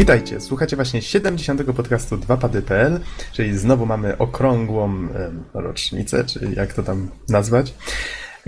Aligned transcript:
Witajcie, 0.00 0.40
słuchacie 0.40 0.76
właśnie 0.76 1.02
70. 1.02 1.72
podcastu 1.76 2.16
2pady.pl, 2.16 3.00
czyli 3.32 3.58
znowu 3.58 3.86
mamy 3.86 4.18
okrągłą 4.18 5.08
rocznicę, 5.54 6.24
czy 6.24 6.40
jak 6.56 6.74
to 6.74 6.82
tam 6.82 7.08
nazwać, 7.28 7.74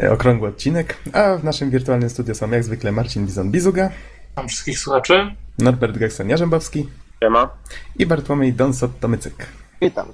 e, 0.02 0.12
okrągły 0.12 0.48
odcinek, 0.48 0.96
a 1.12 1.37
w 1.37 1.45
naszym 1.45 1.70
wirtualnym 1.70 2.11
studio 2.11 2.34
są 2.34 2.51
jak 2.51 2.65
zwykle 2.65 2.93
Marcin 2.93 3.27
Bizon-Bizuga, 3.27 3.88
Witam 4.29 4.48
wszystkich 4.48 4.79
słuchaczy. 4.79 5.34
Norbert 5.59 5.96
Gekson-Jarzębowski 5.96 6.87
Siema. 7.23 7.51
i 7.98 8.07
Bartłomiej 8.07 8.55
Donsot-Tomycyk. 8.55 9.46
Witam. 9.80 10.07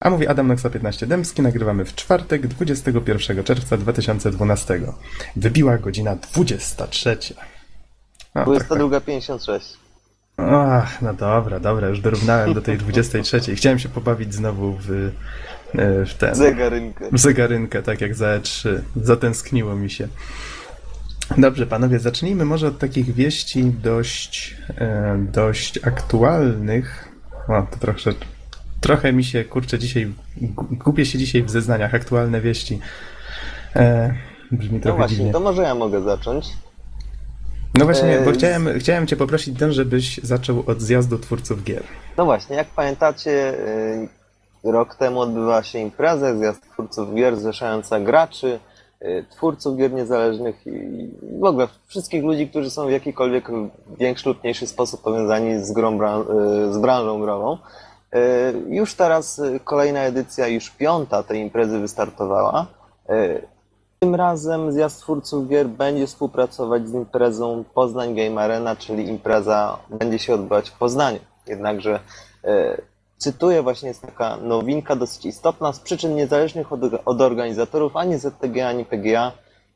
A 0.00 0.10
mówi 0.10 0.26
Adam 0.26 0.48
Noxa 0.48 0.70
15 0.72 1.06
Dębski, 1.06 1.42
nagrywamy 1.42 1.84
w 1.84 1.94
czwartek, 1.94 2.46
21 2.46 3.44
czerwca 3.44 3.76
2012. 3.76 4.80
Wybiła 5.36 5.78
godzina 5.78 6.16
23. 6.16 7.10
O, 7.10 7.14
tak, 8.34 8.46
tak. 8.46 8.46
22.56. 8.46 9.87
Ach, 10.38 11.02
no 11.02 11.14
dobra, 11.14 11.60
dobra, 11.60 11.88
już 11.88 12.00
dorównałem 12.00 12.54
do 12.54 12.60
tej 12.62 12.78
23. 12.78 13.40
Chciałem 13.56 13.78
się 13.78 13.88
pobawić 13.88 14.34
znowu 14.34 14.72
w, 14.80 14.90
e, 14.90 16.06
w 16.06 16.14
ten. 16.14 16.34
Zegarynkę. 16.34 17.08
W 17.12 17.18
zegarynkę, 17.18 17.82
tak 17.82 18.00
jak 18.00 18.14
za 18.14 18.26
E3. 18.26 18.78
Zatęskniło 18.96 19.76
mi 19.76 19.90
się. 19.90 20.08
Dobrze, 21.38 21.66
panowie, 21.66 21.98
zacznijmy 21.98 22.44
może 22.44 22.66
od 22.68 22.78
takich 22.78 23.14
wieści 23.14 23.64
dość, 23.64 24.56
e, 24.78 25.16
dość 25.32 25.78
aktualnych. 25.86 27.08
O, 27.48 27.66
to 27.70 27.76
trochę, 27.78 28.10
trochę 28.80 29.12
mi 29.12 29.24
się, 29.24 29.44
kurczę, 29.44 29.78
dzisiaj, 29.78 30.12
gu- 30.42 30.66
gubię 30.78 31.06
się 31.06 31.18
dzisiaj 31.18 31.42
w 31.42 31.50
zeznaniach. 31.50 31.94
Aktualne 31.94 32.40
wieści. 32.40 32.78
E, 33.76 34.14
brzmi 34.52 34.76
No 34.76 34.82
trochę 34.82 34.98
właśnie, 34.98 35.16
dziwnie. 35.16 35.32
to 35.32 35.40
może 35.40 35.62
ja 35.62 35.74
mogę 35.74 36.02
zacząć. 36.02 36.46
No 37.78 37.84
właśnie, 37.84 38.20
bo 38.24 38.30
e, 38.30 38.32
chciałem, 38.32 38.68
chciałem 38.78 39.06
cię 39.06 39.16
poprosić, 39.16 39.54
Dan, 39.54 39.72
żebyś 39.72 40.20
zaczął 40.22 40.62
od 40.66 40.80
zjazdu 40.80 41.18
twórców 41.18 41.64
gier. 41.64 41.82
No 42.16 42.24
właśnie, 42.24 42.56
jak 42.56 42.68
pamiętacie, 42.68 43.54
y, 43.54 44.08
rok 44.64 44.94
temu 44.94 45.20
odbywała 45.20 45.62
się 45.62 45.78
impreza, 45.78 46.36
zjazd 46.36 46.70
twórców 46.72 47.14
gier 47.14 47.36
zrzeszająca 47.36 48.00
graczy, 48.00 48.60
y, 49.02 49.24
twórców 49.30 49.76
gier 49.76 49.92
niezależnych 49.92 50.66
i 50.66 51.08
w 51.40 51.44
ogóle 51.44 51.68
wszystkich 51.86 52.24
ludzi, 52.24 52.48
którzy 52.48 52.70
są 52.70 52.86
w 52.86 52.90
jakikolwiek 52.90 53.48
większy 53.98 54.28
lub 54.28 54.42
mniejszy 54.42 54.66
sposób 54.66 55.02
powiązani 55.02 55.64
z, 55.64 55.72
grą, 55.72 55.98
z 56.70 56.78
branżą 56.78 57.20
grową. 57.20 57.58
Już 58.68 58.94
teraz 58.94 59.40
kolejna 59.64 60.00
edycja, 60.00 60.46
już 60.46 60.70
piąta 60.70 61.22
tej 61.22 61.40
imprezy 61.40 61.78
wystartowała. 61.78 62.66
Tym 64.00 64.14
razem 64.14 64.72
zjazd 64.72 65.00
twórców 65.00 65.48
gier 65.48 65.68
będzie 65.68 66.06
współpracować 66.06 66.88
z 66.88 66.94
imprezą 66.94 67.64
Poznań 67.74 68.14
Game 68.14 68.42
Arena, 68.42 68.76
czyli 68.76 69.08
impreza 69.08 69.78
będzie 69.90 70.18
się 70.18 70.34
odbywać 70.34 70.70
w 70.70 70.78
Poznaniu. 70.78 71.18
Jednakże, 71.46 72.00
e, 72.44 72.82
cytuję, 73.16 73.62
właśnie 73.62 73.88
jest 73.88 74.02
taka 74.02 74.36
nowinka 74.36 74.96
dosyć 74.96 75.26
istotna. 75.26 75.72
Z 75.72 75.80
przyczyn 75.80 76.14
niezależnych 76.14 76.72
od, 76.72 76.80
od 77.04 77.20
organizatorów 77.20 77.96
ani 77.96 78.18
ZTG, 78.18 78.68
ani 78.68 78.84
PGA, 78.84 79.32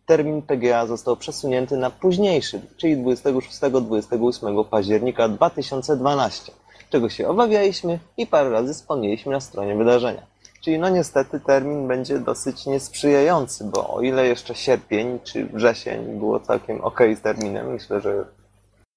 termin 0.06 0.42
PGA 0.42 0.86
został 0.86 1.16
przesunięty 1.16 1.76
na 1.76 1.90
późniejszy, 1.90 2.60
czyli 2.76 3.04
26-28 3.04 4.64
października 4.64 5.28
2012, 5.28 6.52
czego 6.90 7.08
się 7.08 7.28
obawialiśmy 7.28 7.98
i 8.16 8.26
parę 8.26 8.50
razy 8.50 8.74
wspomnieliśmy 8.74 9.32
na 9.32 9.40
stronie 9.40 9.76
wydarzenia. 9.76 10.31
Czyli 10.64 10.78
no 10.78 10.88
niestety 10.88 11.40
termin 11.40 11.88
będzie 11.88 12.18
dosyć 12.18 12.66
niesprzyjający, 12.66 13.64
bo 13.64 13.94
o 13.94 14.00
ile 14.00 14.26
jeszcze 14.26 14.54
sierpień 14.54 15.18
czy 15.24 15.44
wrzesień 15.46 16.18
było 16.18 16.40
całkiem 16.40 16.80
ok 16.80 17.00
z 17.18 17.20
terminem, 17.20 17.72
myślę, 17.72 18.00
że 18.00 18.24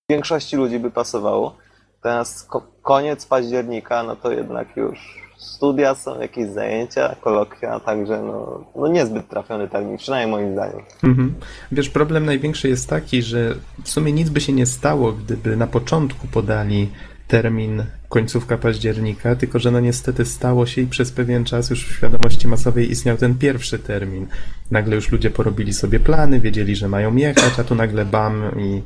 większości 0.10 0.56
ludzi 0.56 0.80
by 0.80 0.92
pasowało. 0.92 1.56
Teraz 2.02 2.44
ko- 2.44 2.68
koniec 2.82 3.26
października, 3.26 4.04
no 4.04 4.16
to 4.16 4.32
jednak 4.32 4.78
już 4.78 5.26
studia 5.38 5.96
są, 5.96 6.22
jakieś 6.22 6.50
zajęcia, 6.50 7.16
kolokwia, 7.22 7.80
także 7.80 8.22
no, 8.22 8.64
no 8.76 8.88
niezbyt 8.88 9.30
trafiony 9.30 9.68
termin, 9.68 9.98
przynajmniej 9.98 10.32
moim 10.32 10.54
zdaniem. 10.54 10.82
Mhm. 11.04 11.36
Wiesz, 11.72 11.90
problem 11.90 12.26
największy 12.26 12.70
jest 12.70 12.90
taki, 12.90 13.22
że 13.22 13.56
w 13.84 13.90
sumie 13.90 14.12
nic 14.12 14.30
by 14.30 14.42
się 14.42 14.54
nie 14.54 14.66
stało, 14.66 15.12
gdyby 15.12 15.58
na 15.58 15.68
początku 15.68 16.28
podali 16.28 16.90
termin 17.28 17.84
końcówka 18.10 18.58
października, 18.58 19.36
tylko 19.36 19.60
że 19.60 19.72
no 19.72 19.80
niestety 19.80 20.26
stało 20.26 20.66
się 20.66 20.82
i 20.82 20.88
przez 20.88 21.12
pewien 21.12 21.46
czas 21.46 21.70
już 21.70 21.88
w 21.88 21.96
świadomości 21.96 22.48
masowej 22.48 22.92
istniał 22.92 23.18
ten 23.18 23.36
pierwszy 23.38 23.80
termin. 23.80 24.28
Nagle 24.72 24.96
już 24.96 25.12
ludzie 25.12 25.30
porobili 25.30 25.74
sobie 25.74 26.00
plany, 26.00 26.40
wiedzieli, 26.40 26.76
że 26.76 26.88
mają 26.88 27.16
jechać, 27.16 27.60
a 27.60 27.64
tu 27.64 27.76
nagle 27.76 28.06
bam 28.06 28.60
i 28.60 28.82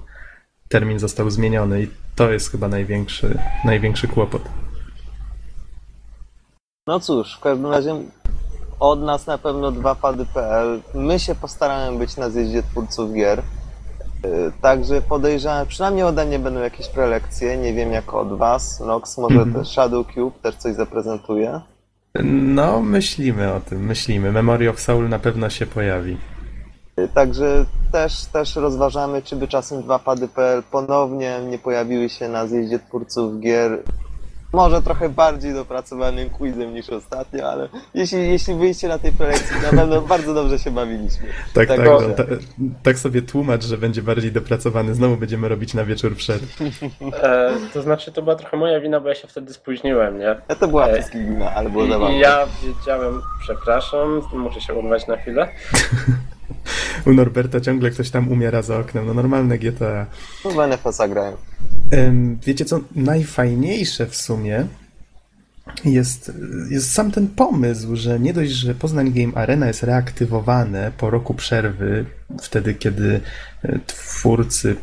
termin 0.70 1.00
został 1.00 1.30
zmieniony 1.30 1.84
i 1.84 1.88
to 2.16 2.32
jest 2.32 2.52
chyba 2.52 2.68
największy, 2.68 3.38
największy 3.66 4.08
kłopot. 4.08 4.42
No 6.88 7.00
cóż, 7.00 7.36
w 7.38 7.40
każdym 7.40 7.66
razie 7.66 7.96
od 8.80 9.02
nas 9.02 9.28
na 9.28 9.38
pewno 9.38 9.72
2pady.pl. 9.72 10.82
My 10.94 11.20
się 11.20 11.36
postaramy 11.36 11.98
być 11.98 12.18
na 12.18 12.30
zjeździe 12.30 12.64
twórców 12.64 13.14
gier. 13.14 13.42
Yy, 14.24 14.52
Także 14.62 15.02
podejrzewam, 15.02 15.68
przynajmniej 15.68 16.03
ode 16.03 16.25
mnie 16.25 16.40
będą 16.40 16.59
jakieś 16.59 16.88
prelekcje, 16.88 17.57
nie 17.57 17.74
wiem 17.74 17.91
jak 17.91 18.13
od 18.13 18.38
was. 18.38 18.80
Nox 18.80 19.18
może 19.18 19.35
Mhm. 19.41 19.53
też 19.53 19.68
Shadow 19.74 20.07
Cube 20.13 20.40
też 20.41 20.56
coś 20.56 20.75
zaprezentuje. 20.75 21.62
No, 22.34 22.81
myślimy 22.81 23.53
o 23.53 23.59
tym, 23.59 23.85
myślimy. 23.85 24.31
Memory 24.31 24.69
of 24.69 24.79
Soul 24.79 25.09
na 25.09 25.19
pewno 25.19 25.50
się 25.50 25.66
pojawi. 25.66 26.18
Yy, 26.97 27.08
Także 27.08 27.66
też, 27.91 28.25
też 28.25 28.56
rozważamy, 28.56 29.22
czy 29.22 29.35
by 29.35 29.47
czasem 29.47 29.81
2pady.pl 29.84 30.63
ponownie 30.72 31.40
nie 31.50 31.59
pojawiły 31.59 32.09
się 32.09 32.28
na 32.29 32.47
zjeździe 32.47 32.79
twórców 32.79 33.40
gier. 33.40 33.84
Może 34.54 34.82
trochę 34.82 35.10
bardziej 35.10 35.54
dopracowanym 35.54 36.30
quizem 36.30 36.74
niż 36.74 36.90
ostatnio, 36.90 37.52
ale 37.52 37.70
jeśli, 37.94 38.30
jeśli 38.30 38.56
wyjście 38.56 38.88
na 38.88 39.00
tej 39.00 39.12
prelekcji, 39.12 39.56
na 39.62 39.70
pewno 39.70 40.02
bardzo 40.16 40.34
dobrze 40.34 40.60
się 40.60 40.72
bawiliśmy. 40.72 41.28
Tak, 41.54 41.68
tak, 41.68 41.78
Także- 41.78 42.08
no, 42.08 42.14
ta, 42.16 42.24
tak 42.84 43.00
sobie 43.00 43.22
tłumacz, 43.22 43.64
że 43.64 43.78
będzie 43.78 44.02
bardziej 44.02 44.32
dopracowany. 44.32 44.96
Znowu 44.96 45.18
będziemy 45.18 45.50
robić 45.50 45.74
na 45.74 45.86
wieczór 45.86 46.16
przed. 46.16 46.42
E, 47.24 47.52
to 47.74 47.82
znaczy, 47.82 48.12
to 48.12 48.22
była 48.22 48.36
trochę 48.36 48.58
moja 48.58 48.80
wina, 48.80 49.00
bo 49.00 49.09
ja 49.09 49.16
się 49.16 49.28
wtedy 49.28 49.54
spóźniłem, 49.54 50.20
nie? 50.20 50.36
Ja 50.50 50.56
to 50.59 50.68
była 50.68 50.88
Ej. 50.88 50.94
wszystkich 50.94 51.30
wina, 51.30 51.54
ale 51.54 51.70
było 51.70 51.86
I, 51.86 51.90
zabawne. 51.90 52.18
Ja 52.18 52.48
wiedziałem, 52.64 53.22
przepraszam, 53.42 54.22
muszę 54.34 54.62
się 54.62 54.74
urwać 54.74 55.08
na 55.08 55.18
chwilę. 55.18 55.48
U 57.08 57.14
Norberta 57.14 57.62
ciągle 57.62 57.90
ktoś 57.90 58.09
tam 58.09 58.32
umiera 58.32 58.62
za 58.62 58.78
oknem. 58.78 59.08
No 59.08 59.14
normalne 59.14 59.58
GTA. 59.58 60.06
No 60.46 60.52
w 60.52 60.59
NFS-a 60.68 61.08
grałem. 61.08 61.34
Em, 61.34 61.49
Wiecie 62.46 62.66
co? 62.66 62.80
Najfajniejsze 62.96 64.06
w 64.06 64.16
sumie 64.16 64.68
jest, 65.85 66.31
jest 66.69 66.91
sam 66.91 67.12
ten 67.12 67.28
pomysł, 67.28 67.96
że 67.96 68.19
nie 68.19 68.34
dość, 68.34 68.52
że 68.52 68.75
Poznań 68.75 69.13
Game 69.13 69.34
Arena 69.35 69.68
jest 69.68 69.84
reaktywowane 69.84 70.91
po 70.97 71.09
roku 71.09 71.34
przerwy, 71.34 72.06
wtedy 72.41 72.74
kiedy 72.74 73.22
e, 73.63 73.79
twórcy 73.88 74.75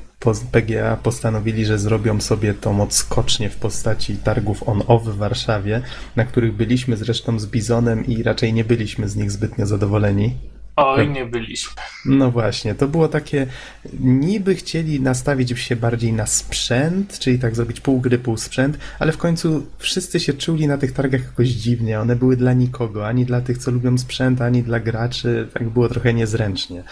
PGA 0.52 0.96
postanowili, 0.96 1.64
że 1.64 1.78
zrobią 1.78 2.20
sobie 2.20 2.54
tą 2.54 2.82
odskocznię 2.82 3.50
w 3.50 3.56
postaci 3.56 4.16
targów 4.16 4.68
on-off 4.68 5.04
w 5.04 5.16
Warszawie, 5.16 5.82
na 6.16 6.24
których 6.24 6.52
byliśmy 6.52 6.96
zresztą 6.96 7.38
z 7.38 7.46
Bizonem 7.46 8.06
i 8.06 8.22
raczej 8.22 8.52
nie 8.52 8.64
byliśmy 8.64 9.08
z 9.08 9.16
nich 9.16 9.30
zbytnio 9.30 9.66
zadowoleni. 9.66 10.34
Oj, 10.76 11.08
nie 11.08 11.26
byliśmy. 11.26 11.72
No 12.04 12.30
właśnie, 12.30 12.74
to 12.74 12.88
było 12.88 13.08
takie, 13.08 13.46
niby 14.00 14.54
chcieli 14.54 15.00
nastawić 15.00 15.60
się 15.60 15.76
bardziej 15.76 16.12
na 16.12 16.26
sprzęt, 16.26 17.18
czyli 17.18 17.38
tak 17.38 17.56
zrobić 17.56 17.80
pół 17.80 18.00
gry, 18.00 18.18
pół 18.18 18.36
sprzęt, 18.36 18.78
ale 18.98 19.12
w 19.12 19.18
końcu 19.18 19.66
wszyscy 19.78 20.20
się 20.20 20.32
czuli 20.32 20.66
na 20.66 20.78
tych 20.78 20.92
targach 20.92 21.22
jakoś 21.22 21.48
dziwnie, 21.48 22.00
one 22.00 22.16
były 22.16 22.36
dla 22.36 22.52
nikogo, 22.52 23.06
ani 23.06 23.24
dla 23.24 23.40
tych, 23.40 23.58
co 23.58 23.70
lubią 23.70 23.98
sprzęt, 23.98 24.40
ani 24.40 24.62
dla 24.62 24.80
graczy, 24.80 25.48
tak 25.54 25.68
było 25.68 25.88
trochę 25.88 26.14
niezręcznie. 26.14 26.82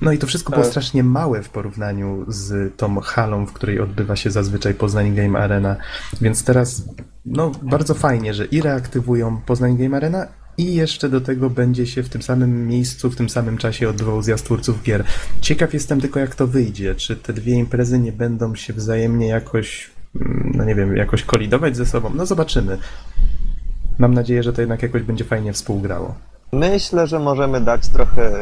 No 0.00 0.12
i 0.12 0.18
to 0.18 0.26
wszystko 0.26 0.50
było 0.50 0.62
Tak. 0.62 0.70
strasznie 0.70 1.04
małe 1.04 1.42
w 1.42 1.48
porównaniu 1.48 2.24
z 2.28 2.76
tą 2.76 3.00
halą, 3.00 3.46
w 3.46 3.52
której 3.52 3.80
odbywa 3.80 4.16
się 4.16 4.30
zazwyczaj 4.30 4.74
Poznań 4.74 5.14
Game 5.14 5.38
Arena, 5.38 5.76
więc 6.20 6.44
teraz, 6.44 6.82
no 7.26 7.52
bardzo 7.62 7.94
fajnie, 7.94 8.34
że 8.34 8.44
i 8.44 8.60
reaktywują 8.60 9.40
Poznań 9.46 9.76
Game 9.76 9.96
Arena, 9.96 10.26
i 10.58 10.74
jeszcze 10.74 11.08
do 11.08 11.20
tego 11.20 11.50
będzie 11.50 11.86
się 11.86 12.02
w 12.02 12.08
tym 12.08 12.22
samym 12.22 12.68
miejscu, 12.68 13.10
w 13.10 13.16
tym 13.16 13.30
samym 13.30 13.58
czasie 13.58 13.88
odbywał 13.88 14.22
zjazd 14.22 14.44
twórców 14.44 14.82
gier. 14.82 15.04
Ciekaw 15.40 15.74
jestem 15.74 16.00
tylko, 16.00 16.20
jak 16.20 16.34
to 16.34 16.46
wyjdzie. 16.46 16.94
Czy 16.94 17.16
te 17.16 17.32
dwie 17.32 17.54
imprezy 17.54 17.98
nie 17.98 18.12
będą 18.12 18.54
się 18.54 18.72
wzajemnie 18.72 19.26
jakoś, 19.26 19.90
mm, 20.20 20.52
no 20.54 20.64
nie 20.64 20.74
wiem, 20.74 20.96
jakoś 20.96 21.22
kolidować 21.22 21.76
ze 21.76 21.86
sobą? 21.86 22.10
No 22.14 22.26
zobaczymy. 22.26 22.78
Mam 23.98 24.14
nadzieję, 24.14 24.42
że 24.42 24.52
to 24.52 24.60
jednak 24.62 24.82
jakoś 24.82 25.02
będzie 25.02 25.24
fajnie 25.24 25.52
współgrało. 25.52 26.14
Myślę, 26.52 27.06
że 27.06 27.18
możemy 27.18 27.60
dać 27.60 27.88
trochę, 27.88 28.32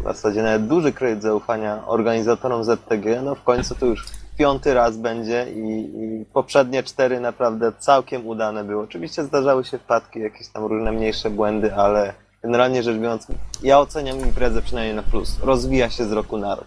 w 0.00 0.04
zasadzie 0.04 0.42
nawet 0.42 0.66
duży 0.66 0.92
kredyt 0.92 1.22
zaufania 1.22 1.86
organizatorom 1.86 2.64
ZTG. 2.64 3.22
No 3.22 3.34
w 3.34 3.42
końcu 3.42 3.74
to 3.74 3.86
już 3.86 4.06
piąty 4.38 4.74
raz 4.74 4.96
będzie 4.96 5.46
i, 5.54 5.60
i 5.80 6.24
poprzednie 6.32 6.82
cztery 6.82 7.20
naprawdę 7.20 7.72
całkiem 7.78 8.26
udane 8.26 8.64
były. 8.64 8.82
Oczywiście 8.82 9.24
zdarzały 9.24 9.64
się 9.64 9.78
wpadki, 9.78 10.20
jakieś 10.20 10.48
tam 10.48 10.64
różne 10.64 10.92
mniejsze 10.92 11.30
błędy, 11.30 11.74
ale 11.74 12.14
generalnie 12.42 12.82
rzecz 12.82 12.96
biorąc, 12.98 13.26
ja 13.62 13.78
oceniam 13.80 14.20
imprezę 14.20 14.62
przynajmniej 14.62 14.96
na 14.96 15.02
plus. 15.02 15.38
Rozwija 15.42 15.90
się 15.90 16.04
z 16.04 16.12
roku 16.12 16.38
na 16.38 16.54
rok. 16.54 16.66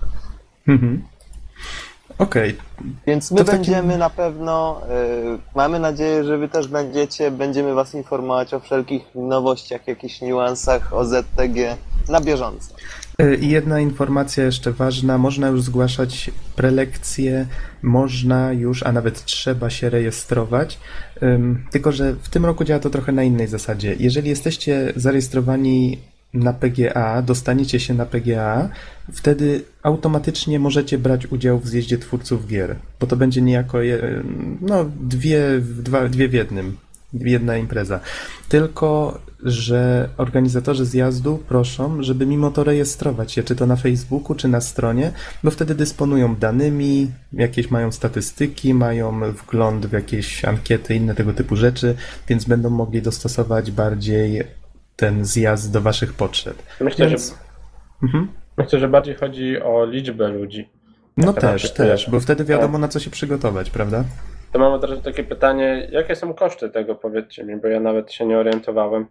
Mhm. 0.68 1.04
Okej, 2.18 2.58
Więc 3.08 3.32
my 3.32 3.38
takim- 3.38 3.54
będziemy 3.54 3.98
na 3.98 4.10
pewno, 4.10 4.82
y, 5.36 5.40
mamy 5.56 5.80
nadzieję, 5.80 6.24
że 6.24 6.38
wy 6.38 6.50
też 6.50 6.68
będziecie, 6.68 7.32
będziemy 7.32 7.74
was 7.74 7.94
informować 7.94 8.54
o 8.54 8.60
wszelkich 8.60 9.04
nowościach, 9.16 9.88
jakichś 9.88 10.22
niuansach 10.22 10.94
o 10.94 11.06
ZTG 11.06 11.78
na 12.10 12.22
bieżąco. 12.22 12.74
Y, 13.22 13.36
I 13.36 13.50
jedna 13.50 13.80
informacja 13.80 14.44
jeszcze 14.44 14.72
ważna, 14.72 15.18
można 15.18 15.48
już 15.48 15.62
zgłaszać 15.62 16.32
prelekcje, 16.56 17.48
można 17.82 18.54
już, 18.54 18.84
a 18.84 18.92
nawet 18.92 19.26
trzeba 19.26 19.70
się 19.70 19.90
rejestrować, 19.90 20.80
tylko 21.72 21.92
że 21.92 22.16
w 22.22 22.30
tym 22.30 22.46
roku 22.46 22.64
działa 22.64 22.80
to 22.80 22.90
trochę 22.90 23.12
na 23.12 23.24
innej 23.24 23.48
zasadzie. 23.48 23.96
Jeżeli 24.00 24.30
jesteście 24.30 24.94
zarejestrowani 24.96 25.98
na 26.34 26.54
PGA, 26.54 27.22
dostaniecie 27.22 27.80
się 27.80 27.94
na 27.94 28.06
PGA, 28.06 28.70
wtedy 29.14 29.64
automatycznie 29.84 30.60
możecie 30.60 30.98
brać 30.98 31.32
udział 31.32 31.60
w 31.60 31.68
zjeździe 31.68 31.98
twórców 31.98 32.48
gier, 32.48 32.76
bo 33.00 33.08
to 33.08 33.16
będzie 33.16 33.42
niejako 33.42 33.78
no, 34.62 34.86
dwie, 35.02 35.42
dwa, 35.60 36.08
dwie 36.08 36.28
w 36.28 36.34
jednym, 36.34 36.78
jedna 37.14 37.58
impreza. 37.58 38.00
Tylko, 38.50 39.20
że 39.44 40.10
organizatorzy 40.18 40.86
zjazdu 40.86 41.38
proszą, 41.38 42.04
żeby 42.04 42.26
mimo 42.26 42.52
to 42.52 42.64
rejestrować 42.64 43.32
się, 43.32 43.44
czy 43.44 43.56
to 43.56 43.66
na 43.66 43.76
Facebooku, 43.76 44.36
czy 44.36 44.48
na 44.48 44.62
stronie, 44.62 45.12
bo 45.44 45.52
wtedy 45.52 45.76
dysponują 45.76 46.36
danymi, 46.36 47.12
jakieś 47.34 47.72
mają 47.72 47.92
statystyki, 47.92 48.74
mają 48.74 49.32
wgląd 49.34 49.86
w 49.86 49.92
jakieś 49.92 50.46
ankiety, 50.46 50.96
inne 50.96 51.16
tego 51.16 51.34
typu 51.34 51.56
rzeczy, 51.56 51.96
więc 52.28 52.46
będą 52.46 52.70
mogli 52.70 53.02
dostosować 53.02 53.72
bardziej 53.72 54.44
ten 54.96 55.26
zjazd 55.26 55.72
do 55.72 55.82
waszych 55.82 56.14
potrzeb. 56.14 56.64
Myślę, 56.82 57.08
Więc- 57.10 57.30
że, 57.30 57.36
Mhm. 58.04 58.28
myślę, 58.58 58.80
że 58.80 58.88
bardziej 58.88 59.16
chodzi 59.16 59.62
o 59.62 59.86
liczbę 59.86 60.28
ludzi. 60.28 60.70
No 61.18 61.34
też, 61.34 61.74
też, 61.74 62.10
bo 62.10 62.20
wtedy 62.20 62.46
wiadomo 62.46 62.78
na 62.78 62.88
co 62.88 63.00
się 63.00 63.10
przygotować, 63.10 63.70
prawda? 63.70 64.04
To 64.52 64.60
mam 64.60 64.74
od 64.74 64.84
razu 64.84 65.02
takie 65.02 65.24
pytanie, 65.24 65.88
jakie 65.92 66.16
są 66.16 66.34
koszty 66.34 66.70
tego, 66.70 66.96
powiedzcie 66.96 67.44
mi, 67.44 67.58
bo 67.58 67.68
ja 67.68 67.80
nawet 67.80 68.12
się 68.12 68.26
nie 68.26 68.38
orientowałem. 68.38 69.06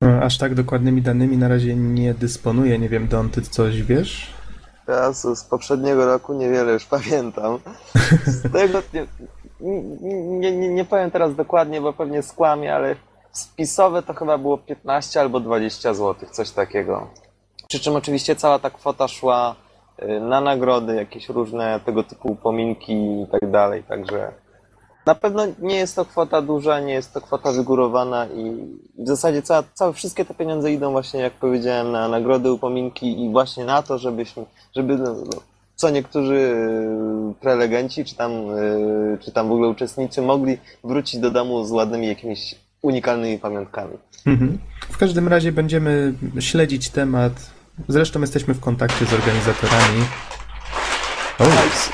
No, 0.00 0.08
Aż 0.22 0.38
tak 0.38 0.54
dokładnymi 0.54 1.02
danymi 1.02 1.36
na 1.36 1.48
razie 1.48 1.76
nie 1.76 2.14
dysponuję. 2.14 2.78
Nie 2.78 2.88
wiem, 2.88 3.08
Don, 3.08 3.30
ty 3.30 3.42
coś 3.42 3.82
wiesz? 3.82 4.34
Ja 4.88 5.12
z, 5.12 5.38
z 5.38 5.44
poprzedniego 5.44 6.06
roku 6.06 6.34
niewiele 6.34 6.72
już 6.72 6.86
pamiętam. 6.96 7.58
Z 8.26 8.52
tego 8.52 8.82
nie, 8.94 9.06
nie, 10.40 10.52
nie, 10.52 10.68
nie 10.68 10.84
powiem 10.84 11.10
teraz 11.10 11.36
dokładnie, 11.36 11.80
bo 11.80 11.92
pewnie 11.92 12.22
skłamię, 12.22 12.74
ale 12.74 12.96
spisowe 13.32 14.02
to 14.02 14.14
chyba 14.14 14.38
było 14.38 14.58
15 14.58 15.20
albo 15.20 15.40
20 15.40 15.94
zł, 15.94 16.28
coś 16.30 16.50
takiego. 16.50 17.10
Przy 17.68 17.80
czym 17.80 17.96
oczywiście 17.96 18.36
cała 18.36 18.58
ta 18.58 18.70
kwota 18.70 19.08
szła 19.08 19.56
y, 20.02 20.20
na 20.20 20.40
nagrody, 20.40 20.94
jakieś 20.94 21.28
różne 21.28 21.80
tego 21.86 22.02
typu 22.02 22.32
upominki 22.32 22.92
i 22.92 23.26
tak 23.32 23.50
dalej, 23.50 23.82
także 23.82 24.32
na 25.10 25.14
pewno 25.14 25.46
nie 25.58 25.76
jest 25.76 25.96
to 25.96 26.04
kwota 26.04 26.42
duża, 26.42 26.80
nie 26.80 26.92
jest 26.92 27.14
to 27.14 27.20
kwota 27.20 27.52
wygórowana 27.52 28.26
i 28.26 28.50
w 28.98 29.08
zasadzie 29.08 29.42
cała, 29.42 29.62
całe, 29.74 29.92
wszystkie 29.92 30.24
te 30.24 30.34
pieniądze 30.34 30.72
idą 30.72 30.90
właśnie, 30.90 31.20
jak 31.20 31.32
powiedziałem, 31.32 31.92
na 31.92 32.08
nagrody, 32.08 32.52
upominki 32.52 33.24
i 33.24 33.30
właśnie 33.30 33.64
na 33.64 33.82
to, 33.82 33.98
żebyśmy, 33.98 34.44
żeby 34.76 34.96
no, 34.96 35.14
no, 35.14 35.40
co 35.76 35.90
niektórzy 35.90 36.34
y, 36.34 37.40
prelegenci, 37.40 38.04
czy 38.04 38.14
tam, 38.14 38.32
y, 38.32 39.18
czy 39.20 39.32
tam 39.32 39.48
w 39.48 39.52
ogóle 39.52 39.68
uczestnicy 39.68 40.22
mogli 40.22 40.58
wrócić 40.84 41.20
do 41.20 41.30
domu 41.30 41.64
z 41.64 41.70
ładnymi 41.70 42.06
jakimiś 42.06 42.54
unikalnymi 42.82 43.38
pamiątkami. 43.38 43.98
Mhm. 44.26 44.58
W 44.90 44.98
każdym 44.98 45.28
razie 45.28 45.52
będziemy 45.52 46.14
śledzić 46.40 46.90
temat. 46.90 47.32
Zresztą 47.88 48.20
jesteśmy 48.20 48.54
w 48.54 48.60
kontakcie 48.60 49.06
z 49.06 49.12
organizatorami. 49.12 50.02
O, 51.38 51.44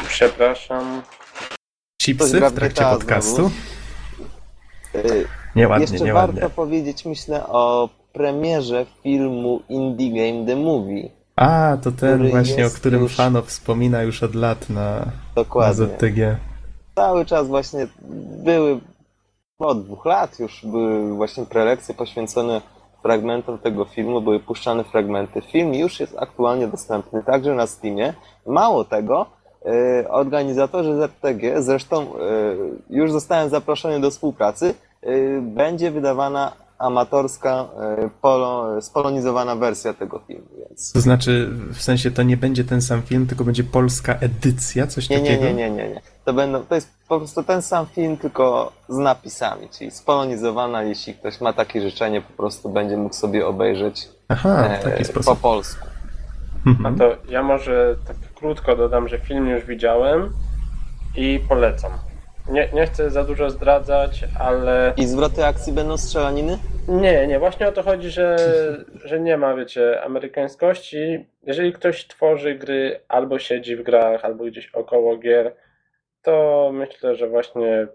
Przepraszam. 0.08 1.02
Chipsy 2.06 2.40
w 2.40 2.52
trakcie 2.52 2.84
podcastu. 2.84 3.34
znowu. 3.34 3.50
Y, 4.94 5.26
Nieładnie, 5.56 5.86
Jeszcze 5.90 6.04
nieładnie. 6.04 6.40
warto 6.40 6.56
powiedzieć, 6.56 7.04
myślę, 7.04 7.46
o 7.46 7.88
premierze 8.12 8.86
filmu 9.02 9.60
Indie 9.68 10.10
Game 10.32 10.46
The 10.46 10.56
Movie. 10.56 11.08
A, 11.36 11.76
to 11.82 11.92
ten 11.92 12.30
właśnie, 12.30 12.66
o 12.66 12.70
którym 12.70 13.02
już- 13.02 13.16
Fano 13.16 13.42
wspomina 13.42 14.02
już 14.02 14.22
od 14.22 14.34
lat 14.34 14.70
na, 14.70 14.80
na 14.98 15.04
Dokładnie. 15.34 15.74
ZTG. 15.86 16.36
Cały 16.94 17.24
czas 17.26 17.46
właśnie 17.48 17.86
były, 18.44 18.80
od 19.58 19.84
dwóch 19.84 20.04
lat 20.06 20.38
już 20.40 20.66
były 20.66 21.14
właśnie 21.16 21.46
prelekcje 21.46 21.94
poświęcone 21.94 22.60
fragmentom 23.02 23.58
tego 23.58 23.84
filmu, 23.84 24.20
były 24.20 24.40
puszczane 24.40 24.84
fragmenty. 24.84 25.42
Film 25.52 25.74
już 25.74 26.00
jest 26.00 26.16
aktualnie 26.18 26.68
dostępny 26.68 27.22
także 27.24 27.54
na 27.54 27.66
Steamie. 27.66 28.14
Mało 28.46 28.84
tego, 28.84 29.26
organizatorzy 30.08 30.94
ZTG, 31.02 31.62
zresztą 31.62 32.02
y, 32.02 32.08
już 32.90 33.12
zostałem 33.12 33.48
zaproszony 33.50 34.00
do 34.00 34.10
współpracy, 34.10 34.74
y, 35.06 35.38
będzie 35.42 35.90
wydawana 35.90 36.52
amatorska, 36.78 37.64
polo, 38.20 38.82
spolonizowana 38.82 39.56
wersja 39.56 39.94
tego 39.94 40.18
filmu, 40.26 40.46
więc... 40.68 40.92
To 40.92 41.00
znaczy, 41.00 41.50
w 41.72 41.82
sensie 41.82 42.10
to 42.10 42.22
nie 42.22 42.36
będzie 42.36 42.64
ten 42.64 42.82
sam 42.82 43.02
film, 43.02 43.26
tylko 43.26 43.44
będzie 43.44 43.64
polska 43.64 44.14
edycja, 44.20 44.86
coś 44.86 45.08
Nie, 45.08 45.20
nie, 45.20 45.30
takiego? 45.30 45.44
nie, 45.46 45.54
nie, 45.54 45.70
nie, 45.70 45.88
nie. 45.88 46.00
To, 46.24 46.32
będą, 46.32 46.62
to 46.64 46.74
jest 46.74 46.88
po 47.08 47.18
prostu 47.18 47.42
ten 47.42 47.62
sam 47.62 47.86
film, 47.86 48.16
tylko 48.16 48.72
z 48.88 48.96
napisami, 48.98 49.68
czyli 49.78 49.90
spolonizowana, 49.90 50.82
jeśli 50.82 51.14
ktoś 51.14 51.40
ma 51.40 51.52
takie 51.52 51.80
życzenie, 51.82 52.20
po 52.22 52.32
prostu 52.32 52.68
będzie 52.68 52.96
mógł 52.96 53.14
sobie 53.14 53.46
obejrzeć 53.46 54.08
Aha, 54.28 54.66
e, 54.68 54.80
w 54.80 54.84
taki 54.84 54.98
po 55.04 55.22
sposób. 55.22 55.40
polsku. 55.40 55.86
A 56.66 56.68
Mhm. 56.70 56.98
to 56.98 57.04
ja 57.28 57.42
może 57.42 57.96
tak 58.06 58.16
krótko 58.36 58.76
dodam, 58.76 59.08
że 59.08 59.18
film 59.18 59.48
już 59.48 59.64
widziałem 59.64 60.30
i 61.16 61.40
polecam. 61.48 61.92
Nie, 62.48 62.68
nie 62.72 62.86
chcę 62.86 63.10
za 63.10 63.24
dużo 63.24 63.50
zdradzać, 63.50 64.24
ale 64.40 64.92
I 64.96 65.06
zwroty 65.06 65.44
akcji 65.44 65.72
będą 65.72 65.96
strzelaniny? 65.96 66.58
nie, 66.88 67.26
nie, 67.26 67.38
właśnie 67.38 67.68
o 67.68 67.72
to 67.72 67.82
chodzi, 67.82 68.10
że, 68.10 68.36
że 69.04 69.20
nie 69.20 69.36
ma, 69.36 69.54
wiecie, 69.54 70.02
amerykańskości. 70.02 71.26
Jeżeli 71.42 71.72
ktoś 71.72 72.06
tworzy 72.06 72.54
gry 72.54 73.00
albo 73.08 73.38
siedzi 73.38 73.76
w 73.76 73.82
grach, 73.82 74.24
albo 74.24 74.44
gdzieś 74.44 74.70
około 74.70 75.16
gier, 75.16 75.54
to 76.22 76.70
myślę, 76.74 77.14
że 77.14 77.28
właśnie 77.28 77.86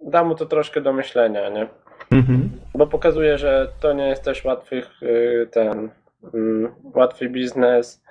da 0.00 0.24
mu 0.24 0.34
to 0.34 0.46
troszkę 0.46 0.80
do 0.80 0.92
myślenia, 0.92 1.48
nie? 1.48 1.66
Mhm. 2.10 2.50
Bo 2.74 2.86
pokazuje, 2.86 3.38
że 3.38 3.68
to 3.80 3.92
nie 3.92 4.08
jest 4.08 4.22
też 4.22 4.44
łatwych 4.44 5.02
y, 5.02 5.48
ten 5.52 5.90
mm, 6.34 6.74
łatwy 6.94 7.28
biznes, 7.28 8.03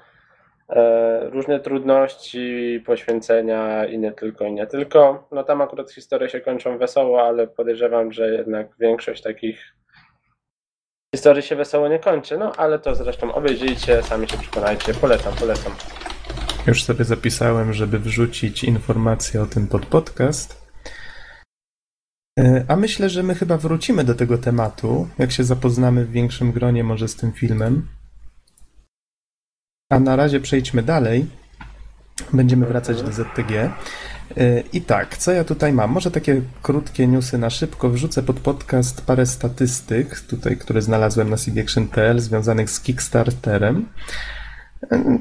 różne 1.32 1.60
trudności, 1.60 2.84
poświęcenia 2.86 3.86
i 3.86 4.00
nie 4.00 4.12
tylko, 4.12 4.46
i 4.46 4.53
nie 4.53 4.67
tylko. 4.67 5.27
No 5.32 5.43
tam 5.43 5.62
akurat 5.62 5.91
historie 5.91 6.29
się 6.29 6.41
kończą 6.41 6.77
wesoło, 6.77 7.27
ale 7.27 7.48
podejrzewam, 7.48 8.12
że 8.12 8.29
jednak 8.29 8.67
większość 8.79 9.24
takich 9.24 9.74
historii 11.15 11.43
się 11.43 11.55
wesoło 11.55 11.88
nie 11.88 12.00
kończy. 12.00 12.38
No 12.38 12.51
ale 12.58 12.79
to 12.79 12.96
zresztą 12.96 13.34
obejrzyjcie, 13.34 14.03
sami 14.03 14.29
się 14.29 14.38
przekonajcie. 14.38 14.93
Polecam, 14.93 15.34
polecam. 15.34 15.74
Już 16.67 16.84
sobie 16.84 17.05
zapisałem, 17.05 17.74
żeby 17.74 18.00
wrzucić 18.00 18.63
informacje 18.63 19.41
o 19.41 19.46
tym 19.46 19.67
pod 19.67 19.86
podcast. 19.86 20.63
E, 22.39 22.65
A 22.67 22.75
myślę, 22.75 23.10
że 23.10 23.24
my 23.24 23.36
chyba 23.36 23.58
wrócimy 23.58 24.03
do 24.03 24.15
tego 24.15 24.38
tematu, 24.38 25.08
jak 25.20 25.32
się 25.32 25.43
zapoznamy 25.43 26.05
w 26.05 26.12
większym 26.12 26.51
gronie 26.51 26.84
może 26.84 27.08
z 27.08 27.15
tym 27.15 27.32
filmem. 27.32 27.88
A 29.93 30.00
na 30.00 30.15
razie 30.15 30.39
przejdźmy 30.39 30.83
dalej. 30.83 31.25
Będziemy 32.33 32.65
wracać 32.65 33.01
do 33.01 33.12
ZTG. 33.12 33.51
E, 34.38 34.59
I 34.73 34.81
tak, 34.81 35.17
co 35.17 35.31
ja 35.31 35.43
tutaj 35.43 35.73
mam? 35.73 35.91
Może 35.91 36.12
takie 36.12 36.41
krótkie 36.62 37.07
newsy 37.07 37.38
na 37.38 37.50
szybko. 37.50 37.89
Wrzucę 37.89 38.23
pod 38.23 38.39
podcast 38.39 39.01
parę 39.01 39.25
statystyk, 39.25 40.19
tutaj, 40.19 40.57
które 40.57 40.81
znalazłem 40.81 41.29
na 41.29 41.38
cdaction.pl, 41.38 42.19
związanych 42.19 42.69
z 42.69 42.79
Kickstarterem. 42.79 43.85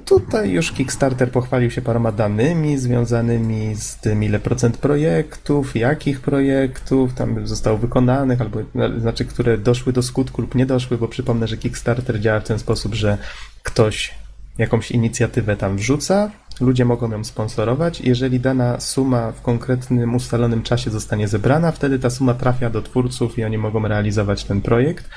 Tutaj 0.05 0.51
już 0.51 0.73
Kickstarter 0.73 1.31
pochwalił 1.31 1.71
się 1.71 1.83
paroma 1.83 2.13
danymi 2.13 2.79
związanymi 2.79 3.75
z 3.75 3.97
tym, 3.97 4.25
ile 4.25 4.41
procent 4.41 4.77
projektów, 4.77 5.77
jakich 5.77 6.21
projektów 6.21 7.15
tam 7.15 7.47
zostało 7.47 7.79
wykonanych, 7.79 8.41
albo 8.41 8.59
znaczy, 8.99 9.25
które 9.25 9.59
doszły 9.59 9.93
do 9.93 10.03
skutku 10.03 10.43
lub 10.43 10.55
nie 10.55 10.67
doszły, 10.67 10.99
bo 10.99 11.09
przypomnę, 11.09 11.49
że 11.49 11.57
Kickstarter 11.57 12.21
działa 12.21 12.41
w 12.41 12.45
ten 12.45 12.59
sposób, 12.59 12.95
że 12.95 13.19
ktoś 13.63 14.22
jakąś 14.59 14.91
inicjatywę 14.91 15.57
tam 15.57 15.77
wrzuca, 15.77 16.31
ludzie 16.61 16.85
mogą 16.85 17.11
ją 17.11 17.25
sponsorować. 17.25 18.01
Jeżeli 18.01 18.41
dana 18.41 18.81
suma 18.81 19.33
w 19.33 19.43
konkretnym 19.43 20.15
ustalonym 20.15 20.63
czasie 20.63 20.91
zostanie 20.91 21.29
zebrana, 21.29 21.73
wtedy 21.73 21.99
ta 21.99 22.11
suma 22.11 22.35
trafia 22.35 22.71
do 22.71 22.83
twórców 22.83 23.39
i 23.39 23.45
oni 23.45 23.59
mogą 23.59 23.89
realizować 23.89 24.45
ten 24.45 24.61
projekt. 24.61 25.09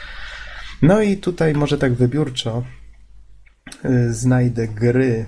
No 0.82 1.02
i 1.02 1.18
tutaj 1.18 1.54
może 1.54 1.78
tak 1.78 1.94
wybiórczo 1.94 2.64
y, 3.86 4.14
znajdę 4.14 4.68
gry 4.68 5.26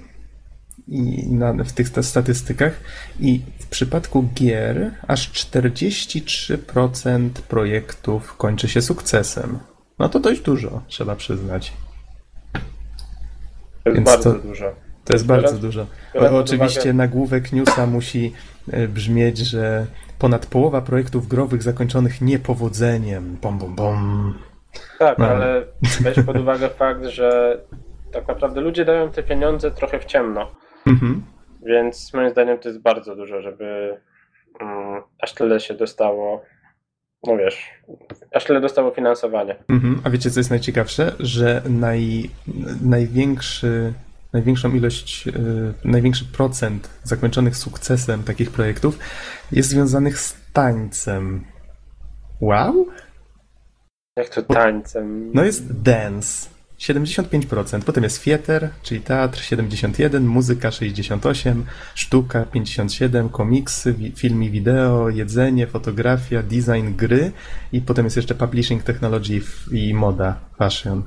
i 0.88 1.28
na, 1.34 1.54
w 1.64 1.72
tych 1.72 1.88
sta- 1.88 2.04
statystykach 2.04 2.80
i 3.20 3.42
w 3.60 3.68
przypadku 3.68 4.30
gier 4.36 4.92
aż 5.08 5.32
43% 5.32 7.30
projektów 7.30 8.38
kończy 8.38 8.68
się 8.68 8.82
sukcesem. 8.82 9.60
No 10.00 10.10
to 10.10 10.20
dość 10.20 10.42
dużo, 10.42 10.82
trzeba 10.88 11.16
przyznać. 11.16 11.74
To 13.88 13.94
jest 13.94 13.96
Więc 13.96 14.10
bardzo 14.10 14.34
to- 14.34 14.48
dużo. 14.48 14.74
To 15.06 15.14
jest 15.14 15.26
bardzo 15.26 15.48
Biorąc- 15.48 15.62
dużo. 15.62 15.86
O, 16.16 16.40
oczywiście 16.40 16.82
uwagę- 16.82 16.94
nagłówek 16.96 17.54
newsa 17.54 17.86
musi 17.88 18.34
e, 18.72 18.88
brzmieć, 18.88 19.38
że 19.38 19.86
ponad 20.20 20.46
połowa 20.46 20.82
projektów 20.82 21.28
growych 21.28 21.64
zakończonych 21.64 22.22
niepowodzeniem. 22.22 23.38
Bom, 23.42 23.58
bom, 23.58 23.76
bom. 23.76 24.34
Tak, 25.00 25.18
No. 25.18 25.28
ale 25.28 25.64
weź 26.02 26.20
pod 26.26 26.38
uwagę 26.38 26.70
fakt, 26.70 27.06
że 27.06 27.58
tak 28.12 28.28
naprawdę 28.28 28.62
ludzie 28.62 28.86
dają 28.86 29.12
te 29.12 29.24
pieniądze 29.24 29.72
trochę 29.72 30.00
w 30.00 30.06
ciemno. 30.06 30.52
Mhm. 30.88 31.24
Więc 31.66 32.14
moim 32.14 32.30
zdaniem 32.30 32.58
to 32.58 32.70
jest 32.70 32.82
bardzo 32.82 33.16
dużo, 33.16 33.42
żeby 33.42 33.98
mm, 34.62 35.02
aż 35.22 35.34
tyle 35.34 35.60
się 35.60 35.74
dostało. 35.74 36.42
No 37.28 37.38
wiesz, 37.38 37.70
aż 38.34 38.46
tyle 38.46 38.62
dostało 38.62 38.92
finansowania. 38.92 39.56
Mhm. 39.70 40.02
A 40.04 40.10
wiecie, 40.10 40.32
co 40.32 40.40
jest 40.40 40.50
najciekawsze? 40.50 41.16
Że 41.20 41.62
naj, 41.70 42.30
największy, 42.82 43.94
największą 44.34 44.74
ilość, 44.74 45.28
e, 45.28 45.32
największy 45.86 46.26
procent 46.26 46.90
zakończonych 47.04 47.58
sukcesem 47.58 48.24
takich 48.24 48.52
projektów 48.52 49.00
jest 49.52 49.70
związanych 49.70 50.20
z 50.20 50.36
tańcem. 50.54 51.44
Wow? 52.42 52.88
Jak 54.16 54.30
to 54.30 54.42
tańcem. 54.42 55.32
No 55.34 55.44
jest 55.44 55.82
dance 55.82 56.57
75%, 56.80 57.82
potem 57.82 58.04
jest 58.04 58.24
theater, 58.24 58.70
czyli 58.84 59.02
teatr 59.02 59.40
71, 59.42 60.26
muzyka 60.28 60.72
68, 60.72 61.66
sztuka 61.96 62.46
57, 62.46 63.30
komiksy, 63.30 63.96
film 64.16 64.44
i 64.44 64.50
wideo, 64.50 65.10
jedzenie, 65.10 65.68
fotografia, 65.68 66.44
design 66.44 66.96
gry 66.96 67.32
i 67.72 67.82
potem 67.82 68.06
jest 68.06 68.16
jeszcze 68.16 68.36
publishing 68.36 68.84
technology 68.84 69.42
i 69.72 69.94
moda, 69.94 70.40
fashion. 70.58 71.04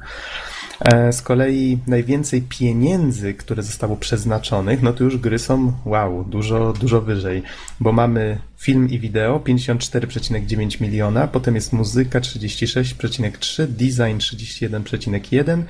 E, 0.80 1.12
Z 1.12 1.22
kolei 1.22 1.78
najwięcej 1.86 2.42
pieniędzy, 2.42 3.34
które 3.34 3.62
zostało 3.62 3.96
przeznaczonych, 3.96 4.82
no 4.82 4.92
to 4.92 5.04
już 5.04 5.18
gry 5.18 5.38
są 5.38 5.72
wow, 5.84 6.24
dużo, 6.24 6.72
dużo 6.72 7.00
wyżej, 7.00 7.42
bo 7.80 7.92
mamy 7.92 8.38
film 8.58 8.90
i 8.90 8.98
wideo 8.98 9.38
54,9 9.38 10.80
miliona, 10.80 11.26
potem 11.26 11.54
jest 11.54 11.72
muzyka 11.72 12.20
36,3, 12.20 13.66
design 13.66 14.18
31,1 14.18 15.62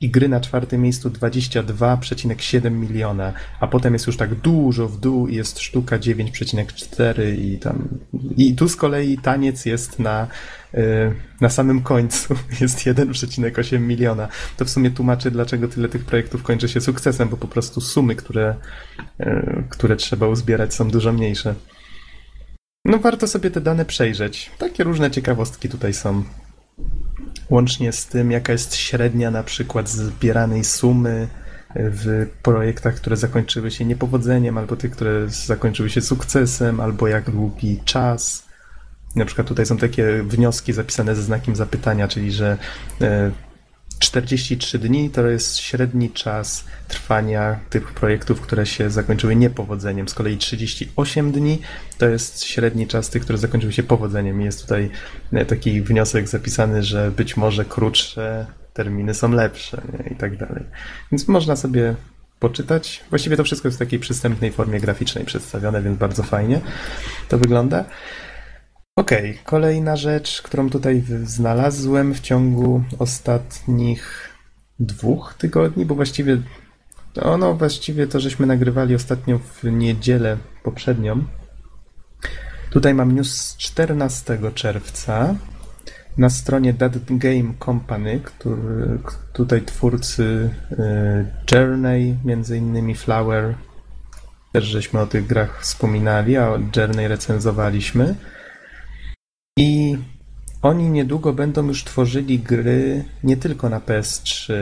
i 0.00 0.10
gry 0.10 0.28
na 0.28 0.40
czwartym 0.40 0.82
miejscu 0.82 1.10
22,7 1.10 2.70
miliona, 2.70 3.32
a 3.60 3.66
potem 3.66 3.92
jest 3.92 4.06
już 4.06 4.16
tak 4.16 4.34
dużo 4.34 4.88
w 4.88 5.00
dół 5.00 5.28
i 5.28 5.34
jest 5.34 5.58
sztuka 5.58 5.98
9,4 5.98 7.38
i 7.38 7.58
tam. 7.58 7.88
I 8.36 8.54
tu 8.54 8.68
z 8.68 8.76
kolei 8.76 9.18
taniec 9.18 9.66
jest 9.66 9.98
na, 9.98 10.26
y, 10.74 10.78
na 11.40 11.48
samym 11.48 11.82
końcu, 11.82 12.34
jest 12.60 12.78
1,8 12.78 13.80
miliona. 13.80 14.28
To 14.56 14.64
w 14.64 14.70
sumie 14.70 14.90
tłumaczy, 14.90 15.30
dlaczego 15.30 15.68
tyle 15.68 15.88
tych 15.88 16.04
projektów 16.04 16.42
kończy 16.42 16.68
się 16.68 16.80
sukcesem, 16.80 17.28
bo 17.28 17.36
po 17.36 17.48
prostu 17.48 17.80
sumy, 17.80 18.16
które, 18.16 18.54
y, 19.20 19.64
które 19.68 19.96
trzeba 19.96 20.28
uzbierać, 20.28 20.74
są 20.74 20.90
dużo 20.90 21.12
mniejsze. 21.12 21.54
No 22.84 22.98
warto 22.98 23.26
sobie 23.26 23.50
te 23.50 23.60
dane 23.60 23.84
przejrzeć. 23.84 24.50
Takie 24.58 24.84
różne 24.84 25.10
ciekawostki 25.10 25.68
tutaj 25.68 25.94
są. 25.94 26.24
Łącznie 27.50 27.92
z 27.92 28.06
tym, 28.06 28.30
jaka 28.30 28.52
jest 28.52 28.74
średnia 28.74 29.30
na 29.30 29.42
przykład 29.42 29.88
zbieranej 29.88 30.64
sumy 30.64 31.28
w 31.76 32.26
projektach, 32.42 32.94
które 32.94 33.16
zakończyły 33.16 33.70
się 33.70 33.84
niepowodzeniem, 33.84 34.58
albo 34.58 34.76
tych, 34.76 34.90
które 34.90 35.28
zakończyły 35.28 35.90
się 35.90 36.00
sukcesem, 36.00 36.80
albo 36.80 37.08
jak 37.08 37.30
długi 37.30 37.80
czas. 37.84 38.44
Na 39.16 39.24
przykład 39.24 39.46
tutaj 39.46 39.66
są 39.66 39.76
takie 39.76 40.22
wnioski 40.22 40.72
zapisane 40.72 41.16
ze 41.16 41.22
znakiem 41.22 41.56
zapytania, 41.56 42.08
czyli 42.08 42.32
że 42.32 42.58
e, 43.00 43.30
43 43.98 44.78
dni 44.78 45.10
to 45.10 45.26
jest 45.26 45.58
średni 45.58 46.10
czas 46.10 46.64
trwania 46.88 47.60
tych 47.70 47.92
projektów, 47.92 48.40
które 48.40 48.66
się 48.66 48.90
zakończyły 48.90 49.36
niepowodzeniem. 49.36 50.08
Z 50.08 50.14
kolei 50.14 50.36
38 50.36 51.32
dni 51.32 51.60
to 51.98 52.08
jest 52.08 52.44
średni 52.44 52.86
czas 52.86 53.10
tych, 53.10 53.22
które 53.22 53.38
zakończyły 53.38 53.72
się 53.72 53.82
powodzeniem. 53.82 54.40
Jest 54.40 54.62
tutaj 54.62 54.90
e, 55.32 55.44
taki 55.44 55.82
wniosek 55.82 56.28
zapisany, 56.28 56.82
że 56.82 57.10
być 57.10 57.36
może 57.36 57.64
krótsze 57.64 58.46
terminy 58.72 59.14
są 59.14 59.32
lepsze 59.32 59.82
nie? 59.92 60.12
i 60.12 60.16
tak 60.16 60.36
dalej. 60.36 60.64
Więc 61.12 61.28
można 61.28 61.56
sobie 61.56 61.94
poczytać. 62.40 63.04
Właściwie 63.10 63.36
to 63.36 63.44
wszystko 63.44 63.68
jest 63.68 63.78
w 63.78 63.84
takiej 63.84 63.98
przystępnej 63.98 64.52
formie 64.52 64.80
graficznej 64.80 65.24
przedstawione, 65.24 65.82
więc 65.82 65.98
bardzo 65.98 66.22
fajnie 66.22 66.60
to 67.28 67.38
wygląda. 67.38 67.84
Okej, 68.96 69.38
kolejna 69.44 69.96
rzecz, 69.96 70.42
którą 70.42 70.70
tutaj 70.70 71.04
znalazłem 71.24 72.14
w 72.14 72.20
ciągu 72.20 72.82
ostatnich 72.98 74.28
dwóch 74.80 75.34
tygodni, 75.38 75.86
bo 75.86 75.94
właściwie 75.94 76.38
no, 77.16 77.36
no 77.36 77.54
właściwie 77.54 78.06
to 78.06 78.20
żeśmy 78.20 78.46
nagrywali 78.46 78.94
ostatnio 78.94 79.38
w 79.38 79.64
niedzielę 79.64 80.36
poprzednią. 80.62 81.24
Tutaj 82.70 82.94
mam 82.94 83.12
news 83.12 83.34
z 83.34 83.56
14 83.56 84.38
czerwca 84.54 85.34
na 86.18 86.30
stronie 86.30 86.74
That 86.74 86.92
Game 87.04 87.54
Company, 87.64 88.20
który, 88.24 88.98
tutaj 89.32 89.62
twórcy 89.62 90.50
y, 90.72 90.76
Journey, 91.52 92.16
między 92.24 92.56
innymi 92.56 92.94
Flower, 92.94 93.54
też 94.52 94.64
żeśmy 94.64 95.00
o 95.00 95.06
tych 95.06 95.26
grach 95.26 95.62
wspominali, 95.62 96.36
a 96.36 96.58
Journey 96.76 97.08
recenzowaliśmy. 97.08 98.14
I 99.56 99.98
oni 100.62 100.90
niedługo 100.90 101.32
będą 101.32 101.66
już 101.66 101.84
tworzyli 101.84 102.38
gry 102.38 103.04
nie 103.24 103.36
tylko 103.36 103.68
na 103.68 103.80
PS3, 103.80 104.54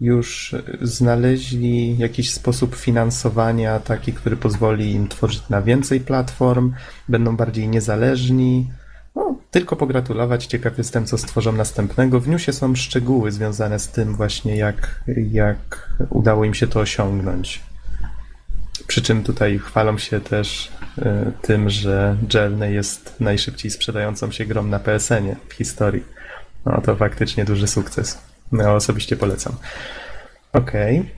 już 0.00 0.54
znaleźli 0.82 1.98
jakiś 1.98 2.32
sposób 2.32 2.74
finansowania 2.74 3.80
taki, 3.80 4.12
który 4.12 4.36
pozwoli 4.36 4.92
im 4.92 5.08
tworzyć 5.08 5.48
na 5.48 5.62
więcej 5.62 6.00
platform, 6.00 6.72
będą 7.08 7.36
bardziej 7.36 7.68
niezależni. 7.68 8.70
No, 9.16 9.36
tylko 9.50 9.76
pogratulować, 9.76 10.46
ciekaw 10.46 10.78
jestem, 10.78 11.06
co 11.06 11.18
stworzą 11.18 11.52
następnego. 11.52 12.20
W 12.20 12.28
newsie 12.28 12.52
są 12.52 12.74
szczegóły 12.74 13.32
związane 13.32 13.78
z 13.78 13.88
tym 13.88 14.14
właśnie, 14.14 14.56
jak, 14.56 15.04
jak 15.32 15.90
udało 16.10 16.44
im 16.44 16.54
się 16.54 16.66
to 16.66 16.80
osiągnąć. 16.80 17.60
Przy 18.86 19.02
czym 19.02 19.22
tutaj 19.22 19.58
chwalą 19.58 19.98
się 19.98 20.20
też 20.20 20.72
tym, 21.42 21.70
że 21.70 22.16
Journey 22.34 22.74
jest 22.74 23.20
najszybciej 23.20 23.70
sprzedającą 23.70 24.30
się 24.30 24.44
grą 24.46 24.62
na 24.62 24.78
PSN-ie 24.78 25.36
w 25.48 25.52
historii. 25.52 26.04
No 26.66 26.80
to 26.80 26.96
faktycznie 26.96 27.44
duży 27.44 27.66
sukces. 27.66 28.22
No, 28.52 28.74
osobiście 28.74 29.16
polecam. 29.16 29.56
Okej. 30.52 31.10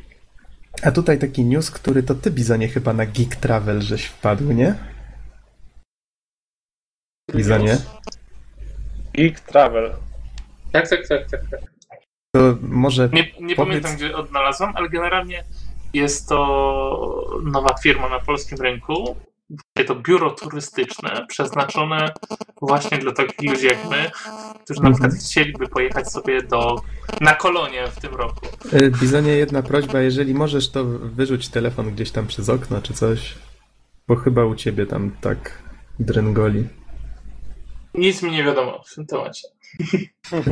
A 0.83 0.91
tutaj 0.91 1.19
taki 1.19 1.45
news, 1.45 1.71
który 1.71 2.03
to 2.03 2.15
ty, 2.15 2.31
Bizonie, 2.31 2.69
chyba 2.69 2.93
na 2.93 3.07
Geek 3.07 3.37
Travel 3.37 3.81
żeś 3.83 4.05
wpadł, 4.05 4.53
nie? 4.53 4.75
Bizonie? 7.35 7.79
Geek 9.15 9.41
Travel. 9.41 9.93
Tak, 10.73 10.89
tak, 10.89 11.09
tak, 11.09 11.31
tak. 11.31 11.41
tak. 11.51 11.61
To 12.35 12.57
może 12.63 13.09
Nie, 13.13 13.33
nie 13.41 13.57
Powiedz- 13.57 13.57
pamiętam, 13.83 13.97
gdzie 13.97 14.17
odnalazłem, 14.17 14.73
ale 14.77 14.89
generalnie 14.89 15.45
jest 15.95 16.29
to 16.29 17.41
nowa 17.45 17.75
firma 17.83 18.09
na 18.09 18.21
polskim 18.21 18.59
rynku. 18.59 19.17
To 19.87 19.95
biuro 19.95 20.31
turystyczne 20.31 21.27
przeznaczone 21.29 22.13
właśnie 22.63 22.99
dla 22.99 23.13
takich 23.13 23.51
ludzi 23.51 23.67
jak 23.67 23.91
my, 23.91 24.11
którzy 24.65 24.83
na 24.83 24.91
przykład 24.91 25.13
chcieliby 25.15 25.69
pojechać 25.69 26.13
sobie 26.13 26.43
do, 26.43 26.77
na 27.21 27.35
kolonie 27.35 27.87
w 27.87 28.01
tym 28.01 28.15
roku. 28.15 28.47
Y, 28.73 28.91
Bizonie, 29.01 29.33
jedna 29.33 29.63
prośba, 29.63 30.01
jeżeli 30.01 30.35
możesz, 30.35 30.71
to 30.71 30.85
wyrzuć 30.85 31.49
telefon 31.49 31.91
gdzieś 31.95 32.11
tam 32.11 32.27
przez 32.27 32.49
okno 32.49 32.83
czy 32.83 32.95
coś, 32.95 33.35
bo 34.09 34.17
chyba 34.17 34.45
u 34.45 34.55
ciebie 34.55 34.87
tam 34.87 35.11
tak 35.21 35.63
dręgoli. 35.99 36.69
Nic 37.95 38.23
mi 38.23 38.31
nie 38.31 38.45
wiadomo 38.45 38.83
w 38.87 38.95
tym 38.95 39.07
temacie. 39.07 39.49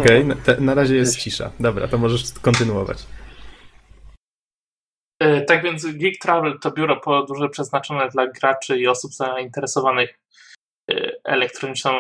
Okej, 0.01 0.25
na, 0.29 0.35
te- 0.35 0.61
na 0.61 0.75
razie 0.75 0.97
jest 0.97 1.17
cisza. 1.19 1.51
Dobra, 1.61 1.89
to 1.89 1.99
możesz 1.99 2.33
kontynuować. 2.33 3.07
E, 5.19 5.41
Tak 5.41 5.63
więc 5.63 5.87
Geek 5.87 6.19
Travel 6.19 6.59
to 6.59 6.71
biuro 6.71 7.01
podróży 7.01 7.49
przeznaczone 7.49 8.09
dla 8.09 8.27
graczy 8.27 8.79
i 8.79 8.87
osób 8.89 9.13
zainteresowanych 9.15 10.19
e, 10.91 11.11
elektroniczną 11.25 11.93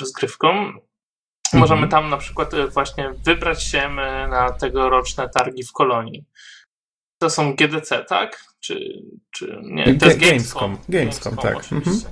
rozgrywką. 0.00 0.72
Możemy 1.52 1.88
tam 1.88 2.10
na 2.10 2.16
przykład 2.16 2.54
e, 2.54 2.68
właśnie 2.68 3.10
wybrać 3.24 3.62
się 3.64 3.88
na 4.28 4.50
tegoroczne 4.52 5.28
targi 5.28 5.64
w 5.64 5.72
Kolonii. 5.72 6.24
To 7.22 7.30
są 7.30 7.54
GDC, 7.54 8.04
tak? 8.04 8.44
Czy, 8.60 9.02
czy 9.30 9.58
nie? 9.62 9.84
To 9.94 10.06
jest 10.06 10.18
Ga- 10.18 10.26
Gamescom. 10.26 10.78
Gamescom, 10.88 10.88
Gamescom, 10.88 11.36
tak. 11.36 11.56
oczywiście. 11.56 12.08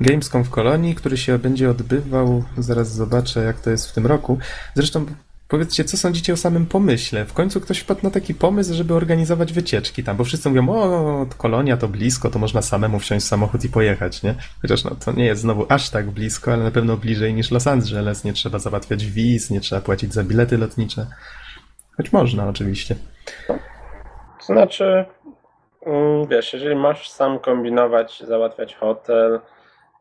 Gamescom 0.00 0.44
w 0.44 0.50
Kolonii, 0.50 0.94
który 0.94 1.16
się 1.16 1.38
będzie 1.38 1.70
odbywał, 1.70 2.44
zaraz 2.58 2.92
zobaczę 2.92 3.40
jak 3.44 3.60
to 3.60 3.70
jest 3.70 3.90
w 3.90 3.94
tym 3.94 4.06
roku. 4.06 4.38
Zresztą 4.74 5.06
powiedzcie, 5.52 5.84
co 5.84 5.96
sądzicie 5.96 6.32
o 6.32 6.36
samym 6.36 6.66
pomyśle? 6.66 7.24
W 7.24 7.32
końcu 7.32 7.60
ktoś 7.60 7.78
wpadł 7.78 8.00
na 8.02 8.10
taki 8.10 8.34
pomysł, 8.34 8.74
żeby 8.74 8.94
organizować 8.94 9.52
wycieczki 9.52 10.04
tam, 10.04 10.16
bo 10.16 10.24
wszyscy 10.24 10.48
mówią, 10.48 10.68
o, 10.68 11.26
Kolonia 11.38 11.76
to 11.76 11.88
blisko, 11.88 12.30
to 12.30 12.38
można 12.38 12.62
samemu 12.62 12.98
wsiąść 12.98 13.26
w 13.26 13.28
samochód 13.28 13.64
i 13.64 13.68
pojechać, 13.68 14.22
nie? 14.22 14.34
Chociaż 14.62 14.84
no, 14.84 14.90
to 15.04 15.12
nie 15.12 15.24
jest 15.24 15.42
znowu 15.42 15.66
aż 15.68 15.90
tak 15.90 16.10
blisko, 16.10 16.52
ale 16.52 16.64
na 16.64 16.70
pewno 16.70 16.96
bliżej 16.96 17.34
niż 17.34 17.50
Los 17.50 17.66
Angeles, 17.66 18.24
nie 18.24 18.32
trzeba 18.32 18.58
załatwiać 18.58 19.06
wiz, 19.06 19.50
nie 19.50 19.60
trzeba 19.60 19.80
płacić 19.82 20.14
za 20.14 20.24
bilety 20.24 20.58
lotnicze. 20.58 21.06
Choć 21.96 22.12
można 22.12 22.48
oczywiście. 22.48 22.96
To 24.38 24.46
znaczy, 24.46 25.04
mm, 25.86 26.26
wiesz, 26.26 26.52
jeżeli 26.52 26.76
masz 26.76 27.10
sam 27.10 27.38
kombinować, 27.38 28.22
załatwiać 28.26 28.74
hotel, 28.74 29.40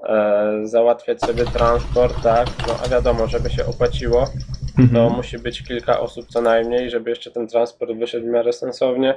e, 0.09 0.59
załatwiać 0.63 1.21
sobie 1.21 1.45
transport, 1.45 2.23
tak, 2.23 2.47
no 2.67 2.73
a 2.85 2.89
wiadomo, 2.89 3.27
żeby 3.27 3.49
się 3.49 3.65
opłaciło, 3.65 4.25
to 4.75 4.81
Mhm. 4.81 5.13
musi 5.13 5.39
być 5.39 5.63
kilka 5.63 5.99
osób 5.99 6.25
co 6.27 6.41
najmniej, 6.41 6.89
żeby 6.89 7.09
jeszcze 7.09 7.31
ten 7.31 7.47
transport 7.47 7.91
wyszedł 7.91 8.25
w 8.25 8.29
miarę 8.29 8.53
sensownie. 8.53 9.13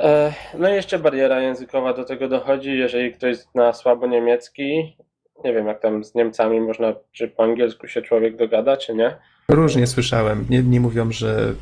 E, 0.00 0.32
No 0.58 0.68
i 0.68 0.72
jeszcze 0.72 0.98
bariera 0.98 1.40
językowa 1.40 1.92
do 1.92 2.04
tego 2.04 2.28
dochodzi, 2.28 2.78
jeżeli 2.78 3.12
ktoś 3.12 3.36
zna 3.36 3.72
słabo 3.72 4.06
niemiecki, 4.06 4.96
nie 5.44 5.52
wiem 5.52 5.66
jak 5.66 5.80
tam 5.80 6.04
z 6.04 6.14
Niemcami 6.14 6.60
można, 6.60 6.92
czy 7.12 7.28
po 7.28 7.42
angielsku 7.42 7.88
się 7.88 8.02
człowiek 8.02 8.36
dogada, 8.36 8.76
czy 8.76 8.94
nie. 8.94 9.16
Różnie 9.50 9.86
słyszałem. 9.86 10.46
Jedni 10.50 10.80
mówią, 10.80 11.12
że, 11.12 11.54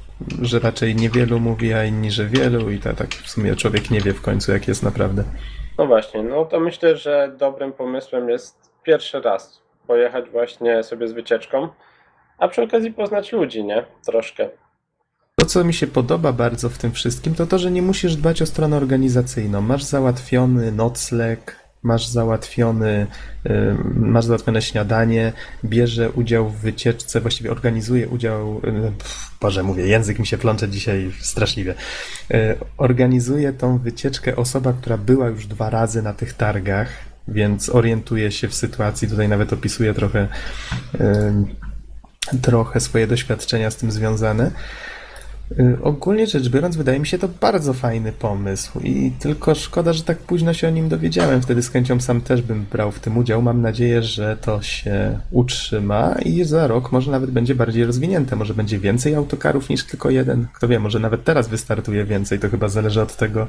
że 0.43 0.59
raczej 0.59 0.97
niewielu 0.97 1.41
mówi, 1.41 1.73
a 1.73 1.85
inni, 1.85 2.11
że 2.11 2.27
wielu 2.27 2.71
i 2.71 2.79
to 2.79 2.93
tak 2.95 3.15
w 3.15 3.31
sumie 3.31 3.57
człowiek 3.57 3.91
nie 3.91 4.01
wie 4.01 4.13
w 4.13 4.21
końcu, 4.21 4.53
jak 4.53 4.69
jest 4.69 4.83
naprawdę. 4.83 5.25
No 5.79 5.87
właśnie, 5.87 6.23
no 6.23 6.45
to 6.45 6.61
myślę, 6.61 6.97
że 6.97 7.35
dobrym 7.39 7.73
pomysłem 7.73 8.29
jest 8.29 8.73
pierwszy 8.83 9.21
raz 9.21 9.63
pojechać 9.87 10.31
właśnie 10.31 10.83
sobie 10.83 11.09
z 11.09 11.13
wycieczką, 11.13 11.69
a 12.39 12.49
przy 12.49 12.63
okazji 12.63 12.93
poznać 12.93 13.33
ludzi, 13.33 13.65
nie? 13.65 13.85
Troszkę. 14.07 14.49
To, 15.37 15.47
co 15.47 15.65
mi 15.65 15.75
się 15.75 15.87
podoba 15.87 16.33
bardzo 16.33 16.69
w 16.69 16.79
tym 16.79 16.93
wszystkim, 16.93 17.35
to 17.35 17.47
to, 17.47 17.59
że 17.59 17.71
nie 17.71 17.83
musisz 17.83 18.17
dbać 18.17 18.43
o 18.43 18.47
stronę 18.47 18.77
organizacyjną. 18.77 19.61
Masz 19.61 19.83
załatwiony 19.83 20.73
nocleg, 20.73 21.68
masz 21.83 22.09
załatwiony, 22.09 23.07
y, 23.47 23.51
masz 23.95 24.25
załatwione 24.25 24.63
śniadanie, 24.63 25.33
bierze 25.65 26.11
udział 26.11 26.51
w 26.51 26.57
wycieczce, 26.57 27.21
właściwie 27.21 27.51
organizuje 27.51 28.09
udział, 28.09 28.61
y, 28.65 28.93
Boże, 29.41 29.63
mówię, 29.63 29.87
język 29.87 30.19
mi 30.19 30.27
się 30.27 30.39
plącze 30.39 30.69
dzisiaj 30.69 31.13
straszliwie. 31.21 31.75
Y, 32.31 32.59
Organizuje 32.77 33.53
tą 33.53 33.79
wycieczkę 33.79 34.37
osoba, 34.37 34.73
która 34.73 34.97
była 34.97 35.29
już 35.29 35.47
dwa 35.47 35.71
razy 35.71 36.03
na 36.03 36.13
tych 36.13 36.33
targach, 36.33 36.89
więc 37.29 37.69
orientuje 37.69 38.33
się 38.33 38.49
w 38.49 38.55
sytuacji, 38.55 39.09
tutaj 39.09 39.29
nawet 39.29 39.53
opisuje 39.53 39.95
trochę, 39.95 40.29
trochę 42.43 42.81
swoje 42.81 43.07
doświadczenia 43.07 43.71
z 43.71 43.77
tym 43.77 43.91
związane. 43.91 44.51
Y, 45.53 45.79
Ogólnie 45.83 46.27
rzecz 46.27 46.49
biorąc, 46.49 46.77
wydaje 46.77 47.01
mi 47.01 47.07
się 47.07 47.19
to 47.19 47.29
bardzo 47.41 47.75
fajny 47.75 48.13
pomysł 48.13 48.81
i 48.81 49.13
tylko 49.19 49.55
szkoda, 49.55 49.93
że 49.93 50.03
tak 50.03 50.19
późno 50.19 50.55
się 50.55 50.69
o 50.69 50.71
nim 50.71 50.89
dowiedziałem. 50.89 51.43
Wtedy 51.43 51.63
z 51.63 51.71
chęcią 51.71 52.01
sam 52.01 52.21
też 52.21 52.43
bym 52.43 52.67
brał 52.73 52.93
w 52.93 53.01
tym 53.01 53.19
udział. 53.19 53.43
Mam 53.43 53.63
nadzieję, 53.63 54.03
że 54.03 54.37
to 54.37 54.63
się 54.63 55.19
utrzyma 55.31 56.15
i 56.25 56.45
za 56.45 56.67
rok 56.67 56.93
może 56.93 57.11
nawet 57.11 57.31
będzie 57.31 57.55
bardziej 57.55 57.85
rozwinięte. 57.85 58.37
Może 58.37 58.55
będzie 58.55 58.79
więcej 58.79 59.15
autokarów 59.15 59.69
niż 59.69 59.85
tylko 59.85 60.11
jeden. 60.11 60.47
Kto 60.53 60.69
wie, 60.69 60.81
może 60.81 60.99
nawet 60.99 61.25
teraz 61.25 61.49
wystartuje 61.49 62.05
więcej. 62.05 62.39
To 62.39 62.49
chyba 62.49 62.69
zależy 62.69 63.03
od 63.03 63.17
tego, 63.17 63.47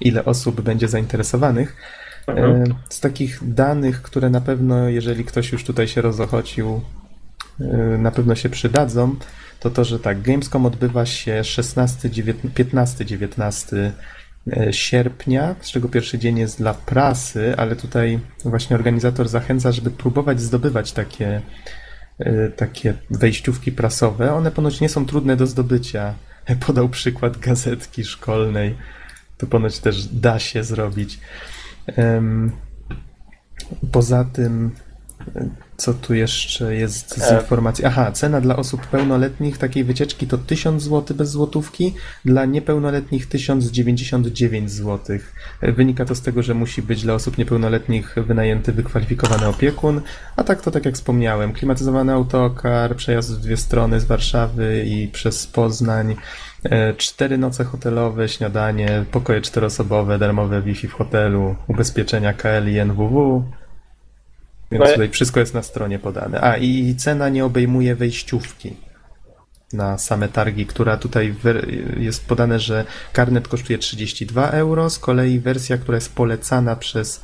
ile 0.00 0.24
osób 0.24 0.60
będzie 0.60 0.88
zainteresowanych. 0.88 1.76
Mhm. 2.26 2.62
E, 2.62 2.64
Z 2.88 3.00
takich 3.00 3.54
danych, 3.54 4.02
które 4.02 4.30
na 4.30 4.40
pewno, 4.40 4.88
jeżeli 4.88 5.24
ktoś 5.24 5.52
już 5.52 5.64
tutaj 5.64 5.88
się 5.88 6.00
rozochocił, 6.02 6.80
e, 7.60 7.64
na 7.98 8.10
pewno 8.10 8.34
się 8.34 8.48
przydadzą, 8.48 9.16
to 9.62 9.70
to, 9.70 9.84
że 9.84 9.98
tak, 9.98 10.22
Gamescom 10.22 10.66
odbywa 10.66 11.06
się 11.06 11.40
15-19 11.40 13.90
e, 14.52 14.72
sierpnia, 14.72 15.54
z 15.60 15.70
czego 15.70 15.88
pierwszy 15.88 16.18
dzień 16.18 16.38
jest 16.38 16.58
dla 16.58 16.74
prasy, 16.74 17.54
ale 17.56 17.76
tutaj 17.76 18.18
właśnie 18.44 18.76
organizator 18.76 19.28
zachęca, 19.28 19.72
żeby 19.72 19.90
próbować 19.90 20.40
zdobywać 20.40 20.92
takie, 20.92 21.42
e, 22.18 22.48
takie 22.48 22.94
wejściówki 23.10 23.72
prasowe. 23.72 24.34
One 24.34 24.50
ponoć 24.50 24.80
nie 24.80 24.88
są 24.88 25.06
trudne 25.06 25.36
do 25.36 25.46
zdobycia. 25.46 26.14
Podał 26.66 26.88
przykład 26.88 27.38
gazetki 27.38 28.04
szkolnej. 28.04 28.76
To 29.38 29.46
ponoć 29.46 29.78
też 29.78 30.06
da 30.06 30.38
się 30.38 30.64
zrobić. 30.64 31.18
Poza 33.92 34.24
tym, 34.24 34.70
e, 35.36 35.48
co 35.76 35.94
tu 35.94 36.14
jeszcze 36.14 36.74
jest 36.74 37.18
z 37.18 37.32
E. 37.32 37.40
informacji? 37.40 37.84
Aha, 37.84 38.12
cena 38.12 38.40
dla 38.40 38.56
osób 38.56 38.86
pełnoletnich 38.86 39.58
takiej 39.58 39.84
wycieczki 39.84 40.26
to 40.26 40.38
1000 40.38 40.82
zł 40.82 41.16
bez 41.16 41.30
złotówki, 41.30 41.94
dla 42.24 42.44
niepełnoletnich 42.44 43.28
1099 43.28 44.70
zł. 44.70 45.18
E, 45.60 45.72
Wynika 45.72 46.04
to 46.04 46.14
z 46.14 46.22
tego, 46.22 46.42
że 46.42 46.54
musi 46.54 46.82
być 46.82 47.02
dla 47.02 47.14
osób 47.14 47.38
niepełnoletnich 47.38 48.14
wynajęty 48.16 48.72
wykwalifikowany 48.72 49.46
opiekun, 49.46 50.00
a 50.36 50.44
tak 50.44 50.60
to 50.60 50.70
tak 50.70 50.84
jak 50.84 50.94
wspomniałem, 50.94 51.52
klimatyzowany 51.52 52.12
autokar, 52.12 52.96
przejazd 52.96 53.34
w 53.34 53.40
dwie 53.40 53.56
strony 53.56 54.00
z 54.00 54.04
Warszawy 54.04 54.84
i 54.86 55.08
przez 55.08 55.46
Poznań, 55.46 56.16
e, 56.64 56.94
cztery 56.94 57.38
noce 57.38 57.64
hotelowe, 57.64 58.28
śniadanie, 58.28 59.04
pokoje 59.10 59.40
czteroosobowe, 59.40 60.18
darmowe 60.18 60.62
Wi-Fi 60.62 60.88
w 60.88 60.92
hotelu, 60.92 61.56
ubezpieczenia 61.68 62.32
KL 62.32 62.68
i 62.68 62.78
NWW. 62.78 63.44
Więc 64.72 64.84
No 64.84 64.92
tutaj 64.92 65.08
wszystko 65.08 65.40
jest 65.40 65.54
na 65.54 65.62
stronie 65.62 65.98
podane. 65.98 66.40
A 66.40 66.56
i 66.56 66.94
cena 66.94 67.28
nie 67.28 67.44
obejmuje 67.44 67.94
wejściówki 67.94 68.76
na 69.72 69.98
same 69.98 70.28
targi, 70.28 70.66
która 70.66 70.96
tutaj 70.96 71.34
jest 71.96 72.26
podane, 72.26 72.58
że 72.58 72.84
karnet 73.12 73.48
kosztuje 73.48 73.78
32 73.78 74.50
euro, 74.50 74.90
z 74.90 74.98
kolei 74.98 75.40
wersja, 75.40 75.78
która 75.78 75.96
jest 75.96 76.14
polecana 76.14 76.76
przez 76.76 77.22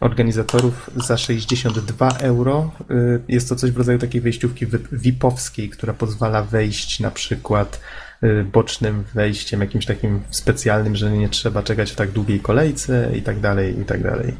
organizatorów 0.00 0.90
za 0.96 1.16
62 1.16 2.08
euro. 2.20 2.70
y, 2.90 3.20
Jest 3.28 3.48
to 3.48 3.56
coś 3.56 3.70
w 3.70 3.76
rodzaju 3.78 3.98
takiej 3.98 4.20
wejściówki 4.20 4.66
VIP-owskiej, 4.92 5.68
która 5.70 5.92
pozwala 5.92 6.42
wejść 6.42 7.00
na 7.00 7.10
przykład 7.10 7.80
y, 8.24 8.44
bocznym 8.44 9.04
wejściem, 9.14 9.60
jakimś 9.60 9.86
takim 9.86 10.20
specjalnym, 10.30 10.96
że 10.96 11.10
nie 11.10 11.28
trzeba 11.28 11.62
czekać 11.62 11.90
w 11.90 11.96
tak 11.96 12.10
długiej 12.10 12.40
kolejce 12.40 13.10
i 13.16 13.22
tak 13.22 13.40
dalej, 13.40 13.80
i 13.80 13.84
tak 13.84 14.02
dalej. 14.02 14.34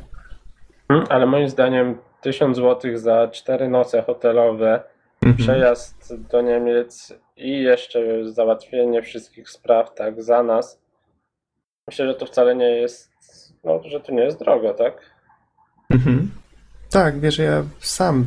Hmm, 0.88 1.07
Ale 1.11 1.27
moim 1.27 1.49
zdaniem 1.49 1.94
1000 2.21 2.57
zł 2.57 2.99
za 2.99 3.29
4 3.29 3.69
noce 3.69 4.03
hotelowe, 4.03 4.83
Mhm. 5.23 5.37
przejazd 5.37 6.17
do 6.31 6.43
Niemiec 6.43 7.15
i 7.37 7.63
jeszcze 7.63 8.01
załatwienie 8.33 9.03
wszystkich 9.03 9.51
spraw 9.51 9.95
tak 9.95 10.23
za 10.23 10.43
nas. 10.43 10.79
Myślę, 11.87 12.07
że 12.07 12.15
to 12.15 12.27
wcale 12.27 12.57
nie 12.57 12.71
jest, 12.71 13.11
no, 13.65 13.81
że 13.85 14.01
to 14.01 14.13
nie 14.13 14.23
jest 14.23 14.39
drogo, 14.39 14.75
tak? 14.75 14.95
Mhm. 15.91 16.31
Tak, 16.91 17.21
wiesz, 17.21 17.39
ja 17.39 17.65
sam 17.81 18.27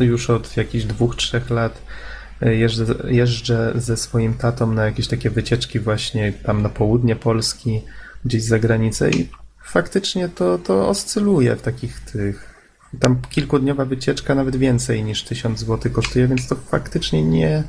już 0.00 0.30
od 0.30 0.56
jakichś 0.56 0.84
dwóch, 0.84 1.16
trzech 1.16 1.50
lat 1.50 1.82
e, 2.42 2.54
jeżdżę, 2.54 2.84
jeżdżę 3.08 3.72
ze 3.74 3.96
swoim 3.96 4.34
tatą 4.34 4.72
na 4.72 4.84
jakieś 4.84 5.08
takie 5.08 5.30
wycieczki 5.30 5.80
właśnie 5.80 6.32
tam 6.32 6.62
na 6.62 6.68
południe 6.68 7.16
Polski, 7.16 7.82
gdzieś 8.24 8.42
za 8.42 8.58
granicę 8.58 9.10
i 9.10 9.28
faktycznie 9.66 10.28
to, 10.28 10.58
to 10.58 10.88
oscyluje 10.88 11.56
w 11.56 11.62
takich 11.62 12.00
tych... 12.00 12.56
Tam 13.00 13.22
kilkudniowa 13.30 13.84
wycieczka 13.84 14.34
nawet 14.34 14.56
więcej 14.56 15.04
niż 15.04 15.22
1000 15.22 15.60
zł 15.60 15.92
kosztuje, 15.92 16.28
więc 16.28 16.48
to 16.48 16.56
faktycznie 16.56 17.22
nie... 17.22 17.64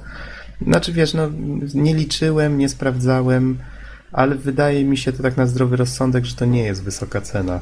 Znaczy 0.62 0.94
wiesz, 0.94 1.14
no 1.14 1.30
nie 1.74 1.96
liczyłem, 1.96 2.58
nie 2.58 2.70
sprawdzałem, 2.70 3.58
ale 4.12 4.36
wydaje 4.36 4.86
mi 4.86 4.98
się 4.98 5.14
to 5.14 5.24
tak 5.24 5.38
na 5.38 5.46
zdrowy 5.46 5.76
rozsądek, 5.76 6.26
że 6.26 6.36
to 6.36 6.46
nie 6.46 6.64
jest 6.64 6.84
wysoka 6.84 7.22
cena. 7.22 7.60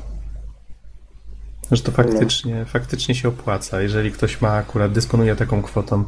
Że 1.71 1.83
to 1.83 1.91
faktycznie, 1.91 2.65
faktycznie 2.65 3.15
się 3.15 3.29
opłaca, 3.29 3.81
jeżeli 3.81 4.11
ktoś 4.11 4.41
ma 4.41 4.51
akurat, 4.51 4.91
dysponuje 4.91 5.35
taką 5.35 5.61
kwotą. 5.61 6.05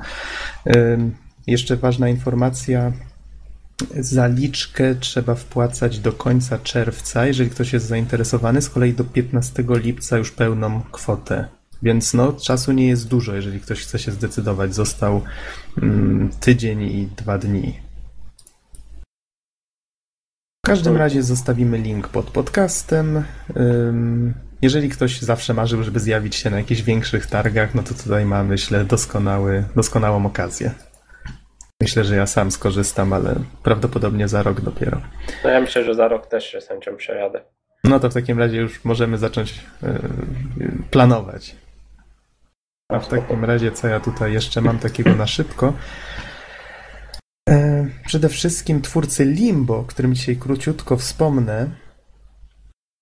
Ym, 0.76 1.16
Jeszcze 1.48 1.78
ważna 1.78 2.10
informacja. 2.10 2.92
Zaliczkę 4.00 4.96
trzeba 4.96 5.36
wpłacać 5.36 6.00
do 6.00 6.12
końca 6.12 6.60
czerwca, 6.60 7.26
jeżeli 7.26 7.50
ktoś 7.50 7.74
jest 7.74 7.86
zainteresowany, 7.86 8.62
z 8.62 8.70
kolei 8.70 8.94
do 8.94 9.04
15 9.04 9.64
lipca 9.70 10.18
już 10.18 10.32
pełną 10.32 10.82
kwotę. 10.92 11.48
Więc 11.84 12.14
no, 12.14 12.34
czasu 12.34 12.72
nie 12.72 12.88
jest 12.88 13.08
dużo, 13.08 13.36
jeżeli 13.36 13.60
ktoś 13.60 13.82
chce 13.82 14.00
się 14.00 14.12
zdecydować. 14.12 14.76
Został 14.76 15.22
mm, 15.82 16.30
tydzień 16.40 16.82
i 16.82 17.08
dwa 17.18 17.38
dni. 17.38 17.80
W 20.66 20.68
każdym 20.68 20.98
razie 20.98 21.24
zostawimy 21.24 21.78
link 21.78 22.08
pod 22.08 22.32
podcastem. 22.32 23.24
Jeżeli 24.62 24.90
ktoś 24.90 25.22
zawsze 25.22 25.54
marzył, 25.54 25.84
żeby 25.84 26.00
zjawić 26.00 26.36
się 26.36 26.50
na 26.50 26.58
jakichś 26.58 26.82
większych 26.82 27.26
targach, 27.26 27.76
no 27.76 27.84
to 27.84 27.94
tutaj 27.94 28.26
ma, 28.26 28.44
myślę, 28.44 28.86
doskonały, 28.86 29.64
doskonałą 29.76 30.26
okazję. 30.26 30.72
Myślę, 31.82 32.04
że 32.04 32.16
ja 32.16 32.28
sam 32.28 32.52
skorzystam, 32.52 33.14
ale 33.14 33.36
prawdopodobnie 33.64 34.28
za 34.28 34.44
rok 34.44 34.62
dopiero. 34.62 35.02
No 35.44 35.50
ja 35.50 35.62
myślę, 35.62 35.84
że 35.84 35.96
za 35.96 36.08
rok 36.08 36.28
też 36.28 36.46
się 36.52 36.62
z 36.62 36.68
chęcią 36.68 36.96
przejadę. 36.96 37.42
No 37.84 38.00
to 38.00 38.10
w 38.10 38.14
takim 38.14 38.40
razie 38.40 38.58
już 38.58 38.86
możemy 38.86 39.18
zacząć 39.18 39.54
yy, 39.82 40.72
planować. 40.92 41.56
A 42.92 43.00
w 43.00 43.08
takim 43.08 43.46
razie, 43.46 43.72
co 43.72 43.88
ja 43.88 44.00
tutaj 44.00 44.34
jeszcze 44.34 44.62
mam 44.62 44.80
takiego 44.80 45.16
na 45.16 45.28
szybko? 45.28 45.74
E, 47.50 47.88
Przede 48.06 48.30
wszystkim 48.30 48.82
twórcy 48.82 49.26
Limbo, 49.26 49.78
o 49.78 49.84
którym 49.84 50.16
dzisiaj 50.16 50.36
króciutko 50.36 50.98
wspomnę, 50.98 51.70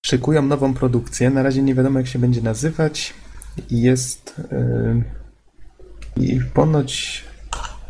szykują 0.06 0.42
nową 0.42 0.74
produkcję. 0.74 1.30
Na 1.30 1.42
razie 1.42 1.62
nie 1.62 1.74
wiadomo, 1.74 1.98
jak 1.98 2.08
się 2.08 2.18
będzie 2.18 2.42
nazywać. 2.42 3.14
Jest. 3.70 4.40
e, 4.52 5.02
I 6.16 6.40
ponoć 6.54 7.24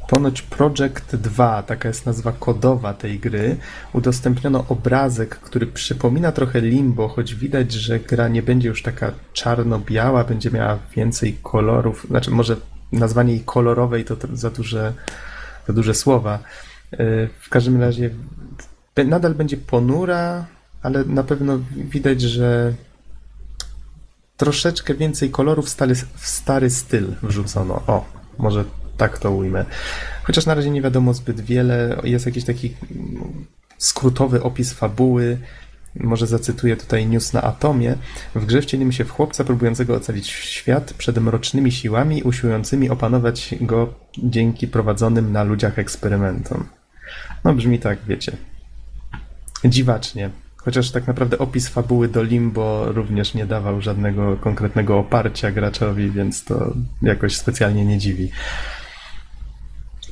ponoć 0.08 0.42
Project 0.42 1.16
2, 1.16 1.62
taka 1.62 1.88
jest 1.88 2.06
nazwa 2.06 2.32
kodowa 2.32 2.94
tej 2.94 3.18
gry, 3.18 3.56
udostępniono 3.92 4.64
obrazek, 4.68 5.38
który 5.38 5.66
przypomina 5.66 6.32
trochę 6.32 6.60
Limbo, 6.60 7.08
choć 7.08 7.34
widać, 7.34 7.72
że 7.72 8.00
gra 8.00 8.28
nie 8.28 8.42
będzie 8.42 8.68
już 8.68 8.82
taka 8.82 9.12
czarno-biała, 9.32 10.24
będzie 10.24 10.50
miała 10.50 10.78
więcej 10.96 11.38
kolorów, 11.42 12.06
znaczy 12.08 12.30
może 12.30 12.56
nazwanie 12.92 13.32
jej 13.32 13.42
kolorowej 13.44 14.04
to 14.04 14.16
za 14.32 14.50
duże, 14.50 14.92
za 15.66 15.72
duże 15.72 15.94
słowa. 15.94 16.38
Yy, 16.92 17.28
W 17.40 17.48
każdym 17.48 17.80
razie 17.80 18.10
nadal 19.06 19.34
będzie 19.34 19.56
ponura, 19.56 20.46
ale 20.82 21.04
na 21.04 21.22
pewno 21.22 21.58
widać, 21.70 22.20
że 22.20 22.74
troszeczkę 24.36 24.94
więcej 24.94 25.30
kolorów 25.30 25.66
w 25.66 25.68
stary, 25.68 25.94
w 25.94 26.26
stary 26.26 26.70
styl 26.70 27.06
wrzucono. 27.22 27.82
O, 27.86 28.04
może 28.38 28.64
tak 28.96 29.18
to 29.18 29.30
ujmę. 29.30 29.64
Chociaż 30.22 30.46
na 30.46 30.54
razie 30.54 30.70
nie 30.70 30.82
wiadomo 30.82 31.14
zbyt 31.14 31.40
wiele. 31.40 32.00
Jest 32.04 32.26
jakiś 32.26 32.44
taki 32.44 32.74
skrótowy 33.78 34.42
opis 34.42 34.72
fabuły. 34.72 35.38
Może 36.00 36.26
zacytuję 36.26 36.76
tutaj 36.76 37.06
news 37.06 37.32
na 37.32 37.42
Atomie. 37.42 37.94
W 38.34 38.46
grze 38.46 38.62
wcielimy 38.62 38.92
się 38.92 39.04
w 39.04 39.10
chłopca 39.10 39.44
próbującego 39.44 39.94
ocalić 39.94 40.28
świat 40.28 40.92
przed 40.92 41.18
mrocznymi 41.18 41.72
siłami, 41.72 42.22
usiłującymi 42.22 42.90
opanować 42.90 43.54
go 43.60 43.94
dzięki 44.18 44.68
prowadzonym 44.68 45.32
na 45.32 45.42
ludziach 45.42 45.78
eksperymentom. 45.78 46.68
No 47.44 47.54
brzmi 47.54 47.78
tak, 47.78 47.98
wiecie. 48.06 48.36
Dziwacznie. 49.64 50.30
Chociaż 50.56 50.90
tak 50.90 51.06
naprawdę 51.06 51.38
opis 51.38 51.68
fabuły 51.68 52.08
do 52.08 52.22
Limbo 52.22 52.92
również 52.92 53.34
nie 53.34 53.46
dawał 53.46 53.80
żadnego 53.80 54.36
konkretnego 54.36 54.98
oparcia 54.98 55.50
graczowi, 55.50 56.10
więc 56.10 56.44
to 56.44 56.74
jakoś 57.02 57.36
specjalnie 57.36 57.84
nie 57.84 57.98
dziwi. 57.98 58.30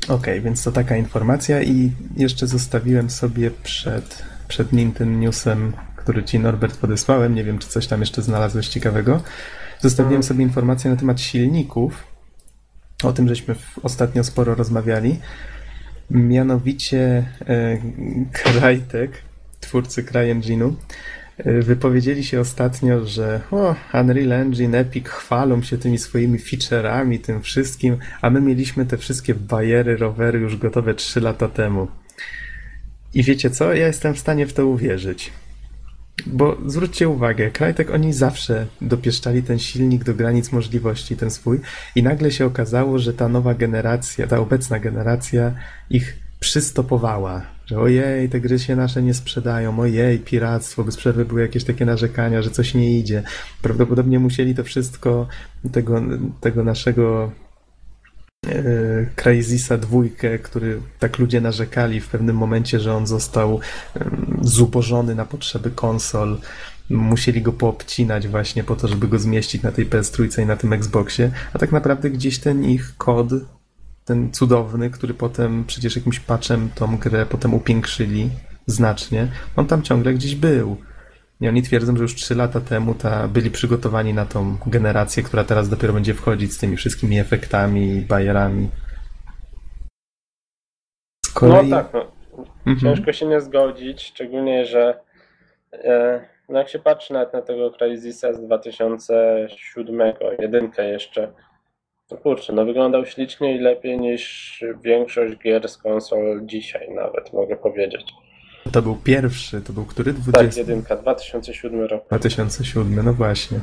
Okej, 0.08 0.40
więc 0.40 0.62
to 0.62 0.72
taka 0.72 0.96
informacja 0.96 1.62
i 1.62 1.92
jeszcze 2.16 2.46
zostawiłem 2.46 3.10
sobie 3.10 3.50
przed, 3.50 4.22
przed 4.48 4.72
nim 4.72 4.92
ten 4.92 5.20
newsem, 5.20 5.72
który 5.96 6.24
ci 6.24 6.38
Norbert 6.38 6.76
podesłałem. 6.76 7.34
Nie 7.34 7.44
wiem, 7.44 7.58
czy 7.58 7.68
coś 7.68 7.86
tam 7.86 8.00
jeszcze 8.00 8.22
znalazłeś 8.22 8.68
ciekawego. 8.68 9.22
Zostawiłem 9.80 10.22
sobie 10.22 10.44
informację 10.44 10.90
na 10.90 10.96
temat 10.96 11.20
silników. 11.20 12.04
O 13.02 13.12
tym 13.12 13.28
żeśmy 13.28 13.54
ostatnio 13.82 14.24
sporo 14.24 14.54
rozmawiali. 14.54 15.20
Mianowicie 16.10 17.26
e, 17.46 17.78
Crytek, 18.32 19.22
twórcy 19.60 20.02
CryEngine'u, 20.02 20.72
wypowiedzieli 21.38 22.24
się 22.24 22.40
ostatnio, 22.40 23.06
że 23.06 23.40
o, 23.50 23.74
Unreal 23.94 24.32
Engine, 24.32 24.74
Epic 24.74 25.08
chwalą 25.08 25.62
się 25.62 25.78
tymi 25.78 25.98
swoimi 25.98 26.38
feature'ami, 26.38 27.20
tym 27.20 27.42
wszystkim, 27.42 27.96
a 28.20 28.30
my 28.30 28.40
mieliśmy 28.40 28.86
te 28.86 28.98
wszystkie 28.98 29.34
bajery, 29.34 29.96
rowery 29.96 30.38
już 30.38 30.56
gotowe 30.56 30.94
3 30.94 31.20
lata 31.20 31.48
temu. 31.48 31.88
I 33.14 33.22
wiecie 33.22 33.50
co? 33.50 33.74
Ja 33.74 33.86
jestem 33.86 34.14
w 34.14 34.18
stanie 34.18 34.46
w 34.46 34.52
to 34.52 34.66
uwierzyć. 34.66 35.32
Bo 36.26 36.56
zwróćcie 36.66 37.08
uwagę, 37.08 37.50
Crytek 37.50 37.90
oni 37.90 38.12
zawsze 38.12 38.66
dopieszczali 38.80 39.42
ten 39.42 39.58
silnik 39.58 40.04
do 40.04 40.14
granic 40.14 40.52
możliwości, 40.52 41.16
ten 41.16 41.30
swój, 41.30 41.60
i 41.94 42.02
nagle 42.02 42.30
się 42.30 42.46
okazało, 42.46 42.98
że 42.98 43.14
ta 43.14 43.28
nowa 43.28 43.54
generacja, 43.54 44.26
ta 44.26 44.38
obecna 44.38 44.78
generacja 44.78 45.54
ich 45.90 46.16
przystopowała. 46.40 47.53
Że 47.66 47.80
ojej, 47.80 48.28
te 48.28 48.40
gry 48.40 48.58
się 48.58 48.76
nasze 48.76 49.02
nie 49.02 49.14
sprzedają, 49.14 49.80
ojej, 49.80 50.18
piractwo, 50.18 50.84
bez 50.84 50.96
przerwy 50.96 51.24
były 51.24 51.40
jakieś 51.40 51.64
takie 51.64 51.84
narzekania, 51.84 52.42
że 52.42 52.50
coś 52.50 52.74
nie 52.74 52.98
idzie. 52.98 53.22
Prawdopodobnie 53.62 54.18
musieli 54.18 54.54
to 54.54 54.64
wszystko, 54.64 55.26
tego, 55.72 56.02
tego 56.40 56.64
naszego 56.64 57.32
e, 58.46 59.06
Crysisa 59.16 59.78
dwójkę, 59.78 60.38
który 60.38 60.80
tak 60.98 61.18
ludzie 61.18 61.40
narzekali 61.40 62.00
w 62.00 62.08
pewnym 62.08 62.36
momencie, 62.36 62.80
że 62.80 62.94
on 62.94 63.06
został 63.06 63.60
zubożony 64.40 65.14
na 65.14 65.24
potrzeby 65.24 65.70
konsol. 65.70 66.38
Musieli 66.90 67.42
go 67.42 67.52
poobcinać 67.52 68.28
właśnie 68.28 68.64
po 68.64 68.76
to, 68.76 68.88
żeby 68.88 69.08
go 69.08 69.18
zmieścić 69.18 69.62
na 69.62 69.72
tej 69.72 69.86
PS3 69.86 70.42
i 70.42 70.46
na 70.46 70.56
tym 70.56 70.72
Xboxie, 70.72 71.30
a 71.52 71.58
tak 71.58 71.72
naprawdę 71.72 72.10
gdzieś 72.10 72.38
ten 72.38 72.64
ich 72.64 72.96
kod, 72.96 73.28
ten 74.04 74.32
cudowny, 74.32 74.90
który 74.90 75.14
potem 75.14 75.64
przecież 75.64 75.96
jakimś 75.96 76.20
patchem 76.20 76.70
tą 76.74 76.96
grę 76.96 77.26
potem 77.26 77.54
upiększyli 77.54 78.30
znacznie, 78.66 79.28
on 79.56 79.66
tam 79.66 79.82
ciągle 79.82 80.14
gdzieś 80.14 80.34
był. 80.34 80.76
I 81.40 81.48
oni 81.48 81.62
twierdzą, 81.62 81.96
że 81.96 82.02
już 82.02 82.14
3 82.14 82.34
lata 82.34 82.60
temu 82.60 82.94
ta, 82.94 83.28
byli 83.28 83.50
przygotowani 83.50 84.14
na 84.14 84.26
tą 84.26 84.56
generację, 84.66 85.22
która 85.22 85.44
teraz 85.44 85.68
dopiero 85.68 85.92
będzie 85.92 86.14
wchodzić 86.14 86.52
z 86.52 86.58
tymi 86.58 86.76
wszystkimi 86.76 87.18
efektami 87.18 87.96
i 87.96 88.00
bajerami. 88.00 88.70
Z 91.26 91.30
kolei... 91.32 91.68
No 91.68 91.76
tak, 91.76 91.92
no. 91.92 92.12
Mhm. 92.66 92.78
Ciężko 92.80 93.12
się 93.12 93.26
nie 93.26 93.40
zgodzić, 93.40 94.02
szczególnie, 94.02 94.66
że 94.66 95.00
e, 95.72 96.20
no 96.48 96.58
jak 96.58 96.68
się 96.68 96.78
patrzy 96.78 97.12
nawet 97.12 97.32
na 97.32 97.42
tego 97.42 97.70
Crysisa 97.70 98.32
z 98.32 98.40
2007, 98.40 100.12
jedynkę 100.38 100.88
jeszcze, 100.88 101.32
to 102.08 102.16
kurczę, 102.16 102.52
no 102.52 102.64
wyglądał 102.64 103.06
ślicznie 103.06 103.56
i 103.56 103.58
lepiej 103.58 103.98
niż 103.98 104.64
większość 104.84 105.38
gier 105.38 105.68
z 105.68 105.78
konsol 105.78 106.40
dzisiaj 106.46 106.94
nawet, 106.94 107.32
mogę 107.32 107.56
powiedzieć. 107.56 108.04
To 108.72 108.82
był 108.82 108.96
pierwszy, 108.96 109.62
to 109.62 109.72
był 109.72 109.84
który? 109.84 110.14
Tak, 110.14 110.22
20... 110.22 110.60
jedynka, 110.60 110.96
2007 110.96 111.80
rok. 111.80 112.06
2007, 112.06 113.04
no 113.04 113.12
właśnie. 113.12 113.60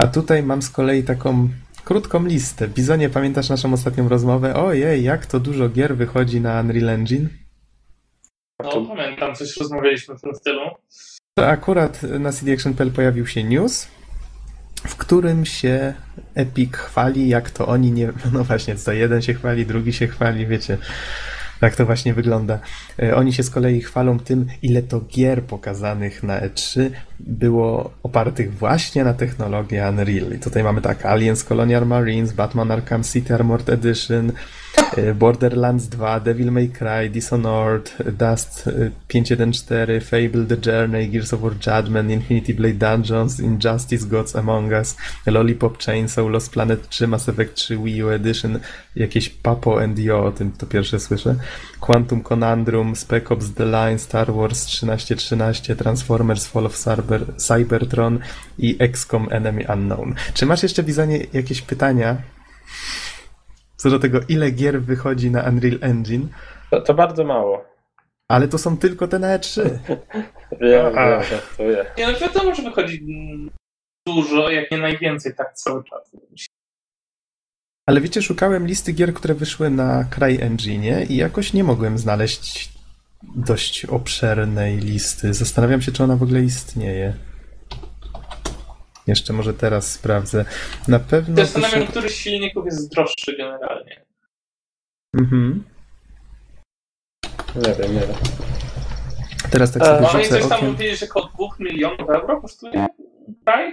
A 0.00 0.06
tutaj 0.06 0.42
mam 0.42 0.62
z 0.62 0.70
kolei 0.70 1.04
taką 1.04 1.48
krótką 1.84 2.26
listę. 2.26 2.68
Bizonie, 2.68 3.10
pamiętasz 3.10 3.48
naszą 3.48 3.72
ostatnią 3.72 4.08
rozmowę? 4.08 4.54
Ojej, 4.54 5.04
jak 5.04 5.26
to 5.26 5.40
dużo 5.40 5.68
gier 5.68 5.96
wychodzi 5.96 6.40
na 6.40 6.60
Unreal 6.60 6.88
Engine? 6.88 7.28
No, 8.62 8.86
pamiętam, 8.86 9.34
coś 9.34 9.56
rozmawialiśmy 9.56 10.14
w 10.14 10.20
tym 10.20 10.34
stylu. 10.34 10.60
To 11.34 11.46
akurat 11.46 12.02
na 12.02 12.32
CD 12.32 12.52
Action.pl 12.52 12.92
pojawił 12.92 13.26
się 13.26 13.44
news, 13.44 13.88
w 14.86 14.96
którym 14.96 15.46
się 15.46 15.94
Epic 16.34 16.76
chwali, 16.76 17.28
jak 17.28 17.50
to 17.50 17.66
oni 17.66 17.92
nie... 17.92 18.12
No 18.32 18.44
właśnie, 18.44 18.74
to 18.74 18.92
jeden 18.92 19.22
się 19.22 19.34
chwali, 19.34 19.66
drugi 19.66 19.92
się 19.92 20.06
chwali, 20.06 20.46
wiecie... 20.46 20.78
Tak 21.60 21.76
to 21.76 21.86
właśnie 21.86 22.14
wygląda. 22.14 22.58
E, 23.02 23.16
Oni 23.16 23.32
się 23.32 23.42
z 23.42 23.50
kolei 23.50 23.80
chwalą 23.80 24.18
tym, 24.18 24.46
ile 24.62 24.82
to 24.82 25.00
gier 25.00 25.42
pokazanych 25.42 26.22
na 26.22 26.40
E3 26.40 26.90
było 27.20 27.90
opartych 28.02 28.54
właśnie 28.54 29.04
na 29.04 29.14
technologii 29.14 29.78
Unreal. 29.78 30.32
I 30.32 30.38
tutaj 30.38 30.62
mamy 30.62 30.80
tak 30.80 31.06
Aliens 31.06 31.44
Colonial 31.44 31.86
Marines, 31.86 32.32
Batman 32.32 32.70
Arkham 32.70 33.02
City 33.02 33.34
Armored 33.34 33.68
Edition, 33.68 34.32
Borderlands 35.14 35.88
2, 35.88 36.20
Devil 36.20 36.50
May 36.50 36.68
Cry, 36.68 37.10
Dishonored, 37.10 37.90
Dust 38.18 38.66
e, 38.66 38.90
514, 39.08 40.00
Fable 40.00 40.46
The 40.46 40.56
Journey, 40.56 41.08
Gears 41.08 41.32
of 41.32 41.42
War 41.42 41.52
Judgment, 41.52 42.10
Infinity 42.10 42.54
Blade 42.54 42.78
Dungeons, 42.78 43.40
Injustice 43.40 44.06
Gods 44.06 44.36
Among 44.36 44.72
Us, 44.72 44.96
Lollipop 45.26 45.78
Chainsaw, 45.78 46.28
Lost 46.28 46.52
Planet 46.52 46.88
3, 46.88 47.06
Mass 47.06 47.28
Effect 47.28 47.54
3 47.54 47.78
Wii 47.78 48.02
U 48.04 48.10
Edition, 48.10 48.58
jakieś 48.96 49.28
Papo 49.28 49.82
and 49.82 49.98
Yo, 49.98 50.24
o 50.24 50.32
tym 50.32 50.52
to 50.52 50.66
pierwsze 50.66 51.00
słyszę, 51.00 51.36
Quantum 51.80 52.22
Conundrum, 52.22 52.96
Spec 52.96 53.32
Ops 53.32 53.54
The 53.54 53.64
Line, 53.64 53.98
Star 53.98 54.32
Wars 54.32 54.66
1313, 54.66 55.76
Transformers 55.76 56.46
Fall 56.46 56.66
of 56.66 56.76
Cyber, 56.76 57.36
Cybertron 57.36 58.18
i 58.58 58.76
XCOM 58.78 59.28
Enemy 59.30 59.64
Unknown. 59.74 60.14
Czy 60.34 60.46
masz 60.46 60.62
jeszcze, 60.62 60.82
Wizonie, 60.82 61.26
jakieś 61.32 61.62
pytania 61.62 62.16
co 63.76 63.90
do 63.90 63.98
tego, 63.98 64.20
ile 64.28 64.50
gier 64.50 64.82
wychodzi 64.82 65.30
na 65.30 65.42
Unreal 65.42 65.78
Engine? 65.80 66.28
To, 66.70 66.80
to 66.80 66.94
bardzo 66.94 67.24
mało. 67.24 67.64
Ale 68.28 68.48
to 68.48 68.58
są 68.58 68.76
tylko 68.76 69.08
te 69.08 69.18
na 69.18 69.38
E3. 69.38 69.62
Wiem, 70.60 70.94
wiem, 70.94 71.22
żartuję. 71.30 71.86
Nie, 71.98 72.06
no 72.06 72.18
wiadomo, 72.18 72.54
że 72.54 72.62
wychodzi 72.62 73.06
dużo, 74.06 74.50
jak 74.50 74.70
nie 74.70 74.78
najwięcej, 74.78 75.34
tak 75.34 75.54
cały 75.54 75.84
czas. 75.84 76.16
Ale 77.86 78.00
wiecie, 78.00 78.22
szukałem 78.22 78.66
listy 78.66 78.92
gier, 78.92 79.14
które 79.14 79.34
wyszły 79.34 79.70
na 79.70 80.04
CryEngine 80.14 81.04
i 81.04 81.16
jakoś 81.16 81.52
nie 81.52 81.64
mogłem 81.64 81.98
znaleźć 81.98 82.72
dość 83.36 83.84
obszernej 83.84 84.76
listy. 84.76 85.34
Zastanawiam 85.34 85.82
się, 85.82 85.92
czy 85.92 86.04
ona 86.04 86.16
w 86.16 86.22
ogóle 86.22 86.42
istnieje. 86.42 87.14
Jeszcze 89.06 89.32
może 89.32 89.54
teraz 89.54 89.92
sprawdzę. 89.92 90.44
Na 90.88 90.98
pewno. 90.98 91.36
Zastanawiam, 91.36 91.80
wyszedł- 91.80 91.90
który 91.90 92.08
z 92.08 92.14
silników 92.14 92.64
jest 92.66 92.90
droższy 92.90 93.36
generalnie. 93.36 94.04
Mhm. 95.18 95.64
Nie 97.56 97.74
wiem, 97.74 97.94
nie 97.94 98.00
wiem. 98.00 98.16
Teraz 99.50 99.72
tak 99.72 99.82
E, 99.82 99.86
sobie 99.86 100.00
No 100.12 100.20
i 100.20 100.24
rzucę 100.24 100.40
coś 100.40 100.48
tam 100.48 100.70
mówili, 100.70 100.96
że 100.96 101.06
około 101.06 101.26
2 101.58 101.64
milionów 101.64 102.10
euro 102.10 102.40
kosztuje 102.40 102.86
kraj? 103.44 103.72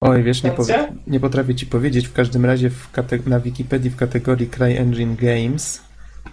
Oj, 0.00 0.22
wiesz, 0.22 0.42
nie, 0.42 0.50
powie, 0.50 0.92
nie 1.06 1.20
potrafię 1.20 1.54
ci 1.54 1.66
powiedzieć. 1.66 2.08
W 2.08 2.12
każdym 2.12 2.44
razie 2.44 2.70
w 2.70 2.92
kate- 2.92 3.26
na 3.26 3.40
Wikipedii 3.40 3.90
w 3.90 3.96
kategorii 3.96 4.50
CryEngine 4.50 5.16
Games 5.16 5.86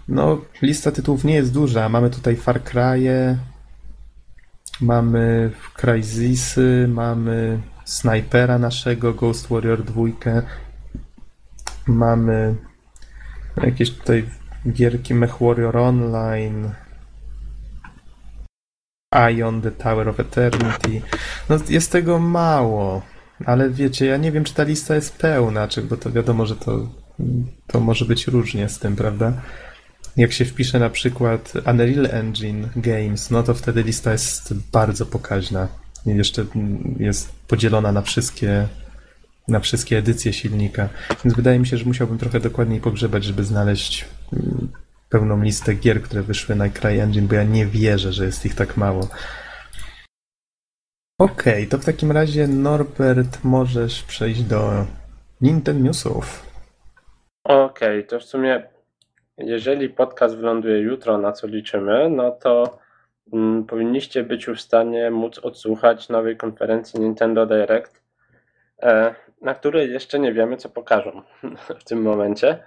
no, 0.07 0.41
lista 0.61 0.91
tytułów 0.91 1.23
nie 1.23 1.33
jest 1.33 1.53
duża. 1.53 1.89
Mamy 1.89 2.09
tutaj 2.09 2.35
Far 2.35 2.61
Cry'e, 2.61 3.35
mamy 4.81 5.51
Crysisy, 5.73 6.85
mamy 6.89 7.59
Snipera 7.85 8.57
naszego, 8.57 9.13
Ghost 9.13 9.47
Warrior 9.47 9.83
2, 9.83 10.03
mamy 11.87 12.55
Jakieś 13.57 13.91
tutaj 13.91 14.29
gierki 14.71 15.13
MechWarrior 15.13 15.77
Online, 15.77 16.71
Ion, 19.31 19.61
The 19.61 19.71
Tower 19.71 20.09
of 20.09 20.19
Eternity. 20.19 21.01
No 21.49 21.57
jest 21.69 21.91
tego 21.91 22.19
mało, 22.19 23.01
ale 23.45 23.69
wiecie, 23.69 24.05
ja 24.05 24.17
nie 24.17 24.31
wiem, 24.31 24.43
czy 24.43 24.53
ta 24.53 24.63
lista 24.63 24.95
jest 24.95 25.17
pełna, 25.17 25.67
czy, 25.67 25.81
bo 25.81 25.97
to 25.97 26.11
wiadomo, 26.11 26.45
że 26.45 26.55
to, 26.55 26.89
to 27.67 27.79
może 27.79 28.05
być 28.05 28.27
różnie 28.27 28.69
z 28.69 28.79
tym, 28.79 28.95
prawda? 28.95 29.33
Jak 30.17 30.31
się 30.31 30.45
wpisze 30.45 30.79
na 30.79 30.89
przykład 30.89 31.53
Unreal 31.71 32.05
Engine 32.05 32.69
Games, 32.75 33.31
no 33.31 33.43
to 33.43 33.53
wtedy 33.53 33.83
lista 33.83 34.11
jest 34.11 34.53
bardzo 34.53 35.05
pokaźna. 35.05 35.67
Jeszcze 36.05 36.45
jest 36.99 37.47
podzielona 37.47 37.91
na 37.91 38.01
wszystkie, 38.01 38.67
na 39.47 39.59
wszystkie 39.59 39.97
edycje 39.97 40.33
silnika. 40.33 40.89
Więc 41.23 41.35
wydaje 41.35 41.59
mi 41.59 41.67
się, 41.67 41.77
że 41.77 41.85
musiałbym 41.85 42.17
trochę 42.17 42.39
dokładniej 42.39 42.81
pogrzebać, 42.81 43.23
żeby 43.23 43.43
znaleźć 43.43 44.05
mm, 44.33 44.71
pełną 45.09 45.41
listę 45.41 45.73
gier, 45.73 46.01
które 46.01 46.21
wyszły 46.21 46.55
na 46.55 46.69
CryEngine, 46.69 47.27
bo 47.27 47.35
ja 47.35 47.43
nie 47.43 47.65
wierzę, 47.65 48.13
że 48.13 48.25
jest 48.25 48.45
ich 48.45 48.55
tak 48.55 48.77
mało. 48.77 49.07
Okej, 51.19 51.67
to 51.67 51.77
w 51.77 51.85
takim 51.85 52.11
razie 52.11 52.47
Norbert, 52.47 53.43
możesz 53.43 54.03
przejść 54.03 54.43
do 54.43 54.85
Nintendo 55.41 55.83
Newsów. 55.83 56.45
Okej, 57.43 58.07
to 58.07 58.19
w 58.19 58.23
sumie 58.23 58.63
jeżeli 59.37 59.89
podcast 59.89 60.35
wyląduje 60.35 60.79
jutro, 60.79 61.17
na 61.17 61.31
co 61.31 61.47
liczymy, 61.47 62.09
no 62.09 62.31
to 62.31 62.77
powinniście 63.67 64.23
być 64.23 64.47
już 64.47 64.59
w 64.59 64.61
stanie 64.63 65.11
móc 65.11 65.39
odsłuchać 65.39 66.09
nowej 66.09 66.37
konferencji 66.37 66.99
Nintendo 66.99 67.45
Direct, 67.45 68.01
e, 68.81 69.15
na 69.41 69.53
której 69.53 69.91
jeszcze 69.91 70.19
nie 70.19 70.33
wiemy, 70.33 70.57
co 70.57 70.69
pokażą 70.69 71.21
w 71.79 71.83
tym 71.83 72.01
momencie. 72.01 72.63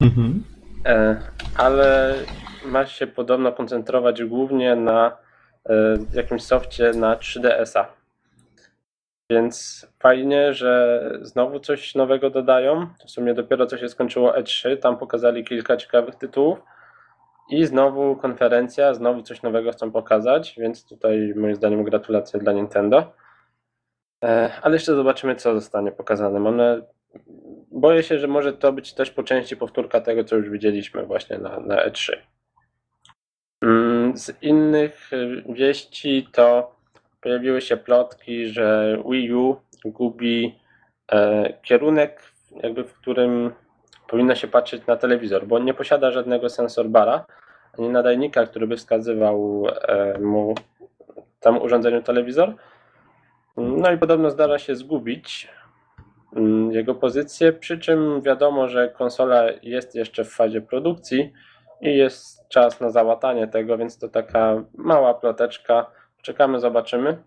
Mhm. 0.00 0.44
E, 0.86 1.20
ale 1.56 2.14
ma 2.64 2.86
się 2.86 3.06
podobno 3.06 3.52
koncentrować 3.52 4.24
głównie 4.24 4.76
na 4.76 5.16
e, 5.68 5.98
jakimś 6.14 6.42
softie 6.42 6.92
na 6.92 7.16
3DS-a. 7.16 7.98
Więc 9.30 9.86
fajnie, 9.98 10.54
że 10.54 11.02
znowu 11.22 11.60
coś 11.60 11.94
nowego 11.94 12.30
dodają. 12.30 12.86
W 13.06 13.10
sumie 13.10 13.34
dopiero 13.34 13.66
co 13.66 13.78
się 13.78 13.88
skończyło 13.88 14.32
E3, 14.32 14.76
tam 14.76 14.96
pokazali 14.96 15.44
kilka 15.44 15.76
ciekawych 15.76 16.14
tytułów. 16.14 16.58
I 17.50 17.66
znowu 17.66 18.16
konferencja, 18.16 18.94
znowu 18.94 19.22
coś 19.22 19.42
nowego 19.42 19.72
chcą 19.72 19.90
pokazać, 19.90 20.54
więc 20.58 20.88
tutaj 20.88 21.34
moim 21.36 21.54
zdaniem 21.54 21.84
gratulacje 21.84 22.40
dla 22.40 22.52
Nintendo. 22.52 23.12
E, 24.24 24.52
ale 24.62 24.74
jeszcze 24.74 24.94
zobaczymy, 24.94 25.36
co 25.36 25.54
zostanie 25.54 25.92
pokazane. 25.92 26.40
Mam. 26.40 26.60
Boję 27.70 28.02
się, 28.02 28.18
że 28.18 28.28
może 28.28 28.52
to 28.52 28.72
być 28.72 28.94
też 28.94 29.10
po 29.10 29.22
części 29.22 29.56
powtórka 29.56 30.00
tego, 30.00 30.24
co 30.24 30.36
już 30.36 30.50
widzieliśmy 30.50 31.06
właśnie 31.06 31.38
na, 31.38 31.60
na 31.60 31.88
E3. 31.88 32.16
Mm, 33.62 34.16
Z 34.16 34.42
innych 34.42 35.12
y, 35.12 35.44
wieści 35.48 36.28
to 36.32 36.76
pojawiły 37.20 37.60
się 37.60 37.76
plotki, 37.76 38.46
że 38.46 38.98
Wii 39.10 39.34
U 39.34 39.56
gubi 39.84 40.58
e, 41.12 41.52
kierunek, 41.62 42.22
jakby 42.62 42.84
w 42.84 42.94
którym 42.94 43.52
powinno 44.08 44.34
się 44.34 44.48
patrzeć 44.48 44.86
na 44.86 44.96
telewizor, 44.96 45.46
bo 45.46 45.56
on 45.56 45.64
nie 45.64 45.74
posiada 45.74 46.10
żadnego 46.10 46.48
sensor 46.48 46.88
bara, 46.88 47.26
ani 47.78 47.88
nadajnika, 47.88 48.46
który 48.46 48.66
by 48.66 48.76
wskazywał 48.76 49.66
e, 49.88 50.18
mu 50.18 50.54
tam 51.40 51.62
urządzeniu 51.62 52.02
telewizor. 52.02 52.54
No 53.56 53.92
i 53.92 53.98
podobno 53.98 54.30
zdarza 54.30 54.58
się 54.58 54.76
zgubić 54.76 55.48
mm, 56.36 56.72
jego 56.72 56.94
pozycję, 56.94 57.52
przy 57.52 57.78
czym 57.78 58.22
wiadomo, 58.22 58.68
że 58.68 58.88
konsola 58.88 59.42
jest 59.62 59.94
jeszcze 59.94 60.24
w 60.24 60.30
fazie 60.30 60.60
produkcji 60.60 61.32
i 61.80 61.96
jest 61.96 62.48
czas 62.48 62.80
na 62.80 62.90
załatanie 62.90 63.48
tego, 63.48 63.78
więc 63.78 63.98
to 63.98 64.08
taka 64.08 64.64
mała 64.74 65.14
ploteczka. 65.14 65.86
Czekamy, 66.22 66.60
zobaczymy. 66.60 67.22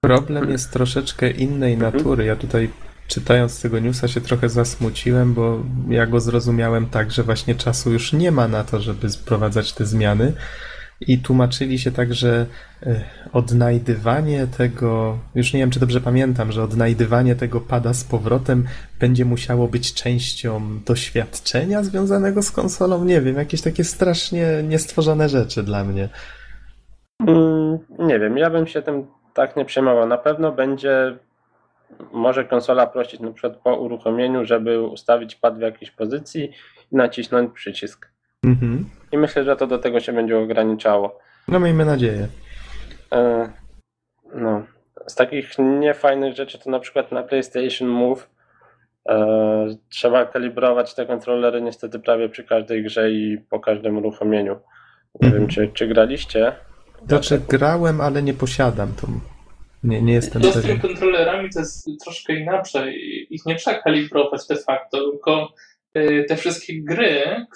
Problem 0.00 0.50
jest 0.50 0.72
troszeczkę 0.72 1.30
innej 1.30 1.74
Mhm. 1.74 1.92
natury. 1.92 2.24
Ja 2.24 2.36
tutaj 2.36 2.70
czytając 3.08 3.62
tego 3.62 3.78
newsa 3.78 4.08
się 4.08 4.20
trochę 4.20 4.48
zasmuciłem, 4.48 5.34
bo 5.34 5.62
ja 5.88 6.06
go 6.06 6.20
zrozumiałem 6.20 6.86
tak, 6.86 7.10
że 7.10 7.22
właśnie 7.22 7.54
czasu 7.54 7.92
już 7.92 8.12
nie 8.12 8.30
ma 8.30 8.48
na 8.48 8.64
to, 8.64 8.80
żeby 8.80 9.10
sprowadzać 9.10 9.72
te 9.72 9.86
zmiany. 9.86 10.32
I 11.00 11.18
tłumaczyli 11.18 11.78
się 11.78 11.92
tak, 11.92 12.14
że 12.14 12.46
e, 12.82 13.00
odnajdywanie 13.32 14.46
tego, 14.46 15.18
już 15.34 15.52
nie 15.52 15.60
wiem 15.60 15.70
czy 15.70 15.80
dobrze 15.80 16.00
pamiętam, 16.00 16.52
że 16.52 16.62
odnajdywanie 16.62 17.36
tego 17.36 17.60
pada 17.60 17.94
z 17.94 18.04
powrotem 18.04 18.64
będzie 19.00 19.24
musiało 19.24 19.68
być 19.68 19.94
częścią 19.94 20.80
doświadczenia 20.86 21.82
związanego 21.82 22.42
z 22.42 22.50
konsolą. 22.50 23.04
Nie 23.04 23.20
wiem, 23.20 23.36
jakieś 23.36 23.62
takie 23.62 23.84
strasznie 23.84 24.46
niestworzone 24.68 25.28
rzeczy 25.28 25.62
dla 25.62 25.84
mnie. 25.84 26.08
Mm, 27.26 27.78
Nie 27.98 28.18
wiem, 28.18 28.38
ja 28.38 28.50
bym 28.50 28.66
się 28.66 28.82
tym 28.82 29.06
tak 29.34 29.56
nie 29.56 29.64
przejmował. 29.64 30.06
Na 30.06 30.18
pewno 30.18 30.52
będzie 30.52 31.18
może 32.12 32.44
konsola 32.44 32.86
prosić 32.86 33.20
na 33.20 33.32
przykład 33.32 33.56
po 33.56 33.76
uruchomieniu, 33.76 34.44
żeby 34.44 34.82
ustawić 34.82 35.36
pad 35.36 35.58
w 35.58 35.60
jakiejś 35.60 35.90
pozycji 35.90 36.52
i 36.92 36.96
nacisnąć 36.96 37.52
przycisk. 37.54 38.08
Mhm. 38.44 38.84
I 39.12 39.18
myślę, 39.18 39.44
że 39.44 39.56
to 39.56 39.66
do 39.66 39.78
tego 39.78 40.00
się 40.00 40.12
będzie 40.12 40.38
ograniczało. 40.38 41.18
No 41.48 41.60
miejmy 41.60 41.84
nadzieję. 41.84 42.28
E, 43.12 43.48
No, 44.34 44.62
z 45.06 45.14
takich 45.14 45.58
niefajnych 45.58 46.36
rzeczy 46.36 46.58
to 46.58 46.70
na 46.70 46.78
przykład 46.80 47.12
na 47.12 47.22
PlayStation 47.22 47.88
Move 47.88 48.28
e, 49.08 49.66
trzeba 49.88 50.24
kalibrować 50.26 50.94
te 50.94 51.06
kontrolery 51.06 51.62
niestety 51.62 51.98
prawie 51.98 52.28
przy 52.28 52.44
każdej 52.44 52.82
grze 52.84 53.10
i 53.10 53.38
po 53.50 53.60
każdym 53.60 53.96
uruchomieniu. 53.98 54.58
Nie 55.20 55.26
Mhm. 55.28 55.32
wiem, 55.42 55.48
czy, 55.50 55.68
czy 55.74 55.86
graliście? 55.88 56.52
Znaczy 57.06 57.40
grałem, 57.48 58.00
ale 58.00 58.22
nie 58.22 58.34
posiadam. 58.34 58.88
To 59.00 59.06
nie, 59.84 60.02
nie 60.02 60.12
jestem 60.12 60.42
To 60.42 60.48
z 60.50 60.52
tymi 60.52 60.62
pewien. 60.64 60.80
kontrolerami 60.80 61.50
to 61.50 61.60
jest 61.60 61.88
troszkę 62.04 62.34
inaczej. 62.34 62.96
Ich 63.30 63.46
nie 63.46 63.56
trzeba 63.56 63.82
kalibrować 63.82 64.46
de 64.46 64.56
facto, 64.56 65.10
tylko 65.10 65.48
y, 65.96 66.24
te 66.28 66.36
wszystkie 66.36 66.82
gry, 66.82 67.46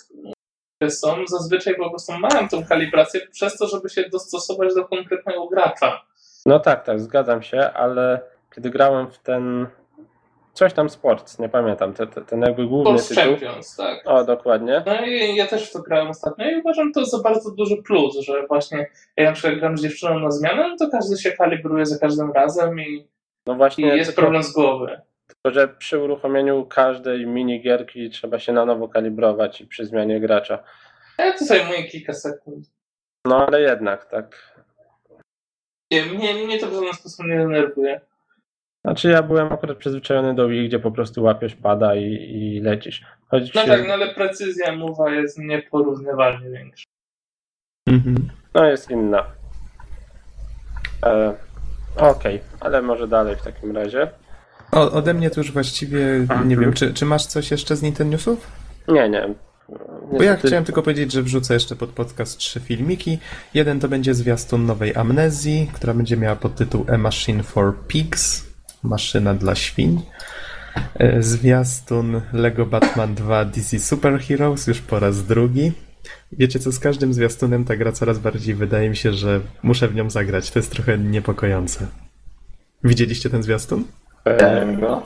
które 0.76 0.90
są, 0.90 1.26
zazwyczaj 1.26 1.74
po 1.76 1.90
prostu 1.90 2.12
mają 2.12 2.48
tą 2.48 2.64
kalibrację 2.64 3.20
przez 3.30 3.56
to, 3.58 3.68
żeby 3.68 3.88
się 3.88 4.08
dostosować 4.12 4.74
do 4.74 4.84
konkretnego 4.84 5.46
gracza. 5.48 6.02
No 6.46 6.60
tak, 6.60 6.84
tak, 6.84 7.00
zgadzam 7.00 7.42
się, 7.42 7.60
ale 7.60 8.20
kiedy 8.54 8.70
grałem 8.70 9.10
w 9.10 9.18
ten 9.18 9.66
coś 10.52 10.72
tam 10.72 10.90
Sports, 10.90 11.38
nie 11.38 11.48
pamiętam, 11.48 11.94
ten, 11.94 12.08
ten, 12.08 12.40
jakby 12.40 12.66
główny 12.66 12.92
Post 12.92 13.08
tytuł. 13.08 13.22
Champions, 13.24 13.76
tak. 13.76 14.02
O, 14.04 14.24
dokładnie. 14.24 14.82
No 14.86 15.06
i 15.06 15.36
ja 15.36 15.46
też 15.46 15.70
w 15.70 15.72
to 15.72 15.82
grałem 15.82 16.08
ostatnio 16.08 16.50
i 16.50 16.56
uważam 16.60 16.92
to 16.92 17.04
za 17.04 17.18
bardzo 17.22 17.50
duży 17.50 17.76
plus, 17.82 18.18
że 18.18 18.46
właśnie 18.46 18.78
jak 19.16 19.26
na 19.26 19.32
przykład 19.32 19.54
gram 19.58 19.78
z 19.78 19.82
dziewczyną 19.82 20.18
na 20.18 20.30
zmianę, 20.30 20.68
no 20.68 20.76
to 20.78 20.88
każdy 20.90 21.16
się 21.16 21.32
kalibruje 21.32 21.86
za 21.86 21.98
każdym 21.98 22.32
razem 22.32 22.80
i, 22.80 23.08
No 23.46 23.54
i 23.54 23.56
właśnie, 23.56 23.96
jest 23.96 24.10
tylko, 24.10 24.22
problem 24.22 24.42
z 24.42 24.52
głowy. 24.52 25.00
tylko, 25.26 25.54
że 25.60 25.68
przy 25.68 25.98
uruchomieniu 25.98 26.66
każdej 26.66 27.26
minigierki 27.26 28.10
trzeba 28.10 28.38
się 28.38 28.52
na 28.52 28.64
nowo 28.66 28.88
kalibrować 28.88 29.60
i 29.60 29.66
przy 29.66 29.84
zmianie 29.86 30.20
gracza. 30.20 30.58
Ja 31.18 31.38
to 31.38 31.44
zajmuje 31.44 31.84
kilka 31.84 32.12
sekund. 32.12 32.66
No 33.26 33.46
ale 33.46 33.60
jednak, 33.60 34.04
tak. 34.04 34.52
Nie, 35.90 36.02
mnie, 36.04 36.34
mnie 36.34 36.58
to 36.58 36.66
w 36.66 36.72
żaden 36.74 36.92
sposób 36.92 37.26
nie 37.26 37.36
denerwuje. 37.38 38.00
Znaczy 38.84 39.08
ja 39.10 39.22
byłem 39.22 39.52
akurat 39.52 39.78
przyzwyczajony 39.78 40.34
do 40.34 40.48
Wii, 40.48 40.68
gdzie 40.68 40.78
po 40.78 40.90
prostu 40.90 41.22
łapiesz 41.22 41.54
pada 41.54 41.94
i, 41.96 42.04
i 42.04 42.60
lecisz. 42.60 43.02
Choć 43.28 43.54
No 43.54 43.62
się, 43.62 43.68
tak, 43.68 43.86
no 43.88 43.92
ale 43.94 44.14
precyzja 44.14 44.76
mowa 44.76 45.10
jest 45.10 45.38
nieporównywalnie 45.38 46.50
większa. 46.50 46.84
Mhm. 47.88 48.28
no 48.54 48.64
jest 48.64 48.90
inna. 48.90 49.24
E, 51.06 51.34
Okej, 51.96 52.40
ale 52.60 52.82
może 52.82 53.08
dalej 53.08 53.36
w 53.36 53.42
takim 53.42 53.76
razie. 53.76 54.08
O, 54.72 54.92
ode 54.92 55.14
mnie 55.14 55.30
to 55.30 55.40
już 55.40 55.52
właściwie 55.52 56.06
Mhm. 56.14 56.48
nie 56.48 56.56
wiem, 56.56 56.72
czy, 56.72 56.94
czy 56.94 57.04
masz 57.06 57.26
coś 57.26 57.50
jeszcze 57.50 57.76
z 57.76 57.82
Nintendo 57.82 58.10
Newsów? 58.12 58.46
Nie, 58.88 59.08
nie. 59.08 59.28
Bo 59.68 60.22
ja 60.22 60.30
Niestety- 60.32 60.48
chciałem 60.48 60.64
tylko 60.64 60.82
powiedzieć, 60.82 61.12
że 61.12 61.22
wrzucę 61.22 61.54
jeszcze 61.54 61.76
pod 61.76 61.90
podcast 61.90 62.38
trzy 62.38 62.60
filmiki. 62.60 63.18
Jeden 63.54 63.80
to 63.80 63.88
będzie 63.88 64.14
zwiastun 64.14 64.66
nowej 64.66 64.96
Amnezji, 64.96 65.70
która 65.74 65.94
będzie 65.94 66.16
miała 66.16 66.36
podtytuł 66.36 66.86
A 66.94 66.98
Machine 66.98 67.42
for 67.42 67.74
Pigs, 67.88 68.51
maszyna 68.82 69.34
dla 69.34 69.54
świń. 69.54 70.02
E, 70.94 71.22
Zwiastun 71.22 72.20
Lego 72.32 72.66
Batman 72.66 73.14
2 73.14 73.44
DC 73.44 73.78
Super 73.78 74.20
Heroes 74.20 74.66
już 74.66 74.80
po 74.80 74.98
raz 74.98 75.26
drugi. 75.26 75.72
Wiecie 76.32 76.58
co, 76.58 76.72
z 76.72 76.78
każdym 76.78 77.14
zwiastunem 77.14 77.64
ta 77.64 77.76
gra 77.76 77.92
coraz 77.92 78.18
bardziej 78.18 78.54
wydaje 78.54 78.90
mi 78.90 78.96
się, 78.96 79.12
że 79.12 79.40
muszę 79.62 79.88
w 79.88 79.94
nią 79.94 80.10
zagrać. 80.10 80.50
To 80.50 80.58
jest 80.58 80.70
trochę 80.72 80.98
niepokojące. 80.98 81.86
Widzieliście 82.84 83.30
ten 83.30 83.42
zwiastun? 83.42 83.84
No. 84.80 85.02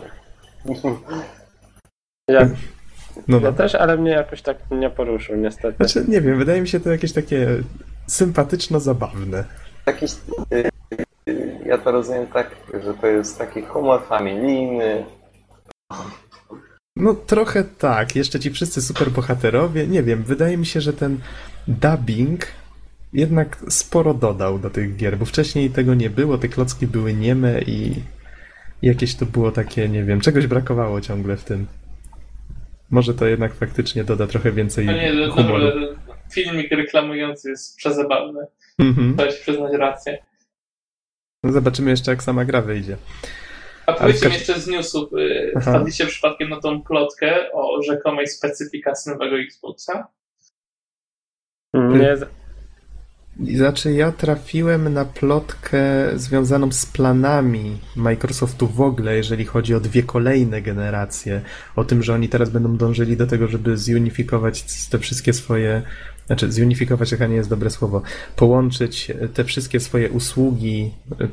Ja, 2.29 2.49
No, 3.29 3.41
no. 3.41 3.53
też, 3.53 3.75
ale 3.75 3.97
mnie 3.97 4.11
jakoś 4.11 4.43
tak 4.43 4.59
nie 4.71 4.91
poruszył, 4.91 5.37
niestety. 5.37 5.77
Znaczy, 5.77 6.05
nie 6.09 6.21
wiem, 6.21 6.39
wydaje 6.39 6.61
mi 6.61 6.69
się 6.69 6.81
to 6.81 6.91
jakieś 6.91 7.13
takie 7.13 7.49
sympatyczno-zabawne. 8.07 9.45
Jakiś, 9.87 10.11
y, 10.53 10.69
ja 11.67 11.79
to 11.79 11.93
rozumiem 11.93 12.27
tak, 12.27 12.57
że 12.85 12.95
to 12.95 13.07
jest 13.07 13.39
taki 13.39 13.63
humor 13.63 14.03
familijny. 14.09 15.05
No 16.97 17.15
trochę 17.15 17.65
tak, 17.65 18.17
jeszcze 18.17 18.41
ci 18.41 18.51
wszyscy 18.51 18.83
superbohaterowie, 18.83 19.87
nie 19.87 20.03
wiem, 20.03 20.23
wydaje 20.23 20.57
mi 20.57 20.67
się, 20.67 20.81
że 20.81 20.93
ten 20.93 21.19
dubbing 21.69 22.47
jednak 23.13 23.57
sporo 23.69 24.15
dodał 24.15 24.59
do 24.59 24.71
tych 24.71 24.97
gier, 24.97 25.19
bo 25.19 25.25
wcześniej 25.25 25.71
tego 25.71 25.95
nie 25.95 26.11
było, 26.11 26.39
te 26.39 26.49
klocki 26.49 26.87
były 26.87 27.15
nieme 27.15 27.61
i 27.63 27.95
jakieś 28.83 29.15
to 29.15 29.27
było 29.27 29.53
takie, 29.53 29.89
nie 29.89 30.05
wiem, 30.05 30.21
czegoś 30.21 30.47
brakowało 30.47 31.01
ciągle 31.01 31.37
w 31.37 31.45
tym. 31.45 31.67
Może 32.91 33.15
to 33.15 33.27
jednak 33.27 33.55
faktycznie 33.55 34.05
doda 34.05 34.27
trochę 34.27 34.53
więcej 34.53 34.87
No 34.87 34.93
nie, 34.93 35.13
no, 35.13 35.33
humoru. 35.33 35.61
dobra, 35.65 35.89
filmik 36.33 36.71
reklamujący 36.71 37.51
jest 37.51 37.77
przezabawny. 37.77 38.41
Mhm. 38.79 39.17
Trzeba 39.17 39.33
ci 39.33 39.41
przyznać 39.43 39.73
rację. 39.73 40.19
No 41.45 41.53
zobaczymy 41.53 41.91
jeszcze, 41.91 42.11
jak 42.11 42.23
sama 42.23 42.45
gra 42.45 42.63
wyjdzie. 42.63 42.97
A 43.87 44.07
mi 44.07 44.13
jeszcze 44.13 44.61
z 44.61 44.67
newsów, 44.67 45.13
y, 45.13 45.53
Aha. 45.57 45.71
wpadliście 45.71 46.07
przypadkiem 46.07 46.49
na 46.49 46.61
tą 46.61 46.83
plotkę 46.83 47.53
o 47.53 47.83
rzekomej 47.83 48.27
specyfikacji 48.27 49.13
nowego 49.13 49.39
Xboxa? 49.39 50.09
Nie, 51.75 52.17
Znaczy, 53.57 53.93
ja 53.93 54.13
trafiłem 54.13 54.93
na 54.95 55.05
plotkę 55.05 55.83
związaną 56.15 56.73
z 56.73 56.87
planami 56.87 57.79
Microsoftu 57.97 58.67
w 58.67 58.81
ogóle, 58.81 59.17
jeżeli 59.17 59.45
chodzi 59.45 59.75
o 59.75 59.81
dwie 59.81 60.03
kolejne 60.03 60.63
generacje. 60.63 61.41
O 61.77 61.85
tym, 61.85 62.03
że 62.03 62.15
oni 62.15 62.29
teraz 62.29 62.51
będą 62.51 62.77
dążyli 62.77 63.17
do 63.17 63.27
tego, 63.27 63.49
żeby 63.49 63.77
zunifikować 63.77 64.65
te 64.91 64.99
wszystkie 64.99 65.33
swoje. 65.33 65.83
Znaczy, 66.27 66.53
zunifikować 66.53 67.11
chyba 67.11 67.27
nie 67.27 67.37
jest 67.37 67.51
dobre 67.51 67.71
słowo. 67.71 68.03
Połączyć 68.37 69.13
te 69.35 69.45
wszystkie 69.45 69.81
swoje 69.81 70.11
usługi 70.11 70.91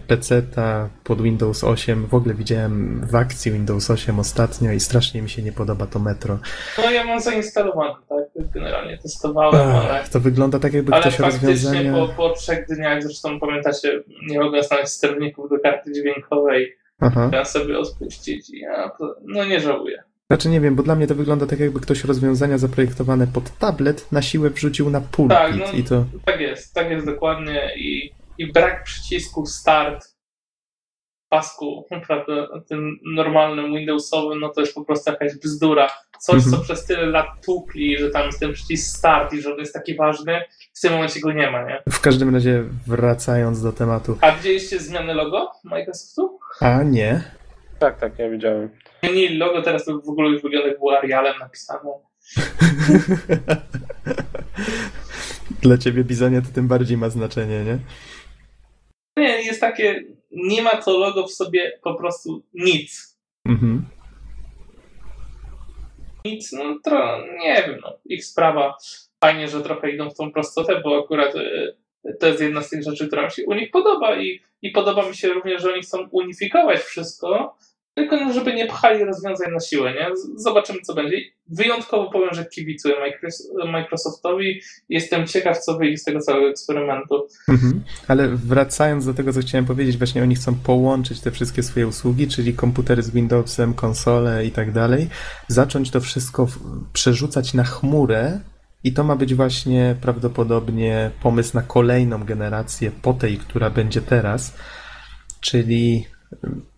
PC-ta 0.07 0.89
pod 1.03 1.21
Windows 1.21 1.63
8. 1.63 2.05
W 2.07 2.13
ogóle 2.13 2.33
widziałem 2.35 3.05
w 3.07 3.15
akcji 3.15 3.51
Windows 3.51 3.91
8 3.91 4.19
ostatnio 4.19 4.71
i 4.71 4.79
strasznie 4.79 5.21
mi 5.21 5.29
się 5.29 5.41
nie 5.41 5.51
podoba 5.51 5.85
to 5.87 5.99
metro. 5.99 6.39
No 6.77 6.91
ja 6.91 7.03
mam 7.03 7.19
zainstalowane, 7.21 7.93
tak? 8.09 8.23
Generalnie 8.53 8.97
testowałem, 8.97 9.61
ale, 9.61 9.99
Ach, 10.01 10.09
to 10.09 10.19
wygląda 10.19 10.59
tak, 10.59 10.73
jakby 10.73 10.93
ale 10.93 11.01
ktoś 11.01 11.15
faktycznie 11.15 11.49
rozwiązania. 11.49 11.93
po, 11.93 12.07
po 12.07 12.29
trzech 12.29 12.67
dniach, 12.67 13.03
zresztą 13.03 13.39
pamiętacie, 13.39 14.03
nie 14.29 14.39
mogłem 14.39 14.63
znaleźć 14.63 14.91
sterowników 14.91 15.49
do 15.49 15.59
karty 15.59 15.91
dźwiękowej, 15.93 16.75
Aha. 16.99 17.27
chciałem 17.27 17.45
sobie 17.45 17.79
odpuścić 17.79 18.49
i 18.49 18.59
ja 18.59 18.89
to, 18.99 19.15
no 19.25 19.45
nie 19.45 19.59
żałuję. 19.59 20.03
Znaczy 20.33 20.49
nie 20.49 20.61
wiem, 20.61 20.75
bo 20.75 20.83
dla 20.83 20.95
mnie 20.95 21.07
to 21.07 21.15
wygląda 21.15 21.45
tak, 21.45 21.59
jakby 21.59 21.79
ktoś 21.79 22.03
rozwiązania 22.03 22.57
zaprojektowane 22.57 23.27
pod 23.27 23.57
tablet 23.57 24.11
na 24.11 24.21
siłę 24.21 24.49
wrzucił 24.49 24.89
na 24.89 25.01
pulpit 25.01 25.37
Tak, 25.37 25.55
no. 25.55 25.71
i 25.71 25.83
to... 25.83 26.05
Tak 26.25 26.39
jest, 26.39 26.73
tak 26.73 26.89
jest 26.91 27.05
dokładnie 27.05 27.69
i, 27.77 28.11
i 28.37 28.51
brak 28.51 28.83
przycisku 28.83 29.45
start 29.45 30.05
w 31.25 31.29
pasku, 31.29 31.85
prawda, 32.07 32.47
tym 32.69 32.99
normalnym 33.15 33.75
Windowsowym, 33.75 34.39
no 34.39 34.49
to 34.49 34.61
jest 34.61 34.73
po 34.73 34.85
prostu 34.85 35.11
jakaś 35.11 35.35
bzdura. 35.35 35.89
Coś, 36.19 36.35
Mhm. 36.35 36.51
co 36.55 36.61
przez 36.63 36.85
tyle 36.85 37.05
lat 37.05 37.27
tukli, 37.45 37.97
że 37.97 38.09
tam 38.09 38.25
jest 38.25 38.39
ten 38.39 38.53
przycisk 38.53 38.97
start 38.97 39.33
i 39.33 39.41
że 39.41 39.53
on 39.53 39.59
jest 39.59 39.73
taki 39.73 39.95
ważny, 39.95 40.41
w 40.73 40.81
tym 40.81 40.93
momencie 40.93 41.19
go 41.19 41.31
nie 41.31 41.51
ma, 41.51 41.63
nie? 41.63 41.81
W 41.91 41.99
każdym 42.01 42.33
razie 42.35 42.63
wracając 42.87 43.63
do 43.63 43.71
tematu. 43.71 44.17
A 44.21 44.31
widzieliście 44.31 44.79
zmianę 44.79 45.13
logo 45.13 45.51
Microsoftu? 45.63 46.39
A 46.61 46.83
nie. 46.83 47.23
Tak, 47.83 47.99
tak, 47.99 48.19
ja 48.19 48.29
widziałem. 48.29 48.69
Zmienili 49.03 49.37
logo, 49.37 49.61
teraz 49.61 49.85
to 49.85 49.99
w 49.99 50.09
ogóle 50.09 50.29
już 50.29 50.41
wygląda 50.41 50.67
jak 50.67 50.79
było 50.79 50.97
Arialem 50.97 51.39
napisane. 51.39 51.89
Dla 55.61 55.77
ciebie 55.77 56.03
Bizonie 56.03 56.41
to 56.41 56.47
tym 56.55 56.67
bardziej 56.67 56.97
ma 56.97 57.09
znaczenie, 57.09 57.63
nie? 57.63 57.77
Nie, 59.17 59.41
jest 59.41 59.61
takie, 59.61 60.03
nie 60.31 60.61
ma 60.61 60.81
to 60.81 60.97
logo 60.97 61.27
w 61.27 61.31
sobie 61.31 61.79
po 61.83 61.95
prostu 61.95 62.43
nic. 62.53 63.17
Mhm. 63.47 63.85
nic, 66.25 66.51
no 66.51 66.79
tro, 66.83 67.25
nie 67.39 67.63
wiem, 67.67 67.79
no, 67.81 67.97
ich 68.05 68.25
sprawa. 68.25 68.77
Fajnie, 69.23 69.47
że 69.47 69.61
trochę 69.61 69.91
idą 69.91 70.09
w 70.09 70.17
tą 70.17 70.31
prostotę, 70.31 70.81
bo 70.83 71.03
akurat 71.03 71.35
y, 71.35 71.75
to 72.19 72.27
jest 72.27 72.41
jedna 72.41 72.61
z 72.61 72.69
tych 72.69 72.83
rzeczy, 72.83 73.07
która 73.07 73.25
mi 73.25 73.31
się 73.31 73.45
u 73.45 73.53
nich 73.53 73.71
podoba 73.71 74.15
i, 74.15 74.39
i 74.61 74.71
podoba 74.71 75.09
mi 75.09 75.15
się 75.15 75.27
również, 75.33 75.61
że 75.61 75.73
oni 75.73 75.81
chcą 75.81 76.07
unifikować 76.11 76.79
wszystko, 76.79 77.57
tylko 77.95 78.15
no, 78.15 78.33
żeby 78.33 78.53
nie 78.53 78.67
pchali 78.67 79.03
rozwiązań 79.03 79.51
na 79.51 79.59
siłę, 79.59 79.93
nie? 79.93 80.07
Zobaczymy, 80.35 80.79
co 80.81 80.93
będzie. 80.93 81.17
Wyjątkowo 81.47 82.11
powiem, 82.11 82.33
że 82.33 82.45
kibicuję 82.45 82.95
Micros- 82.95 83.71
Microsoftowi 83.71 84.61
jestem 84.89 85.27
ciekaw, 85.27 85.59
co 85.59 85.77
wyjdzie 85.77 85.97
z 85.97 86.03
tego 86.03 86.19
całego 86.19 86.49
eksperymentu. 86.49 87.27
Mhm. 87.49 87.83
Ale 88.07 88.27
wracając 88.27 89.05
do 89.05 89.13
tego, 89.13 89.33
co 89.33 89.39
chciałem 89.39 89.65
powiedzieć, 89.65 89.97
właśnie 89.97 90.23
oni 90.23 90.35
chcą 90.35 90.55
połączyć 90.55 91.19
te 91.19 91.31
wszystkie 91.31 91.63
swoje 91.63 91.87
usługi, 91.87 92.27
czyli 92.27 92.53
komputery 92.53 93.03
z 93.03 93.09
Windowsem, 93.09 93.73
konsole 93.73 94.45
i 94.45 94.51
tak 94.51 94.71
dalej, 94.71 95.09
zacząć 95.47 95.91
to 95.91 96.01
wszystko 96.01 96.47
przerzucać 96.93 97.53
na 97.53 97.63
chmurę 97.63 98.39
i 98.83 98.93
to 98.93 99.03
ma 99.03 99.15
być 99.15 99.35
właśnie 99.35 99.95
prawdopodobnie 100.01 101.11
pomysł 101.23 101.57
na 101.57 101.61
kolejną 101.61 102.23
generację 102.23 102.91
po 103.01 103.13
tej, 103.13 103.37
która 103.37 103.69
będzie 103.69 104.01
teraz, 104.01 104.53
czyli 105.41 106.05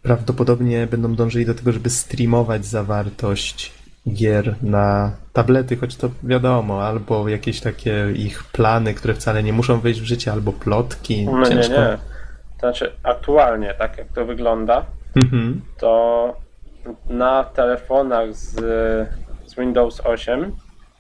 prawdopodobnie 0.02 0.88
będą 0.88 1.15
dążyli 1.15 1.46
do 1.46 1.54
tego, 1.54 1.72
żeby 1.72 1.89
streamować 1.89 2.65
zawartość 2.65 3.74
gier 4.10 4.56
na 4.62 5.12
tablety, 5.34 5.76
choć 5.78 5.96
to 5.96 6.10
wiadomo, 6.24 6.82
albo 6.84 7.30
jakieś 7.30 7.62
takie 7.62 8.12
ich 8.15 8.44
plany, 8.44 8.94
które 8.94 9.13
wcale 9.13 9.44
nie 9.44 9.54
muszą 9.54 9.80
wejść 9.80 10.02
w 10.02 10.06
życie, 10.06 10.32
albo 10.32 10.54
plotki. 10.54 11.26
No 11.26 11.39
nie, 11.39 11.46
Ciężko. 11.46 11.74
nie. 11.74 11.98
To 12.54 12.60
znaczy, 12.60 12.91
aktualnie, 13.04 13.74
tak 13.80 13.98
jak 13.98 14.08
to 14.08 14.26
wygląda, 14.26 14.86
Mhm. 15.15 15.62
to 15.78 16.34
na 17.10 17.44
telefonach 17.44 18.34
z, 18.36 18.52
z 19.46 19.56
Windows 19.60 20.02
8, 20.06 20.52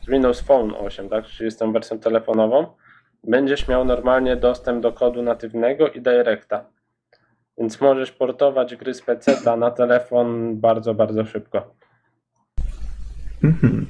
z 0.01 0.07
Windows 0.09 0.41
Phone 0.41 0.73
8, 0.79 1.09
tak, 1.09 1.25
czyli 1.25 1.51
z 1.51 1.57
tą 1.57 1.71
wersją 1.73 1.99
telefonową, 1.99 2.65
będziesz 3.23 3.67
miał 3.67 3.85
normalnie 3.85 4.35
dostęp 4.35 4.83
do 4.83 4.91
kodu 4.91 5.21
natywnego 5.21 5.87
i 5.87 6.01
Directa. 6.01 6.65
Więc 7.57 7.81
możesz 7.81 8.11
portować 8.11 8.75
gry 8.75 8.93
z 8.93 9.01
PC 9.01 9.57
na 9.57 9.71
telefon 9.71 10.59
bardzo, 10.59 10.93
bardzo 10.93 11.25
szybko. 11.25 11.75
Mhm. 13.43 13.87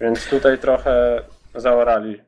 Więc 0.00 0.28
tutaj 0.30 0.58
trochę 0.58 1.22
zaorali. 1.54 2.20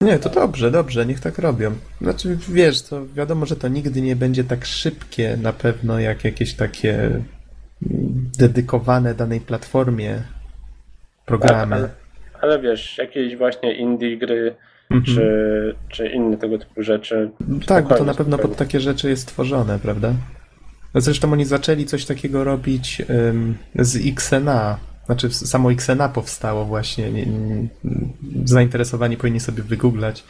Nie, 0.00 0.18
to 0.18 0.28
dobrze, 0.28 0.70
dobrze, 0.70 1.06
niech 1.06 1.20
tak 1.20 1.38
robią. 1.38 1.72
Znaczy, 2.00 2.38
wiesz, 2.48 2.82
to 2.82 3.06
wiadomo, 3.06 3.46
że 3.46 3.56
to 3.56 3.68
nigdy 3.68 4.00
nie 4.00 4.16
będzie 4.16 4.44
tak 4.44 4.64
szybkie 4.64 5.36
na 5.42 5.52
pewno 5.52 6.00
jak 6.00 6.24
jakieś 6.24 6.54
takie 6.54 6.94
mm, 6.94 8.30
dedykowane 8.38 9.14
danej 9.14 9.40
platformie 9.40 10.22
programy. 11.26 11.76
Tak, 11.76 11.84
ale, 11.84 11.90
ale 12.40 12.60
wiesz, 12.60 12.98
jakieś 12.98 13.36
właśnie 13.36 13.74
indie 13.74 14.16
gry, 14.16 14.56
Mhm. 14.90 15.04
czy, 15.04 15.74
czy 15.88 16.08
inne 16.08 16.36
tego 16.36 16.58
typu 16.58 16.82
rzeczy. 16.82 17.30
Tak, 17.66 17.88
bo 17.88 17.94
to 17.94 18.04
na 18.04 18.14
pewno 18.14 18.38
pod 18.38 18.56
takie 18.56 18.80
rzeczy 18.80 19.08
jest 19.08 19.28
tworzone, 19.28 19.78
prawda? 19.78 20.12
No 20.94 21.00
Zresztą 21.00 21.32
oni 21.32 21.44
zaczęli 21.44 21.84
coś 21.84 22.04
takiego 22.04 22.44
robić 22.44 23.02
z 23.74 23.96
XNA. 24.06 24.78
Znaczy, 25.06 25.30
samo 25.30 25.72
XNA 25.72 26.08
powstało 26.08 26.64
właśnie. 26.64 27.12
Nie, 27.12 27.26
nie, 27.26 27.68
zainteresowani 28.44 29.16
powinni 29.16 29.40
sobie 29.40 29.62
wygooglać. 29.62 30.24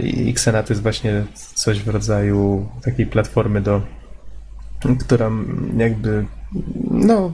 I 0.00 0.30
XNA 0.30 0.62
to 0.62 0.72
jest 0.72 0.82
właśnie 0.82 1.24
coś 1.54 1.80
w 1.80 1.88
rodzaju 1.88 2.68
takiej 2.84 3.06
platformy 3.06 3.60
do, 3.60 3.82
która 5.00 5.30
jakby, 5.76 6.24
no, 6.90 7.32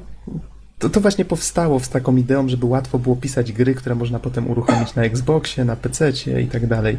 to, 0.79 0.88
to 0.88 1.01
właśnie 1.01 1.25
powstało 1.25 1.81
z 1.81 1.88
taką 1.88 2.17
ideą, 2.17 2.49
żeby 2.49 2.67
łatwo 2.67 2.99
było 2.99 3.17
pisać 3.17 3.53
gry, 3.53 3.75
które 3.75 3.95
można 3.95 4.19
potem 4.19 4.51
uruchomić 4.51 4.95
na 4.95 5.03
Xboxie, 5.03 5.64
na 5.64 5.77
PC 5.77 6.12
i 6.43 6.47
tak 6.47 6.67
dalej. 6.67 6.99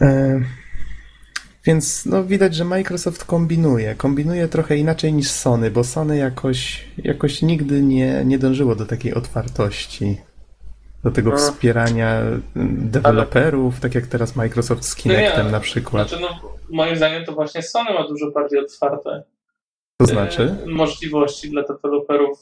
E, 0.00 0.40
Więc 1.64 2.06
no, 2.06 2.24
widać, 2.24 2.54
że 2.54 2.64
Microsoft 2.64 3.24
kombinuje. 3.24 3.94
Kombinuje 3.94 4.48
trochę 4.48 4.76
inaczej 4.76 5.12
niż 5.12 5.30
Sony, 5.30 5.70
bo 5.70 5.84
Sony 5.84 6.16
jakoś, 6.16 6.84
jakoś 6.98 7.42
nigdy 7.42 7.82
nie, 7.82 8.24
nie 8.24 8.38
dążyło 8.38 8.74
do 8.74 8.86
takiej 8.86 9.14
otwartości, 9.14 10.20
do 11.04 11.10
tego 11.10 11.30
No. 11.30 11.36
wspierania 11.36 12.20
mm, 12.20 12.42
deweloperów, 12.90 13.80
tak 13.80 13.94
jak 13.94 14.06
teraz 14.06 14.36
Microsoft 14.36 14.84
z 14.84 14.94
Kinectem 14.94 15.46
Nie, 15.46 15.52
na 15.52 15.60
przykład. 15.60 16.08
Znaczy, 16.08 16.22
no, 16.22 16.56
moim 16.70 16.96
zdaniem 16.96 17.24
to 17.24 17.32
właśnie 17.32 17.62
Sony 17.62 17.94
ma 17.94 18.08
dużo 18.08 18.30
bardziej 18.30 18.60
otwarte 18.60 19.22
To 20.02 20.06
znaczy? 20.06 20.56
e, 20.66 20.66
możliwości 20.66 21.50
dla 21.50 21.62
deweloperów. 21.62 22.38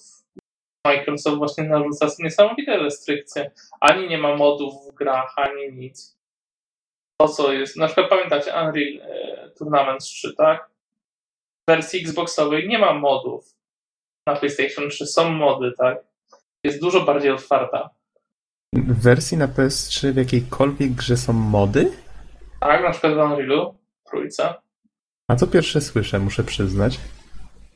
Microsoft 0.86 1.36
właśnie 1.36 1.64
narzuca 1.64 2.06
niesamowite 2.18 2.78
restrykcje. 2.78 3.50
Ani 3.80 4.08
nie 4.08 4.18
ma 4.18 4.36
modów 4.36 4.74
w 4.90 4.94
grach, 4.94 5.34
ani 5.36 5.72
nic. 5.72 6.16
To, 7.20 7.28
co 7.28 7.52
jest, 7.52 7.76
na 7.76 7.86
przykład 7.86 8.10
pamiętacie 8.10 8.50
Unreal 8.50 9.00
e, 9.02 9.50
Tournament 9.50 10.00
3, 10.00 10.34
tak? 10.36 10.70
W 11.68 11.70
wersji 11.70 12.00
Xboxowej 12.00 12.68
nie 12.68 12.78
ma 12.78 12.94
modów. 12.94 13.54
Na 14.26 14.36
PlayStation 14.36 14.90
3 14.90 15.06
są 15.06 15.30
mody, 15.30 15.72
tak? 15.78 15.98
Jest 16.64 16.80
dużo 16.80 17.00
bardziej 17.00 17.30
otwarta. 17.30 17.90
W 18.74 19.02
wersji 19.02 19.36
na 19.36 19.48
PS3 19.48 20.12
w 20.12 20.16
jakiejkolwiek 20.16 20.92
grze 20.92 21.16
są 21.16 21.32
mody? 21.32 21.92
Tak, 22.60 22.82
na 22.82 22.90
przykład 22.90 23.14
w 23.14 23.18
Unrealu, 23.18 23.74
trójce. 24.10 24.54
A 25.28 25.36
to 25.36 25.46
pierwsze 25.46 25.80
słyszę, 25.80 26.18
muszę 26.18 26.44
przyznać. 26.44 27.00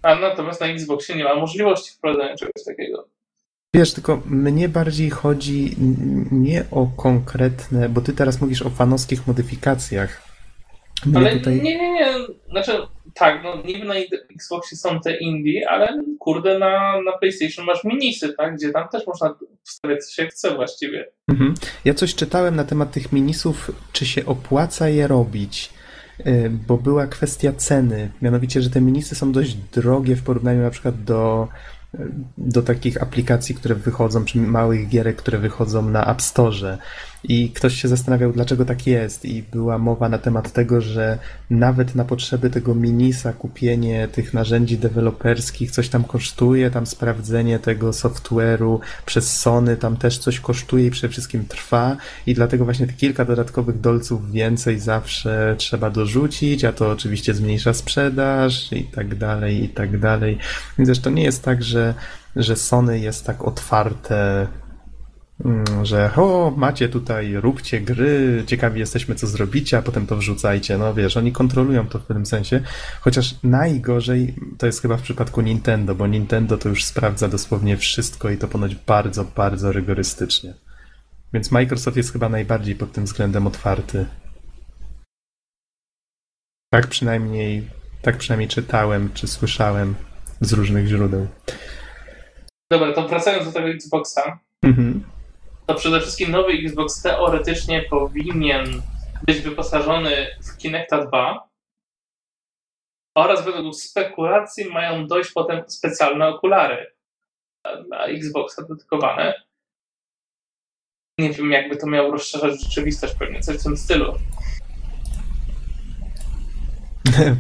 A 0.05 0.15
natomiast 0.15 0.61
na 0.61 0.67
Xboxie 0.67 1.17
nie 1.17 1.25
ma 1.25 1.35
możliwości 1.35 1.91
wprowadzenia 1.91 2.37
czegoś 2.37 2.65
takiego. 2.67 3.09
Wiesz, 3.75 3.95
tylko 3.95 4.23
mnie 4.27 4.69
bardziej 4.69 5.11
chodzi 5.11 5.77
nie 6.33 6.65
o 6.71 6.87
konkretne, 6.97 7.89
bo 7.89 8.01
ty 8.01 8.13
teraz 8.13 8.41
mówisz 8.41 8.63
o 8.63 8.71
fanowskich 8.71 9.27
modyfikacjach. 9.27 10.23
Mnie 11.07 11.19
Ale 11.19 11.37
tutaj... 11.37 11.63
nie, 11.63 11.79
nie, 11.79 11.93
nie. 11.93 12.07
Znaczy, 12.51 12.73
tak, 13.15 13.41
no 13.45 13.63
niby 13.63 13.85
na 13.85 13.95
Xboxie 14.35 14.77
są 14.77 15.01
te 15.01 15.17
indie, 15.17 15.71
ale 15.71 16.03
kurde, 16.19 16.59
na, 16.59 17.03
na 17.03 17.13
PlayStation 17.13 17.67
masz 17.67 17.85
minisy, 17.85 18.35
tak? 18.37 18.57
Gdzie 18.57 18.71
tam 18.71 18.89
też 18.89 19.07
można 19.07 19.35
wstawiać 19.63 20.05
co 20.05 20.13
się 20.13 20.27
chce 20.27 20.55
właściwie. 20.55 21.13
Mhm. 21.29 21.55
Ja 21.85 21.95
coś 21.95 22.15
czytałem 22.15 22.57
na 22.57 22.65
temat 22.65 22.93
tych 22.93 23.13
minisów, 23.13 23.71
czy 23.93 24.07
się 24.07 24.27
opłaca 24.27 24.89
je 24.89 25.07
robić, 25.07 25.71
bo 26.67 26.79
była 26.79 27.07
kwestia 27.07 27.53
ceny. 27.53 28.11
Mianowicie, 28.23 28.63
że 28.63 28.71
te 28.71 28.81
minisy 28.81 29.15
są 29.15 29.33
dość 29.33 29.55
drogie 29.55 30.17
w 30.17 30.23
porównaniu 30.23 30.63
na 30.63 30.71
przykład 30.71 31.05
do, 31.05 31.49
y, 31.95 31.99
do 32.39 32.63
takich 32.63 33.03
aplikacji, 33.03 33.55
które 33.55 33.75
wychodzą, 33.75 34.25
czy 34.25 34.39
małych 34.39 34.89
gierek, 34.89 35.17
które 35.17 35.39
wychodzą 35.39 35.91
na 35.91 36.07
App 36.07 36.23
Store. 36.23 36.79
I 37.29 37.51
ktoś 37.51 37.75
się 37.75 37.89
zastanawiał, 37.89 38.33
dlaczego 38.33 38.65
tak 38.65 38.87
jest, 38.87 39.25
i 39.25 39.43
była 39.43 39.79
mowa 39.79 40.09
na 40.09 40.19
temat 40.19 40.53
tego, 40.53 40.81
że 40.81 41.19
nawet 41.51 41.95
na 41.95 42.05
potrzeby 42.05 42.51
tego 42.51 42.75
minisa 42.75 43.33
kupienie 43.33 44.09
tych 44.09 44.35
narzędzi 44.35 44.79
deweloperskich 44.79 45.71
coś 45.71 45.89
tam 45.89 46.05
kosztuje, 46.05 46.71
tam 46.71 46.87
sprawdzenie 46.87 47.59
tego 47.59 47.91
software'u 47.91 48.79
przez 49.07 49.41
Sony 49.41 49.77
tam 49.77 49.97
też 49.97 50.19
coś 50.19 50.41
kosztuje 50.41 50.87
i 50.87 50.91
przede 50.91 51.13
wszystkim 51.13 51.45
trwa 51.45 51.97
i 52.27 52.35
dlatego 52.35 52.65
właśnie 52.65 52.87
kilka 52.87 53.25
dodatkowych 53.25 53.81
dolców 53.81 54.33
więcej 54.33 54.81
zawsze 54.81 55.55
trzeba 55.59 55.91
dorzucić, 55.91 56.65
a 56.65 56.73
to 56.73 56.91
oczywiście 56.91 57.35
zmniejsza 57.35 57.75
sprzedaż 57.75 58.73
i 58.73 58.85
tak 58.85 59.15
dalej, 59.15 59.65
i 59.65 59.69
tak 59.69 59.99
dalej. 59.99 60.39
Więc 60.79 61.07
nie 61.07 61.25
jest 61.25 61.45
tak, 61.45 61.63
że, 61.63 61.95
że 62.37 62.57
Sony 62.57 62.99
jest 62.99 63.27
tak 63.27 63.45
otwarte, 63.45 64.47
że 65.83 66.11
o, 66.17 66.53
macie 66.57 66.89
tutaj, 66.89 67.35
róbcie 67.35 67.81
gry, 67.81 68.45
ciekawi 68.47 68.81
jesteśmy 68.81 69.15
co 69.15 69.27
zrobicie, 69.27 69.79
a 69.79 69.83
potem 69.83 70.07
to 70.07 70.17
wrzucajcie. 70.17 70.79
No 70.79 70.95
wiesz, 70.95 71.17
oni 71.17 71.33
kontrolują 71.33 71.87
to 71.89 71.99
w 71.99 72.07
pewnym 72.07 72.27
sensie, 72.27 72.61
chociaż 73.01 73.35
najgorzej 73.43 74.35
to 74.59 74.67
jest 74.67 74.83
chyba 74.83 74.97
w 74.97 75.03
przypadku 75.03 75.41
Nintendo, 75.41 75.95
bo 75.95 76.07
Nintendo 76.07 76.59
to 76.59 76.69
już 76.69 76.85
sprawdza 76.85 77.29
dosłownie 77.29 77.77
wszystko 77.77 78.31
i 78.31 78.39
to 78.39 78.49
ponoć 78.49 78.75
bardzo, 78.75 79.25
bardzo 79.25 79.73
rygorystycznie. 79.73 80.55
Więc 81.33 81.51
Microsoft 81.51 81.97
jest 81.97 82.13
chyba 82.13 82.29
najbardziej 82.29 82.75
pod 82.75 82.93
tym 82.93 83.05
względem 83.05 83.47
otwarty. 83.47 84.07
Tak 86.71 86.87
przynajmniej, 86.87 87.69
tak 88.03 88.17
przynajmniej 88.17 88.49
czytałem, 88.49 89.11
czy 89.15 89.29
słyszałem 89.29 89.95
z 90.41 90.53
różnych 90.53 90.87
źródeł. 90.87 91.27
Dobra, 92.71 92.93
to 92.93 93.09
wracając 93.09 93.47
do 93.47 93.53
tego 93.53 93.69
Xboxa, 93.69 94.39
Mhm. 94.65 95.05
To 95.67 95.75
przede 95.75 96.01
wszystkim 96.01 96.31
nowy 96.31 96.53
Xbox 96.53 97.03
teoretycznie 97.03 97.83
powinien 97.83 98.83
być 99.27 99.41
wyposażony 99.41 100.27
w 100.43 100.57
Kinecta 100.57 101.07
2 101.07 101.49
oraz 103.17 103.45
według 103.45 103.75
spekulacji 103.77 104.65
mają 104.65 105.07
dojść 105.07 105.33
potem 105.33 105.65
specjalne 105.71 106.29
okulary 106.29 106.93
dla- 107.65 107.83
dla 107.83 108.07
Xboxa 108.07 108.63
dedykowane. 108.63 109.35
Nie 111.19 111.31
wiem, 111.31 111.51
jakby 111.53 111.77
to 111.77 111.87
miało 111.87 112.11
rozszerzać 112.11 112.63
rzeczywistość, 112.65 113.15
pewnie 113.15 113.41
coś 113.41 113.57
w 113.57 113.63
tym 113.63 113.77
stylu. 113.77 114.15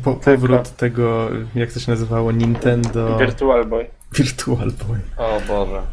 Po, 0.05 0.15
powrót 0.15 0.77
tego, 0.77 1.29
jak 1.55 1.73
to 1.73 1.81
się 1.81 1.91
nazywało, 1.91 2.33
Nintendo 2.33 3.19
Virtual 3.19 3.65
Boy. 3.65 3.91
Virtual 4.13 4.71
Boy. 4.71 5.01
O 5.17 5.41
Boże. 5.49 5.83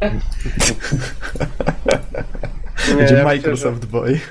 Nie, 2.88 2.94
Będzie 2.94 3.14
ja 3.14 3.24
Microsoft 3.24 3.86
Boy. 3.86 4.12
Myślę, 4.12 4.26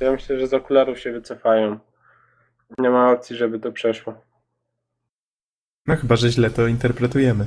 że, 0.00 0.04
ja 0.04 0.12
myślę, 0.12 0.38
że 0.40 0.46
z 0.46 0.54
okularów 0.54 0.98
się 1.00 1.12
wycofają. 1.12 1.78
Nie 2.78 2.90
ma 2.90 3.12
opcji, 3.12 3.36
żeby 3.36 3.58
to 3.60 3.72
przeszło. 3.72 4.14
No 5.86 5.96
chyba, 5.96 6.16
że 6.16 6.30
źle 6.30 6.50
to 6.50 6.66
interpretujemy. 6.66 7.46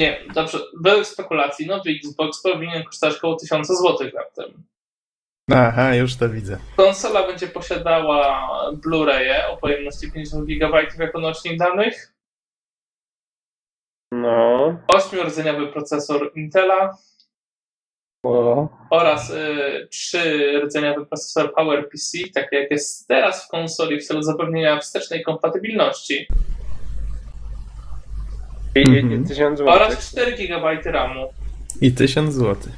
Nie, 0.00 0.20
dobrze. 0.34 0.58
Według 0.80 1.06
spekulacji 1.06 1.66
nowy 1.66 1.90
Xbox 1.90 2.42
powinien 2.42 2.84
kosztować 2.84 3.16
około 3.16 3.36
1000 3.36 3.68
zł 3.68 4.10
raptem. 4.14 4.62
Aha, 5.50 5.94
już 5.94 6.16
to 6.16 6.28
widzę. 6.28 6.58
Konsola 6.76 7.26
będzie 7.26 7.46
posiadała 7.46 8.48
Blu-raye 8.72 9.50
o 9.50 9.56
pojemności 9.56 10.12
50 10.12 10.46
GB 10.46 10.82
jako 10.98 11.20
nośnik 11.20 11.58
danych, 11.58 12.12
No. 14.22 14.76
8-rdzeniowy 14.88 15.72
procesor 15.72 16.32
Intela 16.36 16.96
O. 18.24 18.68
oraz 18.90 19.30
y, 19.30 19.88
3-rdzeniowy 19.90 21.06
procesor 21.06 21.54
PowerPC, 21.54 22.18
taki 22.34 22.56
jak 22.56 22.70
jest 22.70 23.08
teraz 23.08 23.44
w 23.46 23.48
konsoli 23.48 24.00
w 24.00 24.06
celu 24.06 24.22
zapewnienia 24.22 24.78
wstecznej 24.80 25.22
kompatybilności 25.22 26.26
I, 28.74 28.80
Mhm. 28.80 29.24
i 29.24 29.28
1000 29.28 29.60
oraz 29.60 29.90
zł. 29.92 30.02
4 30.02 30.32
GB 30.36 30.92
RAMu. 30.92 31.28
I 31.80 31.92
1000 31.92 32.34
zł. 32.34 32.72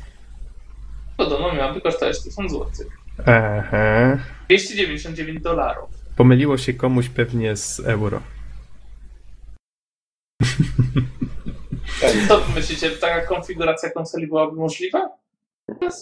Podobno 1.16 1.53
miałaby 1.55 1.80
kosztować 1.80 2.22
1000 2.22 2.53
zł. 2.53 2.66
Aha. 3.26 4.18
299 4.49 5.42
dolarów. 5.42 5.90
Pomyliło 6.16 6.59
się 6.59 6.74
komuś 6.74 7.09
pewnie 7.09 7.57
z 7.57 7.80
euro. 7.80 8.20
Co 12.28 12.41
wy 12.41 12.55
myślicie, 12.55 12.91
taka 12.91 13.20
konfiguracja 13.20 13.91
konsoli 13.91 14.26
byłaby 14.26 14.57
możliwa? 14.57 15.09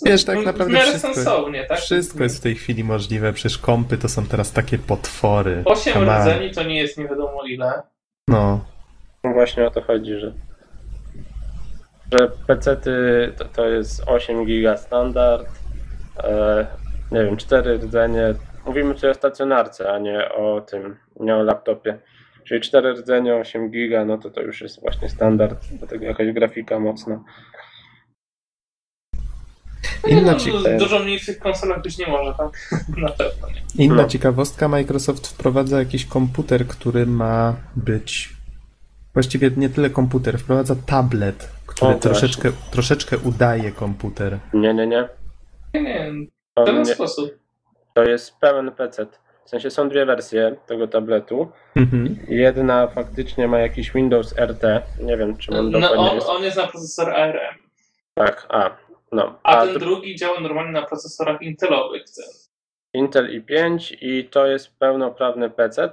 Wiesz, 0.06 0.24
tak 0.24 0.44
naprawdę 0.44 0.80
wszystko- 0.80 1.14
sensownie, 1.14 1.64
tak? 1.64 1.78
Wszystko 1.78 2.22
jest 2.22 2.38
w 2.38 2.40
tej 2.40 2.54
chwili 2.54 2.84
możliwe, 2.84 3.32
przecież 3.32 3.58
kompy 3.58 3.98
to 3.98 4.08
są 4.08 4.26
teraz 4.26 4.52
takie 4.52 4.78
potwory. 4.78 5.62
8 5.64 5.92
Come 5.94 6.16
on. 6.16 6.22
rdzeni 6.22 6.50
to 6.50 6.62
nie 6.62 6.78
jest 6.80 6.98
nie 6.98 7.08
wiadomo 7.08 7.42
ile. 7.44 7.82
No. 8.28 8.64
No 9.24 9.32
właśnie 9.32 9.66
o 9.66 9.70
to 9.70 9.82
chodzi, 9.82 10.14
że 10.14 10.32
że 12.12 12.30
PC-ty 12.46 13.32
to, 13.38 13.44
to 13.44 13.68
jest 13.68 14.02
8 14.06 14.46
giga 14.46 14.76
standard, 14.76 15.46
e, 16.24 16.66
nie 17.12 17.24
wiem, 17.24 17.36
4 17.36 17.74
rdzenie. 17.74 18.34
Mówimy 18.66 18.94
tutaj 18.94 19.10
o 19.10 19.14
stacjonarce, 19.14 19.92
a 19.92 19.98
nie 19.98 20.32
o 20.32 20.60
tym, 20.60 20.96
nie 21.20 21.36
o 21.36 21.42
laptopie. 21.42 21.98
Czyli 22.44 22.60
4 22.60 22.92
rdzenie, 22.92 23.34
8 23.34 23.70
giga, 23.70 24.04
no 24.04 24.18
to 24.18 24.30
to 24.30 24.40
już 24.40 24.60
jest 24.60 24.80
właśnie 24.80 25.08
standard, 25.08 25.66
do 25.80 25.86
tego 25.86 26.04
jakaś 26.04 26.32
grafika 26.32 26.80
mocna. 26.80 27.24
Inna, 30.08 30.32
no, 30.32 30.38
ci... 30.38 30.50
Dużo 30.78 30.98
mniej 30.98 31.18
w 31.18 31.26
tych 31.26 31.38
konsolach 31.38 31.82
być 31.82 31.98
nie 31.98 32.06
może, 32.06 32.34
tak? 32.38 32.70
Na 32.96 33.08
pewno 33.08 33.48
nie. 33.48 33.84
Inna 33.84 34.02
No. 34.02 34.08
ciekawostka, 34.08 34.68
Microsoft 34.68 35.26
wprowadza 35.26 35.78
jakiś 35.78 36.06
komputer, 36.06 36.66
który 36.66 37.06
ma 37.06 37.56
być. 37.76 38.30
Właściwie 39.14 39.50
nie 39.56 39.68
tyle 39.68 39.90
komputer, 39.90 40.38
wprowadza 40.38 40.76
tablet, 40.86 41.48
który 41.66 41.88
O, 41.90 41.92
właśnie. 41.92 42.10
troszeczkę, 42.10 42.52
troszeczkę 42.70 43.18
udaje 43.18 43.72
komputer. 43.72 44.38
Nie, 44.54 44.74
nie, 44.74 44.86
nie. 44.86 45.08
Nie, 45.74 45.82
nie, 45.82 46.12
w 46.12 46.54
To, 46.54 46.64
ten 46.64 46.78
nie, 46.78 46.84
sposób. 46.86 47.30
to 47.94 48.04
jest 48.04 48.36
pełen 48.38 48.70
PC. 48.72 49.06
W 49.44 49.48
sensie 49.50 49.70
są 49.70 49.88
dwie 49.88 50.06
wersje 50.06 50.56
tego 50.66 50.88
tabletu. 50.88 51.48
Mhm. 51.76 52.16
Jedna 52.28 52.86
faktycznie 52.86 53.48
ma 53.48 53.58
jakiś 53.58 53.90
Windows 53.92 54.34
RT. 54.38 54.62
Nie 55.00 55.16
wiem, 55.16 55.36
czy 55.36 55.50
mam 55.52 55.70
No, 55.70 55.80
dokładnie. 55.80 56.10
on, 56.10 56.14
jest- 56.14 56.28
on 56.28 56.42
jest 56.42 56.56
na 56.56 56.66
procesor 56.66 57.10
ARM, 57.10 57.58
Tak, 58.14 58.46
a. 58.48 58.70
No. 59.12 59.38
a 59.42 59.56
A 59.58 59.66
ten 59.66 59.74
dru- 59.74 59.78
drugi 59.78 60.16
działa 60.16 60.40
normalnie 60.40 60.72
na 60.72 60.82
procesorach 60.86 61.42
intelowych. 61.42 62.02
Intel 62.94 63.40
i5 63.40 63.96
i 64.00 64.24
to 64.24 64.46
jest 64.46 64.76
pełnoprawny 64.78 65.50
PC, 65.50 65.90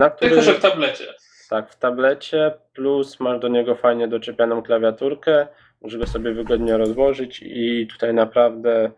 na 0.00 0.10
który 0.10 0.30
Tylko, 0.30 0.44
że 0.44 0.54
w 0.54 0.60
tablecie. 0.60 1.04
tak 1.50 1.70
w 1.72 1.78
tablecie, 1.78 2.52
plus 2.74 3.20
masz 3.20 3.40
do 3.40 3.48
niego 3.48 3.74
fajnie 3.74 4.08
doczepianą 4.08 4.62
klawiaturkę, 4.62 5.46
możesz 5.80 6.00
go 6.00 6.06
sobie 6.06 6.32
wygodnie 6.32 6.76
rozłożyć 6.76 7.40
i 7.42 7.86
tutaj 7.92 8.14
naprawdę 8.14 8.90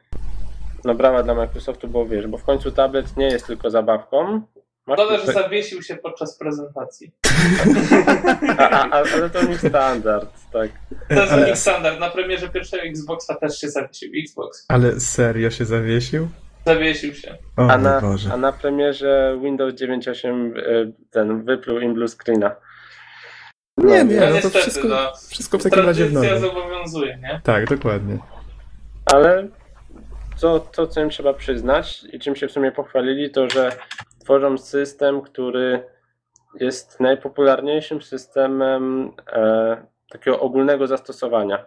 no 0.85 0.95
brawa 0.95 1.23
dla 1.23 1.35
Microsoftu, 1.35 1.89
bo 1.89 2.07
wiesz, 2.07 2.27
bo 2.27 2.39
w 2.39 2.45
końcu 2.45 2.73
tablet 2.73 3.17
nie 3.17 3.27
jest 3.27 3.47
tylko 3.47 3.71
zabawką. 3.71 4.43
Masz 4.87 5.01
Szkoda, 5.01 5.19
że 5.19 5.33
zawiesił 5.33 5.83
się 5.83 5.97
podczas 5.97 6.39
prezentacji. 6.39 7.13
a, 8.59 8.69
a, 8.71 8.91
a, 8.91 9.03
ale 9.15 9.31
to 9.31 9.43
nie 9.45 9.59
standard, 9.59 10.31
tak. 10.53 10.71
To 11.09 11.15
jest 11.15 11.33
Ale- 11.33 11.57
standard. 11.57 12.01
Na 12.01 12.11
premierze 12.11 12.49
pierwszego 12.49 12.83
Xboxa 12.83 13.35
też 13.35 13.59
się 13.61 13.69
zawiesił. 13.69 14.11
Xbox. 14.23 14.65
Ale 14.69 15.01
serio 15.01 15.51
się 15.51 15.65
zawiesił? 15.65 16.29
Zawiesił 16.67 17.15
się. 17.15 17.39
O 17.57 17.69
A 17.71 17.79
na, 17.79 18.01
Boże. 18.01 18.31
a 18.33 18.37
na 18.37 18.53
premierze 18.53 19.39
Windows 19.43 19.75
9.8 19.75 20.57
y, 20.59 20.93
ten 21.11 21.45
wypluł 21.45 21.79
im 21.81 21.95
blue 21.95 22.09
screena. 22.09 22.57
Nie, 23.77 24.05
nie, 24.05 24.21
No 24.21 24.21
no 24.21 24.27
to 24.29 24.35
niestety, 24.35 24.59
wszystko, 24.59 24.89
no. 24.89 25.13
wszystko 25.31 25.59
w 25.59 25.63
takim 25.63 25.87
razie 25.87 26.07
w 26.07 26.13
normie. 26.13 26.39
zobowiązuje, 26.41 27.19
nie? 27.23 27.41
Tak, 27.45 27.67
dokładnie. 27.69 28.19
Ale 29.07 29.49
to, 30.41 30.61
to, 30.61 30.87
co 30.87 31.01
im 31.01 31.11
trzeba 31.11 31.35
przyznać 31.35 32.05
i 32.13 32.19
czym 32.19 32.37
się 32.37 32.49
w 32.49 32.53
sumie 32.53 32.73
pochwalili, 32.73 33.31
to 33.31 33.51
że 33.51 33.73
tworzą 34.21 34.59
system, 34.59 35.21
który 35.21 35.83
jest 36.61 37.01
najpopularniejszym 37.01 38.03
systemem 38.03 39.13
e, 39.33 39.77
takiego 40.11 40.41
ogólnego 40.41 40.87
zastosowania. 40.87 41.65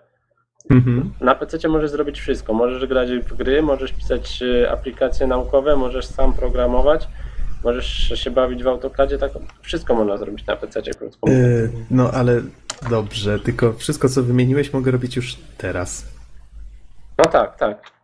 Mhm. 0.69 1.11
Na 1.21 1.35
PC 1.35 1.67
możesz 1.67 1.91
zrobić 1.91 2.19
wszystko. 2.19 2.53
Możesz 2.53 2.85
grać 2.85 3.09
w 3.11 3.37
gry, 3.37 3.61
możesz 3.61 3.93
pisać 3.93 4.43
e, 4.43 4.71
aplikacje 4.71 5.27
naukowe, 5.27 5.75
możesz 5.75 6.05
sam 6.05 6.33
programować, 6.33 7.07
możesz 7.63 8.11
się 8.15 8.31
bawić 8.31 8.63
w 8.63 8.67
AutoCADzie, 8.67 9.17
tak 9.17 9.31
wszystko 9.61 9.95
można 9.95 10.17
zrobić 10.17 10.45
na 10.45 10.55
PC, 10.55 10.81
krótko 10.81 11.27
mówiąc. 11.27 11.45
E, 11.45 11.69
no 11.91 12.11
ale 12.11 12.41
dobrze, 12.89 13.39
tylko 13.39 13.73
wszystko 13.73 14.09
co 14.09 14.23
wymieniłeś 14.23 14.73
mogę 14.73 14.91
robić 14.91 15.15
już 15.15 15.37
teraz. 15.57 16.05
No 17.17 17.25
tak, 17.25 17.57
tak. 17.57 17.96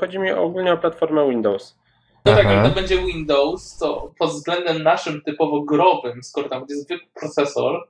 Chodzi 0.00 0.18
mi 0.18 0.32
ogólnie 0.32 0.72
o 0.72 0.78
platformę 0.78 1.28
Windows. 1.30 1.78
No 2.24 2.34
tak, 2.34 2.44
jak 2.44 2.68
to 2.68 2.70
będzie 2.74 2.98
Windows, 2.98 3.78
to 3.78 4.14
pod 4.18 4.30
względem 4.30 4.82
naszym 4.82 5.22
typowo 5.22 5.62
growym, 5.62 6.22
skoro 6.22 6.48
tam 6.48 6.58
będzie 6.58 6.74
zwykły 6.74 7.08
procesor, 7.20 7.88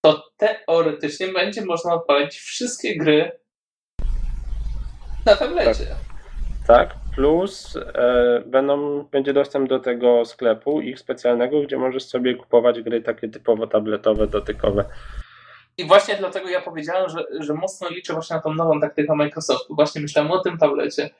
to 0.00 0.24
teoretycznie 0.36 1.28
będzie 1.28 1.64
można 1.64 1.94
odpalić 1.94 2.34
wszystkie 2.34 2.96
gry 2.96 3.32
na 5.26 5.36
tablecie. 5.36 5.86
Tak, 6.66 6.94
plus 7.14 7.76
e, 7.76 8.42
będą, 8.46 9.02
będzie 9.02 9.32
dostęp 9.32 9.68
do 9.68 9.78
tego 9.78 10.24
sklepu 10.24 10.80
ich 10.80 10.98
specjalnego, 10.98 11.62
gdzie 11.62 11.78
możesz 11.78 12.04
sobie 12.04 12.34
kupować 12.34 12.82
gry 12.82 13.02
takie 13.02 13.28
typowo 13.28 13.66
tabletowe, 13.66 14.26
dotykowe. 14.26 14.84
I 15.80 15.84
właśnie 15.84 16.16
dlatego 16.16 16.48
ja 16.48 16.60
powiedziałem, 16.60 17.10
że, 17.10 17.24
że 17.40 17.54
mocno 17.54 17.88
liczę 17.88 18.12
właśnie 18.12 18.36
na 18.36 18.42
tą 18.42 18.54
nową 18.54 18.80
taktykę 18.80 19.14
Microsoftu. 19.14 19.74
Właśnie 19.74 20.00
myślałem 20.00 20.30
o 20.30 20.38
tym 20.38 20.58
tablecie. 20.58 21.10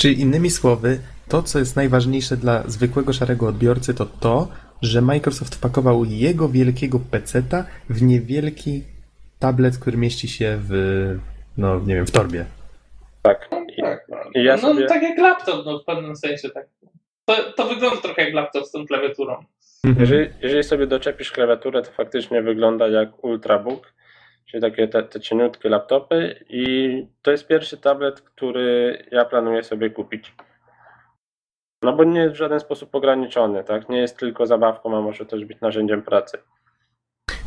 Czyli 0.00 0.20
innymi 0.20 0.50
słowy, 0.50 1.00
to 1.28 1.42
co 1.42 1.58
jest 1.58 1.76
najważniejsze 1.76 2.36
dla 2.36 2.62
zwykłego 2.66 3.12
szarego 3.12 3.46
odbiorcy 3.46 3.94
to 3.94 4.06
to, 4.06 4.48
że 4.82 5.00
Microsoft 5.00 5.54
wpakował 5.54 6.04
jego 6.04 6.48
wielkiego 6.48 7.00
peceta 7.10 7.64
w 7.90 8.02
niewielki 8.02 8.82
tablet, 9.38 9.78
który 9.78 9.96
mieści 9.96 10.28
się 10.28 10.58
w, 10.60 10.72
no 11.56 11.80
nie 11.80 11.94
wiem, 11.94 12.06
w 12.06 12.10
torbie. 12.10 12.44
Tak. 13.22 13.48
I, 13.76 13.82
Tak, 13.82 14.06
no. 14.08 14.16
i 14.34 14.44
ja 14.44 14.56
no 14.56 14.62
sobie, 14.62 14.86
tak 14.86 15.02
jak 15.02 15.18
laptop, 15.18 15.66
no 15.66 15.78
w 15.78 15.84
pewnym 15.84 16.16
sensie 16.16 16.50
tak. 16.50 16.66
To, 17.24 17.52
to 17.56 17.68
wygląda 17.68 18.00
trochę 18.00 18.24
jak 18.24 18.34
laptop 18.34 18.66
z 18.66 18.70
tą 18.70 18.86
klawiaturą. 18.86 19.44
Mhm. 19.84 20.00
jeżeli, 20.00 20.30
jeżeli 20.42 20.64
sobie 20.64 20.86
doczepisz 20.86 21.32
klawiaturę, 21.32 21.82
to 21.82 21.90
faktycznie 21.92 22.42
wygląda 22.42 22.88
jak 22.88 23.24
Ultrabook, 23.24 23.92
czyli 24.46 24.60
takie 24.60 24.88
te, 24.88 25.02
te 25.02 25.20
cieniutkie 25.20 25.68
laptopy 25.68 26.44
i 26.48 27.06
to 27.22 27.30
jest 27.30 27.46
pierwszy 27.46 27.76
tablet, 27.76 28.20
który 28.20 28.98
ja 29.10 29.24
planuję 29.24 29.62
sobie 29.62 29.90
kupić. 29.90 30.34
No 31.82 31.92
bo 31.92 32.04
nie 32.04 32.20
jest 32.20 32.34
w 32.34 32.38
żaden 32.38 32.60
sposób 32.60 32.94
ograniczony, 32.94 33.64
tak? 33.64 33.88
Nie 33.88 33.98
jest 33.98 34.18
tylko 34.18 34.46
zabawką, 34.46 34.96
a 34.98 35.00
może 35.00 35.26
też 35.26 35.44
być 35.44 35.60
narzędziem 35.60 36.02
pracy. 36.02 36.38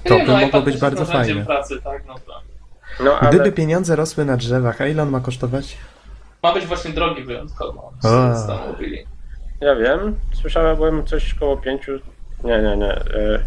To 0.03 0.15
Nie, 0.15 0.25
by 0.25 0.31
no, 0.31 0.39
mogło 0.39 0.61
być 0.61 0.77
bardzo 0.77 1.05
fajne. 1.05 1.45
pracy, 1.45 1.81
tak, 1.81 2.05
no 2.07 2.15
to. 2.25 2.41
No 3.03 3.19
ale 3.19 3.29
Gdyby 3.29 3.51
pieniądze 3.51 3.95
rosły 3.95 4.25
na 4.25 4.37
drzewach, 4.37 4.81
a 4.81 4.87
ile 4.87 5.03
on 5.03 5.09
ma 5.09 5.19
kosztować? 5.19 5.77
Ma 6.43 6.53
być 6.53 6.65
właśnie 6.65 6.91
drogi 6.91 7.23
wyjątkowo. 7.23 7.93
Ja 9.61 9.75
wiem, 9.75 10.15
słyszałem 10.33 11.05
coś 11.05 11.33
koło 11.33 11.57
pięciu, 11.57 11.99
nie, 12.43 12.61
nie, 12.61 12.77
nie, 12.77 12.91
e, 12.91 13.39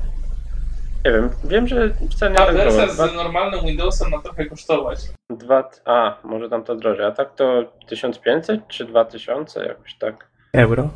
nie 1.05 1.12
wiem, 1.12 1.30
wiem, 1.45 1.68
że 1.68 1.91
wcale 2.11 2.30
nie 2.30 2.36
Ta 2.36 2.47
tak 2.47 2.55
wersja 2.55 2.82
było. 2.82 2.95
Dwa, 2.95 3.09
z 3.09 3.14
normalnym 3.14 3.66
Windowsem 3.66 4.11
ma 4.11 4.22
trochę 4.22 4.47
kosztować. 4.47 4.99
dwa, 5.30 5.70
a, 5.84 6.16
może 6.24 6.49
tam 6.49 6.64
to 6.64 6.76
drożej, 6.76 7.07
a 7.07 7.11
tak 7.11 7.34
to 7.34 7.72
1500 7.88 8.68
czy 8.68 8.84
2000, 8.84 9.64
jakoś 9.64 9.95
tak. 9.95 10.30
Euro? 10.53 10.91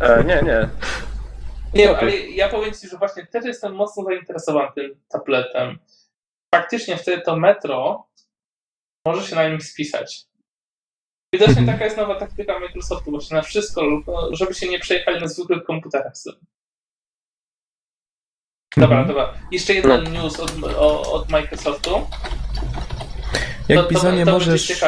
E, 0.00 0.24
nie, 0.24 0.42
nie, 0.42 0.68
Nie, 1.74 1.98
ale 1.98 2.16
ja 2.16 2.48
powiem 2.48 2.74
Ci, 2.74 2.88
że 2.88 2.98
właśnie 2.98 3.26
też 3.26 3.44
jestem 3.44 3.74
mocno 3.74 4.04
zainteresowany 4.04 4.68
tym 4.74 4.94
tabletem. 5.08 5.78
Faktycznie 6.54 6.96
wtedy 6.96 7.22
to 7.22 7.36
metro 7.36 8.06
może 9.06 9.26
się 9.26 9.36
na 9.36 9.48
nim 9.48 9.60
spisać. 9.60 10.26
Widocznie 11.32 11.58
Mhm. 11.60 11.66
taka 11.66 11.84
jest 11.84 11.96
nowa 11.96 12.14
taktyka 12.14 12.58
Microsoftu, 12.58 13.10
właśnie 13.10 13.36
na 13.36 13.42
wszystko, 13.42 13.84
lub 13.84 14.06
no, 14.06 14.28
żeby 14.36 14.54
się 14.54 14.68
nie 14.68 14.78
przejechali 14.78 15.20
na 15.20 15.28
zwykłych 15.28 15.64
komputerach. 15.64 16.12
Dobra, 18.76 18.98
Mhm. 18.98 19.08
dobra. 19.08 19.34
Jeszcze 19.52 19.74
jeden 19.74 20.12
news 20.12 20.40
od, 20.40 20.52
o, 20.76 21.12
od 21.12 21.28
Microsoftu. 21.30 21.90
Jak 23.68 23.78
to, 23.78 23.84
to, 23.84 23.88
Bizonie 23.90 24.24
to 24.24 24.32
możesz, 24.32 24.82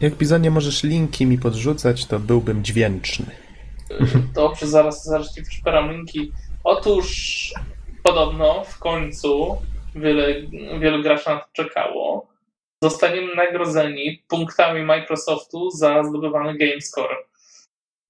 jak 0.00 0.14
możesz 0.50 0.82
linki 0.82 1.26
mi 1.26 1.38
podrzucać, 1.38 2.06
to 2.06 2.18
byłbym 2.20 2.64
dźwięczny. 2.64 3.26
Dobrze, 4.34 4.66
zaraz, 4.66 5.04
zaraz 5.04 5.34
ci 5.34 5.42
wyszperam 5.42 5.92
linki. 5.92 6.32
Otóż 6.64 7.52
podobno 8.02 8.64
w 8.64 8.78
końcu 8.78 9.56
wiele, 9.94 10.26
wielu 10.80 11.02
graczy 11.02 11.30
na 11.30 11.36
to 11.38 11.46
czekało. 11.52 12.26
Zostaniemy 12.86 13.34
nagrodzeni 13.34 14.24
punktami 14.28 14.82
Microsoftu 14.82 15.70
za 15.70 16.04
zdobywany 16.04 16.58
Game 16.58 16.80
Score. 16.80 17.16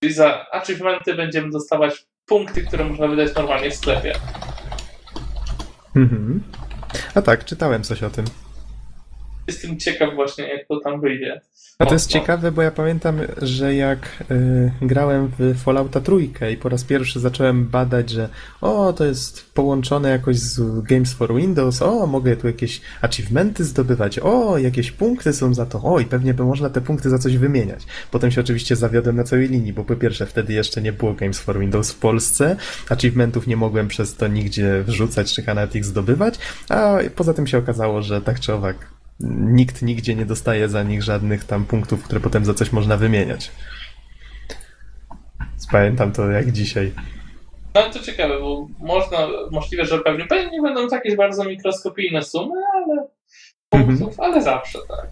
Czyli 0.03 0.15
za 0.15 0.47
achievementy 0.53 1.15
będziemy 1.15 1.51
dostawać 1.51 2.07
punkty, 2.27 2.67
które 2.67 2.85
można 2.85 3.09
wydać 3.09 3.35
normalnie 3.35 3.71
w 3.71 3.75
sklepie. 3.75 4.13
Mhm. 5.97 6.43
A 7.15 7.23
tak, 7.23 7.45
czytałem 7.45 7.83
coś 7.83 8.03
o 8.03 8.11
tym. 8.11 8.25
Jestem 9.47 9.79
ciekaw 9.79 10.15
właśnie, 10.15 10.49
jak 10.49 10.69
to 10.69 10.81
tam 10.81 11.01
wyjdzie. 11.01 11.41
A 11.79 11.87
to 11.87 11.95
jest 11.95 12.11
ciekawe, 12.11 12.53
bo 12.53 12.63
ja 12.63 12.71
pamiętam, 12.71 13.21
że 13.43 13.75
jak 13.75 14.25
y, 14.31 14.71
grałem 14.83 15.31
w 15.39 15.63
Fallouta 15.63 16.01
trójkę 16.01 16.53
i 16.53 16.57
po 16.57 16.69
raz 16.69 16.85
pierwszy 16.85 17.21
zacząłem 17.21 17.67
badać, 17.67 18.11
że 18.11 18.29
o, 18.61 18.93
to 18.93 19.05
jest 19.05 19.53
połączone 19.55 20.11
jakoś 20.11 20.37
z 20.37 20.83
Games 20.83 21.15
for 21.15 21.35
Windows, 21.35 21.83
o, 21.83 22.07
mogę 22.07 22.37
tu 22.37 22.47
jakieś 22.47 22.81
achievementy 23.01 23.65
zdobywać, 23.65 24.19
o, 24.19 24.59
jakieś 24.59 24.93
punkty 24.93 25.33
są 25.33 25.55
za 25.55 25.67
to, 25.67 25.83
o, 25.83 26.01
i 26.01 26.05
pewnie 26.05 26.35
by 26.35 26.45
można 26.45 26.71
te 26.71 26.81
punkty 26.81 27.11
za 27.11 27.19
coś 27.19 27.37
wymieniać. 27.37 27.85
Potem 28.11 28.31
się 28.31 28.41
oczywiście 28.41 28.77
zawiodłem 28.77 29.17
na 29.17 29.25
całej 29.25 29.49
linii, 29.49 29.73
bo 29.73 29.85
po 29.85 29.97
pierwsze 29.97 30.27
wtedy 30.27 30.53
jeszcze 30.53 30.83
nie 30.83 30.93
było 30.93 31.15
Games 31.15 31.39
for 31.39 31.59
Windows 31.59 31.93
w 31.93 31.99
Polsce, 31.99 32.57
achievementów 32.89 33.47
nie 33.47 33.57
mogłem 33.57 33.89
przez 33.89 34.15
to 34.15 34.29
nigdzie 34.29 34.83
wrzucać 34.83 35.35
czy 35.35 35.43
nawet 35.47 35.75
ich 35.75 35.85
zdobywać, 35.85 36.39
a 36.69 36.99
poza 37.17 37.35
tym 37.35 37.47
się 37.47 37.59
okazało, 37.59 38.03
że 38.03 38.21
tak 38.21 38.41
czy 38.41 38.55
owak 38.55 38.96
nikt 39.21 39.83
nigdzie 39.83 40.15
nie 40.15 40.27
dostaje 40.27 40.69
za 40.69 40.83
nich 40.83 41.03
żadnych 41.03 41.45
tam 41.45 41.65
punktów, 41.65 42.03
które 42.03 42.21
potem 42.21 42.45
za 42.45 42.55
coś 42.55 42.73
można 42.73 42.97
wymieniać. 42.97 43.51
Pamiętam 45.73 46.13
to 46.13 46.31
jak 46.31 46.53
dzisiaj. 46.53 46.93
No 47.75 47.83
to 47.93 47.99
ciekawe, 47.99 48.41
bo 48.41 48.69
można, 48.79 49.29
możliwe, 49.51 49.85
że 49.87 49.99
pewnie, 49.99 50.27
pewnie 50.27 50.51
nie 50.51 50.63
będą 50.63 50.89
to 50.89 50.95
jakieś 50.95 51.17
bardzo 51.17 51.45
mikroskopijne 51.45 52.23
sumy, 52.23 52.55
ale 52.75 53.07
punktów, 53.71 54.21
ale 54.21 54.43
zawsze 54.43 54.79
tak. 54.89 55.07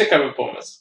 Ciekawy 0.00 0.32
pomysł. 0.32 0.78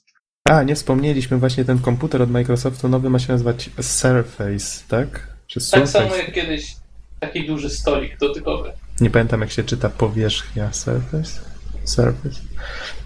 A, 0.49 0.63
nie 0.63 0.75
wspomnieliśmy 0.75 1.37
właśnie 1.37 1.65
ten 1.65 1.79
komputer 1.79 2.21
od 2.21 2.31
Microsoftu 2.31 2.89
nowy 2.89 3.09
ma 3.09 3.19
się 3.19 3.33
nazywać 3.33 3.69
Surface, 3.81 4.83
tak? 4.87 5.27
Czy 5.47 5.59
Tak 5.59 5.63
Surface? 5.63 5.87
samo 5.91 6.15
jak 6.15 6.33
kiedyś 6.33 6.75
taki 7.19 7.47
duży 7.47 7.69
stolik 7.69 8.17
dotykowy. 8.17 8.71
Nie 9.01 9.09
pamiętam 9.09 9.41
jak 9.41 9.51
się 9.51 9.63
czyta 9.63 9.89
powierzchnia 9.89 10.73
Surface. 10.73 11.41
Surface. 11.89 12.41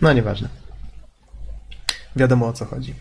No 0.02 0.14
nieważne. 0.14 0.50
Wiadomo 2.16 2.48
o 2.48 2.54
co 2.54 2.66
chodzi. 2.66 2.96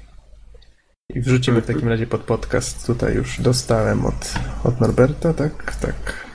I 1.09 1.21
wrzucimy 1.21 1.61
w 1.61 1.67
takim 1.67 1.89
razie 1.89 2.07
pod 2.07 2.21
podcast. 2.21 2.87
Tutaj 2.87 3.15
już 3.15 3.41
dostałem 3.41 4.07
od, 4.07 4.35
od 4.65 4.81
Norberta, 4.81 5.35
tak? 5.35 5.77
Tak. 5.77 6.27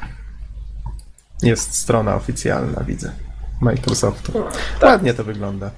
Jest 1.43 1.73
strona 1.75 2.15
oficjalna, 2.15 2.83
widzę. 2.83 3.11
Microsoftu. 3.61 4.43
Ładnie 4.83 5.13
to 5.13 5.23
wygląda. 5.23 5.71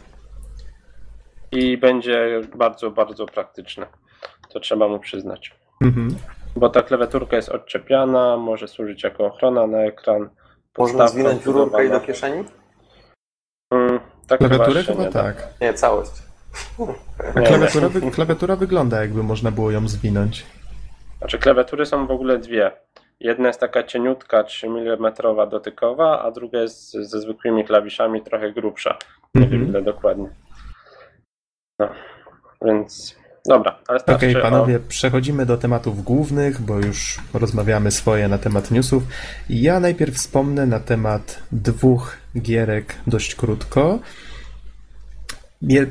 i 1.51 1.77
będzie 1.77 2.41
bardzo, 2.55 2.91
bardzo 2.91 3.25
praktyczne. 3.25 3.87
To 4.49 4.59
trzeba 4.59 4.87
mu 4.87 4.99
przyznać. 4.99 5.55
Mhm. 5.81 6.15
Bo 6.55 6.69
ta 6.69 6.81
klawiaturka 6.83 7.35
jest 7.35 7.49
odczepiana, 7.49 8.37
może 8.37 8.67
służyć 8.67 9.03
jako 9.03 9.25
ochrona 9.25 9.67
na 9.67 9.77
ekran. 9.77 10.29
Można 10.77 11.07
zwinąć 11.07 11.45
rurkę 11.45 11.85
i 11.85 11.89
do 11.89 11.99
kieszeni? 11.99 12.43
Mm, 13.71 13.99
tak 14.27 14.39
Klawiaturę 14.39 14.83
chyba 14.83 15.03
nie 15.03 15.09
tak. 15.09 15.47
Nie, 15.61 15.73
całość. 15.73 16.11
A 17.35 17.41
klawiatura, 17.41 17.89
wy, 17.89 18.11
klawiatura 18.11 18.55
wygląda 18.55 19.01
jakby 19.01 19.23
można 19.23 19.51
było 19.51 19.71
ją 19.71 19.87
zwinąć. 19.87 20.45
Znaczy 21.17 21.37
klawiatury 21.39 21.85
są 21.85 22.07
w 22.07 22.11
ogóle 22.11 22.37
dwie. 22.37 22.71
Jedna 23.19 23.47
jest 23.47 23.59
taka 23.59 23.83
cieniutka, 23.83 24.43
3 24.43 24.67
mm 24.67 25.13
dotykowa, 25.49 26.21
a 26.23 26.31
druga 26.31 26.59
jest 26.59 26.91
ze 26.91 27.21
zwykłymi 27.21 27.65
klawiszami, 27.65 28.21
trochę 28.21 28.51
grubsza. 28.51 28.97
Nie 29.35 29.43
Mhm. 29.43 29.61
wiem 29.61 29.69
ile 29.69 29.81
dokładnie. 29.81 30.29
No, 31.79 31.89
więc 32.61 33.15
dobra, 33.47 33.79
ale 33.87 33.99
starczy 33.99 34.25
Okej, 34.27 34.37
o... 34.37 34.41
panowie, 34.41 34.79
przechodzimy 34.79 35.45
do 35.45 35.57
tematów 35.57 36.03
głównych, 36.03 36.61
bo 36.61 36.79
już 36.79 37.17
rozmawiamy 37.33 37.91
swoje 37.91 38.27
na 38.27 38.37
temat 38.37 38.71
newsów. 38.71 39.03
Ja 39.49 39.79
najpierw 39.79 40.15
wspomnę 40.15 40.65
na 40.65 40.79
temat 40.79 41.39
dwóch 41.51 42.17
gierek 42.41 42.95
dość 43.07 43.35
krótko. 43.35 43.99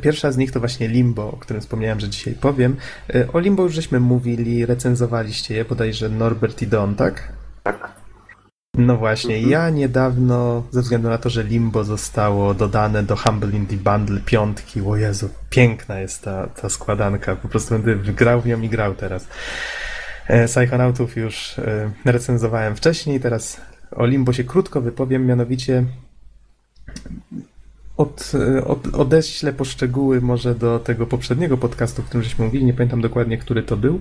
Pierwsza 0.02 0.32
z 0.32 0.36
nich 0.36 0.52
to 0.52 0.61
właśnie 0.61 0.88
Limbo, 0.88 1.32
o 1.32 1.36
którym 1.36 1.62
wspomniałem, 1.62 2.00
że 2.00 2.09
dzisiaj 2.09 2.34
powiem. 2.34 2.76
E, 3.14 3.32
O 3.32 3.40
Limbo 3.40 3.62
już 3.62 3.74
żeśmy 3.74 4.00
mówili, 4.00 4.66
recenzowaliście 4.66 5.54
je, 5.54 5.64
bodajże 5.64 6.09
Norbert 6.09 6.62
i 6.62 6.66
Don, 6.66 6.94
tak? 6.94 7.32
Tak. 7.62 8.05
No 8.76 8.96
właśnie, 8.96 9.34
Mhm. 9.34 9.50
ja 9.52 9.70
niedawno, 9.70 10.62
ze 10.70 10.82
względu 10.82 11.08
na 11.08 11.18
to, 11.18 11.30
że 11.30 11.42
Limbo 11.44 11.84
zostało 11.84 12.54
dodane 12.54 13.02
do 13.02 13.16
Humble 13.16 13.50
Indie 13.50 13.78
Bundle 13.78 14.20
piątki, 14.20 14.80
o 14.80 14.96
Jezu, 14.96 15.28
piękna 15.50 16.00
jest 16.00 16.22
ta, 16.22 16.46
ta 16.46 16.68
składanka, 16.68 17.36
po 17.36 17.48
prostu 17.48 17.78
będę 17.78 18.12
grał 18.12 18.40
w 18.40 18.46
nią 18.46 18.60
i 18.60 18.68
grał 18.68 18.94
teraz. 18.94 19.28
E, 20.26 20.46
Psychonautów 20.46 21.16
już 21.16 21.58
e, 21.58 21.90
recenzowałem 22.04 22.76
wcześniej, 22.76 23.20
teraz 23.20 23.60
o 23.90 24.06
Limbo 24.06 24.32
się 24.32 24.44
krótko 24.44 24.80
wypowiem, 24.80 25.26
mianowicie 25.26 25.84
od, 27.96 28.32
e, 28.34 28.64
od, 28.64 28.94
odeślę 28.94 29.52
poszczegóły 29.52 30.20
może 30.20 30.54
do 30.54 30.78
tego 30.78 31.06
poprzedniego 31.06 31.56
podcastu, 31.56 32.02
w 32.02 32.06
którym 32.06 32.24
żeśmy 32.24 32.44
mówili, 32.44 32.64
nie 32.64 32.74
pamiętam 32.74 33.00
dokładnie, 33.00 33.38
który 33.38 33.62
to 33.62 33.76
był. 33.76 34.00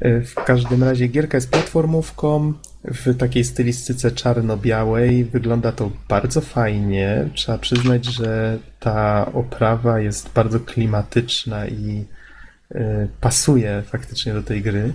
E, 0.00 0.20
W 0.20 0.34
każdym 0.34 0.84
razie 0.84 1.08
gierka 1.08 1.36
jest 1.36 1.50
platformówką 1.50 2.52
w 2.84 3.16
takiej 3.16 3.44
stylistyce 3.44 4.10
czarno-białej. 4.10 5.24
Wygląda 5.24 5.72
to 5.72 5.90
bardzo 6.08 6.40
fajnie. 6.40 7.28
Trzeba 7.34 7.58
przyznać, 7.58 8.04
że 8.04 8.58
ta 8.80 9.30
oprawa 9.32 10.00
jest 10.00 10.32
bardzo 10.32 10.60
klimatyczna 10.60 11.66
i 11.66 12.04
pasuje 13.20 13.82
faktycznie 13.86 14.34
do 14.34 14.42
tej 14.42 14.62
gry. 14.62 14.92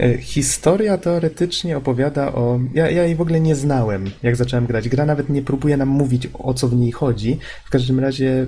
E, 0.00 0.18
Historia 0.18 0.98
teoretycznie 0.98 1.76
opowiada 1.76 2.32
o. 2.32 2.60
Ja, 2.74 2.90
ja 2.90 3.04
jej 3.04 3.16
w 3.16 3.20
ogóle 3.20 3.40
nie 3.40 3.54
znałem, 3.54 4.10
jak 4.22 4.36
zacząłem 4.36 4.66
grać. 4.66 4.88
Gra 4.88 5.06
nawet 5.06 5.28
nie 5.28 5.42
próbuje 5.42 5.76
nam 5.76 5.88
mówić, 5.88 6.28
o 6.34 6.54
co 6.54 6.68
w 6.68 6.76
niej 6.76 6.92
chodzi. 6.92 7.38
W 7.64 7.70
każdym 7.70 8.00
razie 8.00 8.46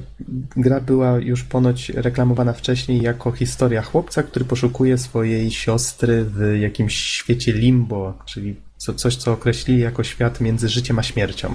gra 0.57 0.81
była 0.81 1.19
już 1.19 1.45
ponoć 1.45 1.89
reklamowana 1.89 2.53
wcześniej 2.53 3.03
jako 3.03 3.33
historia 3.33 3.83
chłopca, 3.83 4.23
który 4.23 4.45
poszukuje 4.45 4.99
swojej 4.99 5.51
siostry 5.51 6.25
w 6.25 6.57
jakimś 6.61 6.97
świecie 6.97 7.53
limbo, 7.53 8.19
czyli 8.27 8.57
co, 8.77 8.95
coś, 8.95 9.17
co 9.17 9.33
określili 9.33 9.81
jako 9.81 10.05
świat 10.05 10.41
między 10.41 10.69
życiem 10.69 10.99
a 10.99 11.03
śmiercią. 11.03 11.55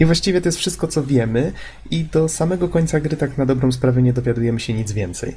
I 0.00 0.04
właściwie 0.04 0.40
to 0.40 0.48
jest 0.48 0.58
wszystko, 0.58 0.88
co 0.88 1.02
wiemy, 1.04 1.52
i 1.90 2.04
do 2.04 2.28
samego 2.28 2.68
końca 2.68 3.00
gry 3.00 3.16
tak 3.16 3.38
na 3.38 3.46
dobrą 3.46 3.72
sprawę 3.72 4.02
nie 4.02 4.12
dowiadujemy 4.12 4.60
się 4.60 4.74
nic 4.74 4.92
więcej. 4.92 5.34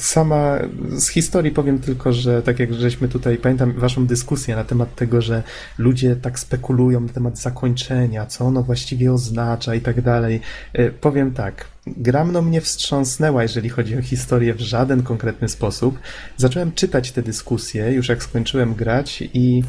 Sama 0.00 0.58
z 0.96 1.08
historii 1.08 1.50
powiem 1.50 1.78
tylko, 1.78 2.12
że 2.12 2.42
tak 2.42 2.58
jak 2.58 2.74
żeśmy 2.74 3.08
tutaj, 3.08 3.36
pamiętam 3.36 3.72
waszą 3.72 4.06
dyskusję 4.06 4.56
na 4.56 4.64
temat 4.64 4.94
tego, 4.94 5.22
że 5.22 5.42
ludzie 5.78 6.16
tak 6.16 6.38
spekulują 6.38 7.00
na 7.00 7.12
temat 7.12 7.38
zakończenia, 7.38 8.26
co 8.26 8.44
ono 8.44 8.62
właściwie 8.62 9.12
oznacza 9.12 9.74
i 9.74 9.80
tak 9.80 10.00
dalej. 10.00 10.40
E, 10.72 10.90
Powiem 10.90 11.34
tak, 11.34 11.64
gra 11.86 12.24
mną 12.24 12.42
mnie 12.42 12.60
wstrząsnęła, 12.60 13.42
jeżeli 13.42 13.68
chodzi 13.68 13.98
o 13.98 14.02
historię 14.02 14.54
w 14.54 14.60
żaden 14.60 15.02
konkretny 15.02 15.48
sposób. 15.48 15.98
Zacząłem 16.36 16.72
czytać 16.72 17.12
te 17.12 17.22
dyskusje, 17.22 17.92
już 17.92 18.08
jak 18.08 18.22
skończyłem 18.22 18.74
grać 18.74 19.22
i 19.34 19.62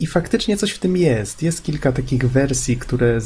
i 0.00 0.06
faktycznie 0.06 0.56
coś 0.56 0.70
w 0.70 0.78
tym 0.78 0.96
jest. 0.96 1.42
Jest 1.42 1.64
kilka 1.64 1.92
takich 1.92 2.30
wersji, 2.30 2.76
które 2.76 3.20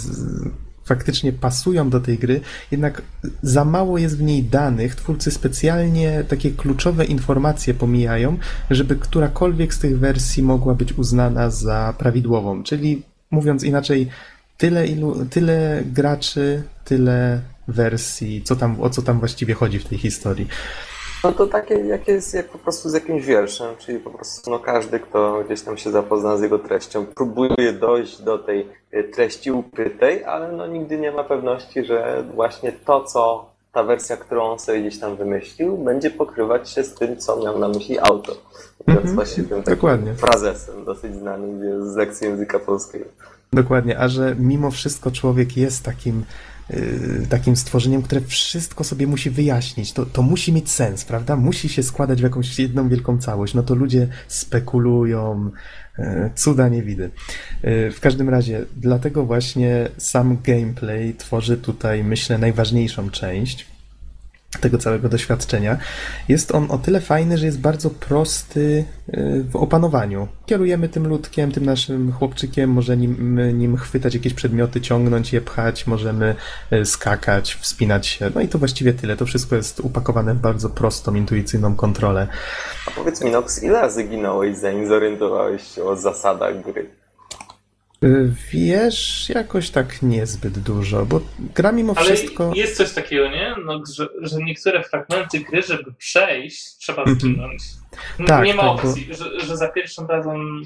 faktycznie 0.85 1.33
pasują 1.33 1.91
do 1.91 2.01
tej 2.01 2.19
gry, 2.19 2.41
jednak 2.71 3.03
za 3.43 3.65
mało 3.65 3.99
jest 3.99 4.19
w 4.19 4.23
niej 4.23 4.43
danych. 4.43 4.95
Twórcy 4.95 5.31
specjalnie 5.31 6.25
takie 6.29 6.51
kluczowe 6.51 7.05
informacje 7.05 7.75
pomijają, 7.75 8.39
żeby 8.71 8.97
którakolwiek 8.97 9.75
z 9.75 9.79
tych 9.79 9.99
wersji 9.99 10.43
mogła 10.43 10.75
być 10.75 10.93
uznana 10.93 11.51
za 11.51 11.95
prawidłową. 11.99 12.63
Czyli 12.63 13.03
mówiąc 13.31 13.63
inaczej, 13.63 14.09
tyle, 14.57 14.87
ilu, 14.87 15.27
tyle 15.31 15.83
graczy, 15.87 16.63
tyle 16.85 17.41
wersji, 17.69 18.43
co 18.43 18.57
tam, 18.57 18.81
o 18.81 18.91
co 18.91 19.03
tam 19.03 19.19
właściwie 19.19 19.55
chodzi 19.55 19.79
w 19.79 19.85
tej 19.85 19.99
historii. 19.99 20.49
No 21.25 21.33
to 21.33 21.47
takie, 21.47 21.75
jak 21.75 22.09
jest 22.09 22.35
jak 22.35 22.49
po 22.49 22.59
prostu 22.59 22.89
z 22.89 22.95
jakimś 22.95 23.25
wierszem, 23.27 23.77
czyli 23.79 23.99
po 23.99 24.11
prostu 24.11 24.51
no 24.51 24.59
każdy, 24.59 25.01
kto 25.01 25.43
gdzieś 25.47 25.63
tam 25.63 25.77
się 25.77 25.91
zapozna 25.91 26.37
z 26.37 26.43
jego 26.43 26.59
treścią, 26.59 27.07
próbuje 27.07 27.73
dojść 27.81 28.23
do 28.23 28.39
tej 28.39 28.69
e, 28.93 29.03
treści 29.05 29.53
ukrytej, 29.53 30.25
ale 30.25 30.53
no 30.53 30.67
nigdy 30.67 30.99
nie 30.99 31.13
ma 31.13 31.25
pewności, 31.25 31.85
że 31.85 32.25
właśnie 32.35 32.73
to, 32.73 33.05
co 33.05 33.51
ta 33.73 33.85
wersja, 33.85 34.17
którą 34.17 34.43
on 34.43 34.59
sobie 34.59 34.81
gdzieś 34.81 34.99
tam 35.01 35.17
wymyślił, 35.17 35.77
będzie 35.79 36.11
pokrywać 36.11 36.71
się 36.71 36.85
z 36.85 36.95
tym, 36.95 37.17
co 37.17 37.37
miał 37.45 37.59
na 37.59 37.69
myśli 37.69 37.99
autor. 37.99 38.35
Mówiąc 38.87 38.99
Mhm, 39.07 39.15
właśnie 39.15 39.45
tym 39.45 39.63
dokładnie. 39.63 40.15
frazesem 40.15 40.85
dosyć 40.85 41.15
znanym 41.15 41.61
z 41.93 41.97
lekcji 41.97 42.27
języka 42.27 42.59
polskiego. 42.59 43.05
Dokładnie, 43.53 43.99
a 43.99 44.09
że 44.09 44.37
mimo 44.39 44.71
wszystko 44.71 45.11
człowiek 45.11 45.57
jest 45.57 45.85
takim, 45.85 46.25
takim 47.29 47.57
stworzeniem, 47.57 48.03
które 48.03 48.21
wszystko 48.21 48.85
sobie 48.85 49.07
musi 49.07 49.31
wyjaśnić. 49.31 49.93
To, 49.93 50.07
to 50.07 50.23
musi 50.23 50.53
mieć 50.53 50.71
sens, 50.71 51.05
prawda? 51.05 51.37
Musi 51.37 51.69
się 51.69 51.83
składać 51.83 52.21
w 52.21 52.23
jakąś 52.23 52.59
jedną 52.59 52.89
wielką 52.89 53.19
całość. 53.19 53.55
No 53.55 53.63
to 53.63 53.75
ludzie 53.75 54.09
spekulują, 54.29 55.51
yy, 55.99 56.31
cuda 56.35 56.69
nie 56.69 56.83
widy. 56.83 57.11
Yy, 57.63 57.91
w 57.91 58.01
każdym 58.01 58.29
razie, 58.29 58.65
dlatego 58.77 59.25
właśnie 59.25 59.89
sam 59.99 60.39
gameplay 60.45 61.15
tworzy 61.15 61.57
tutaj, 61.57 62.05
myślę, 62.05 62.39
najważniejszą 62.39 63.11
część 63.11 63.74
tego 64.59 64.79
całego 64.79 65.09
doświadczenia. 65.09 65.79
Jest 66.29 66.55
on 66.55 66.71
o 66.71 66.79
tyle 66.79 67.01
fajny, 67.01 67.39
że 67.39 67.47
jest 67.47 67.61
bardzo 67.61 67.91
prosty 67.91 68.85
y, 69.09 69.45
w 69.51 69.57
opanowaniu. 69.57 70.29
Kierujemy 70.47 70.89
tym 70.89 71.07
ludkiem, 71.07 71.53
tym 71.53 71.65
naszym 71.65 72.13
chłopczykiem, 72.13 72.71
możemy 72.71 72.97
nim, 72.97 73.59
nim 73.59 73.77
chwytać 73.77 74.15
jakieś 74.15 74.35
przedmioty, 74.35 74.81
ciągnąć 74.81 75.33
je, 75.33 75.41
pchać, 75.41 75.87
możemy 75.87 76.35
y, 76.73 76.87
skakać, 76.87 77.55
wspinać 77.55 78.07
się. 78.07 78.31
No 78.35 78.41
i 78.41 78.49
to 78.49 78.59
właściwie 78.59 78.93
tyle. 78.93 79.17
To 79.17 79.27
wszystko 79.27 79.57
jest 79.57 79.81
upakowane 79.81 80.35
w 80.35 80.39
bardzo 80.39 80.71
prostą, 80.71 81.15
intuicyjną 81.15 81.77
kontrolę. 81.77 82.29
A 82.87 82.91
powiedz 82.91 83.23
mi, 83.23 83.31
Nox, 83.31 83.63
ile 83.63 83.81
razy 83.81 84.05
ginąłeś, 84.05 84.57
zanim 84.57 84.89
zorientowałeś 84.89 85.63
się 85.75 85.85
o 85.85 85.97
zasadach 85.97 86.63
gry? 86.63 87.04
Y, 88.05 88.33
Wiesz, 88.53 89.29
jakoś 89.35 89.71
tak 89.71 90.03
niezbyt 90.03 90.59
dużo, 90.59 91.07
bo 91.07 91.21
gra 91.55 91.73
mimo 91.73 91.93
Ale 91.97 92.07
wszystko... 92.07 92.53
jest 92.55 92.77
coś 92.77 92.93
takiego, 92.93 93.29
nie? 93.29 93.55
No, 93.65 93.81
że, 93.97 94.09
że 94.23 94.37
niektóre 94.39 94.83
fragmenty 94.83 95.41
gry, 95.41 95.63
żeby 95.63 95.93
przejść, 95.99 96.77
trzeba 96.79 97.03
Mhm. 97.03 97.21
zginąć. 97.21 97.63
N- 98.21 98.27
Tak, 98.27 98.45
nie 98.45 98.55
ma 98.55 98.63
tak, 98.63 98.83
bo- 98.83 98.89
opcji, 98.89 99.09
że, 99.15 99.41
że 99.47 99.57
za 99.57 99.69
pierwszym 99.69 100.07
razem 100.07 100.63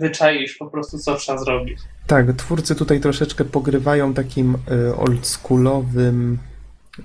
wyczaisz 0.00 0.54
po 0.56 0.66
prostu, 0.66 0.98
co 0.98 1.14
trzeba 1.16 1.38
zrobić. 1.38 1.78
Tak, 2.06 2.32
twórcy 2.36 2.74
tutaj 2.74 3.00
troszeczkę 3.00 3.44
pogrywają 3.44 4.14
takim 4.14 4.54
y, 4.90 4.96
oldschoolowym, 4.96 6.38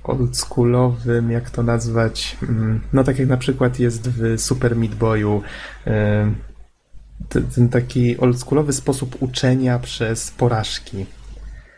oldschoolowym, 0.03 1.31
jak 1.31 1.49
to 1.49 1.63
nazwać, 1.63 2.37
mm, 2.43 2.81
no 2.93 3.03
tak 3.03 3.19
jak 3.19 3.27
na 3.27 3.37
przykład 3.37 3.79
jest 3.79 4.09
w 4.09 4.41
Super 4.41 4.75
Meat 4.75 4.95
Boyu, 4.95 5.41
y, 5.87 5.91
ten, 7.29 7.47
ten 7.47 7.69
taki 7.69 8.17
oldschoolowy 8.17 8.73
sposób 8.73 9.15
uczenia 9.19 9.79
przez 9.79 10.31
porażki. 10.31 11.05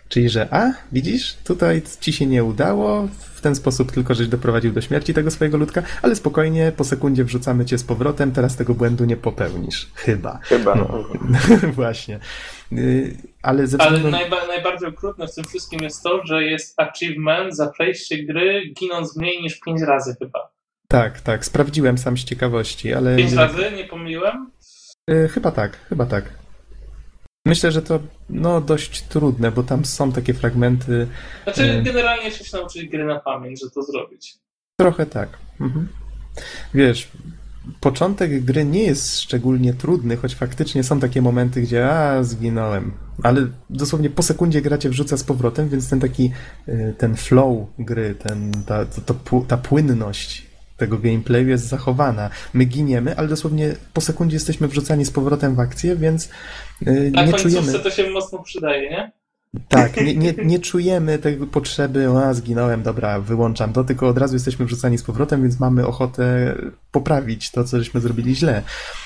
Czyli, 0.10 0.30
że 0.30 0.48
a, 0.54 0.74
widzisz, 0.92 1.34
tutaj 1.44 1.82
ci 2.02 2.14
się 2.14 2.26
nie 2.26 2.44
udało, 2.44 3.08
w 3.36 3.42
ten 3.42 3.56
sposób 3.56 3.92
tylko 3.92 4.14
żeś 4.14 4.28
doprowadził 4.28 4.72
do 4.74 4.82
śmierci 4.82 5.14
tego 5.14 5.32
swojego 5.32 5.58
ludka, 5.58 5.84
ale 6.02 6.16
spokojnie, 6.16 6.72
po 6.78 6.84
sekundzie 6.84 7.24
wrzucamy 7.24 7.66
cię 7.66 7.78
z 7.78 7.84
powrotem, 7.84 8.32
teraz 8.32 8.56
tego 8.56 8.74
błędu 8.74 9.06
nie 9.06 9.18
popełnisz. 9.18 9.90
Chyba. 9.94 10.40
Chyba. 10.44 10.76
No. 10.76 11.04
Właśnie. 11.74 12.20
Y, 12.72 13.18
Ale 13.42 13.68
ze 13.68 13.82
Ale 13.82 13.92
względu... 13.92 14.18
najba, 14.18 14.48
najbardziej 14.48 14.90
okrutne 14.90 15.28
w 15.28 15.36
tym 15.36 15.46
wszystkim 15.46 15.84
jest 15.84 16.04
to, 16.04 16.26
że 16.26 16.44
jest 16.44 16.80
achievement 16.80 17.56
za 17.56 17.68
przejście 17.68 18.24
gry 18.24 18.74
ginąc 18.80 19.18
mniej 19.18 19.42
niż 19.42 19.60
5 19.60 19.82
razy 19.82 20.16
chyba. 20.20 20.52
Tak, 20.88 21.22
tak, 21.22 21.46
sprawdziłem 21.46 21.98
sam 21.98 22.18
z 22.18 22.24
ciekawości, 22.24 22.94
ale 22.94 23.16
5 23.16 23.34
razy? 23.34 23.72
Nie 23.76 23.86
pomyliłem? 23.86 24.52
Y, 25.12 25.28
chyba 25.30 25.52
tak, 25.52 25.78
chyba 25.90 26.06
tak. 26.06 26.24
Myślę, 27.46 27.72
że 27.72 27.82
to 27.82 28.00
no, 28.30 28.62
dość 28.62 29.02
trudne, 29.02 29.52
bo 29.52 29.64
tam 29.64 29.86
są 29.86 30.12
takie 30.12 30.34
fragmenty. 30.34 31.08
Znaczy, 31.44 31.64
Mm. 31.64 31.84
generalnie 31.84 32.32
trzeba 32.32 32.46
się 32.50 32.58
nauczyć 32.58 32.88
gry 32.90 33.06
na 33.06 33.20
pamięć, 33.20 33.62
że 33.62 33.70
to 33.70 33.84
zrobić. 33.84 34.36
Trochę 34.80 35.06
tak. 35.06 35.30
Mhm. 35.62 35.88
Wiesz, 36.74 37.12
początek 37.80 38.44
gry 38.46 38.66
nie 38.66 38.84
jest 38.84 39.20
szczególnie 39.20 39.74
trudny, 39.74 40.18
choć 40.18 40.36
faktycznie 40.36 40.84
są 40.84 41.00
takie 41.00 41.22
momenty, 41.22 41.62
gdzie 41.62 41.90
a, 41.90 42.24
zginąłem. 42.24 42.92
Ale 43.24 43.48
dosłownie 43.70 44.10
po 44.10 44.24
sekundzie 44.24 44.62
gracie 44.62 44.90
wrzuca 44.90 45.18
z 45.18 45.24
powrotem, 45.24 45.70
więc 45.70 45.90
ten 45.90 46.00
taki, 46.00 46.32
y, 46.68 46.96
ten 46.98 47.16
flow 47.16 47.68
gry, 47.80 48.16
ten, 48.16 48.64
ta, 48.66 48.86
to, 48.86 49.14
to, 49.14 49.42
ta 49.48 49.58
płynność 49.58 50.47
tego 50.78 50.98
gameplayu 50.98 51.50
jest 51.50 51.68
zachowana. 51.68 52.30
My 52.54 52.66
giniemy, 52.66 53.18
ale 53.18 53.28
dosłownie 53.28 53.76
po 53.94 54.02
sekundzie 54.02 54.36
jesteśmy 54.36 54.68
wrzucani 54.68 55.06
z 55.06 55.12
powrotem 55.12 55.56
w 55.56 55.60
akcję, 55.60 55.96
więc 55.96 56.26
y, 56.88 57.12
Na 57.14 57.26
nie 57.26 57.32
końcówce 57.32 57.60
czujemy. 57.62 57.80
to 57.80 57.90
się 57.92 58.10
mocno 58.10 58.40
przydaje, 58.40 58.90
nie? 58.90 59.12
Tak, 59.70 59.98
nie, 59.98 60.16
nie, 60.16 60.34
nie 60.34 60.60
czujemy 60.60 61.18
tej 61.18 61.38
potrzeby, 61.38 62.10
o, 62.10 62.24
a, 62.24 62.34
zginąłem, 62.34 62.84
dobra, 62.84 63.20
wyłączam 63.20 63.74
to, 63.74 63.84
tylko 63.84 64.08
od 64.08 64.18
razu 64.18 64.36
jesteśmy 64.36 64.66
wrzucani 64.66 64.98
z 64.98 65.04
powrotem, 65.04 65.42
więc 65.42 65.60
mamy 65.60 65.88
ochotę 65.88 66.56
poprawić 66.92 67.52
to, 67.52 67.64
co 67.64 67.78
żeśmy 67.78 68.02
zrobili 68.02 68.36
źle. 68.36 68.62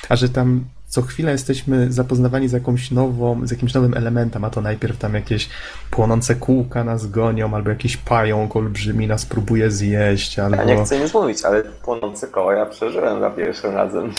A 0.10 0.16
że 0.16 0.30
tam 0.30 0.66
co 0.88 1.02
chwilę 1.02 1.32
jesteśmy 1.32 1.92
zapoznawani 1.92 2.48
z 2.48 2.52
jakąś 2.52 2.92
nową, 2.92 3.48
z 3.48 3.52
jakimś 3.52 3.74
nowym 3.74 3.94
elementem, 3.94 4.44
a 4.44 4.50
to 4.50 4.62
najpierw 4.62 4.98
tam 4.98 5.14
jakieś 5.14 5.50
płonące 5.92 6.36
kółka 6.36 6.84
nas 6.84 7.08
gonią, 7.08 7.56
albo 7.56 7.70
jakiś 7.70 7.98
pająk 7.98 8.56
olbrzymi 8.56 9.08
nas 9.08 9.26
próbuje 9.26 9.72
zjeść, 9.72 10.40
albo... 10.40 10.56
Ja 10.56 10.64
nie 10.64 10.86
chcę 10.86 11.00
nic 11.00 11.14
mówić, 11.14 11.46
ale 11.46 11.64
płonące 11.64 12.28
koła 12.28 12.54
ja 12.54 12.66
przeżyłem 12.66 13.20
za 13.20 13.30
pierwszym 13.30 13.72
razem. 13.72 14.14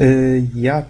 Y, 0.00 0.42
Ja 0.54 0.82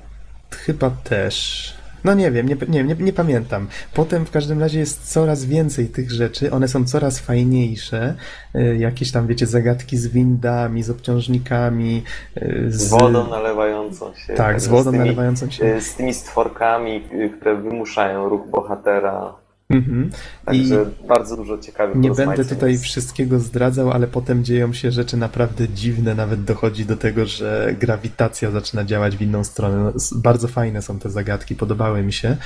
chyba 0.50 0.90
też. 0.90 1.77
No 2.04 2.14
nie 2.14 2.30
wiem, 2.30 2.48
nie, 2.48 2.56
nie, 2.68 2.84
nie, 2.84 2.94
nie 2.94 3.12
pamiętam. 3.12 3.68
Potem 3.94 4.26
w 4.26 4.30
każdym 4.30 4.60
razie 4.60 4.78
jest 4.78 5.12
coraz 5.12 5.44
więcej 5.44 5.88
tych 5.88 6.10
rzeczy, 6.10 6.50
one 6.52 6.68
są 6.68 6.84
coraz 6.84 7.18
fajniejsze. 7.18 8.14
Y, 8.54 8.76
Jakieś 8.78 9.12
tam, 9.12 9.26
wiecie, 9.26 9.46
zagadki 9.46 9.96
z 9.96 10.06
windami, 10.08 10.82
z 10.82 10.90
obciążnikami, 10.90 12.02
y, 12.36 12.64
z, 12.68 12.76
Z 12.82 12.90
wodą 12.90 13.30
nalewającą 13.30 14.14
się. 14.14 14.34
Tak, 14.34 14.60
z 14.60 14.68
wodą 14.68 14.90
tymi, 14.90 14.98
nalewającą 14.98 15.50
się. 15.50 15.64
y, 15.76 15.80
Z 15.80 15.94
tymi 15.94 16.14
stworkami, 16.14 17.04
które 17.36 17.56
wymuszają 17.56 18.28
ruch 18.28 18.48
bohatera. 18.50 19.34
Mhm. 19.70 20.10
Także 20.44 20.86
bardzo 21.08 21.36
dużo 21.36 21.58
ciekawych 21.58 21.96
Nie 21.96 22.10
będę 22.10 22.44
tutaj 22.44 22.72
jest. 22.72 22.84
wszystkiego 22.84 23.38
zdradzał, 23.40 23.90
ale 23.90 24.06
potem 24.06 24.44
dzieją 24.44 24.72
się 24.72 24.92
rzeczy 24.92 25.16
naprawdę 25.16 25.68
dziwne, 25.68 26.14
nawet 26.14 26.44
dochodzi 26.44 26.86
do 26.86 26.96
tego, 26.96 27.26
że 27.26 27.74
grawitacja 27.80 28.50
zaczyna 28.50 28.84
działać 28.84 29.16
w 29.16 29.22
inną 29.22 29.44
stronę. 29.44 29.76
No, 29.84 29.92
bardzo 30.14 30.48
fajne 30.48 30.82
są 30.82 30.98
te 30.98 31.10
zagadki, 31.10 31.54
podobały 31.54 32.02
mi 32.02 32.12
się. 32.12 32.36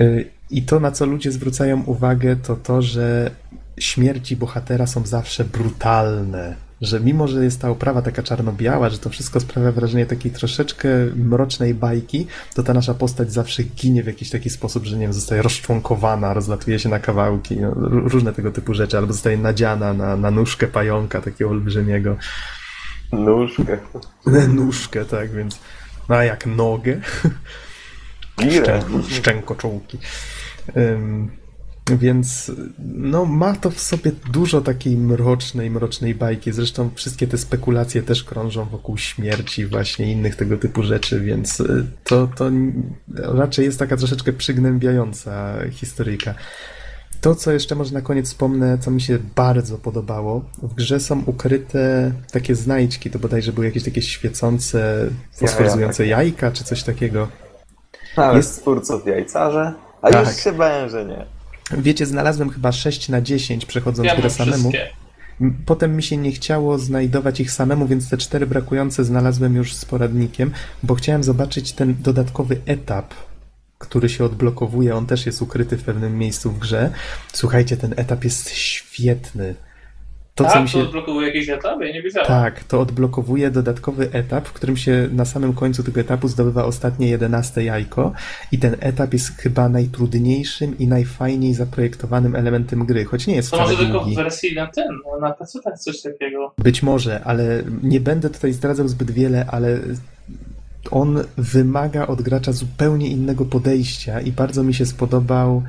Y, 0.00 0.30
I 0.50 0.62
to, 0.62 0.80
na 0.80 0.90
co 0.90 1.06
ludzie 1.06 1.32
zwracają 1.32 1.82
uwagę, 1.82 2.36
to 2.36 2.56
to, 2.56 2.82
że 2.82 3.30
śmierci 3.78 4.36
bohatera 4.36 4.86
są 4.86 5.06
zawsze 5.06 5.44
brutalne. 5.44 6.65
Że 6.80 7.00
mimo, 7.00 7.28
że 7.28 7.44
jest 7.44 7.60
ta 7.60 7.70
oprawa 7.70 8.02
taka 8.02 8.22
czarno-biała, 8.22 8.90
że 8.90 8.98
to 8.98 9.10
wszystko 9.10 9.40
sprawia 9.40 9.72
wrażenie 9.72 10.06
takiej 10.06 10.32
troszeczkę 10.32 10.88
mrocznej 11.16 11.74
bajki, 11.74 12.26
to 12.54 12.62
ta 12.62 12.74
nasza 12.74 12.94
postać 12.94 13.32
zawsze 13.32 13.62
ginie 13.62 14.02
w 14.02 14.06
jakiś 14.06 14.30
taki 14.30 14.50
sposób, 14.50 14.84
że 14.84 14.96
nie 14.96 15.02
wiem, 15.02 15.12
zostaje 15.12 15.42
rozczłonkowana, 15.42 16.34
rozlatuje 16.34 16.78
się 16.78 16.88
na 16.88 16.98
kawałki, 16.98 17.56
no, 17.56 17.70
różne 17.90 18.32
tego 18.32 18.52
typu 18.52 18.74
rzeczy, 18.74 18.98
albo 18.98 19.12
zostaje 19.12 19.38
nadziana 19.38 19.94
na, 19.94 20.16
na 20.16 20.30
nóżkę 20.30 20.66
pająka 20.66 21.20
takiego 21.20 21.50
olbrzymiego. 21.50 22.16
Nóżkę. 23.12 23.78
Nóżkę, 24.48 25.04
tak, 25.04 25.30
więc 25.30 25.58
no 26.08 26.16
a 26.16 26.24
jak 26.24 26.46
nogę. 26.46 27.00
Szczę- 28.38 29.02
szczękoczołki. 29.08 29.98
Ym, 30.76 31.30
więc 31.90 32.52
no, 32.94 33.24
ma 33.24 33.56
to 33.56 33.70
w 33.70 33.80
sobie 33.80 34.12
dużo 34.32 34.60
takiej 34.60 34.96
mrocznej, 34.96 35.70
mrocznej 35.70 36.14
bajki. 36.14 36.52
Zresztą 36.52 36.90
wszystkie 36.94 37.26
te 37.26 37.38
spekulacje 37.38 38.02
też 38.02 38.24
krążą 38.24 38.64
wokół 38.64 38.98
śmierci, 38.98 39.66
właśnie 39.66 40.12
innych 40.12 40.36
tego 40.36 40.56
typu 40.56 40.82
rzeczy, 40.82 41.20
więc 41.20 41.60
y, 41.60 41.86
to, 42.04 42.28
to 42.36 42.50
raczej 43.14 43.64
jest 43.64 43.78
taka 43.78 43.96
troszeczkę 43.96 44.32
przygnębiająca 44.32 45.54
historyjka. 45.70 46.34
To, 47.20 47.34
co 47.34 47.52
jeszcze 47.52 47.74
może 47.74 47.94
na 47.94 48.00
koniec 48.00 48.26
wspomnę, 48.26 48.78
co 48.78 48.90
mi 48.90 49.00
się 49.00 49.18
bardzo 49.36 49.78
podobało, 49.78 50.44
w 50.62 50.74
grze 50.74 51.00
są 51.00 51.22
ukryte 51.26 52.12
takie 52.32 52.54
znajdźki, 52.54 53.10
to 53.10 53.18
bodajże 53.18 53.52
były 53.52 53.66
jakieś 53.66 53.84
takie 53.84 54.02
świecące, 54.02 55.08
fosforyzujące 55.32 56.06
jajka, 56.06 56.52
czy 56.52 56.64
coś 56.64 56.82
takiego. 56.82 57.28
Nawet 58.16 58.36
Jest- 58.36 58.48
jest... 58.50 58.60
twórców 58.60 59.06
jajcarze. 59.06 59.72
A 60.02 60.10
Tak. 60.10 60.26
już 60.26 60.36
się 60.36 60.52
bałem, 60.52 60.90
że 60.90 61.04
nie. 61.04 61.35
Wiecie, 61.70 62.06
znalazłem 62.06 62.50
chyba 62.50 62.72
6 62.72 63.08
na 63.08 63.20
10 63.20 63.66
przechodząc 63.66 64.06
Ja 64.06 64.16
grę 64.16 64.30
samemu. 64.30 64.72
Potem 65.66 65.96
mi 65.96 66.02
się 66.02 66.16
nie 66.16 66.32
chciało 66.32 66.78
znajdować 66.78 67.40
ich 67.40 67.50
samemu, 67.50 67.86
więc 67.86 68.08
te 68.08 68.16
cztery 68.16 68.46
brakujące 68.46 69.04
znalazłem 69.04 69.54
już 69.54 69.74
z 69.74 69.84
poradnikiem, 69.84 70.50
bo 70.82 70.94
chciałem 70.94 71.24
zobaczyć 71.24 71.72
ten 71.72 71.94
dodatkowy 72.02 72.60
etap, 72.66 73.14
który 73.78 74.08
się 74.08 74.24
odblokowuje. 74.24 74.96
On 74.96 75.06
też 75.06 75.26
jest 75.26 75.42
ukryty 75.42 75.76
w 75.76 75.82
pewnym 75.82 76.18
miejscu 76.18 76.52
w 76.52 76.58
grze. 76.58 76.92
Słuchajcie, 77.32 77.76
ten 77.76 77.94
etap 77.96 78.24
jest 78.24 78.50
świetny. 78.50 79.54
To, 80.36 80.44
co 80.44 80.50
tak, 80.50 80.62
mi 80.62 80.68
się... 80.68 80.78
to 80.78 80.84
odblokowuje 80.84 81.26
jakieś 81.26 81.48
etapy? 81.48 81.86
Ja 81.86 81.92
nie 81.92 82.02
wiedziałem. 82.02 82.28
Tak, 82.28 82.64
to 82.64 82.80
odblokowuje 82.80 83.50
dodatkowy 83.50 84.08
etap, 84.12 84.48
w 84.48 84.52
którym 84.52 84.76
się 84.76 85.08
na 85.12 85.24
samym 85.24 85.52
końcu 85.54 85.82
tego 85.82 86.00
etapu 86.00 86.28
zdobywa 86.28 86.64
ostatnie 86.64 87.08
jedenaste 87.08 87.64
jajko 87.64 88.12
i 88.52 88.58
ten 88.58 88.76
etap 88.80 89.12
jest 89.12 89.38
chyba 89.38 89.68
najtrudniejszym 89.68 90.78
i 90.78 90.86
najfajniej 90.86 91.54
zaprojektowanym 91.54 92.36
elementem 92.36 92.86
gry, 92.86 93.04
choć 93.04 93.26
nie 93.26 93.34
jest 93.36 93.50
To 93.50 93.56
wcale 93.56 93.72
może 93.72 93.84
tylko 93.84 94.00
w 94.00 94.02
długi. 94.02 94.16
wersji 94.16 94.54
na 94.54 94.66
ten, 94.66 94.88
na 95.20 95.30
PC 95.30 95.60
tak 95.64 95.78
coś 95.78 96.02
takiego. 96.02 96.52
Być 96.58 96.82
może, 96.82 97.24
ale 97.24 97.62
nie 97.82 98.00
będę 98.00 98.30
tutaj 98.30 98.52
zdradzał 98.52 98.88
zbyt 98.88 99.10
wiele, 99.10 99.46
ale 99.48 99.78
on 100.90 101.24
wymaga 101.36 102.06
od 102.06 102.22
gracza 102.22 102.52
zupełnie 102.52 103.08
innego 103.08 103.44
podejścia 103.44 104.20
i 104.20 104.32
bardzo 104.32 104.62
mi 104.62 104.74
się 104.74 104.86
spodobał 104.86 105.62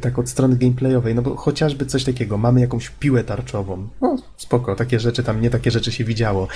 tak 0.00 0.18
od 0.18 0.28
strony 0.28 0.56
gameplayowej, 0.56 1.14
no 1.14 1.22
bo 1.22 1.36
chociażby 1.36 1.86
coś 1.86 2.04
takiego, 2.04 2.38
mamy 2.38 2.60
jakąś 2.60 2.90
piłę 2.90 3.24
tarczową, 3.24 3.88
no 4.00 4.16
spoko, 4.36 4.74
takie 4.74 5.00
rzeczy 5.00 5.22
tam, 5.22 5.40
nie 5.40 5.50
takie 5.50 5.70
rzeczy 5.70 5.92
się 5.92 6.04
widziało. 6.04 6.48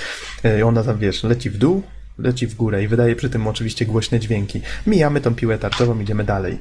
Y, 0.45 0.65
Ona 0.65 0.83
tam, 0.83 0.97
wiesz, 0.97 1.23
leci 1.23 1.49
w 1.49 1.57
dół, 1.57 1.83
leci 2.17 2.47
w 2.47 2.55
górę 2.55 2.83
i 2.83 2.87
wydaje 2.87 3.15
przy 3.15 3.29
tym 3.29 3.47
oczywiście 3.47 3.85
głośne 3.85 4.19
dźwięki. 4.19 4.61
Mijamy 4.87 5.21
tą 5.21 5.35
piłę 5.35 5.57
tarczową, 5.57 5.99
idziemy 5.99 6.23
dalej. 6.23 6.59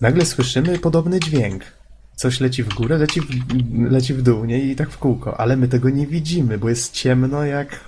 Nagle 0.00 0.26
słyszymy 0.26 0.78
podobny 0.78 1.20
dźwięk. 1.20 1.64
Coś 2.16 2.40
leci 2.40 2.62
w 2.62 2.74
górę, 2.74 2.98
leci 2.98 3.20
w, 3.20 3.26
leci 3.90 4.14
w 4.14 4.22
dół, 4.22 4.44
nie? 4.44 4.58
I 4.58 4.76
tak 4.76 4.90
w 4.90 4.98
kółko, 4.98 5.40
ale 5.40 5.56
my 5.56 5.68
tego 5.68 5.90
nie 5.90 6.06
widzimy, 6.06 6.58
bo 6.58 6.68
jest 6.68 6.92
ciemno 6.92 7.44
jak... 7.44 7.80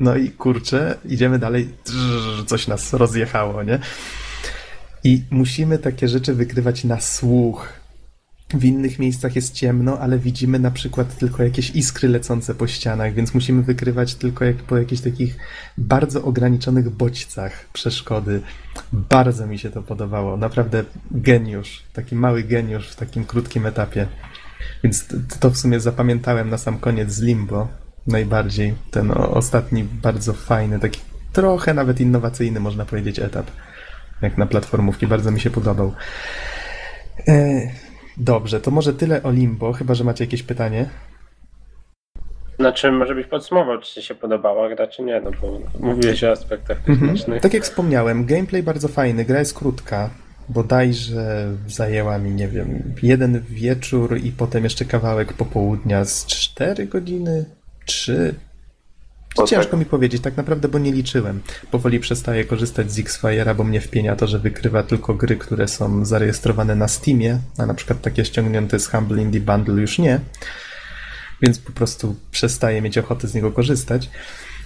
No 0.00 0.16
i 0.16 0.30
kurczę, 0.30 0.98
idziemy 1.04 1.38
dalej, 1.38 1.68
coś 2.46 2.68
nas 2.68 2.92
rozjechało, 2.94 3.62
nie? 3.62 3.78
I 5.04 5.24
musimy 5.30 5.78
takie 5.78 6.08
rzeczy 6.08 6.34
wykrywać 6.34 6.84
na 6.84 7.00
słuch. 7.00 7.72
W 8.54 8.64
innych 8.64 8.98
miejscach 8.98 9.36
jest 9.36 9.54
ciemno, 9.54 9.98
ale 9.98 10.18
widzimy 10.18 10.58
na 10.58 10.70
przykład 10.70 11.18
tylko 11.18 11.42
jakieś 11.42 11.70
iskry 11.70 12.08
lecące 12.08 12.54
po 12.54 12.66
ścianach, 12.66 13.14
więc 13.14 13.34
musimy 13.34 13.62
wykrywać 13.62 14.14
tylko 14.14 14.44
jak 14.44 14.56
po 14.56 14.78
jakichś 14.78 15.02
takich 15.02 15.36
bardzo 15.78 16.24
ograniczonych 16.24 16.90
bodźcach 16.90 17.68
przeszkody. 17.72 18.40
Bardzo 18.92 19.46
mi 19.46 19.58
się 19.58 19.70
to 19.70 19.82
podobało. 19.82 20.36
Naprawdę 20.36 20.84
geniusz. 21.10 21.82
Taki 21.92 22.16
mały 22.16 22.42
geniusz 22.42 22.88
w 22.88 22.96
takim 22.96 23.24
krótkim 23.24 23.66
etapie. 23.66 24.06
Więc 24.84 25.06
to 25.40 25.50
w 25.50 25.58
sumie 25.58 25.80
zapamiętałem 25.80 26.50
na 26.50 26.58
sam 26.58 26.78
koniec 26.78 27.12
z 27.12 27.22
Limbo 27.22 27.68
najbardziej. 28.06 28.74
Ten 28.90 29.10
ostatni 29.10 29.84
bardzo 29.84 30.32
fajny, 30.32 30.78
taki 30.78 31.00
trochę 31.32 31.74
nawet 31.74 32.00
innowacyjny 32.00 32.60
można 32.60 32.84
powiedzieć 32.84 33.18
etap. 33.18 33.50
Jak 34.22 34.38
na 34.38 34.46
platformówki. 34.46 35.06
Bardzo 35.06 35.30
mi 35.30 35.40
się 35.40 35.50
podobał. 35.50 35.92
E, 37.28 37.60
dobrze, 38.16 38.60
to 38.60 38.70
może 38.70 38.94
tyle 38.94 39.22
o 39.22 39.30
Limbo, 39.30 39.72
chyba 39.72 39.94
że 39.94 40.04
macie 40.04 40.24
jakieś 40.24 40.42
pytanie. 40.42 40.88
Znaczy, 42.58 42.92
może 42.92 43.14
byś 43.14 43.26
podsumował, 43.26 43.80
czy 43.80 43.94
ci 43.94 44.02
się 44.02 44.14
podobała 44.14 44.68
gra, 44.68 44.86
czy 44.86 45.02
nie, 45.02 45.20
no 45.20 45.30
bo 45.42 45.60
mówiłeś 45.80 46.24
o 46.24 46.30
aspektach 46.30 46.78
Mhm. 46.78 46.98
technicznych. 47.00 47.42
Tak 47.42 47.54
jak 47.54 47.62
wspomniałem, 47.62 48.24
gameplay 48.26 48.62
bardzo 48.62 48.88
fajny, 48.88 49.24
gra 49.24 49.38
jest 49.38 49.54
krótka. 49.58 50.10
Bodajże 50.48 51.48
zajęła 51.66 52.18
mi, 52.18 52.30
nie 52.30 52.48
wiem, 52.48 52.94
jeden 53.02 53.40
wieczór 53.40 54.18
i 54.18 54.32
potem 54.32 54.64
jeszcze 54.64 54.84
kawałek 54.84 55.32
popołudnia 55.32 56.04
z 56.04 56.26
4 56.26 56.86
godziny, 56.86 57.44
3. 57.86 58.34
O, 59.36 59.46
Ciężko 59.46 59.70
tak. 59.70 59.80
mi 59.80 59.86
powiedzieć, 59.86 60.22
tak 60.22 60.36
naprawdę, 60.36 60.68
bo 60.68 60.78
nie 60.78 60.92
liczyłem. 60.92 61.40
Powoli 61.70 62.00
przestaję 62.00 62.44
korzystać 62.44 62.92
z 62.92 62.98
X-Fire'a, 62.98 63.56
bo 63.56 63.64
mnie 63.64 63.80
wpienia 63.80 64.16
to, 64.16 64.26
że 64.26 64.38
wykrywa 64.38 64.82
tylko 64.82 65.14
gry, 65.14 65.36
które 65.36 65.68
są 65.68 66.04
zarejestrowane 66.04 66.74
na 66.74 66.88
Steamie, 66.88 67.38
a 67.58 67.66
na 67.66 67.74
przykład 67.74 68.00
takie 68.02 68.24
ściągnięte 68.24 68.78
z 68.78 68.88
Humble 68.88 69.22
Indie 69.22 69.40
Bundle 69.40 69.80
już 69.80 69.98
nie. 69.98 70.20
Więc 71.42 71.58
po 71.58 71.72
prostu 71.72 72.16
przestaję 72.30 72.82
mieć 72.82 72.98
ochotę 72.98 73.28
z 73.28 73.34
niego 73.34 73.52
korzystać. 73.52 74.10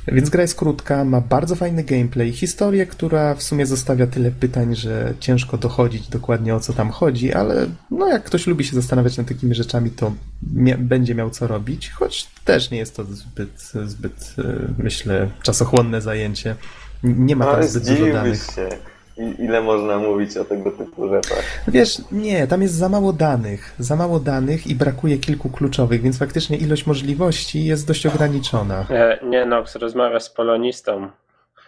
Więc 0.09 0.31
gra 0.31 0.43
jest 0.43 0.55
krótka, 0.55 1.05
ma 1.05 1.21
bardzo 1.21 1.57
fajny 1.57 1.85
gameplay, 1.85 2.33
historię, 2.33 2.87
która 2.87 3.35
w 3.35 3.43
sumie 3.43 3.67
zostawia 3.67 4.07
tyle 4.07 4.31
pytań, 4.31 4.77
że 4.77 5.15
ciężko 5.21 5.59
dochodzić 5.59 6.09
dokładnie 6.09 6.55
o 6.55 6.61
co 6.61 6.73
tam 6.73 6.91
chodzi, 6.91 7.33
ale 7.33 7.67
no 7.91 8.09
jak 8.09 8.25
ktoś 8.25 8.47
lubi 8.47 8.65
się 8.65 8.75
zastanawiać 8.75 9.17
nad 9.17 9.27
takimi 9.27 9.55
rzeczami, 9.55 9.91
to 9.91 10.13
mia- 10.57 10.79
będzie 10.79 11.15
miał 11.15 11.31
co 11.31 11.47
robić, 11.47 11.91
choć 11.91 12.27
też 12.45 12.71
nie 12.71 12.79
jest 12.79 12.97
to 12.97 13.05
zbyt, 13.05 13.73
zbyt 13.85 14.35
e, 14.39 14.43
myślę, 14.79 15.31
czasochłonne 15.43 16.01
zajęcie. 16.01 16.57
Nie 17.03 17.37
ma 17.37 17.45
tam 17.45 17.65
zbyt 17.69 17.89
dużo 17.89 18.13
danych. 18.13 18.43
się, 18.55 18.69
i- 19.17 19.43
ile 19.45 19.63
można 19.63 19.99
mówić 19.99 20.37
o 20.37 20.45
tego 20.45 20.71
typu 20.71 21.09
rzeczach. 21.09 21.43
Wiesz, 21.69 22.03
nie, 22.13 22.47
tam 22.47 22.63
jest 22.63 22.75
za 22.75 22.89
mało 22.89 23.13
danych, 23.13 23.75
za 23.79 23.97
mało 23.97 24.21
danych 24.21 24.67
i 24.67 24.75
brakuje 24.75 25.19
kilku 25.19 25.49
kluczowych, 25.51 26.03
więc 26.03 26.19
faktycznie 26.19 26.57
ilość 26.57 26.87
możliwości 26.87 27.65
jest 27.65 27.87
dość 27.87 28.07
ograniczona. 28.07 28.87
E, 28.91 29.19
nie, 29.27 29.47
Nox, 29.47 29.77
rozmawia 29.77 30.21
z 30.21 30.31
polonistą. 30.31 31.09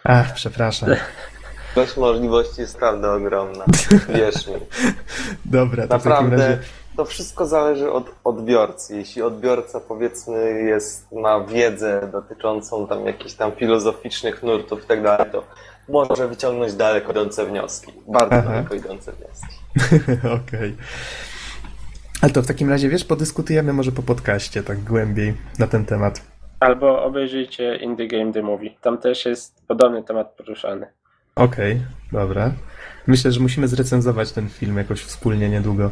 Ach, 0.03 0.33
przepraszam. 0.33 0.89
Ilość 1.75 1.97
możliwości 1.97 2.61
jest 2.61 2.73
naprawdę 2.73 3.11
ogromna. 3.11 3.65
Wierz 4.09 4.47
mi. 4.47 4.53
Dobra, 5.45 5.87
to 5.87 5.99
w 5.99 6.03
takim 6.03 6.09
Naprawdę 6.09 6.37
razie... 6.47 6.59
to 6.97 7.05
wszystko 7.05 7.45
zależy 7.45 7.91
od 7.91 8.11
odbiorcy. 8.23 8.97
Jeśli 8.97 9.21
odbiorca 9.21 9.79
powiedzmy 9.79 10.61
jest, 10.61 11.11
ma 11.11 11.39
wiedzę 11.45 12.09
dotyczącą 12.11 12.87
tam 12.87 13.05
jakichś 13.05 13.33
tam 13.33 13.51
filozoficznych 13.51 14.43
nurtów 14.43 14.83
i 14.83 14.87
tak 14.87 15.03
dalej, 15.03 15.31
to 15.31 15.43
może 15.89 16.27
wyciągnąć 16.27 16.73
daleko 16.73 17.11
idące 17.11 17.45
wnioski. 17.45 17.91
Bardzo 18.07 18.35
Aha. 18.35 18.49
daleko 18.49 18.75
idące 18.75 19.11
wnioski. 19.11 19.55
Okej. 20.41 20.75
Ale 22.21 22.31
to 22.31 22.41
w 22.41 22.47
takim 22.47 22.69
razie, 22.69 22.89
wiesz, 22.89 23.05
podyskutujemy 23.05 23.73
może 23.73 23.91
po 23.91 24.03
podcaście 24.03 24.63
tak 24.63 24.83
głębiej 24.83 25.33
na 25.59 25.67
ten 25.67 25.85
temat. 25.85 26.21
Albo 26.59 27.03
obejrzyjcie 27.03 27.75
Indie 27.75 28.07
Game 28.07 28.33
The 28.33 28.41
Movie. 28.41 28.69
Tam 28.81 28.97
też 28.97 29.25
jest 29.25 29.67
podobny 29.67 30.03
temat 30.03 30.33
poruszany. 30.37 30.87
Okej, 31.35 31.81
dobra. 32.11 32.51
Myślę, 33.07 33.31
że 33.31 33.39
musimy 33.39 33.67
zrecenzować 33.67 34.31
ten 34.31 34.49
film 34.49 34.77
jakoś 34.77 35.01
wspólnie 35.01 35.49
niedługo. 35.49 35.91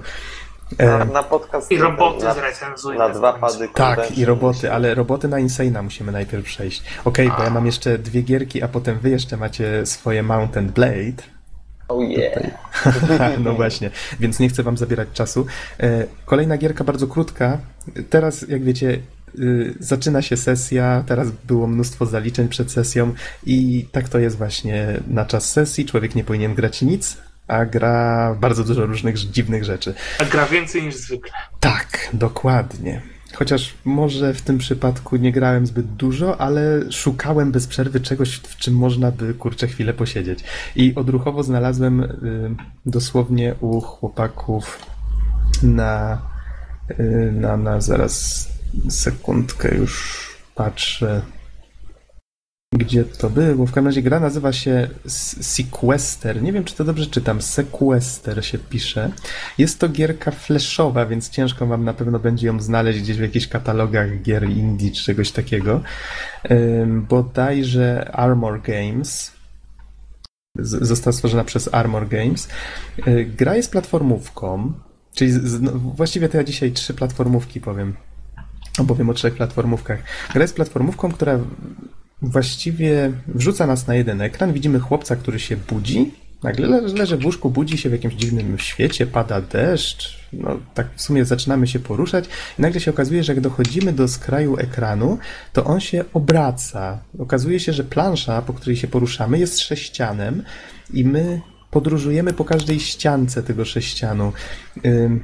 E, 0.77 0.85
Na, 0.97 1.05
na 1.05 1.23
podcast 1.23 1.71
I 1.71 1.77
roboty 1.77 2.25
na, 2.25 2.33
zrecenzuję. 2.33 2.99
na 2.99 3.09
dwa 3.09 3.33
pady 3.33 3.69
tak, 3.73 4.17
i 4.17 4.25
roboty, 4.25 4.71
ale 4.71 4.95
roboty 4.95 5.27
na 5.27 5.37
Insane'a 5.37 5.83
musimy 5.83 6.11
najpierw 6.11 6.45
przejść. 6.45 6.83
Okej, 7.05 7.31
bo 7.37 7.43
ja 7.43 7.49
mam 7.49 7.65
jeszcze 7.65 7.97
dwie 7.97 8.21
gierki, 8.21 8.63
a 8.63 8.67
potem 8.67 8.99
wy 8.99 9.09
jeszcze 9.09 9.37
macie 9.37 9.85
swoje 9.85 10.23
Mountain 10.23 10.69
Blade. 10.69 11.23
Oh 11.87 12.03
yeah. 12.03 12.43
no 13.45 13.53
właśnie, 13.53 13.89
więc 14.19 14.39
nie 14.39 14.49
chcę 14.49 14.63
wam 14.63 14.77
zabierać 14.77 15.07
czasu. 15.13 15.45
E, 15.79 16.05
Kolejna 16.25 16.57
gierka 16.57 16.83
bardzo 16.83 17.07
krótka. 17.07 17.57
Teraz, 18.09 18.45
jak 18.49 18.63
wiecie, 18.63 18.99
y, 19.39 19.73
zaczyna 19.79 20.21
się 20.21 20.37
sesja, 20.37 21.03
teraz 21.07 21.27
było 21.31 21.67
mnóstwo 21.67 22.05
zaliczeń 22.05 22.47
przed 22.47 22.71
sesją 22.71 23.13
i 23.45 23.87
tak 23.91 24.09
to 24.09 24.19
jest 24.19 24.37
właśnie 24.37 24.87
na 25.07 25.25
czas 25.25 25.51
sesji. 25.51 25.85
Człowiek 25.85 26.15
nie 26.15 26.23
powinien 26.23 26.55
grać 26.55 26.81
nic, 26.81 27.17
a 27.47 27.65
gra 27.65 28.35
bardzo 28.39 28.63
dużo 28.63 28.85
różnych 28.85 29.17
dziwnych 29.17 29.63
rzeczy. 29.63 29.93
A 30.19 30.25
gra 30.25 30.45
więcej 30.45 30.83
niż 30.83 30.95
zwykle. 30.95 31.31
Tak, 31.59 32.09
dokładnie. 32.13 33.01
Chociaż 33.35 33.73
może 33.85 34.33
w 34.33 34.41
tym 34.41 34.57
przypadku 34.57 35.15
nie 35.15 35.31
grałem 35.31 35.67
zbyt 35.67 35.85
dużo, 35.85 36.41
ale 36.41 36.91
szukałem 36.91 37.51
bez 37.51 37.67
przerwy 37.67 37.99
czegoś, 37.99 38.35
w 38.35 38.57
czym 38.57 38.73
można 38.73 39.11
by 39.11 39.33
kurczę 39.33 39.67
chwilę 39.67 39.93
posiedzieć. 39.93 40.43
I 40.75 40.95
odruchowo 40.95 41.43
znalazłem 41.43 42.01
y, 42.01 42.09
dosłownie 42.85 43.55
u 43.59 43.81
chłopaków 43.81 44.79
na, 45.63 46.21
y, 46.99 47.31
na, 47.31 47.57
na 47.57 47.81
zaraz 47.81 48.47
sekundkę 48.89 49.75
już 49.75 50.25
patrzę. 50.55 51.21
Gdzie 52.77 53.03
to 53.03 53.29
było? 53.29 53.65
W 53.65 53.71
każdym 53.71 53.85
razie 53.85 54.01
gra 54.01 54.19
nazywa 54.19 54.53
się 54.53 54.89
Sequester. 55.41 56.43
Nie 56.43 56.53
wiem, 56.53 56.63
czy 56.63 56.75
to 56.75 56.83
dobrze 56.83 57.05
czytam. 57.05 57.41
Sequester 57.41 58.45
się 58.45 58.57
pisze. 58.57 59.11
Jest 59.57 59.79
to 59.79 59.89
gierka 59.89 60.31
flashowa, 60.31 61.05
więc 61.05 61.29
ciężko 61.29 61.67
wam 61.67 61.83
na 61.83 61.93
pewno 61.93 62.19
będzie 62.19 62.47
ją 62.47 62.59
znaleźć 62.59 62.99
gdzieś 63.01 63.17
w 63.17 63.21
jakichś 63.21 63.47
katalogach 63.47 64.21
gier 64.21 64.49
indie 64.49 64.91
czy 64.91 65.03
czegoś 65.03 65.31
takiego. 65.31 65.81
Bodajże 67.09 68.11
Armor 68.13 68.61
Games 68.61 69.31
została 70.57 71.13
stworzona 71.13 71.43
przez 71.43 71.73
Armor 71.73 72.07
Games. 72.07 72.47
Y, 73.07 73.25
Gra 73.37 73.55
jest 73.55 73.71
platformówką, 73.71 74.73
czyli 75.13 75.31
z, 75.31 75.61
no, 75.61 75.71
właściwie 75.71 76.29
to 76.29 76.37
ja 76.37 76.43
dzisiaj 76.43 76.71
trzy 76.71 76.93
platformówki 76.93 77.61
powiem. 77.61 77.95
Opowiem 78.79 79.09
o 79.09 79.13
trzech 79.13 79.35
platformówkach. 79.35 79.99
Gra 80.33 80.41
jest 80.41 80.55
platformówką, 80.55 81.11
która 81.11 81.39
właściwie 82.29 83.11
wrzuca 83.27 83.67
nas 83.67 83.87
na 83.87 83.95
jeden 83.95 84.21
ekran. 84.21 84.53
Widzimy 84.53 84.79
chłopca, 84.79 85.15
który 85.15 85.39
się 85.39 85.57
budzi. 85.57 86.11
Nagle 86.43 86.67
le- 86.67 86.81
leży 86.81 87.17
w 87.17 87.25
łóżku, 87.25 87.49
budzi 87.49 87.77
się 87.77 87.89
w 87.89 87.91
jakimś 87.91 88.13
dziwnym 88.13 88.57
świecie, 88.59 89.07
pada 89.07 89.41
deszcz. 89.41 90.17
No, 90.33 90.57
tak 90.73 90.87
w 90.95 91.01
sumie 91.01 91.25
zaczynamy 91.25 91.67
się 91.67 91.79
poruszać 91.79 92.25
i 92.59 92.61
nagle 92.61 92.81
się 92.81 92.91
okazuje, 92.91 93.23
że 93.23 93.33
jak 93.33 93.41
dochodzimy 93.41 93.93
do 93.93 94.07
skraju 94.07 94.57
ekranu, 94.57 95.17
to 95.53 95.63
on 95.65 95.79
się 95.79 96.05
obraca. 96.13 96.99
Okazuje 97.19 97.59
się, 97.59 97.73
że 97.73 97.83
plansza, 97.83 98.41
po 98.41 98.53
której 98.53 98.75
się 98.75 98.87
poruszamy, 98.87 99.39
jest 99.39 99.59
sześcianem 99.59 100.43
i 100.93 101.03
my 101.05 101.41
podróżujemy 101.71 102.33
po 102.33 102.45
każdej 102.45 102.79
ściance 102.79 103.43
tego 103.43 103.65
sześcianu. 103.65 104.33
Ym, 104.85 105.23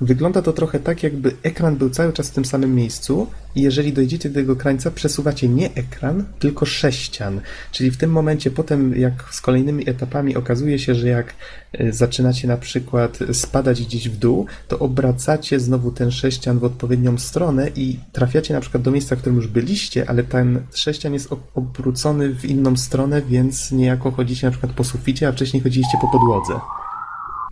Wygląda 0.00 0.42
to 0.42 0.52
trochę 0.52 0.80
tak, 0.80 1.02
jakby 1.02 1.32
ekran 1.42 1.76
był 1.76 1.90
cały 1.90 2.12
czas 2.12 2.28
w 2.28 2.34
tym 2.34 2.44
samym 2.44 2.74
miejscu 2.74 3.26
i 3.54 3.62
jeżeli 3.62 3.92
dojdziecie 3.92 4.28
do 4.28 4.34
tego 4.34 4.56
krańca, 4.56 4.90
przesuwacie 4.90 5.48
nie 5.48 5.74
ekran, 5.74 6.24
tylko 6.38 6.66
sześcian. 6.66 7.40
Czyli 7.72 7.90
w 7.90 7.96
tym 7.96 8.10
momencie 8.10 8.50
potem, 8.50 8.94
jak 8.94 9.24
z 9.30 9.40
kolejnymi 9.40 9.90
etapami 9.90 10.36
okazuje 10.36 10.78
się, 10.78 10.94
że 10.94 11.08
jak 11.08 11.34
y, 11.80 11.92
zaczynacie 11.92 12.48
na 12.48 12.56
przykład 12.56 13.18
spadać 13.32 13.82
gdzieś 13.82 14.08
w 14.08 14.16
dół, 14.16 14.46
to 14.68 14.78
obracacie 14.78 15.60
znowu 15.60 15.90
ten 15.90 16.10
sześcian 16.10 16.58
w 16.58 16.64
odpowiednią 16.64 17.18
stronę 17.18 17.70
i 17.76 17.98
trafiacie 18.12 18.54
na 18.54 18.60
przykład 18.60 18.82
do 18.82 18.90
miejsca, 18.90 19.16
w 19.16 19.18
którym 19.18 19.36
już 19.36 19.48
byliście, 19.48 20.10
ale 20.10 20.22
ten 20.22 20.60
sześcian 20.74 21.14
jest 21.14 21.32
ob- 21.32 21.50
obrócony 21.54 22.34
w 22.34 22.44
inną 22.44 22.76
stronę, 22.76 23.22
więc 23.22 23.72
niejako 23.72 24.10
chodzicie 24.10 24.46
na 24.46 24.50
przykład 24.50 24.72
po 24.72 24.84
suficie, 24.84 25.28
a 25.28 25.32
wcześniej 25.32 25.62
chodziliście 25.62 25.98
po 26.00 26.08
podłodze. 26.08 26.54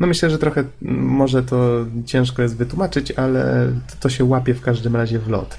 No 0.05 0.09
myślę, 0.09 0.30
że 0.30 0.38
trochę 0.38 0.64
mm, 0.82 1.05
może 1.07 1.42
to 1.42 1.86
ciężko 2.07 2.42
jest 2.42 2.57
wytłumaczyć, 2.57 3.11
ale 3.11 3.72
to, 4.00 4.09
się 4.09 4.24
łapie 4.24 4.55
w 4.55 4.61
każdym 4.61 4.96
razie 4.96 5.18
w 5.18 5.28
lot. 5.28 5.59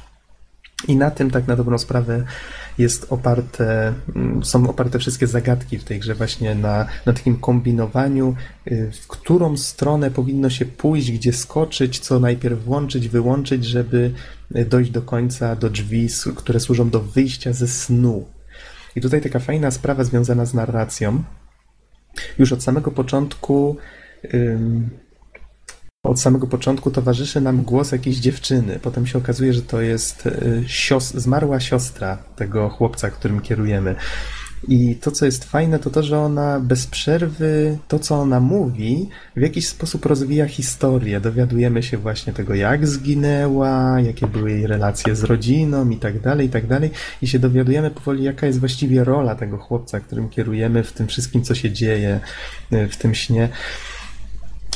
I 0.87 0.95
na 0.95 1.11
tym 1.11 1.31
tak 1.31 1.47
na 1.47 1.55
dobrą 1.55 1.77
sprawę 1.77 2.23
jest 2.77 3.07
oparte, 3.09 3.93
mm, 4.15 4.43
są 4.43 4.69
oparte 4.69 4.99
wszystkie 4.99 5.27
zagadki 5.27 5.77
w 5.77 5.83
tej 5.83 5.99
grze 5.99 6.15
właśnie 6.15 6.55
na, 6.55 6.85
na 7.05 7.13
takim 7.13 7.37
kombinowaniu, 7.37 8.35
y, 8.67 8.91
w 9.01 9.07
którą 9.07 9.57
stronę 9.57 10.11
powinno 10.11 10.49
się 10.49 10.65
pójść, 10.65 11.11
gdzie 11.11 11.33
skoczyć, 11.33 11.99
co 11.99 12.19
najpierw 12.19 12.63
włączyć, 12.63 13.07
wyłączyć, 13.07 13.65
żeby 13.65 14.11
y, 14.55 14.65
dojść 14.65 14.91
do 14.91 15.01
końca, 15.01 15.55
do 15.55 15.69
drzwi, 15.69 16.07
które 16.35 16.59
służą 16.59 16.89
do 16.89 16.99
wyjścia 16.99 17.53
ze 17.53 17.67
snu. 17.67 18.25
I 18.95 19.01
tutaj 19.01 19.21
taka 19.21 19.39
fajna 19.39 19.71
sprawa 19.71 20.03
związana 20.03 20.45
z 20.45 20.53
narracją. 20.53 21.23
Już 22.39 22.53
od 22.53 22.63
samego 22.63 22.91
początku 22.91 23.77
od 26.03 26.19
samego 26.19 26.47
początku 26.47 26.91
towarzyszy 26.91 27.41
nam 27.41 27.61
głos 27.61 27.91
jakiejś 27.91 28.17
dziewczyny. 28.17 28.79
Potem 28.81 29.07
się 29.07 29.17
okazuje, 29.17 29.53
że 29.53 29.61
to 29.61 29.81
jest 29.81 30.25
y, 30.25 30.63
sios- 30.67 31.17
zmarła 31.19 31.59
siostra 31.59 32.17
tego 32.35 32.69
chłopca, 32.69 33.09
którym 33.09 33.41
kierujemy. 33.41 33.95
I 34.67 34.95
to, 34.95 35.11
co 35.11 35.25
jest 35.25 35.43
fajne, 35.43 35.79
to 35.79 35.89
to, 35.89 36.03
że 36.03 36.19
ona 36.19 36.59
bez 36.59 36.87
przerwy, 36.87 37.77
to 37.87 37.99
co 37.99 38.15
ona 38.15 38.39
mówi, 38.39 39.09
w 39.35 39.41
jakiś 39.41 39.67
sposób 39.67 40.05
rozwija 40.05 40.47
historię. 40.47 41.21
Dowiadujemy 41.21 41.83
się 41.83 41.97
właśnie 41.97 42.33
tego, 42.33 42.55
jak 42.55 42.87
zginęła, 42.87 43.99
jakie 44.01 44.27
były 44.27 44.51
jej 44.51 44.67
relacje 44.67 45.15
z 45.15 45.23
rodziną 45.23 45.89
i 45.89 45.97
tak 45.97 46.19
dalej, 46.19 46.47
i 46.47 46.49
tak 46.49 46.67
dalej. 46.67 46.91
I 47.21 47.27
się 47.27 47.39
dowiadujemy 47.39 47.91
powoli, 47.91 48.23
jaka 48.23 48.47
jest 48.47 48.59
właściwie 48.59 49.03
rola 49.03 49.35
tego 49.35 49.57
chłopca, 49.57 49.99
którym 49.99 50.29
kierujemy 50.29 50.83
w 50.83 50.91
tym 50.91 51.07
wszystkim, 51.07 51.43
co 51.43 51.55
się 51.55 51.71
dzieje 51.71 52.19
y, 52.73 52.87
w 52.87 52.97
tym 52.97 53.15
śnie. 53.15 53.49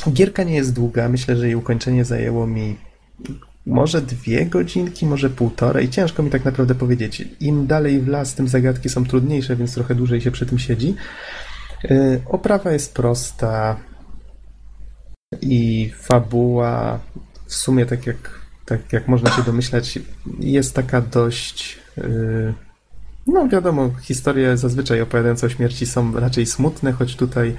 Gierka 0.08 0.42
nie 0.42 0.54
jest 0.54 0.72
długa. 0.72 1.08
Myślę, 1.08 1.36
że 1.36 1.46
jej 1.46 1.54
ukończenie 1.54 2.04
zajęło 2.04 2.46
mi 2.46 2.76
może 3.66 4.02
dwie 4.02 4.46
godzinki, 4.46 5.06
może 5.06 5.30
półtorej. 5.30 5.88
Ciężko 5.88 6.22
mi 6.22 6.30
tak 6.30 6.44
naprawdę 6.44 6.74
powiedzieć. 6.74 7.28
Im 7.40 7.66
dalej 7.66 8.00
w 8.00 8.08
las, 8.08 8.34
tym 8.34 8.48
zagadki 8.48 8.88
są 8.88 9.04
trudniejsze, 9.04 9.56
więc 9.56 9.74
trochę 9.74 9.94
dłużej 9.94 10.20
się 10.20 10.30
przy 10.30 10.46
tym 10.46 10.58
siedzi. 10.58 10.94
Yy, 11.84 12.22
Oprawa 12.26 12.72
jest 12.72 12.94
prosta 12.94 13.76
i 15.40 15.92
fabuła 15.96 17.00
w 17.46 17.54
sumie 17.54 17.86
tak 17.86 18.06
jak, 18.06 18.40
tak 18.64 18.92
jak 18.92 19.08
można 19.08 19.30
się 19.30 19.42
domyślać 19.42 19.98
jest 20.40 20.74
taka 20.74 21.00
dość 21.00 21.78
yy, 21.96 22.54
no 23.26 23.48
wiadomo, 23.48 23.90
historie 24.02 24.56
zazwyczaj 24.56 25.00
opowiadające 25.00 25.46
o 25.46 25.50
śmierci 25.50 25.86
są 25.86 26.20
raczej 26.20 26.46
smutne, 26.46 26.92
choć 26.92 27.16
tutaj 27.16 27.56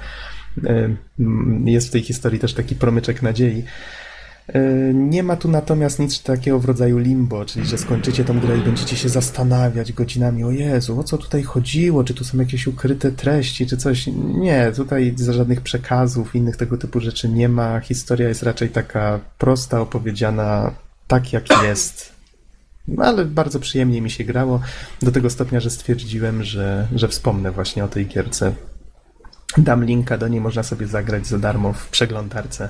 jest 1.64 1.88
w 1.88 1.90
tej 1.90 2.02
historii 2.02 2.40
też 2.40 2.54
taki 2.54 2.74
promyczek 2.74 3.22
nadziei. 3.22 3.64
Yy, 4.54 4.94
Nie 4.94 5.22
ma 5.22 5.36
tu 5.36 5.48
natomiast 5.48 5.98
nic 5.98 6.22
takiego 6.22 6.58
w 6.58 6.64
rodzaju 6.64 6.98
limbo, 6.98 7.44
czyli 7.44 7.66
że 7.66 7.78
skończycie 7.78 8.24
tą 8.24 8.40
grę 8.40 8.58
i 8.58 8.60
będziecie 8.60 8.96
się 8.96 9.08
zastanawiać 9.08 9.92
godzinami, 9.92 10.44
o 10.44 10.50
Jezu, 10.50 11.00
o 11.00 11.04
co 11.04 11.18
tutaj 11.18 11.42
chodziło, 11.42 12.04
czy 12.04 12.14
tu 12.14 12.24
są 12.24 12.38
jakieś 12.38 12.66
ukryte 12.66 13.12
treści, 13.12 13.66
czy 13.66 13.76
coś. 13.76 14.06
Nie, 14.34 14.72
tutaj 14.76 15.12
za 15.16 15.32
żadnych 15.32 15.60
przekazów, 15.60 16.34
innych 16.34 16.56
tego 16.56 16.78
typu 16.78 17.00
rzeczy 17.00 17.28
nie 17.28 17.48
ma. 17.48 17.80
Historia 17.80 18.28
jest 18.28 18.42
raczej 18.42 18.68
taka 18.68 19.20
prosta, 19.38 19.80
opowiedziana 19.80 20.74
tak 21.06 21.32
jak 21.32 21.44
jest. 21.62 22.12
No, 22.88 23.04
ale 23.04 23.24
bardzo 23.24 23.60
przyjemnie 23.60 24.00
mi 24.00 24.10
się 24.10 24.24
grało, 24.24 24.60
do 25.02 25.12
tego 25.12 25.30
stopnia, 25.30 25.60
że 25.60 25.70
stwierdziłem, 25.70 26.42
że, 26.44 26.88
że 26.94 27.08
wspomnę 27.08 27.50
właśnie 27.50 27.84
o 27.84 27.88
tej 27.88 28.06
gierce. 28.06 28.52
Dam 29.58 29.84
linka 29.84 30.18
do 30.18 30.28
niej, 30.28 30.40
można 30.40 30.62
sobie 30.62 30.86
zagrać 30.86 31.26
za 31.26 31.38
darmo 31.38 31.72
w 31.72 31.88
przeglądarce. 31.88 32.68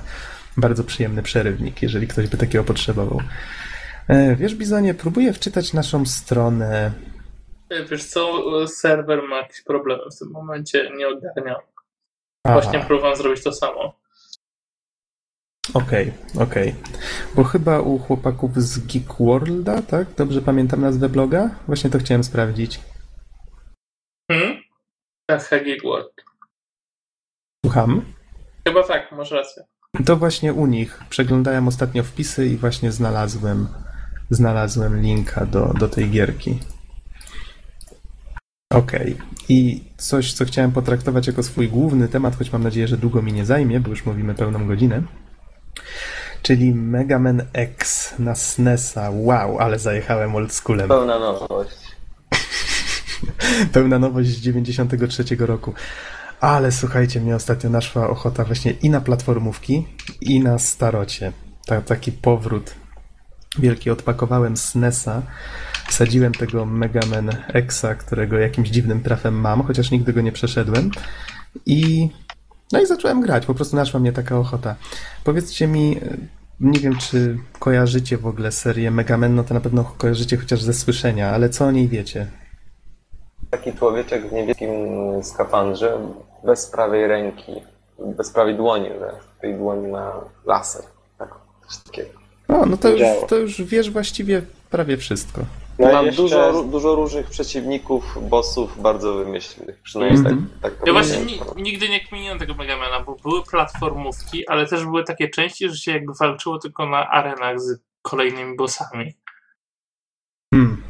Bardzo 0.57 0.83
przyjemny 0.83 1.23
przerywnik, 1.23 1.81
jeżeli 1.81 2.07
ktoś 2.07 2.27
by 2.27 2.37
takiego 2.37 2.63
potrzebował. 2.63 3.21
E, 4.07 4.35
Wiesz, 4.35 4.55
Bizonie, 4.55 4.93
próbuję 4.93 5.33
wczytać 5.33 5.73
naszą 5.73 6.05
stronę. 6.05 6.91
Wiesz 7.91 8.03
co, 8.05 8.43
serwer 8.67 9.23
ma 9.23 9.37
jakieś 9.37 9.61
problemy 9.61 10.03
w 10.15 10.19
tym 10.19 10.31
momencie, 10.31 10.91
nie 10.97 11.07
ogarnia. 11.07 11.55
Aha, 12.43 12.61
Właśnie 12.61 12.79
próbowałem 12.79 13.17
zrobić 13.17 13.43
to 13.43 13.53
samo. 13.53 13.93
Okej, 15.73 16.13
okej. 16.39 16.75
Bo 17.35 17.43
chyba 17.43 17.79
u 17.79 17.99
chłopaków 17.99 18.63
z 18.63 18.79
Geek 18.79 19.13
Worlda, 19.19 19.81
tak? 19.81 20.07
Dobrze 20.17 20.41
pamiętam 20.41 20.81
nazwę 20.81 21.09
bloga? 21.09 21.49
Właśnie 21.67 21.89
to 21.89 21.99
chciałem 21.99 22.23
sprawdzić. 22.23 22.79
Hmm? 24.31 24.61
Tak, 25.25 25.43
Hagi 25.43 25.77
World. 25.83 26.11
Słucham? 27.73 28.01
Chyba 28.67 28.83
tak, 28.83 29.11
masz 29.11 29.31
rację. 29.31 29.63
To 30.05 30.15
właśnie 30.15 30.53
u 30.53 30.65
nich. 30.65 30.99
Przeglądałem 31.09 31.67
ostatnio 31.67 32.03
wpisy 32.03 32.47
i 32.47 32.57
właśnie 32.57 32.91
znalazłem, 32.91 33.67
znalazłem 34.29 35.01
linka 35.01 35.45
do, 35.45 35.73
do 35.79 35.89
tej 35.89 36.09
gierki. 36.09 36.59
Okej. 38.73 39.17
I 39.49 39.83
coś, 39.97 40.33
co 40.33 40.45
chciałem 40.45 40.71
potraktować 40.71 41.27
jako 41.27 41.43
swój 41.43 41.69
główny 41.69 42.07
temat, 42.07 42.35
choć 42.35 42.51
mam 42.51 42.63
nadzieję, 42.63 42.87
że 42.87 42.97
długo 42.97 43.21
mi 43.21 43.33
nie 43.33 43.45
zajmie, 43.45 43.79
bo 43.79 43.89
już 43.89 44.05
mówimy 44.05 44.35
pełną 44.35 44.67
godzinę. 44.67 45.03
Czyli 46.41 46.73
Mega 46.73 47.19
Man 47.19 47.41
X 47.53 48.13
na 48.19 48.35
SNESa. 48.35 49.09
Wow, 49.11 49.59
ale 49.59 49.79
zajechałem 49.79 50.35
oldschoolem. 50.35 50.87
Pełna 50.87 51.19
nowość. 51.19 51.77
Pełna 53.73 53.99
nowość 53.99 54.29
z 54.29 54.41
93 54.41 55.23
roku. 55.39 55.73
Ale 56.43 56.71
słuchajcie, 56.71 57.21
mnie 57.21 57.35
ostatnio 57.35 57.69
naszła 57.69 58.09
ochota 58.09 58.43
właśnie 58.43 58.71
i 58.71 58.89
na 58.89 59.01
platformówki, 59.01 59.87
i 60.21 60.39
na 60.39 60.59
starocie. 60.59 61.31
Ta, 61.65 61.81
taki 61.81 62.11
powrót 62.11 62.75
wielki. 63.59 63.89
Odpakowałem 63.89 64.57
SNESa, 64.57 65.21
wsadziłem 65.87 66.33
tego 66.33 66.65
Mega 66.65 66.99
Man 67.11 67.29
Xa, 67.53 67.95
którego 67.95 68.37
jakimś 68.37 68.69
dziwnym 68.69 69.03
trafem 69.03 69.33
mam, 69.33 69.63
chociaż 69.63 69.91
nigdy 69.91 70.13
go 70.13 70.21
nie 70.21 70.31
przeszedłem. 70.31 70.91
I 71.65 72.09
no 72.71 72.81
i 72.81 72.85
zacząłem 72.85 73.21
grać, 73.21 73.45
po 73.45 73.53
prostu 73.53 73.75
naszła 73.75 73.99
mnie 73.99 74.11
taka 74.11 74.37
ochota. 74.37 74.75
Powiedzcie 75.23 75.67
mi, 75.67 75.99
nie 76.59 76.79
wiem 76.79 76.97
czy 76.97 77.37
kojarzycie 77.59 78.17
w 78.17 78.27
ogóle 78.27 78.51
serię 78.51 78.91
Mega 78.91 79.17
Man, 79.17 79.35
no 79.35 79.43
to 79.43 79.53
na 79.53 79.59
pewno 79.59 79.83
kojarzycie 79.83 80.37
chociaż 80.37 80.61
ze 80.61 80.73
słyszenia, 80.73 81.31
ale 81.31 81.49
co 81.49 81.65
o 81.65 81.71
niej 81.71 81.87
wiecie? 81.87 82.27
Taki 83.51 83.73
człowieczek 83.73 84.29
w 84.29 84.31
niebieskim 84.31 84.69
skafandrze, 85.23 85.97
bez 86.43 86.65
prawej 86.71 87.07
ręki, 87.07 87.51
bez 87.99 88.31
prawej 88.31 88.55
dłoni, 88.55 88.89
że 88.99 89.11
w 89.37 89.41
tej 89.41 89.55
dłoni 89.55 89.87
ma 89.87 90.21
laser. 90.45 90.83
Tak, 91.17 91.29
coś 91.67 91.77
takiego. 91.83 92.09
O, 92.47 92.65
no 92.65 92.77
to 92.77 92.89
już, 92.89 93.01
to 93.27 93.35
już 93.35 93.61
wiesz 93.61 93.89
właściwie 93.91 94.41
prawie 94.69 94.97
wszystko. 94.97 95.41
No 95.79 95.91
Mam 95.91 96.05
jeszcze- 96.05 96.21
dużo, 96.21 96.63
dużo 96.63 96.95
różnych 96.95 97.29
przeciwników, 97.29 98.29
bossów 98.29 98.81
bardzo 98.81 99.13
wymyślnych. 99.13 99.81
Przynajmniej 99.83 100.19
Mhm. 100.19 100.49
tak, 100.61 100.73
tak 100.77 100.87
Ja 100.87 100.93
właśnie 100.93 101.25
ni- 101.25 101.41
nigdy 101.55 101.89
nie 101.89 101.99
kminiłem 102.07 102.39
tego 102.39 102.53
Megamana, 102.53 102.99
bo 102.99 103.15
były 103.15 103.43
platformówki, 103.43 104.47
ale 104.47 104.67
też 104.67 104.85
były 104.85 105.03
takie 105.03 105.29
części, 105.29 105.69
że 105.69 105.75
się 105.77 105.91
jakby 105.91 106.13
walczyło 106.19 106.59
tylko 106.59 106.85
na 106.85 107.09
arenach 107.09 107.59
z 107.61 107.79
kolejnymi 108.01 108.55
bossami. 108.57 109.13
Hmm. 110.53 110.83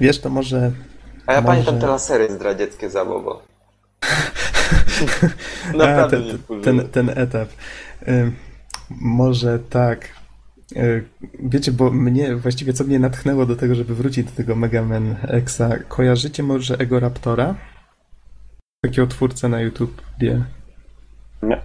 Wiesz, 0.00 0.20
to 0.20 0.30
może... 0.30 0.72
A 1.26 1.32
ja 1.32 1.40
może- 1.40 1.50
pamiętam 1.52 1.78
te 1.80 1.86
lasery 1.86 2.32
zdradzieckie 2.32 2.90
za 2.90 3.04
Bobo. 5.00 5.32
A, 5.74 5.76
Naprawdę 5.76 6.38
ten, 6.38 6.62
ten, 6.62 6.88
ten, 6.88 7.18
etap. 7.18 7.48
Może 8.90 9.58
tak. 9.58 10.08
Y, 10.76 11.04
Wiecie, 11.42 11.72
bo 11.72 11.90
mnie, 11.90 12.36
właściwie 12.36 12.72
co 12.72 12.84
mnie 12.84 12.98
natchnęło 12.98 13.46
do 13.46 13.56
tego, 13.56 13.74
żeby 13.74 13.94
wrócić 13.94 14.26
do 14.26 14.32
tego 14.32 14.56
Mega 14.56 14.82
Man 14.82 15.16
Xa, 15.22 15.78
kojarzycie 15.88 16.42
może 16.42 16.76
Ego 16.78 17.00
Raptora? 17.00 17.54
Takiego 18.82 19.06
twórcę 19.06 19.48
na 19.48 19.60
YouTubie. 19.60 20.44
Nie. 21.42 21.62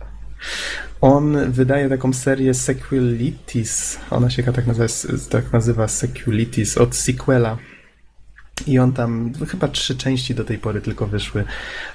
On 1.02 1.52
wydaje 1.52 1.90
taką 1.90 2.14
serię 2.14 2.54
Sequelitis. 2.54 4.00
Ona 4.12 4.30
się 4.30 4.44
tak 4.44 4.68
nazywa, 4.68 4.88
tak 5.30 5.54
nazywa 5.54 5.88
Sequelitis 5.88 6.78
od 6.78 6.96
sequela. 6.96 7.58
I 8.68 8.80
on 8.80 8.94
tam, 8.94 9.34
chyba 9.48 9.68
trzy 9.68 9.98
części 9.98 10.36
do 10.36 10.44
tej 10.44 10.58
pory 10.58 10.82
tylko 10.82 11.08
wyszły. 11.08 11.44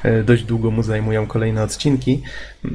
E, 0.03 0.23
Dość 0.23 0.45
długo 0.45 0.71
mu 0.71 0.83
zajmują 0.83 1.27
kolejne 1.27 1.63
odcinki. 1.63 2.23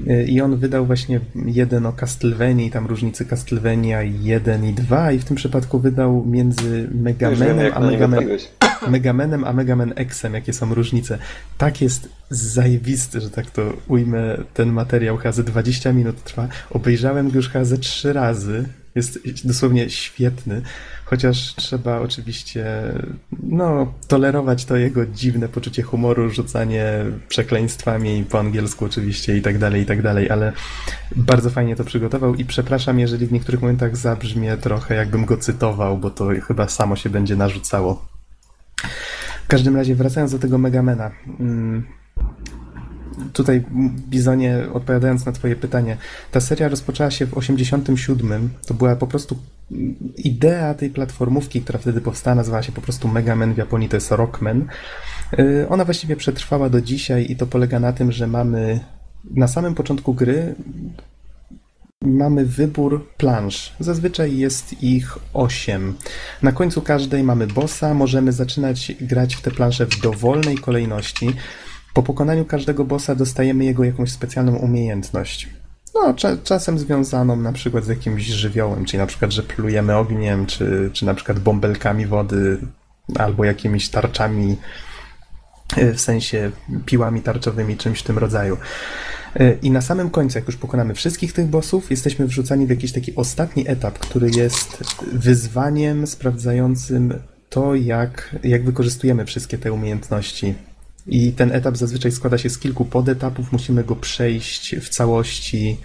E, 0.07 0.23
I 0.23 0.41
on 0.41 0.57
wydał 0.57 0.85
właśnie 0.85 1.19
jeden 1.45 1.85
o 1.85 1.93
Castlevanii, 1.93 2.71
tam 2.71 2.87
różnicy 2.87 3.25
Castlevania 3.25 4.03
1 4.03 4.65
i 4.65 4.73
2 4.73 5.11
i 5.11 5.19
w 5.19 5.25
tym 5.25 5.35
przypadku 5.35 5.79
wydał 5.79 6.25
między 6.25 6.89
jak 7.05 7.73
a 7.73 8.07
trafiłeś. 8.07 8.49
Megamanem 8.87 9.43
a 9.43 9.53
Megaman 9.53 9.93
Xem, 10.11 10.33
jakie 10.33 10.53
są 10.53 10.73
różnice. 10.73 11.17
Tak 11.57 11.81
jest 11.81 12.09
zajebisty, 12.29 13.21
że 13.21 13.29
tak 13.29 13.51
to 13.51 13.73
ujmę, 13.87 14.37
ten 14.53 14.71
materiał 14.71 15.17
chyba 15.17 15.31
ze 15.31 15.43
20 15.43 15.93
minut 15.93 16.23
trwa. 16.23 16.47
Obejrzałem 16.71 17.29
go 17.29 17.35
już 17.35 17.49
chyba 17.49 17.65
ze 17.65 17.77
3 17.77 18.13
razy. 18.13 18.65
Jest 18.95 19.19
dosłownie 19.47 19.89
świetny, 19.89 20.61
chociaż 21.09 21.55
trzeba 21.55 21.99
oczywiście 21.99 22.65
no, 23.43 23.93
tolerować 24.07 24.65
to 24.65 24.77
jego 24.77 25.05
dziwne 25.05 25.47
poczucie 25.47 25.83
humoru, 25.83 26.29
rzucanie 26.29 26.85
przekleństwami 27.27 28.25
po 28.29 28.39
angielsku 28.39 28.85
oczywiście 28.85 29.37
i 29.37 29.41
tak 29.41 29.57
dalej, 29.57 29.81
i 29.81 29.85
tak 29.85 30.01
dalej, 30.01 30.29
ale 30.29 30.53
bardzo 31.15 31.49
fajnie 31.49 31.75
to 31.75 31.83
przygotował 31.83 32.35
i 32.35 32.45
przepraszam, 32.45 32.99
jeżeli 32.99 33.27
w 33.27 33.31
niektórych 33.31 33.61
momentach 33.61 33.97
zabrzmie 33.97 34.57
trochę 34.57 34.95
jakbym 34.95 35.25
go 35.25 35.37
cytował, 35.37 35.97
bo 35.97 36.09
to 36.09 36.27
chyba 36.47 36.67
samo 36.67 36.95
się 36.95 37.09
będzie 37.09 37.35
narzucało. 37.35 38.05
W 39.43 39.47
każdym 39.47 39.75
razie, 39.75 39.95
wracając 39.95 40.31
do 40.31 40.39
tego 40.39 40.57
Megamena. 40.57 41.11
mm, 41.39 41.83
Tutaj, 43.33 43.63
Bizonie, 44.09 44.57
odpowiadając 44.73 45.25
na 45.25 45.31
Twoje 45.31 45.55
pytanie, 45.55 45.97
ta 46.31 46.41
seria 46.41 46.67
rozpoczęła 46.67 47.11
się 47.11 47.25
w 47.25 47.37
87. 47.37 48.49
To 48.67 48.73
była 48.73 48.95
po 48.95 49.07
prostu 49.07 49.37
idea 50.17 50.73
tej 50.73 50.89
platformówki, 50.89 51.61
która 51.61 51.79
wtedy 51.79 52.01
powstała, 52.01 52.35
nazywała 52.35 52.63
się 52.63 52.71
po 52.71 52.81
prostu 52.81 53.07
Mega 53.07 53.35
Man 53.35 53.53
w 53.53 53.57
Japonii, 53.57 53.89
to 53.89 53.97
jest 53.97 54.11
Rockman. 54.11 54.65
Y, 55.39 55.69
Ona 55.69 55.85
właściwie 55.85 56.15
przetrwała 56.15 56.69
do 56.69 56.81
dzisiaj 56.81 57.25
i 57.29 57.35
to 57.35 57.47
polega 57.47 57.79
na 57.79 57.93
tym, 57.93 58.11
że 58.11 58.27
mamy 58.27 58.79
na 59.35 59.47
samym 59.47 59.75
początku 59.75 60.13
gry 60.13 60.55
mamy 62.01 62.45
wybór 62.45 63.09
plansz. 63.17 63.73
Zazwyczaj 63.79 64.37
jest 64.37 64.83
ich 64.83 65.17
8. 65.33 65.95
Na 66.41 66.51
końcu 66.51 66.81
każdej 66.81 67.23
mamy 67.23 67.47
bossa, 67.47 67.93
możemy 67.93 68.31
zaczynać 68.31 68.91
grać 69.01 69.35
w 69.35 69.41
te 69.41 69.51
plansze 69.51 69.85
w 69.85 70.01
dowolnej 70.01 70.57
kolejności. 70.57 71.33
Po 71.93 72.03
pokonaniu 72.03 72.45
każdego 72.45 72.85
bossa 72.85 73.15
dostajemy 73.15 73.65
jego 73.65 73.83
jakąś 73.83 74.11
specjalną 74.11 74.55
umiejętność. 74.55 75.49
No, 75.95 76.13
cza 76.13 76.37
czasem 76.43 76.79
związaną 76.79 77.35
na 77.35 77.53
przykład 77.53 77.85
z 77.85 77.87
jakimś 77.87 78.23
żywiołem, 78.23 78.85
czyli 78.85 78.97
na 78.97 79.05
przykład, 79.05 79.31
że 79.31 79.43
plujemy 79.43 79.95
ogniem, 79.95 80.45
czy, 80.45 80.89
czy 80.93 81.05
na 81.05 81.13
przykład 81.13 81.39
bąbelkami 81.39 82.05
wody, 82.05 82.57
albo 83.15 83.45
jakimiś 83.45 83.89
tarczami, 83.89 84.57
y, 85.77 85.93
w 85.93 86.01
sensie 86.01 86.51
piłami 86.85 87.21
tarczowymi, 87.21 87.77
czymś 87.77 87.99
w 87.99 88.03
tym 88.03 88.17
rodzaju. 88.17 88.57
Y, 89.39 89.57
I 89.61 89.71
na 89.71 89.81
samym 89.81 90.09
końcu, 90.09 90.37
jak 90.37 90.47
już 90.47 90.57
pokonamy 90.57 90.93
wszystkich 90.93 91.33
tych 91.33 91.47
bossów, 91.47 91.91
jesteśmy 91.91 92.27
wrzucani 92.27 92.65
w 92.65 92.69
jakiś 92.69 92.91
taki 92.91 93.15
ostatni 93.15 93.67
etap, 93.67 93.99
który 93.99 94.29
jest 94.29 94.83
wyzwaniem 95.13 96.07
sprawdzającym 96.07 97.13
to, 97.49 97.75
jak, 97.75 98.35
jak 98.43 98.65
wykorzystujemy 98.65 99.25
wszystkie 99.25 99.57
te 99.57 99.73
umiejętności. 99.73 100.55
I 101.09 101.33
ten 101.33 101.51
etap 101.51 101.77
zazwyczaj 101.77 102.11
składa 102.11 102.37
się 102.37 102.49
z 102.49 102.57
kilku 102.57 102.85
podetapów, 102.85 103.51
musimy 103.51 103.83
go 103.83 103.95
przejść 103.95 104.75
w 104.75 104.89
całości. 104.89 105.77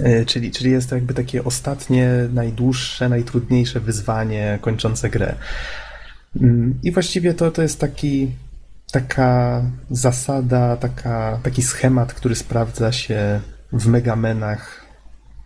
Y, 0.00 0.24
Czyli, 0.26 0.50
czyli 0.50 0.70
jest 0.70 0.88
to 0.90 0.94
jakby 0.94 1.14
takie 1.14 1.44
ostatnie, 1.44 2.10
najdłuższe, 2.32 3.08
najtrudniejsze 3.08 3.80
wyzwanie 3.80 4.58
kończące 4.60 5.10
grę. 5.10 5.34
Mm, 6.40 6.78
I 6.82 6.92
właściwie 6.92 7.34
to, 7.34 7.50
to 7.50 7.62
jest 7.62 7.80
taki, 7.80 8.30
taka 8.92 9.62
zasada, 9.90 10.76
taka, 10.76 11.38
taki 11.42 11.62
schemat, 11.62 12.14
który 12.14 12.34
sprawdza 12.34 12.92
się 12.92 13.40
w 13.72 13.86
Megamenach 13.86 14.86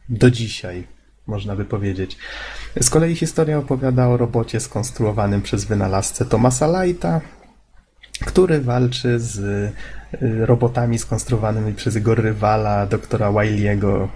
do 0.09 0.30
dzisiaj, 0.30 0.86
można 1.26 1.57
by 1.57 1.64
powiedzieć. 1.64 2.18
Z 2.80 2.91
kolei 2.91 3.16
historia 3.16 3.59
opowiada 3.59 4.09
o 4.09 4.16
robocie 4.16 4.61
skonstruowanym 4.61 5.43
przez 5.43 5.64
wynalazcę 5.64 6.24
Thomasa 6.24 6.84
Lighta, 6.84 7.20
który 8.26 8.60
walczy 8.60 9.20
z 9.20 9.38
y, 9.38 10.46
robotami 10.46 10.98
skonstruowanymi 10.98 11.74
przez 11.74 11.94
jego 11.94 12.14
rywala, 12.14 12.86
doktora 12.86 13.28
Wiley'ego. 13.32 14.08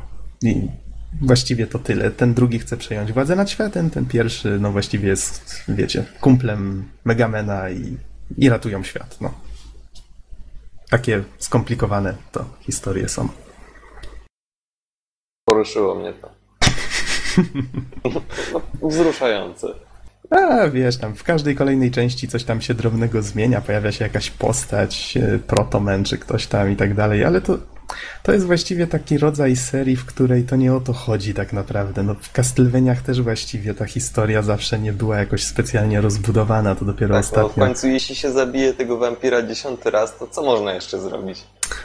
I 0.42 0.68
właściwie 1.20 1.66
to 1.66 1.78
tyle. 1.78 2.10
Ten 2.10 2.34
drugi 2.34 2.58
chce 2.58 2.76
przejąć 2.76 3.12
władzę 3.12 3.36
nad 3.36 3.50
światem, 3.50 3.90
ten 3.90 4.06
pierwszy, 4.06 4.58
no 4.60 4.72
właściwie 4.72 5.08
jest, 5.08 5.64
wiecie, 5.68 6.04
kumplem 6.20 6.88
Megamena 7.04 7.70
i, 7.70 7.96
i 8.38 8.48
ratują 8.48 8.82
świat. 8.82 9.20
No. 9.20 9.34
Takie 10.90 11.22
skomplikowane 11.38 12.14
to 12.32 12.44
historie 12.60 13.08
są. 13.08 13.28
Poruszyło 15.44 15.94
mnie 15.94 16.12
to. 16.12 16.32
No, 18.52 18.88
wzruszające. 18.88 19.66
A 20.32 20.68
wiesz, 20.68 20.96
tam 20.96 21.14
w 21.14 21.24
każdej 21.24 21.56
kolejnej 21.56 21.90
części 21.90 22.28
coś 22.28 22.44
tam 22.44 22.60
się 22.60 22.74
drobnego 22.74 23.22
zmienia, 23.22 23.60
pojawia 23.60 23.92
się 23.92 24.04
jakaś 24.04 24.30
postać, 24.30 25.16
e, 25.16 25.38
protomen 25.38 26.04
czy 26.04 26.18
ktoś 26.18 26.46
tam 26.46 26.70
i 26.70 26.76
tak 26.76 26.94
dalej, 26.94 27.24
ale 27.24 27.40
to, 27.40 27.58
to 28.22 28.32
jest 28.32 28.46
właściwie 28.46 28.86
taki 28.86 29.18
rodzaj 29.18 29.56
serii, 29.56 29.96
w 29.96 30.04
której 30.06 30.44
to 30.44 30.56
nie 30.56 30.74
o 30.74 30.80
to 30.80 30.92
chodzi 30.92 31.34
tak 31.34 31.52
naprawdę. 31.52 32.02
No, 32.02 32.14
w 32.20 32.32
Castlevaniach 32.32 33.02
też 33.02 33.22
właściwie 33.22 33.74
ta 33.74 33.84
historia 33.84 34.42
zawsze 34.42 34.78
nie 34.78 34.92
była 34.92 35.18
jakoś 35.18 35.44
specjalnie 35.44 36.00
rozbudowana, 36.00 36.74
to 36.74 36.84
dopiero 36.84 37.14
Tak, 37.14 37.24
bo 37.24 37.28
w 37.28 37.32
ostatnio. 37.32 37.66
końcu 37.66 37.88
jeśli 37.88 38.14
się 38.14 38.32
zabije 38.32 38.74
tego 38.74 38.98
wampira 38.98 39.42
dziesiąty 39.42 39.90
raz, 39.90 40.18
to 40.18 40.26
co 40.26 40.42
można 40.42 40.74
jeszcze 40.74 41.00
zrobić? 41.00 41.38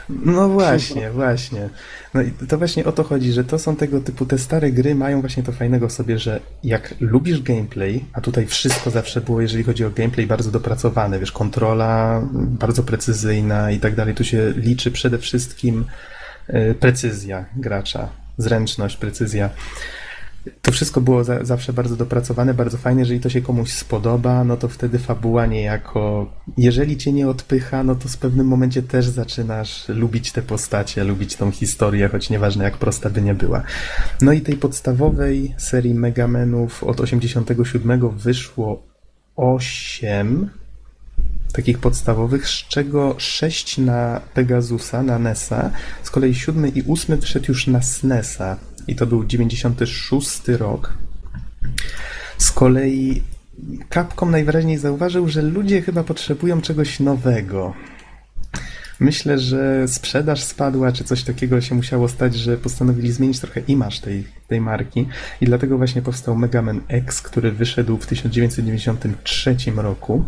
No 0.08 0.48
właśnie, 0.48 1.10
właśnie. 1.20 1.68
No 2.14 2.22
i 2.22 2.30
to 2.48 2.58
właśnie 2.58 2.84
o 2.84 2.92
to 2.92 3.04
chodzi, 3.04 3.32
że 3.32 3.44
to 3.44 3.58
są 3.58 3.76
tego 3.76 4.00
typu, 4.00 4.26
te 4.26 4.38
stare 4.38 4.70
gry 4.72 4.94
mają 4.94 5.20
właśnie 5.20 5.42
to 5.42 5.52
fajnego 5.52 5.88
w 5.88 5.92
sobie, 5.92 6.18
że 6.18 6.40
jak 6.64 6.94
lubisz 7.00 7.42
gameplay, 7.42 8.04
a 8.12 8.20
tutaj 8.20 8.46
wszystko 8.46 8.90
zawsze 8.90 9.20
było, 9.20 9.40
jeżeli 9.40 9.64
chodzi 9.64 9.84
o 9.84 9.90
gameplay, 9.90 10.26
bardzo 10.26 10.50
dopracowane, 10.50 11.18
wiesz, 11.18 11.32
kontrola 11.32 12.22
bardzo 12.34 12.82
precyzyjna 12.82 13.70
i 13.70 13.80
tak 13.80 13.94
dalej, 13.94 14.14
tu 14.14 14.24
się 14.24 14.52
liczy 14.56 14.90
przede 14.90 15.18
wszystkim 15.18 15.84
precyzja 16.80 17.44
gracza, 17.56 18.08
zręczność, 18.38 18.96
precyzja. 18.96 19.50
To 20.62 20.72
wszystko 20.72 21.00
było 21.00 21.24
za, 21.24 21.44
zawsze 21.44 21.72
bardzo 21.72 21.96
dopracowane, 21.96 22.54
bardzo 22.54 22.78
fajne. 22.78 23.00
Jeżeli 23.00 23.20
to 23.20 23.30
się 23.30 23.42
komuś 23.42 23.72
spodoba, 23.72 24.44
no 24.44 24.56
to 24.56 24.68
wtedy 24.68 24.98
fabuła 24.98 25.46
niejako. 25.46 26.32
Jeżeli 26.56 26.96
cię 26.96 27.12
nie 27.12 27.28
odpycha, 27.28 27.84
no 27.84 27.94
to 27.94 28.08
w 28.08 28.16
pewnym 28.16 28.46
momencie 28.46 28.82
też 28.82 29.06
zaczynasz 29.06 29.88
lubić 29.88 30.32
te 30.32 30.42
postacie, 30.42 31.04
lubić 31.04 31.36
tą 31.36 31.50
historię, 31.50 32.08
choć 32.08 32.30
nieważne 32.30 32.64
jak 32.64 32.76
prosta 32.76 33.10
by 33.10 33.22
nie 33.22 33.34
była. 33.34 33.62
No 34.20 34.32
i 34.32 34.40
tej 34.40 34.56
podstawowej 34.56 35.54
serii 35.58 35.94
Megamenów 35.94 36.84
od 36.84 37.00
87 37.00 38.10
wyszło 38.10 38.82
8 39.36 40.50
takich 41.52 41.78
podstawowych, 41.78 42.48
z 42.48 42.52
czego 42.52 43.14
6 43.18 43.78
na 43.78 44.20
Pegasusa, 44.34 45.02
na 45.02 45.18
NESa. 45.18 45.70
Z 46.02 46.10
kolei 46.10 46.34
7 46.34 46.74
i 46.74 46.82
8 46.88 47.20
wyszedł 47.20 47.46
już 47.48 47.66
na 47.66 47.82
SNESa 47.82 48.56
i 48.86 48.96
to 48.96 49.06
był 49.06 49.24
96 49.24 50.48
rok. 50.48 50.94
Z 52.38 52.50
kolei 52.50 53.22
Capcom 53.94 54.30
najwyraźniej 54.30 54.78
zauważył, 54.78 55.28
że 55.28 55.42
ludzie 55.42 55.82
chyba 55.82 56.04
potrzebują 56.04 56.60
czegoś 56.60 57.00
nowego. 57.00 57.74
Myślę, 59.00 59.38
że 59.38 59.88
sprzedaż 59.88 60.42
spadła, 60.42 60.92
czy 60.92 61.04
coś 61.04 61.22
takiego 61.22 61.60
się 61.60 61.74
musiało 61.74 62.08
stać, 62.08 62.34
że 62.34 62.56
postanowili 62.56 63.12
zmienić 63.12 63.40
trochę 63.40 63.60
image 63.60 64.00
tej, 64.00 64.24
tej 64.48 64.60
marki 64.60 65.08
i 65.40 65.46
dlatego 65.46 65.78
właśnie 65.78 66.02
powstał 66.02 66.36
Mega 66.36 66.62
Man 66.62 66.80
X, 66.88 67.22
który 67.22 67.52
wyszedł 67.52 67.96
w 67.96 68.06
1993 68.06 69.56
roku. 69.76 70.24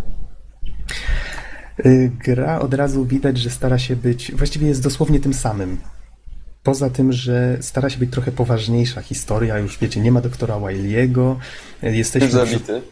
Y, 1.87 2.11
Gra 2.25 2.59
od 2.59 2.75
razu 2.75 3.05
widać, 3.05 3.39
że 3.39 3.51
stara 3.51 3.79
się 3.79 3.97
być, 3.97 4.33
właściwie 4.33 4.69
jest 4.69 4.83
dosłownie 4.83 5.21
tym 5.21 5.35
samym. 5.35 5.81
Poza 6.63 6.91
tym, 6.91 7.13
że 7.13 7.59
stara 7.61 7.91
się 7.91 7.99
być 7.99 8.11
trochę 8.11 8.33
poważniejsza 8.33 9.03
historia, 9.03 9.59
już 9.59 9.79
wiecie, 9.79 10.01
nie 10.01 10.13
ma 10.13 10.21
doktora 10.21 10.55
Wiley'ego, 10.55 11.37
y, 11.85 11.97
jesteśmy... 11.97 12.31
Zabity. 12.31 12.83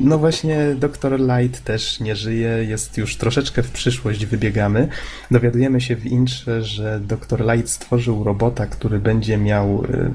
No 0.00 0.18
właśnie, 0.18 0.74
doktor 0.78 1.20
Light 1.20 1.64
też 1.64 2.00
nie 2.00 2.16
żyje, 2.16 2.48
jest 2.48 2.98
już 2.98 3.16
troszeczkę 3.16 3.62
w 3.62 3.70
przyszłość 3.70 4.26
wybiegamy. 4.26 4.88
Dowiadujemy 5.30 5.80
się 5.80 5.96
w 5.96 6.06
intrze, 6.06 6.62
że 6.62 7.00
doktor 7.00 7.52
Light 7.52 7.70
stworzył 7.70 8.24
robota, 8.24 8.66
który 8.66 8.98
będzie 8.98 9.38
miał 9.38 9.84
y, 9.84 10.14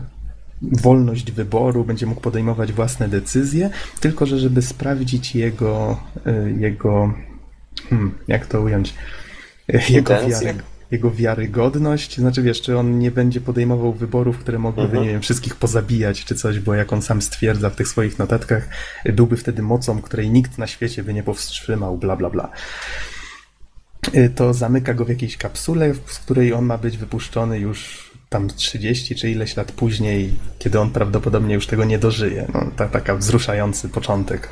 wolność 0.62 1.32
wyboru, 1.32 1.84
będzie 1.86 2.06
mógł 2.06 2.22
podejmować 2.22 2.74
własne 2.74 3.10
decyzje, 3.10 3.70
tylko 4.00 4.26
że 4.26 4.40
żeby 4.40 4.62
sprawdzić 4.62 5.36
jego, 5.36 6.00
y, 6.28 6.56
jego 6.60 7.14
hmm, 7.90 8.12
jak 8.28 8.46
to 8.46 8.62
ująć, 8.62 8.94
Y, 9.74 9.94
jego 9.94 10.14
wiarę, 10.14 10.54
jego 10.92 11.12
wiarygodność, 11.12 12.18
znaczy 12.18 12.42
wiesz, 12.42 12.62
czy 12.62 12.78
on 12.78 13.00
nie 13.00 13.12
będzie 13.12 13.42
podejmował 13.42 13.94
wyborów, 13.94 14.38
które 14.38 14.60
mogłyby, 14.60 14.90
Mhm. 14.90 15.04
nie 15.04 15.10
wiem, 15.12 15.22
wszystkich 15.22 15.56
pozabijać 15.56 16.26
czy 16.26 16.36
coś, 16.36 16.60
bo 16.60 16.74
jak 16.74 16.94
on 16.94 17.02
sam 17.02 17.22
stwierdza 17.22 17.70
w 17.70 17.76
tych 17.76 17.88
swoich 17.88 18.20
notatkach, 18.20 18.68
byłby 19.06 19.38
wtedy 19.38 19.62
mocą, 19.62 20.02
której 20.02 20.30
nikt 20.30 20.58
na 20.58 20.68
świecie 20.68 21.04
by 21.04 21.14
nie 21.14 21.24
powstrzymał, 21.24 21.98
bla 21.98 22.16
bla 22.16 22.30
bla. 22.30 22.50
Y, 24.16 24.30
To 24.36 24.54
zamyka 24.54 24.94
go 24.94 25.06
w 25.06 25.10
jakiejś 25.10 25.38
kapsule, 25.38 25.94
z 26.06 26.20
której 26.20 26.54
on 26.54 26.66
ma 26.66 26.78
być 26.78 26.98
wypuszczony 26.98 27.60
już 27.60 28.09
tam 28.30 28.50
30 28.50 29.16
czy 29.16 29.30
ileś 29.30 29.56
lat 29.56 29.72
później, 29.72 30.40
kiedy 30.60 30.80
on 30.80 30.92
prawdopodobnie 30.92 31.56
już 31.56 31.68
tego 31.68 31.86
nie 31.86 32.00
dożyje. 32.00 32.48
No, 32.54 32.72
ta, 32.76 32.88
taka 32.88 33.16
wzruszający 33.16 33.90
początek. 33.90 34.50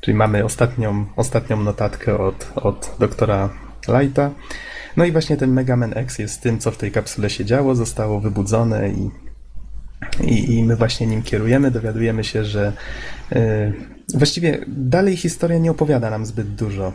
Czyli 0.00 0.16
mamy 0.16 0.44
ostatnią, 0.44 1.06
ostatnią 1.16 1.62
notatkę 1.62 2.18
od, 2.18 2.52
od 2.54 2.96
doktora 2.98 3.50
Lighta. 3.88 4.30
No 4.96 5.04
i 5.04 5.12
właśnie 5.12 5.36
ten 5.36 5.52
Mega 5.52 5.76
Man 5.76 5.92
X 5.98 6.18
jest 6.18 6.40
tym, 6.40 6.58
co 6.58 6.70
w 6.70 6.76
tej 6.76 6.92
kapsule 6.92 7.30
się 7.30 7.44
działo, 7.44 7.74
zostało 7.74 8.20
wybudzone 8.20 8.88
i, 8.88 9.10
i, 10.24 10.54
i 10.54 10.62
my 10.62 10.76
właśnie 10.76 11.06
nim 11.06 11.22
kierujemy. 11.22 11.70
Dowiadujemy 11.70 12.24
się, 12.24 12.44
że 12.44 12.72
e, 13.32 13.72
właściwie 14.14 14.64
dalej 14.68 15.16
historia 15.16 15.58
nie 15.58 15.70
opowiada 15.70 16.10
nam 16.10 16.26
zbyt 16.26 16.54
dużo. 16.54 16.92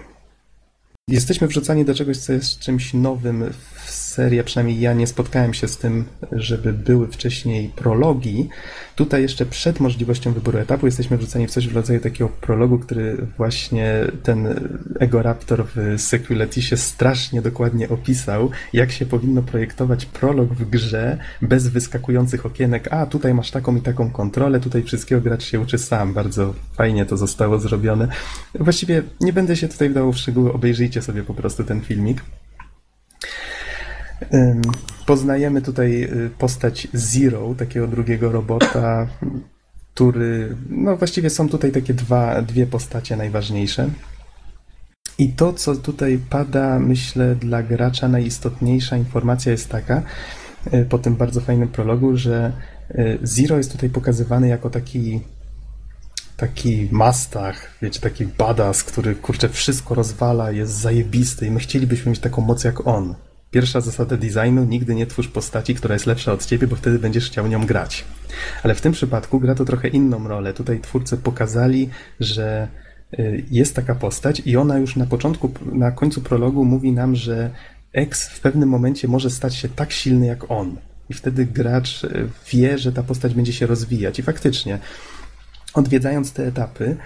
Jesteśmy 1.08 1.48
wrzucani 1.48 1.86
do 1.86 1.96
czegoś, 1.96 2.18
co 2.18 2.34
jest 2.34 2.60
czymś 2.60 2.94
nowym 2.94 3.54
w 3.86 4.03
serii, 4.14 4.40
a 4.40 4.44
przynajmniej 4.44 4.80
ja 4.80 4.94
nie 4.94 5.08
spotkałem 5.08 5.54
się 5.54 5.68
z 5.68 5.78
tym, 5.78 6.06
żeby 6.32 6.74
były 6.74 7.08
wcześniej 7.08 7.70
prologi. 7.76 8.50
Tutaj 8.96 9.22
jeszcze 9.22 9.46
przed 9.46 9.80
możliwością 9.80 10.34
wyboru 10.34 10.58
etapu 10.60 10.86
jesteśmy 10.86 11.18
wrzucani 11.18 11.48
w 11.48 11.52
coś 11.52 11.68
w 11.68 11.76
rodzaju 11.76 12.00
takiego 12.00 12.30
prologu, 12.30 12.80
który 12.80 13.18
właśnie 13.38 13.94
ten 14.24 14.70
Ego 15.00 15.22
Raptor 15.22 15.66
w 15.76 16.02
Seculetisie 16.02 16.78
strasznie 16.78 17.42
dokładnie 17.42 17.90
opisał, 17.90 18.50
jak 18.74 18.92
się 18.92 19.06
powinno 19.06 19.42
projektować 19.42 20.06
prolog 20.06 20.54
w 20.54 20.70
grze 20.70 21.18
bez 21.42 21.68
wyskakujących 21.68 22.46
okienek. 22.46 22.94
A, 22.94 23.06
tutaj 23.06 23.34
masz 23.34 23.52
taką 23.52 23.76
i 23.76 23.82
taką 23.82 24.12
kontrolę, 24.12 24.60
tutaj 24.60 24.84
wszystkiego 24.84 25.22
gracz 25.22 25.44
się 25.44 25.60
uczy 25.60 25.78
sam. 25.78 26.14
Bardzo 26.14 26.54
fajnie 26.74 27.06
to 27.06 27.18
zostało 27.18 27.60
zrobione. 27.60 28.08
Właściwie 28.56 29.04
nie 29.22 29.34
będę 29.34 29.56
się 29.56 29.68
tutaj 29.68 29.90
wdawał 29.90 30.14
w 30.14 30.18
szczegóły, 30.18 30.54
obejrzyjcie 30.54 31.02
sobie 31.02 31.24
po 31.24 31.34
prostu 31.34 31.64
ten 31.64 31.82
filmik. 31.82 32.22
Poznajemy 35.06 35.62
tutaj 35.62 36.04
y, 36.04 36.30
postać 36.38 36.88
Zero, 36.94 37.56
takiego 37.58 37.88
drugiego 37.88 38.32
robota, 38.32 39.08
który, 39.94 40.56
no 40.70 40.98
właściwie 40.98 41.30
są 41.30 41.50
tutaj 41.50 41.72
takie 41.72 41.94
dwa, 41.94 42.42
dwie 42.42 42.68
postacie 42.68 43.16
najważniejsze. 43.16 43.90
I 45.18 45.30
to, 45.30 45.54
co 45.54 45.76
tutaj 45.76 46.20
pada, 46.30 46.80
myślę, 46.80 47.36
dla 47.36 47.64
gracza 47.64 48.08
najistotniejsza 48.08 48.98
informacja 48.98 49.52
jest 49.52 49.70
taka, 49.70 50.04
y, 50.74 50.86
po 50.86 50.98
tym 50.98 51.16
bardzo 51.16 51.42
fajnym 51.42 51.68
prologu, 51.68 52.18
że 52.18 52.52
y, 52.92 53.20
Zero 53.24 53.58
jest 53.58 53.72
tutaj 53.72 53.90
pokazywany 53.90 54.48
jako 54.48 54.70
taki 54.70 55.22
taki 56.38 56.88
mastach, 56.92 57.78
wiecie, 57.82 58.00
taki 58.00 58.26
badass, 58.26 58.84
który 58.84 59.16
kurczę 59.16 59.50
wszystko 59.50 59.96
rozwala, 59.96 60.52
jest 60.52 60.74
zajebisty 60.74 61.48
i 61.48 61.52
my 61.52 61.60
chcielibyśmy 61.60 62.10
mieć 62.10 62.20
taką 62.20 62.42
moc 62.42 62.64
jak 62.64 62.88
on. 62.88 63.16
Pierwsza 63.54 63.82
zasada 63.82 64.18
designu, 64.18 64.66
nigdy 64.66 64.96
nie 64.96 65.08
twórz 65.08 65.28
postaci, 65.28 65.76
która 65.76 65.94
jest 65.94 66.06
lepsza 66.06 66.32
od 66.32 66.46
ciebie, 66.46 66.68
bo 66.68 66.76
wtedy 66.76 67.00
będziesz 67.00 67.28
chciał 67.30 67.48
nią 67.48 67.66
grać. 67.66 68.06
Ale 68.64 68.76
w 68.76 68.82
tym 68.82 68.94
przypadku 68.94 69.40
gra 69.40 69.56
to 69.56 69.66
trochę 69.66 69.88
inną 69.88 70.28
rolę. 70.28 70.54
Tutaj 70.54 70.80
twórcy 70.80 71.18
pokazali, 71.18 71.90
że 72.20 72.68
y, 73.20 73.44
jest 73.52 73.76
taka 73.76 73.96
postać 73.96 74.42
i 74.46 74.58
ona 74.58 74.78
już 74.78 74.96
na 74.96 75.06
początku, 75.06 75.52
na 75.72 75.92
końcu 75.92 76.22
prologu 76.22 76.66
mówi 76.66 76.92
nam, 76.92 77.16
że 77.16 77.50
X 77.94 78.30
w 78.30 78.40
pewnym 78.40 78.70
momencie 78.70 79.08
może 79.08 79.30
stać 79.30 79.56
się 79.56 79.70
tak 79.70 79.92
silny 79.92 80.26
jak 80.26 80.52
on. 80.52 80.78
I 81.10 81.14
wtedy 81.14 81.46
gracz 81.46 82.04
y, 82.04 82.30
wie, 82.52 82.78
że 82.78 82.92
ta 82.92 83.04
postać 83.04 83.34
będzie 83.34 83.54
się 83.54 83.66
rozwijać. 83.66 84.20
I 84.20 84.24
faktycznie, 84.24 84.80
odwiedzając 85.74 86.34
te 86.34 86.48
etapy, 86.48 86.98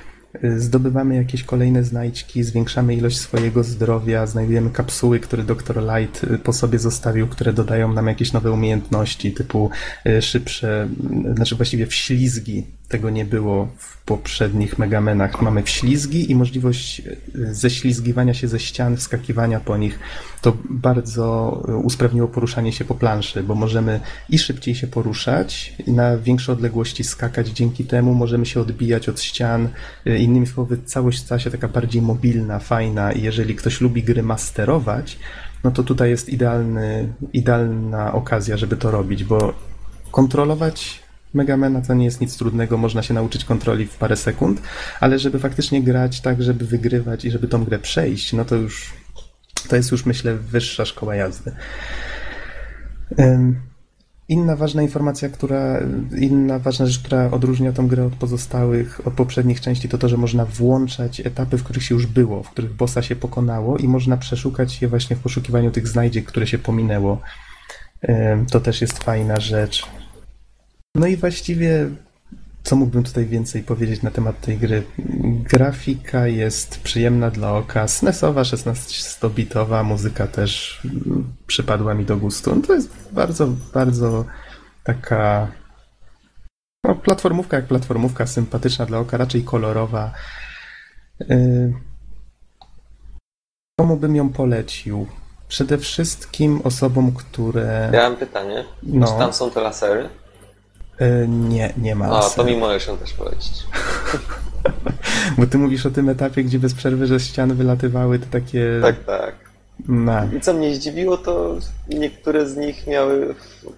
zdobywamy 0.58 1.16
jakieś 1.16 1.44
kolejne 1.44 1.84
znajdźki, 1.84 2.44
zwiększamy 2.44 2.96
ilość 2.96 3.18
swojego 3.20 3.64
zdrowia, 3.64 4.26
znajdujemy 4.26 4.70
kapsuły, 4.70 5.20
które 5.20 5.44
Dr. 5.44 5.84
Light 5.84 6.24
y, 6.24 6.38
po 6.38 6.54
sobie 6.54 6.80
zostawił, 6.80 7.28
które 7.28 7.54
dodają 7.54 7.94
nam 7.94 8.08
jakieś 8.08 8.34
nowe 8.34 8.52
umiejętności, 8.52 9.32
typu 9.34 9.70
y, 10.08 10.22
szybsze, 10.22 10.90
y, 11.30 11.36
znaczy 11.36 11.56
właściwie 11.56 11.88
wślizgi. 11.88 12.66
Tego 12.88 13.10
nie 13.10 13.26
było 13.26 13.68
w 13.78 14.04
poprzednich 14.04 14.80
Megamenach. 14.80 15.42
Mamy 15.42 15.64
wślizgi 15.64 16.32
i 16.32 16.36
możliwość 16.36 17.00
y, 17.36 17.56
ześlizgiwania 17.56 18.34
się 18.34 18.48
ze 18.48 18.60
ścian, 18.60 18.98
wskakiwania 18.98 19.60
po 19.60 19.78
nich. 19.78 20.00
To 20.42 20.58
bardzo 20.70 21.64
y, 21.70 21.76
usprawniło 21.76 22.28
poruszanie 22.28 22.74
się 22.74 22.86
po 22.86 22.96
planszy, 22.96 23.44
bo 23.44 23.56
możemy 23.56 24.00
i 24.30 24.40
szybciej 24.40 24.76
się 24.76 24.88
poruszać, 24.88 25.74
na 25.88 26.18
większe 26.18 26.52
odległości 26.52 27.04
skakać. 27.04 27.48
Dzięki 27.48 27.86
temu 27.86 28.14
możemy 28.14 28.46
się 28.46 28.62
odbijać 28.62 29.10
od 29.10 29.22
ścian. 29.22 29.70
Y, 30.08 30.18
Innymi 30.18 30.48
słowy, 30.48 30.78
całość 30.86 31.20
stała 31.20 31.40
się 31.40 31.52
taka 31.52 31.68
bardziej 31.68 32.02
mobilna, 32.02 32.60
fajna 32.60 33.12
i 33.12 33.22
jeżeli 33.22 33.56
ktoś 33.56 33.82
lubi 33.82 34.04
gry 34.04 34.24
masterować, 34.24 35.18
no 35.64 35.72
to 35.72 35.84
tutaj 35.84 36.10
jest 36.10 36.30
idealny, 36.30 37.14
idealna 37.34 38.14
okazja, 38.14 38.58
żeby 38.58 38.78
to 38.78 38.92
robić, 38.92 39.24
bo 39.24 39.54
kontrolować 40.12 41.07
Megamena 41.38 41.82
to 41.82 41.94
nie 41.94 42.06
jest 42.06 42.22
nic 42.22 42.38
trudnego, 42.38 42.78
można 42.78 43.04
się 43.04 43.14
nauczyć 43.14 43.46
kontroli 43.46 43.86
w 43.86 43.96
parę 43.96 44.16
sekund, 44.16 44.62
ale 45.00 45.20
żeby 45.20 45.40
faktycznie 45.40 45.84
grać 45.84 46.22
tak, 46.22 46.44
żeby 46.44 46.66
wygrywać 46.66 47.26
i 47.26 47.32
żeby 47.32 47.48
tą 47.48 47.64
grę 47.64 47.80
przejść, 47.80 48.34
no 48.34 48.46
to 48.46 48.56
już 48.56 48.94
to 49.70 49.76
jest 49.76 49.92
już 49.92 50.06
myślę 50.06 50.36
wyższa 50.36 50.86
szkoła 50.86 51.16
jazdy. 51.16 51.52
Inna 54.30 54.56
ważna 54.56 54.82
informacja, 54.82 55.30
która, 55.30 55.80
inna 56.18 56.60
ważna 56.60 56.86
rzecz, 56.86 57.00
która 57.00 57.32
odróżnia 57.32 57.72
tą 57.72 57.88
grę 57.88 58.06
od 58.06 58.14
pozostałych, 58.16 59.08
od 59.08 59.14
poprzednich 59.14 59.62
części, 59.62 59.90
to 59.90 59.98
to, 59.98 60.10
że 60.10 60.18
można 60.18 60.46
włączać 60.46 61.20
etapy, 61.20 61.58
w 61.58 61.64
których 61.64 61.84
się 61.84 61.96
już 61.96 62.06
było, 62.06 62.44
w 62.44 62.50
których 62.50 62.74
bossa 62.74 63.02
się 63.02 63.16
pokonało 63.16 63.78
i 63.78 63.88
można 63.88 64.18
przeszukać 64.18 64.82
je 64.82 64.88
właśnie 64.88 65.16
w 65.16 65.20
poszukiwaniu 65.20 65.72
tych 65.72 65.88
znajdziek, 65.88 66.26
które 66.26 66.48
się 66.48 66.58
pominęło. 66.58 67.22
To 68.52 68.60
też 68.60 68.82
jest 68.82 69.04
fajna 69.04 69.40
rzecz. 69.40 69.88
No 70.98 71.08
i 71.08 71.18
właściwie, 71.18 71.90
co 72.64 72.76
mógłbym 72.76 73.04
tutaj 73.04 73.26
więcej 73.26 73.64
powiedzieć 73.64 74.02
na 74.02 74.12
temat 74.12 74.42
tej 74.42 74.58
gry? 74.58 74.84
Grafika 75.44 76.28
jest 76.28 76.80
przyjemna 76.80 77.30
dla 77.30 77.54
oka, 77.54 77.88
SNESowa, 77.88 78.42
16-bitowa, 78.42 79.84
muzyka 79.84 80.28
też 80.28 80.82
przypadła 81.48 81.94
mi 81.94 82.06
do 82.06 82.18
gustu. 82.18 82.56
No 82.56 82.62
to 82.62 82.74
jest 82.74 83.10
bardzo, 83.12 83.48
bardzo 83.74 84.26
taka 84.84 85.48
no, 86.84 86.96
platformówka 86.96 87.58
jak 87.58 87.66
platformówka, 87.66 88.28
sympatyczna 88.28 88.86
dla 88.86 89.00
oka, 89.00 89.18
raczej 89.18 89.44
kolorowa. 89.44 90.12
Yy, 91.20 91.74
Komu 93.80 93.98
bym 93.98 94.16
ją 94.16 94.30
polecił? 94.30 95.08
Przede 95.48 95.78
wszystkim 95.78 96.62
osobom, 96.64 97.14
które... 97.14 97.90
Ja 97.94 98.10
mam 98.10 98.20
pytanie. 98.20 98.66
No. 98.84 99.08
Czy 99.08 99.14
tam 99.14 99.34
są 99.34 99.52
te 99.52 99.62
lasery? 99.62 100.10
Yy, 101.00 101.28
Nie, 101.28 101.74
nie 101.78 101.96
ma. 101.96 102.06
A, 102.06 102.30
to 102.30 102.44
mi 102.44 102.58
możesz 102.58 102.88
ją 102.88 102.98
też 102.98 103.14
polecić. 103.14 103.64
Bo 105.38 105.48
ty 105.48 105.58
mówisz 105.58 105.86
o 105.86 105.92
tym 105.92 106.10
etapie, 106.10 106.44
gdzie 106.44 106.60
bez 106.60 106.74
przerwy 106.74 107.08
ze 107.08 107.20
ścian 107.20 107.54
wylatywały 107.54 108.20
te 108.20 108.26
takie... 108.26 108.80
Tak, 108.82 109.04
tak. 109.04 109.36
Na. 109.88 110.26
I 110.38 110.42
co 110.42 110.54
mnie 110.54 110.76
zdziwiło, 110.76 111.18
to 111.18 111.56
niektóre 111.90 112.46
z 112.46 112.58
nich 112.58 112.88
miały 112.88 113.36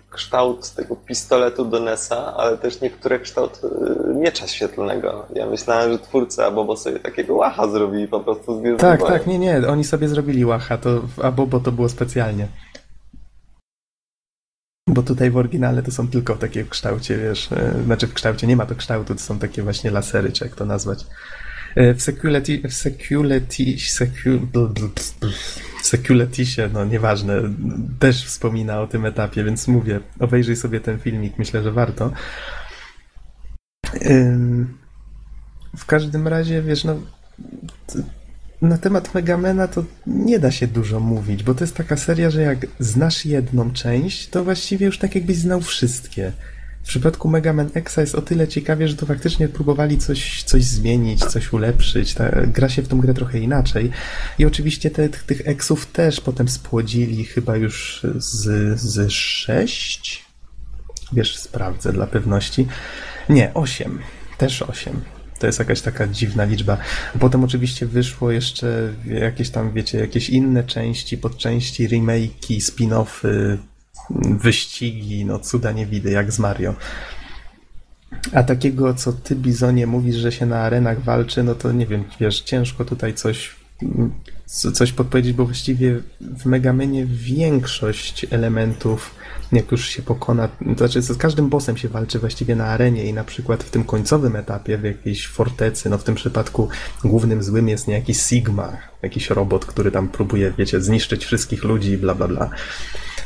kształt 0.09 0.71
tego 0.71 0.95
pistoletu 0.95 1.65
do 1.65 1.79
NES-a, 1.79 2.35
ale 2.35 2.57
też 2.57 2.81
niektóre 2.81 3.19
kształt 3.19 3.61
y, 3.63 4.13
miecza 4.13 4.47
świetlnego. 4.47 5.25
Ja 5.35 5.45
myślałem, 5.45 5.91
że 5.91 5.99
twórcy 5.99 6.45
Abobo 6.45 6.77
sobie 6.77 6.99
takiego 6.99 7.35
łacha 7.35 7.67
zrobili 7.67 8.07
po 8.07 8.19
prostu 8.19 8.61
z 8.61 8.81
Tak, 8.81 9.07
tak, 9.07 9.27
nie, 9.27 9.39
nie, 9.39 9.67
oni 9.67 9.83
sobie 9.83 10.07
zrobili 10.07 10.45
łacha, 10.45 10.77
to 10.77 11.01
w 11.15 11.19
Abobo 11.19 11.59
to 11.59 11.71
było 11.71 11.89
specjalnie. 11.89 12.47
Bo 14.89 15.03
tutaj 15.03 15.31
w 15.31 15.37
oryginale 15.37 15.83
to 15.83 15.91
są 15.91 16.07
tylko 16.07 16.35
takie 16.35 16.63
w 16.63 16.69
kształcie, 16.69 17.17
wiesz, 17.17 17.51
e, 17.51 17.83
znaczy 17.85 18.07
w 18.07 18.13
kształcie 18.13 18.47
nie 18.47 18.55
ma 18.55 18.65
to 18.65 18.75
kształtu, 18.75 19.15
to 19.15 19.21
są 19.21 19.39
takie 19.39 19.63
właśnie 19.63 19.91
lasery, 19.91 20.31
czy 20.31 20.43
jak 20.43 20.55
to 20.55 20.65
nazwać. 20.65 21.05
E, 21.75 21.93
W 21.93 22.01
Security, 22.01 22.61
w 22.69 22.73
Security, 22.73 23.77
w 25.81 26.73
no 26.73 26.85
nieważne, 26.85 27.41
też 27.99 28.25
wspomina 28.25 28.81
o 28.81 28.87
tym 28.87 29.05
etapie, 29.05 29.43
więc 29.43 29.67
mówię, 29.67 29.99
obejrzyj 30.19 30.55
sobie 30.55 30.79
ten 30.79 30.99
filmik, 30.99 31.37
myślę, 31.37 31.63
że 31.63 31.71
warto. 31.71 32.11
W 35.77 35.85
każdym 35.85 36.27
razie, 36.27 36.61
wiesz, 36.61 36.83
no 36.83 36.99
na 38.61 38.77
temat 38.77 39.13
Megamena 39.13 39.67
to 39.67 39.83
nie 40.07 40.39
da 40.39 40.51
się 40.51 40.67
dużo 40.67 40.99
mówić, 40.99 41.43
bo 41.43 41.55
to 41.55 41.63
jest 41.63 41.75
taka 41.75 41.97
seria, 41.97 42.29
że 42.29 42.41
jak 42.41 42.67
znasz 42.79 43.25
jedną 43.25 43.71
część, 43.71 44.29
to 44.29 44.43
właściwie 44.43 44.85
już 44.85 44.97
tak 44.97 45.15
jakbyś 45.15 45.37
znał 45.37 45.61
wszystkie. 45.61 46.31
W 46.83 46.87
przypadku 46.87 47.29
Mega 47.29 47.53
Man 47.53 47.69
X 47.73 47.97
jest 47.97 48.15
o 48.15 48.21
tyle 48.21 48.47
ciekawie, 48.47 48.87
że 48.87 48.95
to 48.95 49.05
faktycznie 49.05 49.47
próbowali 49.47 49.97
coś, 49.97 50.43
coś 50.43 50.63
zmienić, 50.63 51.25
coś 51.25 51.53
ulepszyć. 51.53 52.13
Ta, 52.13 52.29
gra 52.47 52.69
się 52.69 52.81
w 52.81 52.87
tą 52.87 52.99
grę 52.99 53.13
trochę 53.13 53.39
inaczej. 53.39 53.91
I 54.39 54.45
oczywiście 54.45 54.91
te, 54.91 55.09
tych 55.09 55.47
Exów 55.47 55.85
też 55.85 56.21
potem 56.21 56.49
spłodzili 56.49 57.25
chyba 57.25 57.55
już 57.55 58.05
z, 58.15 58.79
z 58.79 59.11
sześć. 59.11 60.25
Wiesz, 61.13 61.37
sprawdzę 61.37 61.93
dla 61.93 62.07
pewności. 62.07 62.67
Nie, 63.29 63.53
osiem. 63.53 63.99
Też 64.37 64.61
osiem. 64.61 65.01
To 65.39 65.47
jest 65.47 65.59
jakaś 65.59 65.81
taka 65.81 66.07
dziwna 66.07 66.43
liczba. 66.45 66.77
Potem 67.19 67.43
oczywiście 67.43 67.85
wyszło 67.85 68.31
jeszcze 68.31 68.93
jakieś 69.05 69.49
tam, 69.49 69.73
wiecie, 69.73 69.99
jakieś 69.99 70.29
inne 70.29 70.63
części, 70.63 71.17
podczęści, 71.17 71.89
remake'i, 71.89 72.57
spin-offy, 72.61 73.57
wyścigi, 74.39 75.25
no 75.25 75.39
cuda 75.39 75.71
nie 75.71 75.85
widzę, 75.85 76.11
jak 76.11 76.31
z 76.31 76.39
Mario. 76.39 76.75
A 78.33 78.43
takiego, 78.43 78.93
co 78.93 79.13
ty, 79.13 79.35
Bizonie, 79.35 79.87
mówisz, 79.87 80.15
że 80.15 80.31
się 80.31 80.45
na 80.45 80.61
arenach 80.61 81.03
walczy, 81.03 81.43
no 81.43 81.55
to 81.55 81.71
nie 81.71 81.85
wiem, 81.85 82.03
wiesz, 82.19 82.41
ciężko 82.41 82.85
tutaj 82.85 83.13
coś, 83.13 83.49
co- 83.49 83.58
coś 84.73 84.91
podpowiedzieć, 84.91 85.33
bo 85.33 85.45
właściwie 85.45 85.99
w 86.21 86.45
Megamenie 86.45 87.05
większość 87.05 88.25
elementów, 88.29 89.15
jak 89.51 89.71
już 89.71 89.87
się 89.87 90.01
pokona, 90.01 90.47
to 90.47 90.77
znaczy 90.77 91.01
z 91.01 91.17
każdym 91.17 91.49
bossem 91.49 91.77
się 91.77 91.89
walczy 91.89 92.19
właściwie 92.19 92.55
na 92.55 92.65
arenie 92.65 93.05
i 93.05 93.13
na 93.13 93.23
przykład 93.23 93.63
w 93.63 93.69
tym 93.69 93.83
końcowym 93.83 94.35
etapie, 94.35 94.77
w 94.77 94.83
jakiejś 94.83 95.27
fortecy, 95.27 95.89
no 95.89 95.97
w 95.97 96.03
tym 96.03 96.15
przypadku 96.15 96.69
głównym 97.03 97.43
złym 97.43 97.69
jest 97.69 97.87
nie 97.87 97.93
jakiś 97.93 98.17
Sigma, 98.17 98.77
jakiś 99.01 99.29
robot, 99.29 99.65
który 99.65 99.91
tam 99.91 100.09
próbuje, 100.09 100.53
wiecie, 100.57 100.81
zniszczyć 100.81 101.25
wszystkich 101.25 101.63
ludzi, 101.63 101.97
bla, 101.97 102.15
bla, 102.15 102.27
bla 102.27 102.49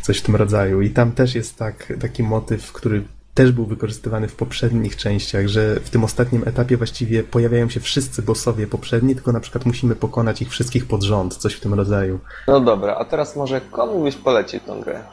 coś 0.02 0.18
w 0.18 0.22
tym 0.22 0.36
rodzaju. 0.36 0.82
I 0.82 0.90
tam 0.90 1.12
też 1.12 1.36
jest 1.36 1.58
tak, 1.58 1.94
taki 2.02 2.24
motyw, 2.24 2.72
który 2.72 3.04
też 3.34 3.52
był 3.52 3.66
wykorzystywany 3.66 4.28
w 4.28 4.36
poprzednich 4.36 4.96
częściach, 4.96 5.48
że 5.48 5.80
w 5.80 5.90
tym 5.90 6.04
ostatnim 6.04 6.44
etapie 6.48 6.78
właściwie 6.78 7.24
pojawiają 7.24 7.70
się 7.70 7.80
wszyscy 7.80 8.22
bossowie 8.22 8.68
poprzedni, 8.68 9.16
tylko 9.16 9.32
na 9.32 9.40
przykład 9.40 9.66
musimy 9.66 9.96
pokonać 9.96 10.42
ich 10.42 10.50
wszystkich 10.50 10.88
pod 10.88 11.04
rząd, 11.04 11.38
coś 11.38 11.54
w 11.54 11.60
tym 11.60 11.74
rodzaju. 11.74 12.20
No 12.48 12.60
dobra, 12.60 12.96
a 12.96 13.06
teraz 13.06 13.36
może 13.36 13.62
komu 13.62 14.04
byś 14.04 14.16
polecił 14.16 14.60
tą 14.60 14.82
grę? 14.82 15.04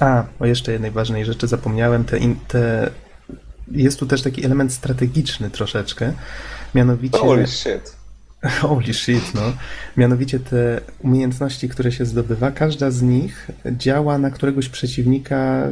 A, 0.00 0.24
o 0.40 0.46
jeszcze 0.46 0.72
jednej 0.72 0.90
ważnej 0.90 1.24
rzeczy 1.24 1.46
zapomniałem, 1.46 2.04
te, 2.04 2.18
te... 2.48 2.90
jest 3.70 3.98
tu 3.98 4.06
też 4.06 4.22
taki 4.22 4.44
element 4.44 4.72
strategiczny 4.72 5.50
troszeczkę, 5.50 6.12
mianowicie... 6.74 7.18
Holy 7.18 7.46
shit. 7.46 7.96
Holy 8.60 8.94
shit, 8.94 9.34
no. 9.34 9.52
Mianowicie 9.96 10.40
te 10.40 10.80
umiejętności, 10.98 11.68
które 11.68 11.92
się 11.92 12.04
zdobywa, 12.04 12.50
każda 12.50 12.90
z 12.90 13.02
nich 13.02 13.50
działa 13.66 14.18
na 14.18 14.30
któregoś 14.30 14.68
przeciwnika 14.68 15.68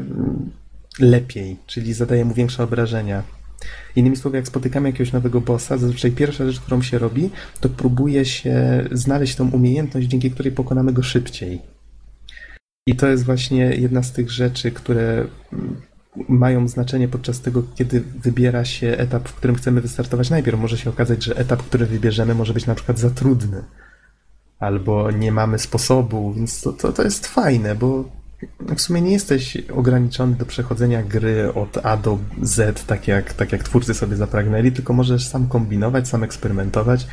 lepiej, 0.99 1.57
czyli 1.67 1.93
zadaje 1.93 2.25
mu 2.25 2.35
większe 2.35 2.65
obrażenia. 2.65 3.23
Innymi 3.97 4.17
słowy, 4.17 4.37
jak 4.37 4.47
spotykamy 4.47 4.89
jakiegoś 4.89 5.13
nowego 5.13 5.41
bossa, 5.41 5.79
zazwyczaj 5.79 6.11
pierwsza 6.11 6.47
rzecz, 6.47 6.61
którą 6.61 6.83
się 6.83 6.99
robi, 6.99 7.31
to 7.61 7.69
próbuje 7.69 8.25
się 8.25 8.85
znaleźć 8.93 9.37
tą 9.37 9.51
umiejętność, 9.51 10.09
dzięki 10.09 10.31
której 10.31 10.53
pokonamy 10.53 10.93
go 10.93 11.03
szybciej. 11.03 11.63
I 12.87 12.97
to 12.97 13.09
jest 13.09 13.25
właśnie 13.25 13.65
jedna 13.65 14.03
z 14.03 14.13
tych 14.13 14.31
rzeczy, 14.31 14.71
które 14.71 15.27
mm, 15.53 15.81
mają 16.29 16.69
znaczenie 16.69 17.09
podczas 17.09 17.41
tego, 17.41 17.63
kiedy 17.75 18.01
wybiera 18.01 18.65
się 18.65 18.89
etap, 18.89 19.29
w 19.29 19.35
którym 19.35 19.57
chcemy 19.57 19.81
wystartować 19.81 20.31
najpierw. 20.31 20.59
Może 20.59 20.79
się 20.79 20.91
okazać, 20.91 21.25
że 21.25 21.37
etap, 21.37 21.63
który 21.63 21.87
wybierzemy, 21.87 22.35
może 22.35 22.55
być 22.55 22.67
na 22.67 22.75
przykład 22.75 22.99
za 22.99 23.11
trudny. 23.11 23.63
Albo 24.59 25.11
nie 25.11 25.33
mamy 25.33 25.59
sposobu, 25.59 26.33
więc 26.33 26.61
to, 26.61 26.73
to, 26.73 26.93
to 26.93 27.03
jest 27.03 27.27
fajne, 27.27 27.75
bo 27.75 28.05
w 28.77 28.81
sumie 28.81 29.01
nie 29.01 29.13
jesteś 29.13 29.57
ograniczony 29.57 30.37
do 30.37 30.47
przechodzenia 30.47 31.03
gry 31.03 31.55
od 31.55 31.87
A 31.87 31.97
do 31.97 32.19
Z, 32.43 32.85
tak 32.87 33.09
jak, 33.09 33.33
tak 33.33 33.53
jak 33.53 33.63
twórcy 33.63 33.95
sobie 33.95 34.17
zapragnęli, 34.17 34.73
tylko 34.73 34.93
możesz 34.93 35.27
sam 35.27 35.49
kombinować, 35.49 36.09
sam 36.09 36.23
eksperymentować. 36.23 37.07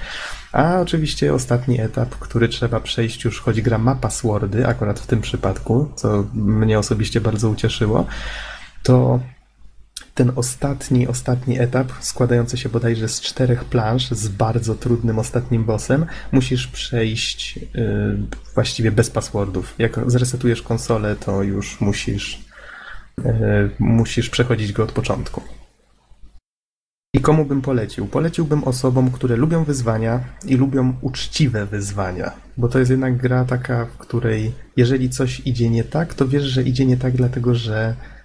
A 0.52 0.80
oczywiście 0.80 1.34
ostatni 1.34 1.82
etap, 1.82 2.10
który 2.10 2.48
trzeba 2.48 2.80
przejść 2.80 3.24
już, 3.24 3.42
choć 3.42 3.62
gra 3.62 3.78
ma 3.78 3.96
passwordy, 3.96 4.68
akurat 4.68 5.00
w 5.00 5.08
tym 5.08 5.22
przypadku, 5.22 5.92
co 5.96 6.26
mnie 6.34 6.80
osobiście 6.80 7.22
bardzo 7.22 7.50
ucieszyło, 7.50 8.06
to 8.84 9.20
ten 10.14 10.32
ostatni, 10.36 11.08
ostatni 11.08 11.60
etap, 11.60 11.92
składający 12.00 12.58
się 12.58 12.70
bodajże 12.70 13.08
z 13.08 13.22
czterech 13.22 13.66
planż, 13.66 14.12
z 14.12 14.28
bardzo 14.28 14.76
trudnym 14.76 15.20
ostatnim 15.20 15.64
bossem, 15.64 16.06
musisz 16.32 16.68
przejść 16.68 17.58
yy, 17.58 18.18
właściwie 18.54 18.92
bez 18.92 19.10
passwordów. 19.10 19.76
Jak 19.80 20.12
zresetujesz 20.12 20.62
konsolę, 20.62 21.16
to 21.16 21.44
już 21.44 21.82
musisz, 21.82 22.46
yy, 23.18 23.70
musisz 23.80 24.30
przechodzić 24.30 24.74
go 24.74 24.84
od 24.84 24.92
początku. 24.92 25.42
I 27.14 27.20
komu 27.20 27.46
bym 27.46 27.62
polecił? 27.62 28.08
Poleciłbym 28.08 28.64
osobom, 28.64 29.12
które 29.12 29.36
lubią 29.36 29.64
wyzwania 29.64 30.20
i 30.46 30.56
lubią 30.56 30.94
uczciwe 31.02 31.66
wyzwania, 31.66 32.32
bo 32.58 32.68
to 32.68 32.80
jest 32.80 32.92
jednak 32.92 33.18
gra 33.18 33.46
taka, 33.46 33.86
w 33.86 33.98
której 33.98 34.54
jeżeli 34.78 35.10
coś 35.10 35.42
idzie 35.46 35.70
nie 35.70 35.84
tak, 35.84 36.14
to 36.14 36.28
wiesz, 36.28 36.44
że 36.44 36.64
idzie 36.64 36.86
nie 36.86 36.98
tak 36.98 37.14
dlatego, 37.14 37.56
że 37.56 37.96
y, 37.96 38.21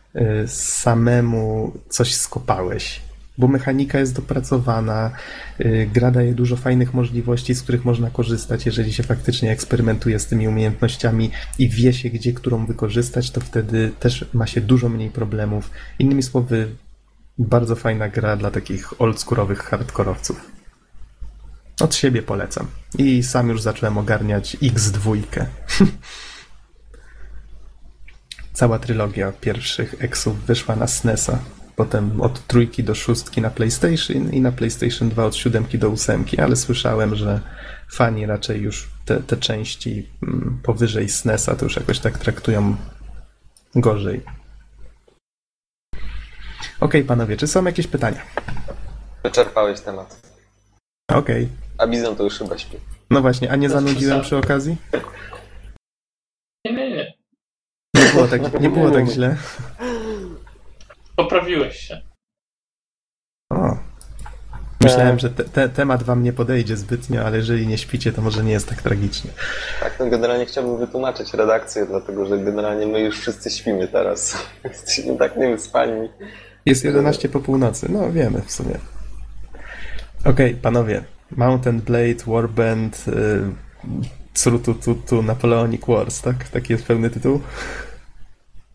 samemu 0.47 1.72
coś 1.88 2.14
skopałeś. 2.14 3.01
Bo 3.38 3.48
mechanika 3.48 3.98
jest 3.98 4.14
dopracowana, 4.14 5.10
y, 5.60 5.90
gra 5.93 6.10
daje 6.10 6.34
dużo 6.34 6.56
fajnych 6.56 6.94
możliwości, 6.94 7.55
z 7.55 7.62
których 7.62 7.84
można 7.84 8.10
korzystać, 8.10 8.66
jeżeli 8.66 8.93
się 8.93 9.02
faktycznie 9.02 9.51
eksperymentuje 9.51 10.18
z 10.18 10.26
tymi 10.26 10.48
umiejętnościami 10.48 11.30
i 11.59 11.68
wie 11.68 11.93
się, 11.93 12.10
gdzie 12.10 12.32
którą 12.32 12.66
wykorzystać, 12.66 13.30
to 13.30 13.40
wtedy 13.40 13.93
też 14.01 14.24
ma 14.32 14.47
się 14.47 14.60
dużo 14.60 14.88
mniej 14.88 15.10
problemów. 15.10 15.70
Innymi 15.98 16.22
słowy, 16.22 16.68
Bardzo 17.38 17.76
fajna 17.76 18.09
gra 18.09 18.36
dla 18.36 18.51
takich 18.51 19.01
oldschoolowych 19.01 19.59
hardkorowców. 19.59 20.51
Od 21.80 21.94
siebie 21.94 22.22
polecam. 22.22 22.66
I 22.98 23.22
sam 23.22 23.48
już 23.48 23.62
zacząłem 23.62 23.98
ogarniać 23.98 24.56
X2. 24.56 25.16
Cała 28.57 28.78
trylogia 28.78 29.33
pierwszych 29.33 30.05
Exów 30.05 30.47
wyszła 30.47 30.77
na 30.77 30.87
SNESa. 30.87 31.39
Potem 31.77 32.20
od 32.20 32.47
trójki 32.47 32.85
do 32.85 32.95
szóstki 32.95 33.41
na 33.41 33.51
PlayStation 33.51 34.33
i 34.33 34.41
na 34.41 34.53
PlayStation 34.53 35.09
2 35.09 35.24
od 35.24 35.37
siódemki 35.37 35.78
do 35.78 35.91
ósemki, 35.91 36.41
ale 36.41 36.57
słyszałem, 36.57 37.16
że 37.16 37.41
fani 37.93 38.27
raczej 38.27 38.61
już 38.61 38.89
te, 39.05 39.20
te 39.20 39.37
części 39.37 40.09
mm, 40.23 40.61
powyżej 40.62 41.09
SNESa 41.09 41.57
to 41.57 41.65
już 41.65 41.77
jakoś 41.77 41.99
tak 41.99 42.19
traktują 42.19 42.77
gorzej. 43.74 44.23
Okej, 46.81 47.05
panowie, 47.05 47.37
czy 47.37 47.47
są 47.47 47.65
jakieś 47.65 47.87
pytania? 47.87 48.23
Wyczerpałeś 49.24 49.81
temat. 49.81 50.23
Okej. 51.11 51.49
A 51.78 51.87
Bizon 51.87 52.16
to 52.16 52.24
już 52.24 52.39
chyba 52.39 52.59
śpi. 52.59 52.77
No 53.11 53.20
właśnie, 53.20 53.51
a 53.51 53.57
nie 53.57 53.70
zanudziłem 53.70 54.20
przy 54.23 54.37
okazji? 54.37 54.77
Nie, 56.65 56.73
nie, 56.73 56.91
nie. 56.91 57.16
Nie 57.97 58.03
było 58.27 58.51
tak, 58.51 58.61
nie 58.61 58.70
było 58.70 58.90
tak 58.90 59.07
źle. 59.07 59.36
Poprawiłeś 61.16 61.77
się. 61.77 62.03
O. 63.51 63.77
Myślałem, 64.81 65.19
że 65.19 65.31
te, 65.31 65.44
te, 65.44 65.69
temat 65.69 66.03
wam 66.03 66.23
nie 66.23 66.32
podejdzie 66.32 66.77
zbytnio, 66.77 67.23
ale 67.23 67.36
jeżeli 67.36 67.66
nie 67.66 67.78
śpicie, 67.78 68.12
to 68.12 68.23
może 68.23 68.44
nie 68.44 68.53
jest 68.53 68.69
tak 68.69 68.82
tragicznie. 68.82 69.31
Tak, 69.81 69.97
no 70.01 70.07
generalnie 70.07 70.47
chciałbym 70.47 70.78
wytłumaczyć 70.78 71.35
redakcję, 71.35 71.86
dlatego 71.86 72.27
że 72.27 72.39
generalnie 72.39 72.86
my 72.86 73.01
już 73.01 73.20
wszyscy 73.20 73.51
śpimy 73.51 73.89
teraz. 73.89 74.47
Jesteśmy 74.65 75.16
tak 75.16 75.36
niewyspani. 75.36 76.09
Jest 76.66 76.85
11 76.85 77.28
po 77.28 77.40
północy, 77.40 77.86
no 77.90 78.12
wiemy 78.12 78.43
w 78.47 78.53
sumie. 78.53 78.78
Okej, 80.24 80.55
panowie. 80.55 81.05
Mountain 81.31 81.81
Blade, 81.81 82.24
Warband, 82.27 83.05
y, 83.09 85.23
Napoleonic 85.23 85.86
Wars, 85.86 86.23
tak? 86.23 86.48
Taki 86.48 86.73
jest 86.73 86.86
pełny 86.86 87.11
tytuł? 87.11 87.40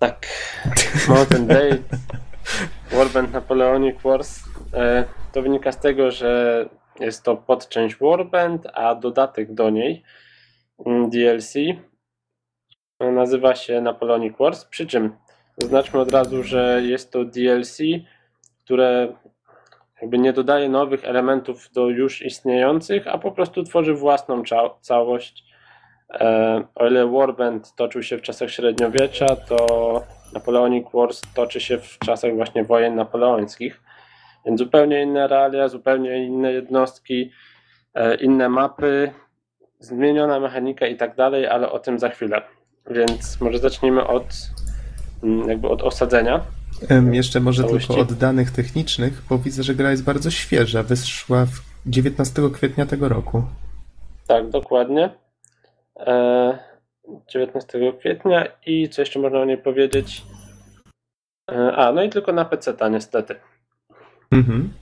Tak. 0.01 0.27
Mountain 1.07 1.45
Blade, 1.45 1.83
Warband 2.91 3.33
Napoleonic 3.33 4.01
Wars. 4.01 4.43
E, 4.73 5.05
to 5.31 5.41
wynika 5.41 5.71
z 5.71 5.79
tego, 5.79 6.11
że 6.11 6.65
jest 6.99 7.23
to 7.23 7.37
podczęść 7.37 7.95
Warband, 7.95 8.67
a 8.73 8.95
dodatek 8.95 9.53
do 9.53 9.69
niej 9.69 10.03
mm, 10.85 11.09
DLC 11.09 11.53
nazywa 12.99 13.55
się 13.55 13.81
Napoleonic 13.81 14.37
Wars. 14.37 14.65
Przy 14.65 14.87
czym 14.87 15.15
zaznaczmy 15.57 15.99
od 15.99 16.11
razu, 16.11 16.43
że 16.43 16.81
jest 16.83 17.11
to 17.11 17.25
DLC, 17.25 17.77
które 18.63 19.13
jakby 20.01 20.17
nie 20.17 20.33
dodaje 20.33 20.69
nowych 20.69 21.05
elementów 21.05 21.69
do 21.73 21.89
już 21.89 22.21
istniejących, 22.21 23.07
a 23.07 23.17
po 23.17 23.31
prostu 23.31 23.63
tworzy 23.63 23.93
własną 23.93 24.43
całość. 24.81 25.50
E, 26.13 26.63
o 26.75 26.87
ile 26.87 27.07
Warband 27.07 27.75
toczył 27.75 28.03
się 28.03 28.17
w 28.17 28.21
czasach 28.21 28.49
średniowiecza, 28.49 29.35
to 29.35 30.01
Napoleonic 30.33 30.85
Wars 30.93 31.21
toczy 31.33 31.59
się 31.59 31.77
w 31.77 31.99
czasach 31.99 32.35
właśnie 32.35 32.63
wojen 32.63 32.95
napoleońskich. 32.95 33.81
Więc 34.45 34.59
zupełnie 34.59 35.03
inne 35.03 35.27
realia, 35.27 35.67
zupełnie 35.67 36.25
inne 36.25 36.53
jednostki, 36.53 37.31
e, 37.93 38.15
inne 38.15 38.49
mapy, 38.49 39.11
zmieniona 39.79 40.39
mechanika 40.39 40.87
i 40.87 40.97
tak 40.97 41.15
dalej, 41.15 41.47
ale 41.47 41.71
o 41.71 41.79
tym 41.79 41.99
za 41.99 42.09
chwilę. 42.09 42.41
Więc 42.89 43.41
może 43.41 43.59
zacznijmy 43.59 44.07
od 44.07 44.25
mm, 45.23 45.49
jakby 45.49 45.67
od 45.67 45.81
osadzenia. 45.81 46.41
Jeszcze 47.11 47.39
może 47.39 47.63
Całości. 47.63 47.87
tylko 47.87 48.01
od 48.01 48.13
danych 48.13 48.51
technicznych, 48.51 49.21
bo 49.29 49.37
widzę, 49.37 49.63
że 49.63 49.75
gra 49.75 49.91
jest 49.91 50.03
bardzo 50.03 50.31
świeża. 50.31 50.83
Wyszła 50.83 51.45
w 51.45 51.61
19 51.85 52.41
kwietnia 52.53 52.85
tego 52.85 53.09
roku. 53.09 53.43
Tak, 54.27 54.49
dokładnie. 54.49 55.09
E, 56.07 56.59
19 57.27 57.93
kwietnia 57.99 58.45
i 58.65 58.89
co 58.89 59.01
jeszcze 59.01 59.19
można 59.19 59.39
o 59.39 59.45
niej 59.45 59.57
powiedzieć? 59.57 60.23
E, 61.51 61.75
a, 61.75 61.91
no 61.91 62.03
i 62.03 62.09
tylko 62.09 62.31
na 62.31 62.45
PC 62.45 62.73
niestety. 62.91 63.35
Mhm. 64.31 64.73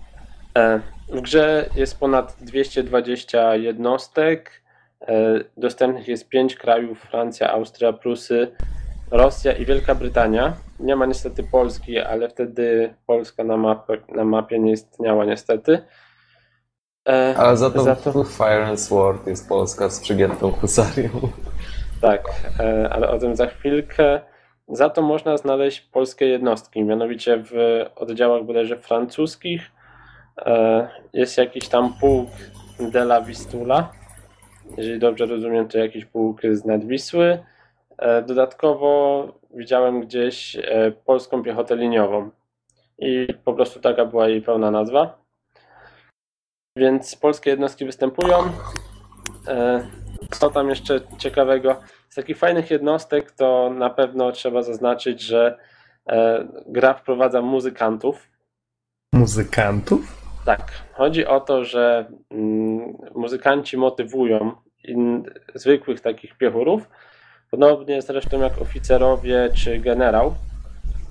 E, 0.58 0.80
W 1.10 1.22
grze 1.22 1.70
jest 1.76 2.00
ponad 2.00 2.38
220 2.41 3.56
jednostek. 3.56 4.64
E, 5.08 5.40
Dostępnych 5.58 6.08
jest 6.08 6.30
5 6.30 6.56
krajów: 6.56 7.00
Francja, 7.02 7.52
Austria, 7.52 7.94
Prusy, 7.94 8.48
Rosja 9.12 9.54
i 9.54 9.66
Wielka 9.66 9.96
Brytania. 9.96 10.54
Nie 10.80 10.96
ma 10.96 11.06
niestety 11.06 11.44
Polski, 11.44 12.00
ale 12.00 12.30
wtedy 12.30 12.94
Polska 13.06 13.44
na, 13.44 13.58
mapie, 13.58 13.98
na 14.10 14.24
mapie 14.26 14.60
nie 14.60 14.72
istniała 14.72 15.26
niestety. 15.26 15.82
E, 17.10 17.36
Ale 17.38 17.57
za 17.57 17.69
to, 17.69 17.84
Za 17.84 17.95
to- 17.95 18.23
Fire 18.23 18.65
and 18.65 18.80
Sword 18.80 19.27
jest 19.27 19.49
Polska 19.49 19.90
z 19.90 19.99
przygiętą 19.99 20.52
husarią. 20.52 21.10
Tak, 22.02 22.23
e, 22.60 22.90
ale 22.94 23.10
o 23.10 23.19
tym 23.19 23.36
za 23.36 23.48
chwilkę. 23.48 24.19
Za 24.68 24.90
to 24.90 25.02
można 25.02 25.38
znaleźć 25.38 25.81
polskie 25.81 26.26
jednostki, 26.27 26.84
mianowicie 26.84 27.44
w 27.45 27.86
oddziałach 27.95 28.44
bodajże 28.44 28.77
francuskich 28.77 29.72
e, 30.38 30.88
jest 31.14 31.38
jakiś 31.38 31.68
tam 31.68 31.94
pułk 31.99 32.30
de 32.80 32.99
la 33.02 33.22
Vistula. 33.22 33.91
Jeżeli 34.77 34.99
dobrze 34.99 35.26
rozumiem, 35.26 35.68
to 35.68 35.77
jakiś 35.77 36.06
pułk 36.06 36.41
z 36.52 36.65
Nadwisły. 36.65 37.38
E, 37.98 38.22
Dodatkowo 38.22 39.27
widziałem 39.53 40.02
gdzieś 40.02 40.57
polską 41.06 41.44
piechotę 41.44 41.76
liniową 41.76 42.30
i 42.99 43.27
po 43.45 43.53
prostu 43.53 43.80
taka 43.80 44.06
była 44.06 44.27
jej 44.30 44.41
pełna 44.41 44.72
nazwa. 44.72 45.19
Więc 46.80 47.15
polskie 47.15 47.49
jednostki 47.49 47.85
występują. 47.85 48.38
E, 49.47 49.88
Co 50.31 50.49
tam 50.49 50.69
jeszcze 50.69 51.01
ciekawego? 51.18 51.76
Z 52.10 52.15
takich 52.15 52.38
fajnych 52.38 52.72
jednostek 52.72 53.31
to 53.31 53.69
na 53.69 53.89
pewno 53.89 54.31
trzeba 54.31 54.64
zaznaczyć, 54.64 55.22
że 55.22 55.57
e, 56.10 56.47
gra 56.68 56.93
wprowadza 56.93 57.41
muzykantów. 57.41 58.27
Muzykantów? 59.14 60.01
Tak, 60.45 60.72
chodzi 60.93 61.26
o 61.26 61.39
to, 61.39 61.65
że 61.65 62.11
mm, 62.31 62.97
muzykanci 63.15 63.77
motywują 63.77 64.51
zwykłych 65.56 66.01
takich 66.01 66.38
piechurów, 66.38 66.89
podobnie 67.51 68.01
zresztą 68.01 68.39
jak 68.41 68.61
oficerowie 68.61 69.49
czy 69.56 69.80
generał. 69.80 70.35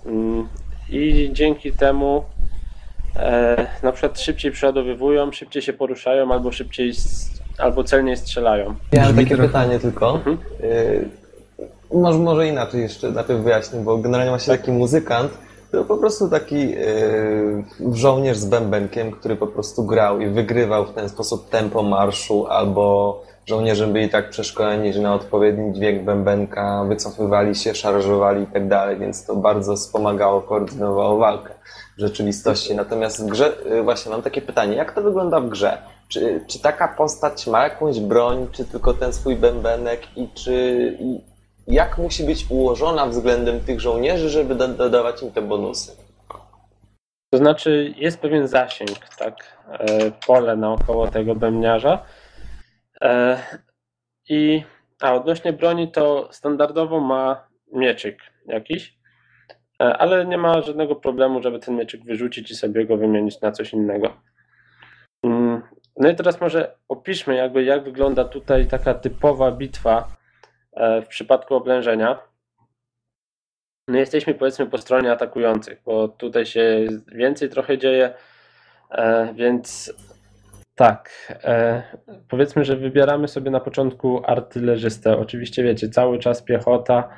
Mm, 0.07 0.49
I 0.91 1.31
dzięki 1.33 1.73
temu 1.73 2.25
e, 3.19 3.67
na 3.83 3.93
przykład 3.93 4.21
szybciej 4.21 4.53
przeładowywują, 4.53 5.33
szybciej 5.33 5.63
się 5.63 5.73
poruszają 5.73 6.33
albo 6.33 6.53
szybciej, 6.53 6.93
albo 7.59 7.85
celniej 7.85 8.17
strzelają. 8.17 8.75
Ja 8.93 9.03
mam 9.05 9.15
takie 9.17 9.29
trochę- 9.29 9.47
pytanie 9.47 9.79
tylko. 9.79 10.15
Mhm. 10.15 10.39
Y, 10.65 11.09
może, 11.95 12.19
może 12.19 12.49
inaczej 12.49 12.81
jeszcze 12.81 13.11
najpierw 13.11 13.41
wyjaśnię, 13.41 13.81
bo 13.81 13.99
generalnie 13.99 14.31
właśnie 14.31 14.57
taki 14.57 14.73
muzykant 14.73 15.39
to 15.73 15.85
po 15.85 15.97
prostu 15.97 16.29
taki 16.31 16.75
y, 16.79 17.65
żołnierz 17.93 18.37
z 18.39 18.47
bębenkiem, 18.47 19.13
który 19.13 19.37
po 19.37 19.47
prostu 19.47 19.85
grał 19.87 20.21
i 20.21 20.29
wygrywał 20.29 20.87
w 20.87 20.95
ten 20.95 21.09
sposób 21.09 21.51
tempo 21.51 21.83
marszu, 21.83 22.47
albo 22.47 23.23
żołnierze 23.47 23.87
byli 23.87 24.09
tak 24.09 24.31
przeszkoleni, 24.31 24.93
że 24.93 25.01
na 25.01 25.15
odpowiedni 25.15 25.73
dźwięk 25.73 26.03
bębenka 26.03 26.85
wycofywali 26.89 27.55
się, 27.55 27.75
szarżowali 27.75 28.43
i 28.43 28.47
tak 28.47 28.69
dalej, 28.69 28.99
więc 28.99 29.27
to 29.27 29.37
bardzo 29.37 29.77
wspomagało, 29.77 30.41
koordynowało 30.41 31.19
walkę 31.19 31.55
rzeczywistości. 31.99 32.75
Natomiast 32.75 33.27
w 33.27 33.29
grze, 33.29 33.53
y, 33.67 33.83
właśnie 33.83 34.13
mam 34.13 34.23
takie 34.23 34.43
pytanie, 34.43 34.77
jak 34.77 34.93
to 34.93 35.03
wygląda 35.03 35.41
w 35.41 35.49
grze? 35.49 35.79
Czy, 36.09 36.45
czy 36.47 36.63
taka 36.63 36.89
postać 36.89 37.47
ma 37.47 37.65
jakąś 37.65 38.01
broń, 38.01 38.47
czy 38.53 38.65
tylko 38.65 38.95
ten 38.95 39.13
swój 39.13 39.37
bębenek 39.37 40.01
i 40.17 40.29
czy 40.35 40.97
i 41.01 41.21
jak 41.75 41.99
musi 41.99 42.25
być 42.25 42.47
ułożona 42.51 43.07
względem 43.07 43.61
tych 43.61 43.81
żołnierzy, 43.81 44.31
żeby 44.31 44.55
do, 44.55 44.69
dodawać 44.69 45.23
im 45.23 45.31
te 45.31 45.43
bonusy? 45.43 45.93
To 47.31 47.39
znaczy 47.39 47.95
jest 47.97 48.21
pewien 48.21 48.49
zasięg, 48.49 48.99
tak, 49.19 49.59
e, 49.71 50.11
pole 50.27 50.57
naokoło 50.57 51.09
tego 51.09 51.35
bębniarza. 51.35 52.05
E, 53.01 53.39
I 54.29 54.63
a 55.01 55.15
odnośnie 55.15 55.53
broni 55.53 55.91
to 55.91 56.29
standardowo 56.33 57.01
ma 57.01 57.49
mieczyk 57.73 58.19
jakiś, 58.47 58.98
ale 59.79 60.27
nie 60.27 60.39
ma 60.39 60.63
żadnego 60.63 60.97
problemu, 60.97 61.43
żeby 61.43 61.59
ten 61.59 61.77
mieczyk 61.77 62.05
wyrzucić 62.05 62.51
i 62.51 62.55
sobie 62.55 62.87
go 62.87 62.97
wymienić 62.97 63.41
na 63.41 63.53
coś 63.53 63.73
innego. 63.73 64.17
Mm, 65.25 65.63
No 65.97 66.09
i 66.09 66.17
teraz 66.17 66.41
może 66.41 66.77
opiszmy 66.89 67.35
jakby 67.35 67.65
jak 67.65 67.85
wygląda 67.85 68.25
tutaj 68.25 68.67
taka 68.67 68.95
typowa 68.95 69.53
bitwa 69.53 70.09
e, 70.73 71.03
w 71.03 71.09
przypadku 71.09 71.55
oblężenia. 71.55 72.19
No 73.89 73.99
jesteśmy 73.99 74.35
powiedzmy 74.35 74.67
po 74.67 74.79
stronie 74.79 75.13
atakujących, 75.13 75.83
bo 75.85 76.09
tutaj 76.09 76.47
się 76.47 76.87
więcej 77.13 77.49
trochę 77.49 77.79
dzieje, 77.79 78.15
e, 78.91 79.35
więc 79.35 79.93
tak, 80.75 81.11
e, 81.45 81.83
powiedzmy, 82.29 82.65
że 82.65 82.77
wybieramy 82.77 83.29
sobie 83.29 83.51
na 83.51 83.61
początku 83.61 84.23
artylerzystę. 84.27 85.19
Oczywiście 85.19 85.63
wiecie, 85.63 85.89
cały 85.89 86.19
czas 86.19 86.43
piechota, 86.43 87.09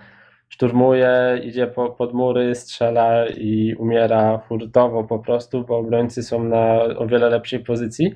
szturmuje, 0.51 1.40
idzie 1.44 1.66
po, 1.66 1.90
pod 1.90 2.14
mury, 2.14 2.55
strzela 2.55 3.27
i 3.27 3.74
umiera 3.78 4.39
hurtowo 4.48 5.05
po 5.05 5.18
prostu, 5.18 5.64
bo 5.64 5.78
obrońcy 5.78 6.22
są 6.22 6.44
na 6.44 6.82
o 6.82 7.06
wiele 7.06 7.31
lepszej 7.31 7.60
pozycji. 7.60 8.14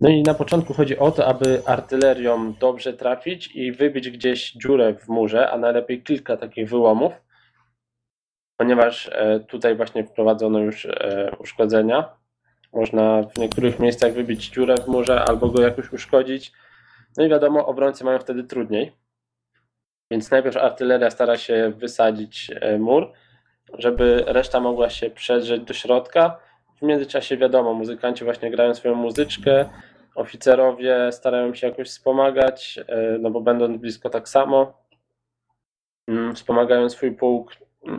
No 0.00 0.08
i 0.08 0.22
na 0.22 0.34
początku 0.34 0.74
chodzi 0.74 0.98
o 0.98 1.10
to, 1.10 1.26
aby 1.26 1.62
artylerią 1.66 2.52
dobrze 2.52 2.92
trafić 2.92 3.56
i 3.56 3.72
wybić 3.72 4.10
gdzieś 4.10 4.52
dziurę 4.52 4.94
w 4.94 5.08
murze, 5.08 5.50
a 5.50 5.58
najlepiej 5.58 6.02
kilka 6.02 6.36
takich 6.36 6.68
wyłomów, 6.68 7.12
ponieważ 8.56 9.10
e, 9.12 9.40
tutaj 9.40 9.76
właśnie 9.76 10.04
wprowadzono 10.04 10.58
już 10.58 10.86
e, 10.86 11.30
uszkodzenia. 11.38 12.08
Można 12.72 13.22
w 13.22 13.38
niektórych 13.38 13.78
miejscach 13.78 14.12
wybić 14.12 14.48
dziurę 14.48 14.74
w 14.76 14.88
murze 14.88 15.24
albo 15.24 15.48
go 15.48 15.62
jakoś 15.62 15.92
uszkodzić. 15.92 16.52
No 17.16 17.24
i 17.24 17.28
wiadomo, 17.28 17.66
obrońcy 17.66 18.04
mają 18.04 18.18
wtedy 18.18 18.44
trudniej. 18.44 18.92
Więc 20.10 20.30
najpierw 20.30 20.56
artyleria 20.56 21.10
stara 21.10 21.36
się 21.36 21.72
wysadzić 21.76 22.50
e, 22.60 22.78
mur, 22.78 23.12
żeby 23.74 24.24
reszta 24.26 24.60
mogła 24.60 24.90
się 24.90 25.10
przedrzeć 25.10 25.62
do 25.62 25.74
środka. 25.74 26.38
W 26.78 26.82
międzyczasie 26.82 27.36
wiadomo, 27.36 27.74
muzykanci 27.74 28.24
właśnie 28.24 28.50
grają 28.50 28.74
swoją 28.74 28.94
muzyczkę, 28.94 29.68
oficerowie 30.14 31.12
starają 31.12 31.54
się 31.54 31.66
jakoś 31.66 31.88
wspomagać, 31.88 32.80
e, 32.88 33.18
no 33.18 33.30
bo 33.30 33.40
będąc 33.40 33.80
blisko 33.80 34.10
tak 34.10 34.28
samo, 34.28 34.82
mm, 36.08 36.34
wspomagają 36.34 36.88
swój 36.88 37.12
pułk. 37.12 37.52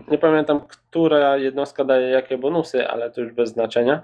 Nie 0.08 0.18
pamiętam, 0.18 0.62
która 0.68 1.38
jednostka 1.38 1.84
daje 1.84 2.10
jakie 2.10 2.38
bonusy, 2.38 2.88
ale 2.88 3.12
to 3.12 3.22
już 3.22 3.34
bez 3.34 3.50
znaczenia. 3.50 4.02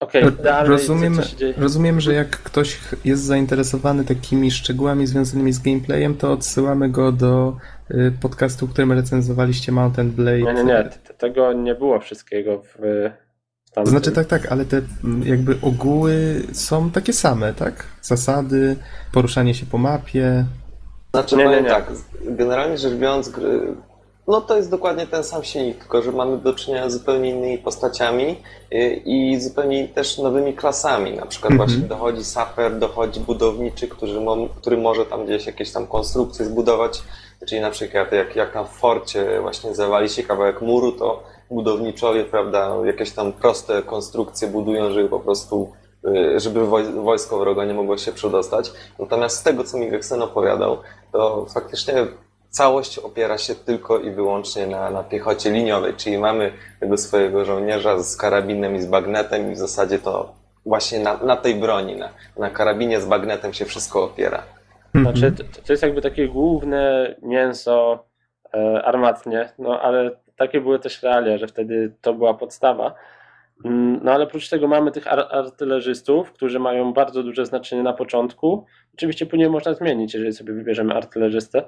Okej, 0.00 0.24
dalej, 0.42 0.70
rozumiem-? 0.70 1.20
Rozumiem, 1.56 2.00
że 2.00 2.14
jak 2.14 2.28
ktoś 2.30 2.78
jest 3.04 3.22
zainteresowany 3.22 4.04
takimi 4.04 4.50
szczegółami 4.50 5.06
związanymi 5.06 5.52
z 5.52 5.58
gameplayem, 5.58 6.14
to 6.16 6.32
odsyłamy 6.32 6.88
go 6.88 7.12
do 7.12 7.56
y, 7.90 8.12
podcastu, 8.20 8.66
w 8.66 8.72
którym 8.72 8.92
recenzowaliście 8.92 9.72
Mountain 9.72 10.10
Blade. 10.10 10.38
Nie, 10.38 10.54
nie, 10.54 10.64
nie, 10.64 10.88
tego 11.18 11.52
nie 11.52 11.74
było 11.74 12.00
wszystkiego 12.00 12.62
w, 12.62 12.76
w 13.64 13.70
tamtym. 13.70 13.90
znaczy 13.90 14.12
tak, 14.12 14.26
tak, 14.26 14.52
ale 14.52 14.64
te 14.64 14.82
jakby 15.24 15.56
ogóły 15.62 16.42
są 16.52 16.90
takie 16.90 17.12
same, 17.12 17.54
tak? 17.54 17.84
Zasady, 18.02 18.76
poruszanie 19.12 19.54
się 19.54 19.66
po 19.66 19.78
mapie. 19.78 20.44
Znaczy, 21.14 21.36
Nie, 21.36 21.44
nie, 21.44 21.48
powiem 21.50 21.64
nie. 21.64 21.70
tak, 21.70 21.92
generalnie 22.24 22.78
rzecz 22.78 22.94
biorąc, 22.94 23.28
gry, 23.28 23.60
no 24.30 24.40
to 24.40 24.56
jest 24.56 24.70
dokładnie 24.70 25.06
ten 25.06 25.24
sam 25.24 25.44
silnik, 25.44 25.78
tylko 25.78 26.02
że 26.02 26.12
mamy 26.12 26.38
do 26.38 26.54
czynienia 26.54 26.90
z 26.90 26.92
zupełnie 26.92 27.30
innymi 27.30 27.58
postaciami 27.58 28.42
y, 28.74 29.02
i 29.04 29.40
zupełnie 29.40 29.88
też 29.88 30.18
nowymi 30.18 30.54
klasami. 30.54 31.12
Na 31.16 31.26
przykład 31.26 31.52
Mhm. 31.52 31.68
właśnie 31.70 31.88
dochodzi 31.88 32.24
saper, 32.24 32.78
dochodzi 32.78 33.20
budowniczy, 33.20 33.88
który, 33.88 34.20
mo, 34.20 34.36
który 34.56 34.76
może 34.76 35.06
tam 35.06 35.24
gdzieś 35.26 35.46
jakieś 35.46 35.72
tam 35.72 35.86
konstrukcje 35.86 36.44
zbudować, 36.46 37.02
czyli 37.48 37.60
na 37.60 37.70
przykład 37.70 38.12
jak, 38.12 38.36
jak 38.36 38.52
tam 38.52 38.66
w 38.66 38.70
forcie 38.70 39.40
właśnie 39.40 39.74
zawali 39.74 40.08
się 40.08 40.22
kawałek 40.22 40.60
muru, 40.62 40.92
to 40.92 41.22
budowniczowie, 41.50 42.24
prawda, 42.24 42.76
jakieś 42.84 43.10
tam 43.10 43.32
proste 43.32 43.82
konstrukcje 43.82 44.48
budują, 44.48 44.90
żeby 44.90 45.08
po 45.08 45.20
prostu 45.20 45.72
y, 46.06 46.40
żeby 46.40 46.60
woj- 46.60 47.02
wojsko 47.04 47.38
wroga 47.38 47.64
nie 47.64 47.74
mogło 47.74 47.98
się 47.98 48.12
przedostać. 48.12 48.72
Natomiast 48.98 49.36
z 49.38 49.42
tego, 49.42 49.64
co 49.64 49.78
mi 49.78 49.90
Geksen 49.90 50.22
opowiadał, 50.22 50.76
to 51.12 51.46
faktycznie 51.54 51.94
całość 52.50 52.98
opiera 52.98 53.38
się 53.38 53.54
tylko 53.54 53.98
i 53.98 54.10
wyłącznie 54.10 54.66
na, 54.66 54.90
na 54.90 55.02
piechocie 55.02 55.50
liniowej, 55.50 55.94
czyli 55.94 56.18
mamy 56.18 56.52
tego 56.80 56.98
swojego 56.98 57.44
żołnierza 57.44 57.98
z 57.98 58.16
karabinem 58.16 58.76
i 58.76 58.80
z 58.80 58.86
bagnetem 58.86 59.52
i 59.52 59.54
w 59.54 59.58
zasadzie 59.58 59.98
to 59.98 60.32
właśnie 60.66 61.00
na, 61.00 61.16
na 61.16 61.36
tej 61.36 61.54
broni, 61.54 61.96
na, 61.96 62.08
na 62.38 62.50
karabinie 62.50 63.00
z 63.00 63.06
bagnetem 63.06 63.52
się 63.52 63.64
wszystko 63.64 64.04
opiera. 64.04 64.42
Znaczy, 64.94 65.32
to, 65.32 65.62
to 65.66 65.72
jest 65.72 65.82
jakby 65.82 66.02
takie 66.02 66.28
główne 66.28 67.14
mięso 67.22 68.04
e, 68.54 68.82
armatnie, 68.84 69.48
no 69.58 69.80
ale 69.80 70.10
takie 70.36 70.60
były 70.60 70.78
też 70.78 71.02
realia, 71.02 71.38
że 71.38 71.46
wtedy 71.46 71.92
to 72.00 72.14
była 72.14 72.34
podstawa. 72.34 72.94
Mm, 73.64 74.00
No 74.04 74.12
ale 74.12 74.24
oprócz 74.24 74.48
tego 74.48 74.68
mamy 74.68 74.90
tych 74.92 75.12
ar- 75.12 75.28
artylerzystów, 75.30 76.32
którzy 76.32 76.58
mają 76.58 76.92
bardzo 76.92 77.22
duże 77.22 77.46
znaczenie 77.46 77.82
na 77.82 77.92
początku. 77.92 78.66
Oczywiście 78.94 79.26
później 79.26 79.50
można 79.50 79.74
zmienić, 79.74 80.14
jeżeli 80.14 80.32
sobie 80.32 80.52
wybierzemy 80.52 80.94
artylerzystę 80.94 81.64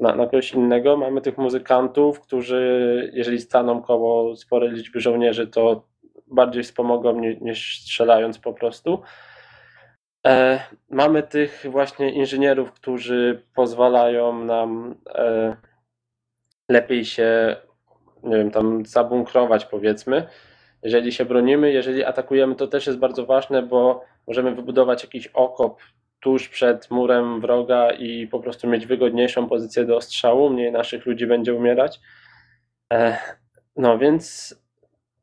na, 0.00 0.14
na 0.14 0.24
kogoś 0.24 0.52
innego. 0.52 0.96
Mamy 0.96 1.20
tych 1.20 1.38
muzykantów, 1.38 2.20
którzy 2.20 3.10
jeżeli 3.14 3.40
staną 3.40 3.82
koło 3.82 4.36
sporej 4.36 4.70
liczby 4.70 5.00
żołnierzy, 5.00 5.46
to 5.46 5.88
bardziej 6.26 6.62
wspomogą 6.62 7.20
ni- 7.20 7.38
niż 7.40 7.80
strzelając 7.82 8.38
po 8.38 8.52
prostu. 8.52 9.02
E, 10.26 10.60
mamy 10.90 11.22
tych 11.22 11.66
właśnie 11.70 12.10
inżynierów, 12.12 12.72
którzy 12.72 13.42
pozwalają 13.54 14.44
nam 14.44 14.94
e, 15.14 15.56
lepiej 16.70 17.04
się, 17.04 17.56
nie 18.22 18.36
wiem, 18.36 18.50
tam 18.50 18.86
zabunkrować, 18.86 19.64
powiedzmy. 19.64 20.26
Jeżeli 20.82 21.12
się 21.12 21.24
bronimy, 21.24 21.72
jeżeli 21.72 22.04
atakujemy, 22.04 22.54
to 22.54 22.66
też 22.66 22.86
jest 22.86 22.98
bardzo 22.98 23.26
ważne, 23.26 23.62
bo 23.62 24.04
możemy 24.26 24.54
wybudować 24.54 25.02
jakiś 25.02 25.26
okop 25.26 25.80
tuż 26.20 26.48
przed 26.48 26.90
murem 26.90 27.40
wroga 27.40 27.90
i 27.90 28.26
po 28.26 28.40
prostu 28.40 28.68
mieć 28.68 28.86
wygodniejszą 28.86 29.48
pozycję 29.48 29.84
do 29.84 29.96
ostrzału, 29.96 30.50
mniej 30.50 30.72
naszych 30.72 31.06
ludzi 31.06 31.26
będzie 31.26 31.54
umierać. 31.54 32.00
E, 32.92 33.18
no 33.76 33.98
więc 33.98 34.54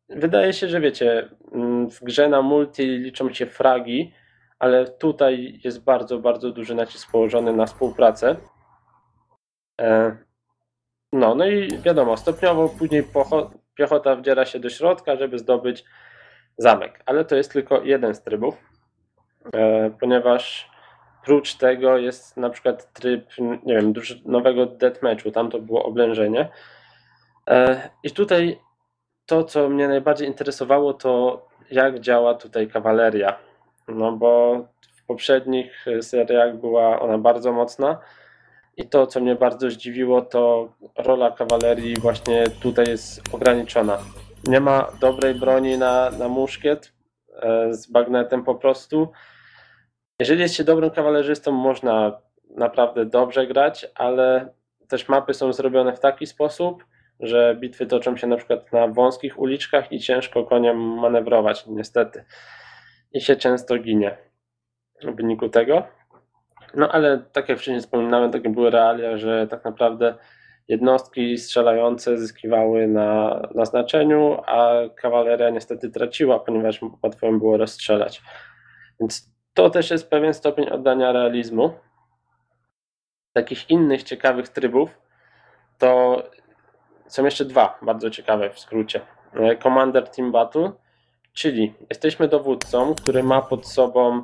wydaje 0.09 0.53
się, 0.53 0.67
że 0.67 0.81
wiecie, 0.81 1.29
mm, 1.51 1.89
w 1.89 1.99
grze 2.03 2.29
na 2.29 2.41
multi 2.41 2.85
liczą 2.85 3.33
się 3.33 3.45
fragi, 3.45 4.13
ale 4.59 4.87
tutaj 4.87 5.59
jest 5.63 5.83
bardzo, 5.83 6.19
bardzo 6.19 6.51
duży 6.51 6.75
nacisk 6.75 7.11
położony 7.11 7.53
na 7.53 7.65
współpracę. 7.65 8.35
E, 9.81 10.17
No, 11.13 11.35
no 11.35 11.47
i 11.47 11.77
wiadomo, 11.77 12.17
stopniowo 12.17 12.69
później 12.69 13.03
piechota 13.75 14.15
wdziera 14.15 14.45
się 14.45 14.59
do 14.59 14.69
środka, 14.69 15.15
żeby 15.15 15.39
zdobyć 15.39 15.83
zamek, 16.57 17.03
ale 17.05 17.25
to 17.25 17.35
jest 17.35 17.51
tylko 17.51 17.83
jeden 17.83 18.15
z 18.15 18.23
trybów, 18.23 18.57
e, 19.53 19.89
ponieważ 19.99 20.69
prócz 21.25 21.55
tego 21.55 21.97
jest 21.97 22.37
na 22.37 22.49
przykład 22.49 22.93
tryb, 22.93 23.25
nie 23.39 23.75
wiem, 23.75 23.93
nowego 24.25 24.65
deathmatchu, 24.65 25.31
tam 25.31 25.49
to 25.49 25.59
było 25.59 25.83
oblężenie. 25.83 26.49
E, 27.49 27.89
I 28.03 28.11
tutaj 28.11 28.59
to, 29.25 29.43
co 29.43 29.69
mnie 29.69 29.87
najbardziej 29.87 30.27
interesowało, 30.27 30.93
to 30.93 31.41
jak 31.71 31.99
działa 31.99 32.33
tutaj 32.33 32.67
kawaleria. 32.67 33.39
No 33.87 34.11
bo 34.11 34.55
w 34.95 35.05
poprzednich 35.05 35.85
seriach 36.01 36.55
była 36.57 36.99
ona 36.99 37.17
bardzo 37.17 37.51
mocna. 37.51 37.99
I 38.77 38.89
to, 38.89 39.07
co 39.07 39.19
mnie 39.19 39.35
bardzo 39.35 39.71
zdziwiło, 39.71 40.21
to 40.21 40.73
rola 40.97 41.31
kawalerii 41.31 41.95
właśnie 41.95 42.43
tutaj 42.61 42.85
jest 42.87 43.21
ograniczona. 43.33 43.97
Nie 44.47 44.59
ma 44.59 44.87
dobrej 45.01 45.35
broni 45.35 45.77
na, 45.77 46.09
na 46.09 46.27
muszkiet 46.27 46.93
e, 47.41 47.73
z 47.73 47.91
bagnetem 47.91 48.43
po 48.43 48.55
prostu. 48.55 49.07
Jeżeli 50.19 50.41
jest 50.41 50.55
się 50.55 50.63
dobrym 50.63 50.89
kawalerzystą, 50.89 51.51
można 51.51 52.21
naprawdę 52.49 53.05
dobrze 53.05 53.47
grać, 53.47 53.85
ale 53.95 54.53
też 54.87 55.09
mapy 55.09 55.33
są 55.33 55.53
zrobione 55.53 55.95
w 55.95 55.99
taki 55.99 56.27
sposób, 56.27 56.85
że 57.19 57.55
bitwy 57.59 57.85
toczą 57.85 58.17
się 58.17 58.27
na 58.27 58.37
przykład 58.37 58.73
na 58.73 58.87
wąskich 58.87 59.39
uliczkach 59.39 59.91
i 59.91 59.99
ciężko 59.99 60.43
koniem 60.43 60.77
manewrować, 60.77 61.67
niestety. 61.67 62.23
I 63.11 63.21
się 63.21 63.35
często 63.35 63.77
ginie 63.77 64.17
w 65.03 65.15
wyniku 65.15 65.49
tego. 65.49 65.83
No 66.73 66.89
ale 66.91 67.19
tak 67.31 67.49
jak 67.49 67.57
wcześniej 67.57 67.81
wspominałem, 67.81 68.31
takie 68.31 68.49
były 68.49 68.69
realia, 68.69 69.17
że 69.17 69.47
tak 69.47 69.65
naprawdę 69.65 70.15
jednostki 70.67 71.37
strzelające 71.37 72.17
zyskiwały 72.17 72.87
na, 72.87 73.41
na 73.55 73.65
znaczeniu, 73.65 74.37
a 74.45 74.73
kawaleria 74.95 75.49
niestety 75.49 75.89
traciła, 75.89 76.39
ponieważ 76.39 76.79
łatwo 77.03 77.31
było 77.31 77.57
rozstrzelać. 77.57 78.21
Więc 78.99 79.33
to 79.53 79.69
też 79.69 79.91
jest 79.91 80.09
pewien 80.09 80.33
stopień 80.33 80.69
oddania 80.69 81.11
realizmu. 81.11 81.73
Takich 83.33 83.69
innych 83.69 84.03
ciekawych 84.03 84.49
trybów 84.49 85.01
to 85.77 86.23
są 87.07 87.25
jeszcze 87.25 87.45
dwa 87.45 87.79
bardzo 87.81 88.09
ciekawe 88.09 88.49
w 88.49 88.59
skrócie. 88.59 89.01
E, 89.33 89.57
Commander 89.57 90.09
Team 90.09 90.31
Battle, 90.31 90.71
czyli 91.33 91.73
jesteśmy 91.89 92.27
dowódcą, 92.27 92.95
który 92.95 93.23
ma 93.23 93.41
pod 93.41 93.67
sobą 93.67 94.23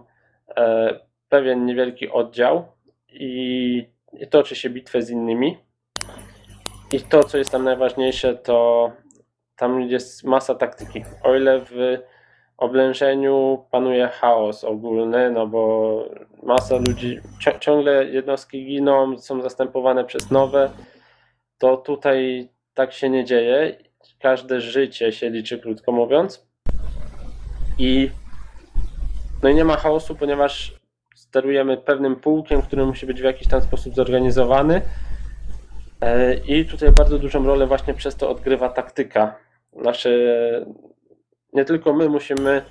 e, 0.58 1.00
pewien 1.30 1.66
niewielki 1.66 2.10
oddział 2.10 2.66
i, 3.10 3.86
toczy 4.30 4.56
się 4.56 4.70
bitwę 4.70 5.02
z 5.02 5.10
innymi. 5.10 5.58
I 6.92 7.02
to, 7.02 7.24
co 7.24 7.38
jest 7.38 7.52
tam 7.52 7.64
najważniejsze, 7.64 8.36
to 8.36 8.92
tam 9.56 9.82
jest 9.82 10.24
masa 10.24 10.56
taktyki. 10.56 11.04
O 11.24 11.36
ile 11.36 11.60
w 11.60 11.98
oblężeniu 12.58 13.66
panuje 13.72 14.08
chaos 14.08 14.64
ogólny, 14.64 15.32
no 15.32 15.48
bo 15.48 16.04
masa 16.44 16.76
ludzi, 16.76 17.20
ciągle 17.60 18.06
jednostki 18.06 18.66
giną, 18.66 19.18
są 19.18 19.42
zastępowane 19.42 20.06
przez 20.06 20.32
nowe, 20.32 20.72
to 21.58 21.78
tutaj 21.78 22.50
tak 22.74 22.94
się 22.94 23.10
nie 23.10 23.26
dzieje. 23.26 23.78
Każde 24.20 24.62
życie 24.62 25.12
się 25.12 25.30
liczy, 25.30 25.60
krótko 25.60 25.92
mówiąc. 25.92 26.48
I 27.78 28.10
no 29.44 29.50
i 29.50 29.56
nie 29.56 29.66
ma 29.66 29.78
chaosu, 29.78 30.16
ponieważ 30.16 30.79
sterujemy 31.30 31.78
pewnym 31.78 32.16
pułkiem, 32.16 32.62
który 32.62 32.86
musi 32.86 33.06
być 33.06 33.22
w 33.22 33.24
jakiś 33.24 33.48
tam 33.48 33.62
sposób 33.62 33.96
zorganizowany. 33.96 34.82
E, 36.02 36.34
I 36.34 36.66
tutaj 36.66 36.92
bardzo 36.92 37.20
dużą 37.20 37.46
rolę 37.46 37.68
właśnie 37.68 37.94
przez 37.94 38.16
to 38.16 38.30
odgrywa 38.30 38.70
taktyka. 38.70 39.36
Znaczy, 39.82 40.66
nie 41.54 41.66
tylko 41.66 41.94
my 41.94 42.10
musimy 42.10 42.62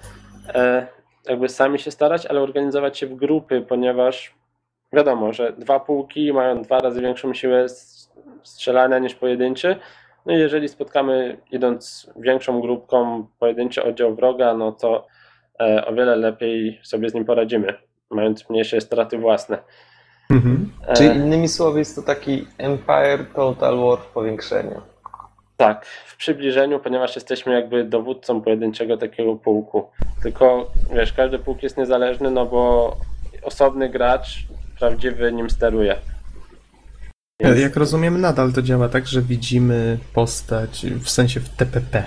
e, 0.55 0.87
jakby 1.29 1.49
sami 1.49 1.79
się 1.79 1.91
starać, 1.91 2.27
ale 2.27 2.41
organizować 2.41 2.99
się 2.99 3.07
w 3.07 3.15
grupy, 3.15 3.61
ponieważ 3.69 4.35
wiadomo, 4.93 5.33
że 5.33 5.53
dwa 5.53 5.81
pułki 5.81 6.33
mają 6.33 6.63
dwa 6.63 6.81
razy 6.81 7.01
większą 7.01 7.35
siłę 7.35 7.67
strzelania 8.43 8.99
niż 8.99 9.15
pojedynczy. 9.15 9.77
No 10.27 10.33
i 10.33 10.39
jeżeli 10.39 10.69
spotkamy 10.69 11.41
idąc 11.51 12.11
większą 12.17 12.61
grupką 12.61 13.27
pojedynczy 13.39 13.83
oddział 13.83 14.15
wroga, 14.15 14.55
no 14.55 14.73
to 14.73 15.07
e, 15.61 15.87
o 15.87 15.95
wiele 15.95 16.17
lepiej 16.17 16.81
sobie 16.83 17.09
z 17.09 17.15
nim 17.15 17.25
poradzimy, 17.25 17.88
mając 18.11 18.51
mniejsze 18.51 18.81
straty 18.81 19.19
własne. 19.19 19.59
Mhm. 20.31 20.73
E, 20.87 20.95
Czyli 20.95 21.17
innymi 21.17 21.49
słowy 21.49 21.79
jest 21.79 21.97
to 21.97 22.03
taki 22.03 22.47
Empire 22.59 23.27
Total 23.35 23.77
War 23.79 23.99
w 23.99 24.07
powiększeniu. 24.07 24.81
Tak, 25.57 25.87
w 25.87 26.17
przybliżeniu, 26.17 26.81
ponieważ 26.81 27.15
jesteśmy 27.15 27.53
jakby 27.53 27.85
dowódcą 27.85 28.41
pojedynczego 28.41 28.97
takiego 28.97 29.37
pułku. 29.37 29.91
Tylko 30.23 30.71
wiesz, 30.95 31.13
każdy 31.13 31.39
pułk 31.39 31.63
jest 31.63 31.77
niezależny, 31.77 32.31
no 32.31 32.47
bo 32.47 32.97
osobny 33.43 33.89
gracz 33.89 34.47
prawdziwy 34.79 35.33
nim 35.33 35.51
steruje. 35.51 35.97
Więc- 37.41 37.61
Jak 37.61 37.77
rozumiem, 37.77 38.21
nadal 38.21 38.53
to 38.53 38.63
działa 38.63 38.89
tak, 38.89 39.07
że 39.07 39.23
widzimy 39.23 39.99
postać 40.15 40.87
w 40.87 41.11
sensie 41.11 41.41
w 41.41 41.49
TPP. 41.49 42.05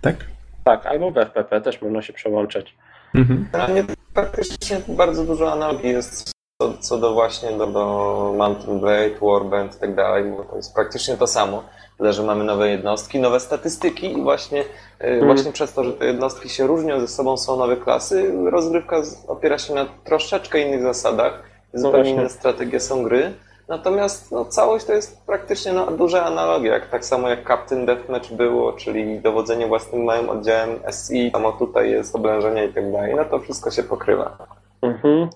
Tak? 0.00 0.16
Tak, 0.64 0.86
albo 0.86 1.10
w 1.10 1.18
FPP 1.18 1.60
też 1.60 1.82
można 1.82 2.02
się 2.02 2.12
przełączyć. 2.12 2.74
Mhm. 3.14 3.48
Dla 3.52 3.68
mnie 3.68 3.84
praktycznie 4.14 4.80
bardzo 4.88 5.24
dużo 5.24 5.52
analogii 5.52 5.90
jest 5.90 6.32
co, 6.62 6.72
co 6.80 6.98
do 6.98 7.12
właśnie 7.12 7.52
do, 7.52 7.66
do 7.66 8.34
Mountain 8.38 8.80
Blade, 8.80 9.18
Warband 9.22 9.76
i 9.76 9.80
tak 9.80 9.94
dalej, 9.94 10.24
bo 10.36 10.44
to 10.44 10.56
jest 10.56 10.74
praktycznie 10.74 11.16
to 11.16 11.26
samo. 11.26 11.64
Tyle, 11.98 12.12
że 12.12 12.22
mamy 12.22 12.44
nowe 12.44 12.70
jednostki, 12.70 13.18
nowe 13.20 13.40
statystyki 13.40 14.12
i 14.12 14.22
właśnie, 14.22 14.64
y, 15.04 15.20
właśnie 15.24 15.52
przez 15.52 15.72
to, 15.72 15.84
że 15.84 15.92
te 15.92 16.06
jednostki 16.06 16.48
się 16.48 16.66
różnią 16.66 17.00
ze 17.00 17.08
sobą, 17.08 17.36
są 17.36 17.56
nowe 17.56 17.76
klasy, 17.76 18.32
rozgrywka 18.50 19.02
opiera 19.26 19.58
się 19.58 19.74
na 19.74 19.86
troszeczkę 20.04 20.60
innych 20.60 20.82
zasadach, 20.82 21.42
zupełnie 21.74 21.96
właśnie. 21.96 22.20
inne 22.20 22.28
strategie 22.28 22.80
są 22.80 23.02
gry. 23.02 23.32
Natomiast 23.70 24.32
no, 24.32 24.44
całość 24.44 24.84
to 24.84 24.92
jest 24.92 25.26
praktycznie 25.26 25.72
no, 25.72 25.86
duża 25.86 26.24
analogia, 26.24 26.72
jak, 26.72 26.86
tak 26.86 27.04
samo 27.04 27.28
jak 27.28 27.48
Captain 27.48 27.86
Deathmatch 27.86 28.32
było, 28.32 28.72
czyli 28.72 29.20
dowodzenie 29.20 29.66
własnym 29.66 30.04
małym 30.04 30.28
oddziałem 30.28 30.70
SI, 30.90 31.30
samo 31.30 31.52
tutaj 31.52 31.90
jest 31.90 32.16
oblężenie 32.16 32.64
i 32.64 32.72
tak 32.72 32.92
dalej, 32.92 33.14
no 33.14 33.24
to 33.24 33.38
wszystko 33.38 33.70
się 33.70 33.82
pokrywa. 33.82 34.46
Mhm. 34.82 35.28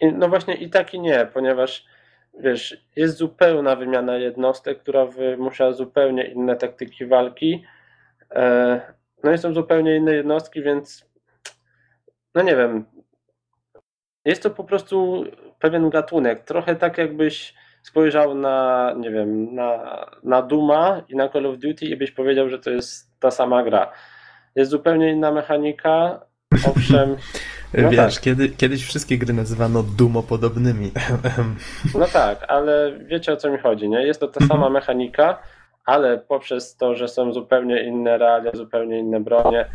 I, 0.00 0.12
no 0.12 0.28
właśnie 0.28 0.54
i 0.54 0.70
tak 0.70 0.94
i 0.94 1.00
nie, 1.00 1.28
ponieważ 1.34 1.86
wiesz, 2.40 2.84
jest 2.96 3.16
zupełna 3.16 3.76
wymiana 3.76 4.16
jednostek, 4.16 4.82
która 4.82 5.06
wymusza 5.06 5.72
zupełnie 5.72 6.26
inne 6.26 6.56
taktyki 6.56 7.06
walki. 7.06 7.64
E, 8.34 8.80
no 9.24 9.32
i 9.32 9.38
są 9.38 9.54
zupełnie 9.54 9.96
inne 9.96 10.14
jednostki, 10.14 10.62
więc 10.62 11.04
no 12.34 12.42
nie 12.42 12.56
wiem. 12.56 12.84
Jest 14.24 14.42
to 14.42 14.50
po 14.50 14.64
prostu 14.64 15.24
pewien 15.58 15.90
gatunek. 15.90 16.44
Trochę 16.44 16.76
tak 16.76 16.98
jakbyś 16.98 17.54
spojrzał 17.88 18.34
na, 18.34 18.94
nie 18.98 19.10
wiem, 19.10 19.54
na, 19.54 20.06
na 20.22 20.42
Duma 20.42 21.02
i 21.08 21.16
na 21.16 21.28
Call 21.28 21.46
of 21.46 21.58
Duty 21.58 21.86
i 21.86 21.96
byś 21.96 22.10
powiedział, 22.10 22.48
że 22.48 22.58
to 22.58 22.70
jest 22.70 23.20
ta 23.20 23.30
sama 23.30 23.62
gra. 23.62 23.92
Jest 24.54 24.70
zupełnie 24.70 25.12
inna 25.12 25.32
mechanika, 25.32 26.20
owszem, 26.66 27.16
No 27.74 27.90
Wiesz, 27.90 28.14
tak. 28.14 28.22
kiedy, 28.22 28.48
kiedyś 28.48 28.84
wszystkie 28.84 29.18
gry 29.18 29.34
nazywano 29.34 29.82
dumopodobnymi. 29.82 30.90
No 31.94 32.06
tak, 32.12 32.44
ale 32.48 32.98
wiecie 33.06 33.32
o 33.32 33.36
co 33.36 33.50
mi 33.50 33.58
chodzi, 33.58 33.88
nie? 33.88 34.02
Jest 34.06 34.20
to 34.20 34.28
ta 34.28 34.46
sama 34.46 34.70
mechanika, 34.70 35.38
ale 35.84 36.18
poprzez 36.18 36.76
to, 36.76 36.94
że 36.94 37.08
są 37.08 37.32
zupełnie 37.32 37.82
inne 37.82 38.18
realia, 38.18 38.50
zupełnie 38.54 38.98
inne 38.98 39.20
bronie 39.20 39.66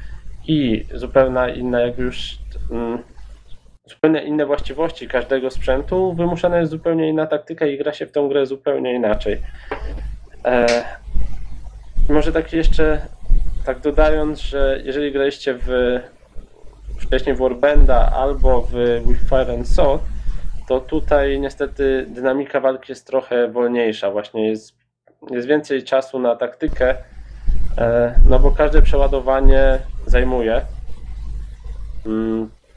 i 0.47 0.85
zupełnie 0.93 1.53
inne 1.55 1.81
jakby 1.81 2.03
już 2.03 2.37
mm, 2.71 3.03
zupełnie 3.85 4.23
inne 4.23 4.45
właściwości 4.45 5.07
każdego 5.07 5.51
sprzętu, 5.51 6.13
wymuszana 6.13 6.57
jest 6.59 6.71
zupełnie 6.71 7.09
inna 7.09 7.25
taktyka 7.25 7.65
i 7.65 7.77
gra 7.77 7.93
się 7.93 8.05
w 8.05 8.11
tą 8.11 8.27
grę 8.27 8.45
zupełnie 8.45 8.93
inaczej. 8.93 9.41
E, 10.45 10.83
może 12.09 12.31
tak 12.31 12.53
jeszcze 12.53 13.01
tak 13.65 13.79
dodając, 13.79 14.39
że 14.39 14.81
jeżeli 14.83 15.11
graliście 15.11 15.53
w 15.53 15.99
wcześniej 16.99 17.35
w 17.35 17.39
Warbanda 17.39 18.11
albo 18.11 18.61
w 18.61 18.73
With 19.07 19.29
Fire 19.29 19.53
and 19.53 19.67
Sword, 19.67 20.03
to 20.67 20.79
tutaj 20.79 21.39
niestety 21.39 22.05
dynamika 22.09 22.59
walki 22.59 22.91
jest 22.91 23.07
trochę 23.07 23.47
wolniejsza. 23.47 24.11
Właśnie 24.11 24.49
jest, 24.49 24.73
jest 25.31 25.47
więcej 25.47 25.83
czasu 25.83 26.19
na 26.19 26.35
taktykę, 26.35 26.95
e, 27.77 28.15
no 28.29 28.39
bo 28.39 28.51
każde 28.51 28.81
przeładowanie 28.81 29.79
zajmuje. 30.05 30.61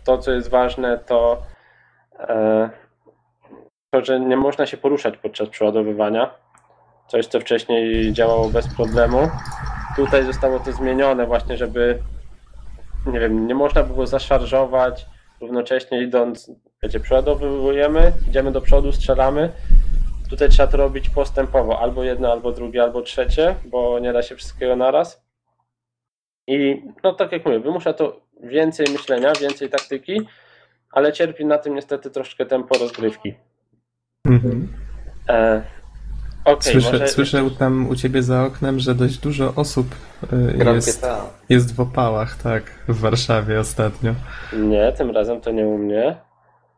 To, 0.07 0.19
co 0.19 0.33
jest 0.33 0.51
ważne, 0.51 0.99
to 0.99 1.43
e, 2.19 2.71
to, 3.91 4.05
że 4.05 4.21
nie 4.21 4.37
można 4.37 4.67
się 4.67 4.77
poruszać 4.77 5.17
podczas 5.17 5.49
przeładowywania. 5.49 6.31
Coś, 7.09 7.27
co 7.27 7.41
wcześniej 7.41 8.13
działało 8.13 8.49
bez 8.49 8.75
problemu. 8.75 9.19
Tutaj 9.97 10.25
zostało 10.25 10.61
to 10.61 10.73
zmienione 10.73 11.27
właśnie, 11.27 11.57
żeby 11.57 11.99
nie 13.07 13.21
wiem, 13.21 13.47
nie 13.47 13.55
można 13.55 13.83
było 13.83 14.07
zaszarżować 14.07 15.07
równocześnie 15.41 16.03
idąc, 16.03 16.51
wiecie, 16.83 17.01
przeładowujemy, 17.01 18.13
idziemy 18.29 18.53
do 18.53 18.61
przodu, 18.61 18.93
strzelamy. 18.93 19.53
Tutaj 20.31 20.49
trzeba 20.49 20.73
to 20.73 20.77
robić 20.77 21.11
postępowo, 21.11 21.81
albo 21.81 22.05
jedno, 22.05 22.33
albo 22.33 22.53
drugie, 22.53 22.83
albo 22.83 23.03
trzecie, 23.03 23.55
bo 23.65 23.99
nie 23.99 24.13
da 24.13 24.23
się 24.23 24.37
wszystkiego 24.37 24.77
naraz. 24.77 25.27
I 26.47 26.83
no 27.05 27.13
tak 27.13 27.33
jak 27.33 27.45
mówię, 27.45 27.61
wymusza 27.61 27.93
to 27.93 28.26
więcej 28.43 28.87
myślenia, 28.93 29.33
więcej 29.41 29.71
taktyki, 29.71 30.29
ale 30.91 31.13
cierpi 31.13 31.45
na 31.45 31.59
tym 31.59 31.75
niestety 31.75 32.11
troszkę 32.11 32.47
tempo 32.47 32.79
rozgrywki. 32.79 33.35
Mhm. 34.25 34.69
E, 35.29 35.63
Okej, 36.47 36.73
Słyszę, 36.73 36.93
może... 36.93 37.09
słyszę 37.09 37.51
tam 37.59 37.89
u 37.89 37.97
ciebie 37.97 38.23
za 38.23 38.45
oknem, 38.45 38.79
że 38.79 38.95
dość 38.95 39.19
dużo 39.19 39.53
osób 39.57 39.87
Gram 40.55 40.75
jest, 40.75 41.07
jest 41.49 41.75
w 41.75 41.81
opałach, 41.81 42.43
tak, 42.43 42.63
w 42.89 43.01
Warszawie 43.01 43.61
ostatnio. 43.61 44.15
Nie, 44.53 44.93
tym 44.93 45.11
razem 45.11 45.41
to 45.41 45.51
nie 45.51 45.67
u 45.67 45.79
mnie. 45.79 46.17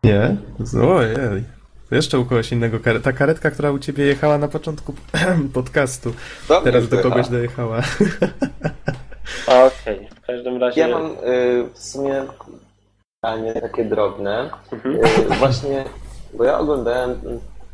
Nie? 0.05 0.37
Ojej. 0.83 1.45
Jeszcze 1.91 2.19
u 2.19 2.25
kogoś 2.25 2.53
innego. 2.53 2.79
Ta 3.03 3.13
karetka, 3.13 3.51
która 3.51 3.71
u 3.71 3.79
ciebie 3.79 4.05
jechała 4.05 4.39
na 4.39 4.49
początku 4.49 4.95
podcastu, 5.55 6.15
teraz 6.65 6.89
do 6.89 6.99
kogoś 6.99 7.29
dojechała. 7.29 7.83
Okej, 9.47 10.09
w 10.17 10.27
każdym 10.27 10.57
razie... 10.57 10.81
Ja 10.81 10.89
mam 10.89 11.11
y, 11.11 11.15
w 11.75 11.79
sumie 11.79 12.25
pytanie 13.21 13.55
takie 13.61 13.85
drobne. 13.85 14.51
Mhm. 14.73 14.95
Y, 14.95 15.35
właśnie, 15.39 15.85
bo 16.35 16.45
ja 16.45 16.59
oglądałem 16.59 17.21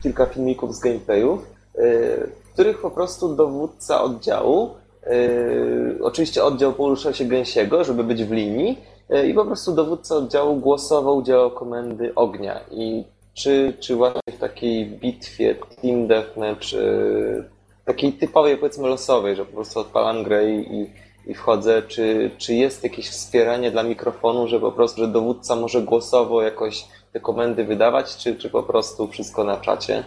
kilka 0.02 0.26
filmików 0.26 0.74
z 0.74 0.80
gameplayów, 0.80 1.42
y, 1.42 2.30
w 2.44 2.52
których 2.52 2.80
po 2.80 2.90
prostu 2.90 3.36
dowódca 3.36 4.02
oddziału, 4.02 4.74
y, 5.06 5.98
oczywiście 6.02 6.44
oddział 6.44 6.72
porusza 6.72 7.12
się 7.12 7.24
gęsiego, 7.24 7.84
żeby 7.84 8.04
być 8.04 8.24
w 8.24 8.32
linii, 8.32 8.78
y, 9.14 9.26
i 9.26 9.34
po 9.34 9.44
prostu 9.44 9.72
dowódca 9.72 10.16
oddziału 10.16 10.56
głosowo 10.56 11.14
udzielał 11.14 11.50
komendy 11.50 12.14
ognia. 12.14 12.60
I 12.70 13.04
czy, 13.34 13.72
czy 13.80 13.96
właśnie 13.96 14.32
w 14.32 14.38
takiej 14.38 14.86
bitwie 14.86 15.54
Team 15.82 16.06
Deathmatch, 16.06 16.72
y, 16.74 17.44
takiej 17.84 18.12
typowej, 18.12 18.56
powiedzmy 18.56 18.88
losowej, 18.88 19.36
że 19.36 19.44
po 19.44 19.52
prostu 19.52 19.80
odpalam 19.80 20.22
grę 20.22 20.50
i, 20.50 20.90
i 21.26 21.34
wchodzę, 21.34 21.82
czy, 21.82 22.30
czy 22.38 22.54
jest 22.54 22.84
jakieś 22.84 23.10
wspieranie 23.10 23.70
dla 23.70 23.82
mikrofonu, 23.82 24.48
że 24.48 24.60
po 24.60 24.72
prostu, 24.72 25.00
że 25.00 25.08
dowódca 25.08 25.56
może 25.56 25.82
głosowo 25.82 26.42
jakoś 26.42 26.84
te 27.12 27.20
komendy 27.20 27.64
wydawać, 27.64 28.16
czy, 28.16 28.36
czy 28.36 28.50
po 28.50 28.62
prostu 28.62 29.08
wszystko 29.08 29.44
na 29.44 29.56
czacie? 29.56 30.04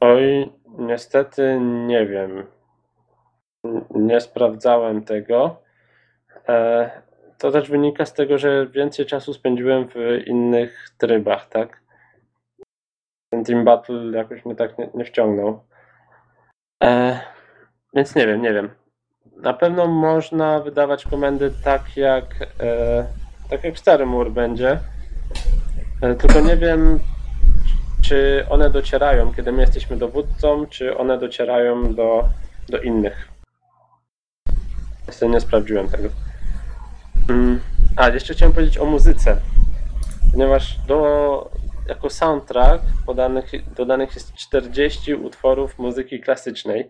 Oj, 0.00 0.52
niestety 0.78 1.58
nie 1.60 2.06
wiem. 2.06 2.46
Nie 3.90 4.20
sprawdzałem 4.20 5.04
tego. 5.04 5.56
E, 6.48 6.90
To 7.38 7.50
też 7.50 7.70
wynika 7.70 8.06
z 8.06 8.12
tego, 8.12 8.38
że 8.38 8.66
więcej 8.66 9.06
czasu 9.06 9.34
spędziłem 9.34 9.88
w 9.88 9.94
innych 10.26 10.88
trybach, 10.98 11.48
tak? 11.48 11.82
Ten 13.32 13.44
Team 13.44 13.64
Battle 13.64 14.16
jakoś 14.16 14.44
mnie 14.44 14.54
tak 14.54 14.78
nie, 14.78 14.90
nie 14.94 15.04
wciągnął. 15.04 15.64
E, 16.82 17.20
Więc 17.94 18.14
nie 18.14 18.26
wiem, 18.26 18.42
nie 18.42 18.52
wiem. 18.52 18.70
Na 19.44 19.52
pewno 19.54 19.86
można 19.86 20.60
wydawać 20.60 21.04
komendy 21.04 21.50
tak 21.64 21.96
jak, 21.96 22.24
e, 22.60 23.06
tak 23.50 23.64
jak 23.64 23.74
w 23.74 23.78
starym 23.78 24.08
mur 24.08 24.32
będzie. 24.32 24.78
E, 26.02 26.14
Tylko 26.14 26.40
nie 26.40 26.56
wiem, 26.56 27.00
czy 28.02 28.46
one 28.50 28.70
docierają, 28.70 29.34
kiedy 29.34 29.52
my 29.52 29.60
jesteśmy 29.60 29.96
dowódcą, 29.96 30.66
czy 30.66 30.98
one 30.98 31.18
docierają 31.18 31.94
do, 31.94 32.28
do 32.68 32.78
innych. 32.78 33.28
Jeszcze 35.06 35.28
nie 35.28 35.40
sprawdziłem 35.40 35.88
tego. 35.88 36.08
Mm. 37.28 37.60
A, 37.96 38.08
jeszcze 38.08 38.34
chciałem 38.34 38.52
powiedzieć 38.52 38.78
o 38.78 38.84
muzyce. 38.84 39.40
ponieważ 40.32 40.78
do, 40.86 41.50
jako 41.88 42.10
soundtrack 42.10 42.84
podanych, 43.06 43.74
dodanych 43.74 44.14
jest 44.14 44.34
40 44.34 45.14
utworów 45.14 45.78
muzyki 45.78 46.20
klasycznej. 46.20 46.88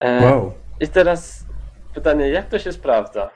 E, 0.00 0.22
Wow. 0.24 0.52
I 0.82 0.88
teraz 0.88 1.46
pytanie, 1.94 2.28
jak 2.28 2.46
to 2.46 2.58
się 2.58 2.72
sprawdza? 2.72 3.30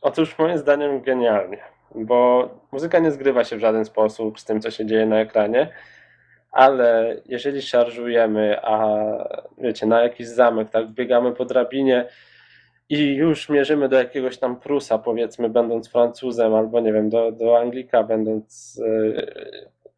Otóż 0.00 0.38
moim 0.38 0.58
zdaniem 0.58 1.00
genialnie, 1.02 1.58
bo 1.94 2.48
muzyka 2.72 2.98
nie 2.98 3.10
zgrywa 3.10 3.44
się 3.44 3.56
w 3.56 3.60
żaden 3.60 3.84
sposób 3.84 4.40
z 4.40 4.44
tym, 4.44 4.60
co 4.60 4.70
się 4.70 4.86
dzieje 4.86 5.06
na 5.06 5.20
ekranie, 5.20 5.68
ale 6.52 7.16
jeżeli 7.26 7.62
szarżujemy, 7.62 8.60
a 8.62 8.96
wiecie, 9.58 9.86
na 9.86 10.02
jakiś 10.02 10.28
zamek, 10.28 10.70
tak, 10.70 10.88
biegamy 10.88 11.32
po 11.32 11.44
drabinie 11.44 12.06
i 12.88 13.14
już 13.14 13.48
mierzymy 13.48 13.88
do 13.88 13.96
jakiegoś 13.98 14.38
tam 14.38 14.60
Prusa, 14.60 14.98
powiedzmy, 14.98 15.48
będąc 15.48 15.88
Francuzem, 15.88 16.54
albo 16.54 16.80
nie 16.80 16.92
wiem, 16.92 17.08
do, 17.10 17.32
do 17.32 17.58
Anglika, 17.58 18.02
będąc 18.02 18.80
e, 18.86 19.22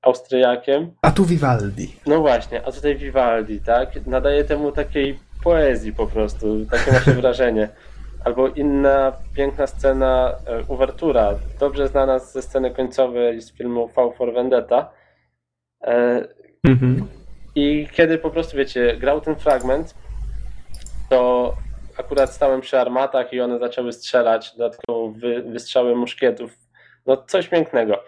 Austriakiem, 0.03 0.91
A 1.03 1.11
tu 1.11 1.25
Vivaldi. 1.25 1.97
no 2.07 2.21
właśnie, 2.21 2.67
a 2.67 2.73
tutaj 2.73 2.97
Vivaldi, 2.97 3.61
tak? 3.61 4.07
Nadaje 4.07 4.45
temu 4.45 4.73
takiej 4.73 5.19
poezji 5.45 5.93
po 5.93 6.07
prostu, 6.07 6.67
takie 6.71 6.93
nasze 6.93 7.13
wrażenie. 7.15 7.69
Albo 8.25 8.49
inna 8.49 9.13
piękna 9.37 9.67
scena, 9.67 10.33
e, 10.47 10.63
uwertura, 10.69 11.35
dobrze 11.61 11.89
znana 11.89 12.19
ze 12.19 12.43
sceny 12.43 12.71
końcowej 12.71 13.41
z 13.41 13.53
filmu 13.53 13.89
V 13.89 14.13
for 14.17 14.33
Vendetta. 14.35 14.91
E, 15.83 16.25
Mhm. 16.69 17.07
I 17.55 17.89
kiedy 17.93 18.19
po 18.19 18.31
prostu, 18.31 18.57
wiecie, 18.57 18.97
grał 18.97 19.21
ten 19.21 19.37
fragment, 19.37 19.95
to 21.09 21.55
akurat 21.99 22.33
stałem 22.35 22.61
przy 22.61 22.79
armatach 22.81 23.33
i 23.33 23.41
one 23.41 23.59
zaczęły 23.59 23.93
strzelać, 23.93 24.53
dodatkowo 24.57 25.09
wy, 25.11 25.43
wystrzały 25.43 25.97
muszkietów. 25.97 26.59
No 27.07 27.17
coś 27.17 27.49
pięknego. 27.49 28.03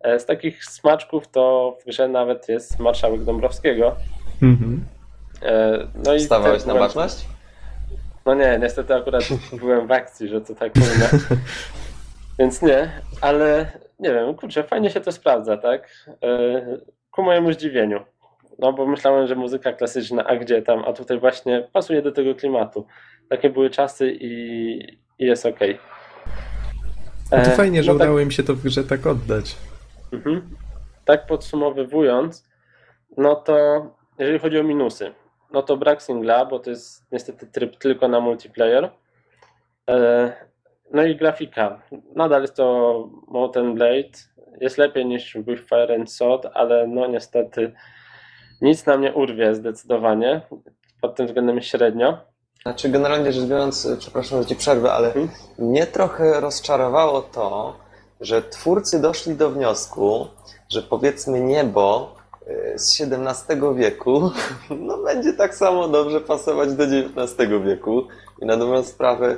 E, 0.00 0.18
Z 0.20 0.26
takich 0.26 0.64
smaczków 0.64 1.28
to 1.28 1.76
w 1.82 1.86
grze 1.86 2.08
nawet 2.08 2.48
jest 2.48 2.78
marszałek 2.78 3.24
Dąbrowskiego. 3.24 3.94
Mhm. 4.42 4.84
E, 5.42 5.78
No 6.04 6.14
i 6.14 6.20
Stawałeś 6.20 6.62
te 6.62 6.68
na 6.74 6.80
baczność? 6.80 7.26
No 8.26 8.34
nie, 8.34 8.58
niestety 8.62 8.94
akurat 8.94 9.24
byłem 9.60 9.86
w 9.86 9.92
akcji, 9.92 10.28
że 10.28 10.40
to 10.40 10.54
tak 10.54 10.72
powinno. 10.72 11.06
Więc 12.38 12.62
nie, 12.62 12.90
ale 13.20 13.72
nie 13.98 14.10
wiem, 14.14 14.34
kurczę, 14.34 14.64
fajnie 14.64 14.90
się 14.90 15.00
to 15.00 15.12
sprawdza, 15.12 15.56
tak? 15.56 15.88
E, 16.22 16.62
Ku 17.10 17.22
mojemu 17.22 17.52
zdziwieniu. 17.52 18.00
No 18.58 18.72
bo 18.72 18.86
myślałem, 18.86 19.26
że 19.26 19.34
muzyka 19.34 19.72
klasyczna, 19.72 20.24
a 20.24 20.36
gdzie 20.36 20.62
tam? 20.62 20.84
A 20.86 20.92
tutaj 20.92 21.18
właśnie 21.20 21.68
pasuje 21.72 22.02
do 22.02 22.12
tego 22.12 22.34
klimatu. 22.34 22.86
Takie 23.30 23.50
były 23.50 23.70
czasy 23.70 24.10
i, 24.20 24.30
i 25.18 25.26
jest 25.26 25.46
okej. 25.46 25.78
No 27.32 27.36
to 27.38 27.50
E, 27.50 27.56
fajnie, 27.56 27.82
że 27.82 27.92
no 27.92 27.98
tak- 27.98 28.04
udało 28.06 28.20
im 28.20 28.30
się 28.30 28.42
to 28.42 28.54
w 28.54 28.62
grze 28.62 28.84
tak 28.84 29.06
oddać. 29.06 29.56
Mhm. 30.12 30.50
Tak 31.04 31.26
podsumowywując, 31.26 32.48
no 33.16 33.34
to 33.36 33.56
jeżeli 34.18 34.38
chodzi 34.38 34.58
o 34.58 34.62
minusy, 34.62 35.12
no 35.56 35.62
to 35.62 35.76
brak 35.76 36.02
singla, 36.02 36.44
bo 36.44 36.58
to 36.58 36.70
jest 36.70 37.04
niestety 37.12 37.46
tryb 37.46 37.76
tylko 37.78 38.08
na 38.08 38.20
multiplayer. 38.20 38.90
E, 39.90 40.32
No 40.92 41.02
i 41.02 41.16
grafika. 41.16 41.82
Nadal 42.14 42.42
jest 42.42 42.54
to 42.56 43.08
Mountain 43.28 43.74
Blade. 43.74 44.18
Jest 44.60 44.78
lepiej 44.78 45.06
niż 45.06 45.34
With 45.34 45.62
Fire 45.68 45.94
and 45.94 46.12
Sword, 46.12 46.46
ale 46.54 46.86
no 46.86 47.06
niestety 47.06 47.72
nic 48.60 48.86
nam 48.86 49.00
nie 49.00 49.12
urwie 49.14 49.54
zdecydowanie. 49.54 50.40
Pod 51.00 51.14
tym 51.16 51.26
względem 51.26 51.60
średnio. 51.62 52.18
Znaczy, 52.62 52.88
generalnie 52.88 53.32
rzecz 53.32 53.44
biorąc, 53.44 53.88
przepraszam, 53.98 54.42
że 54.42 54.48
ci 54.48 54.56
przerwę, 54.56 54.92
ale 54.92 55.06
Mhm. 55.08 55.28
mnie 55.58 55.86
trochę 55.86 56.40
rozczarowało 56.40 57.22
to, 57.22 57.76
że 58.20 58.42
twórcy 58.42 59.02
doszli 59.02 59.34
do 59.34 59.50
wniosku, 59.50 60.26
że 60.72 60.82
powiedzmy 60.82 61.40
niebo 61.40 62.15
z 62.76 63.00
XVII 63.00 63.60
wieku 63.76 64.30
no, 64.80 64.98
będzie 64.98 65.32
tak 65.32 65.54
samo 65.54 65.88
dobrze 65.88 66.20
pasować 66.20 66.72
do 66.74 66.84
XIX 66.84 67.50
wieku. 67.64 68.02
I 68.42 68.46
na 68.46 68.56
dobrą 68.56 68.82
sprawę 68.82 69.36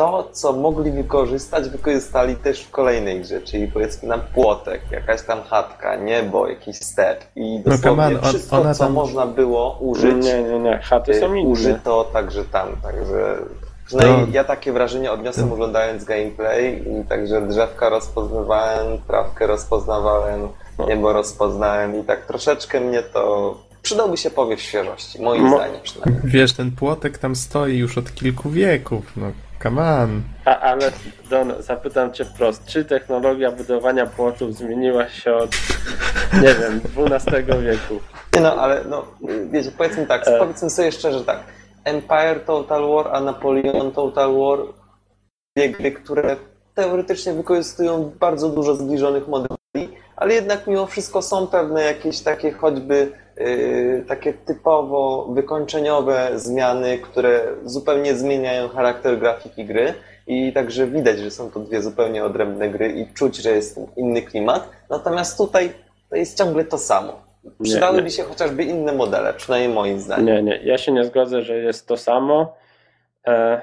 to, 0.00 0.28
co 0.32 0.52
mogli 0.52 0.90
wykorzystać, 0.90 1.68
wykorzystali 1.68 2.36
też 2.36 2.62
w 2.62 2.70
kolejnej 2.70 3.20
grze, 3.20 3.40
czyli 3.40 3.68
powiedzmy 3.68 4.08
nam 4.08 4.20
płotek, 4.34 4.80
jakaś 4.90 5.22
tam 5.22 5.42
chatka, 5.42 5.96
niebo, 5.96 6.48
jakiś 6.48 6.76
step 6.76 7.24
i 7.36 7.62
No, 7.66 7.72
dosłownie 7.72 7.80
come 7.90 8.06
on, 8.06 8.16
on- 8.16 8.22
wszystko, 8.22 8.56
ona 8.60 8.74
co 8.74 8.84
tam- 8.84 8.92
można 8.92 9.26
było 9.26 9.78
użyć, 9.80 10.24
Nie, 10.24 10.42
nie, 10.42 10.58
nie. 10.60 10.78
Chaty 10.78 11.14
są 11.20 11.34
y, 11.34 11.38
inne. 11.38 11.48
użyto 11.48 12.04
także 12.12 12.44
tam, 12.44 12.68
także 12.82 13.36
No. 13.92 14.02
ja 14.32 14.44
takie 14.44 14.72
wrażenie 14.72 15.12
odniosłem 15.12 15.48
No. 15.48 15.54
oglądając 15.54 16.04
gameplay 16.04 16.84
i 16.88 17.04
także 17.08 17.42
drzewka 17.42 17.88
rozpoznawałem, 17.88 18.98
trawkę 19.06 19.46
rozpoznawałem, 19.46 20.40
No. 20.42 20.52
Niebo 20.88 21.12
rozpoznałem 21.12 22.00
i 22.00 22.04
tak 22.04 22.26
troszeczkę 22.26 22.80
mnie 22.80 23.02
to 23.02 23.58
przydałby 23.82 24.16
się 24.16 24.30
powiew 24.30 24.60
świeżości, 24.60 25.22
moim 25.22 25.42
Mo- 25.42 25.56
zdaniem 25.56 25.80
przynajmniej. 25.82 26.22
Wiesz, 26.24 26.52
ten 26.52 26.70
płotek 26.72 27.18
tam 27.18 27.36
stoi 27.36 27.76
już 27.78 27.98
od 27.98 28.14
kilku 28.14 28.50
wieków. 28.50 29.16
No, 29.16 29.26
come 29.62 29.82
on. 30.02 30.22
A, 30.44 30.58
ale 30.60 30.92
Don, 31.30 31.52
zapytam 31.58 32.12
cię 32.12 32.24
wprost, 32.24 32.64
czy 32.66 32.84
technologia 32.84 33.52
budowania 33.52 34.06
płotów 34.06 34.54
zmieniła 34.54 35.08
się 35.08 35.34
od, 35.34 35.50
nie 36.42 36.54
wiem, 36.54 36.80
XII 36.96 37.44
wieku? 37.62 38.00
Nie 38.34 38.40
no, 38.40 38.54
ale 38.54 38.84
no, 38.84 39.06
wiecie, 39.50 39.70
powiedzmy 39.78 40.06
tak, 40.06 40.28
E. 40.28 40.38
powiedzmy 40.38 40.70
sobie 40.70 40.92
szczerze 40.92 41.24
tak, 41.24 41.44
Empire 41.84 42.40
Total 42.46 42.88
War, 42.88 43.08
a 43.12 43.20
Napoleon 43.20 43.92
Total 43.92 44.34
War, 44.38 44.58
dwie 45.56 45.70
gry, 45.70 45.92
które 45.92 46.36
teoretycznie 46.74 47.32
wykorzystują 47.32 48.12
bardzo 48.20 48.48
dużo 48.48 48.74
zbliżonych 48.74 49.28
modeli, 49.28 49.59
ale 50.20 50.34
jednak 50.34 50.66
mimo 50.66 50.86
wszystko 50.86 51.22
są 51.22 51.46
pewne 51.46 51.82
jakieś 51.82 52.20
takie 52.20 52.52
choćby 52.52 53.12
y, 53.40 54.04
takie 54.08 54.32
typowo 54.32 55.28
wykończeniowe 55.32 56.30
zmiany, 56.34 56.98
które 56.98 57.40
zupełnie 57.64 58.14
zmieniają 58.14 58.68
charakter 58.68 59.18
grafiki 59.18 59.64
gry 59.64 59.94
i 60.26 60.52
także 60.52 60.86
widać, 60.86 61.18
że 61.18 61.30
są 61.30 61.50
to 61.50 61.60
dwie 61.60 61.82
zupełnie 61.82 62.24
odrębne 62.24 62.70
gry 62.70 62.92
i 62.92 63.14
czuć, 63.14 63.36
że 63.36 63.50
jest 63.50 63.80
inny 63.96 64.22
klimat. 64.22 64.68
Natomiast 64.90 65.38
tutaj 65.38 65.72
to 66.10 66.16
jest 66.16 66.38
ciągle 66.38 66.64
to 66.64 66.78
samo. 66.78 67.22
Przydałyby 67.62 68.04
nie. 68.04 68.10
się 68.10 68.22
chociażby 68.22 68.64
inne 68.64 68.92
modele, 68.92 69.34
przynajmniej 69.34 69.74
moim 69.74 70.00
zdaniem. 70.00 70.26
Nie, 70.26 70.42
nie, 70.42 70.60
ja 70.64 70.78
się 70.78 70.92
nie 70.92 71.04
zgodzę, 71.04 71.42
że 71.42 71.56
jest 71.56 71.86
to 71.86 71.96
samo. 71.96 72.56
E, 73.26 73.60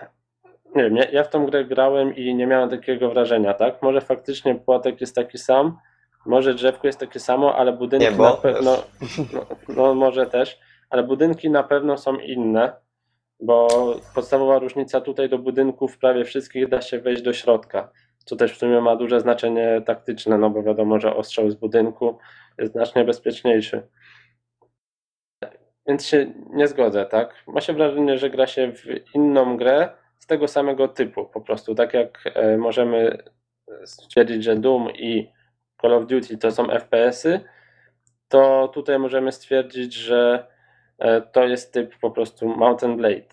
nie 0.75 0.83
wiem, 0.83 0.95
ja, 0.95 1.09
ja 1.11 1.23
w 1.23 1.29
tą 1.29 1.45
grę 1.45 1.65
grałem 1.65 2.15
i 2.15 2.35
nie 2.35 2.47
miałem 2.47 2.69
takiego 2.69 3.09
wrażenia, 3.09 3.53
tak? 3.53 3.81
Może 3.81 4.01
faktycznie 4.01 4.55
płatek 4.55 5.01
jest 5.01 5.15
taki 5.15 5.37
sam, 5.37 5.77
może 6.27 6.53
drzewko 6.53 6.87
jest 6.87 6.99
takie 6.99 7.19
samo, 7.19 7.55
ale 7.55 7.73
budynki 7.73 8.15
na 8.17 8.33
pewno, 8.33 8.83
no, 9.33 9.45
no 9.75 9.95
może 9.95 10.25
też, 10.25 10.59
ale 10.89 11.03
budynki 11.03 11.49
na 11.49 11.63
pewno 11.63 11.97
są 11.97 12.17
inne, 12.17 12.73
bo 13.39 13.67
podstawowa 14.15 14.59
różnica 14.59 15.01
tutaj 15.01 15.29
do 15.29 15.37
budynków 15.37 15.97
prawie 15.97 16.25
wszystkich 16.25 16.69
da 16.69 16.81
się 16.81 16.99
wejść 16.99 17.21
do 17.21 17.33
środka, 17.33 17.91
co 18.25 18.35
też 18.35 18.53
w 18.53 18.57
sumie 18.57 18.81
ma 18.81 18.95
duże 18.95 19.19
znaczenie 19.19 19.81
taktyczne, 19.85 20.37
no 20.37 20.49
bo 20.49 20.63
wiadomo, 20.63 20.99
że 20.99 21.15
ostrzał 21.15 21.49
z 21.49 21.55
budynku 21.55 22.17
jest 22.57 22.71
znacznie 22.71 23.03
bezpieczniejszy. 23.05 23.87
Więc 25.87 26.05
się 26.05 26.33
nie 26.49 26.67
zgodzę, 26.67 27.05
tak? 27.05 27.43
Ma 27.47 27.61
się 27.61 27.73
wrażenie, 27.73 28.17
że 28.17 28.29
gra 28.29 28.47
się 28.47 28.71
w 28.71 28.85
inną 29.15 29.57
grę 29.57 29.89
z 30.19 30.27
tego 30.27 30.47
samego 30.47 30.87
typu, 30.87 31.25
po 31.25 31.41
prostu. 31.41 31.75
Tak 31.75 31.93
jak 31.93 32.23
e, 32.35 32.57
możemy 32.57 33.17
stwierdzić, 33.85 34.43
że 34.43 34.55
Doom 34.55 34.89
i 34.91 35.36
Call 35.81 35.93
of 35.93 36.07
Duty 36.07 36.37
to 36.37 36.51
są 36.51 36.67
FPS-y, 36.67 37.39
to 38.27 38.67
tutaj 38.73 38.99
możemy 38.99 39.31
stwierdzić, 39.31 39.93
że 39.93 40.47
e, 40.99 41.21
to 41.21 41.43
jest 41.43 41.73
typ 41.73 41.95
po 42.01 42.11
prostu 42.11 42.47
Mountain 42.47 42.97
Blade. 42.97 43.27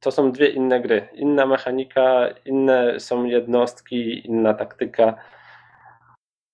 To 0.00 0.10
są 0.10 0.32
dwie 0.32 0.48
inne 0.48 0.80
gry. 0.80 1.08
Inna 1.14 1.46
mechanika, 1.46 2.28
inne 2.44 3.00
są 3.00 3.24
jednostki, 3.24 4.26
inna 4.26 4.54
taktyka. 4.54 5.14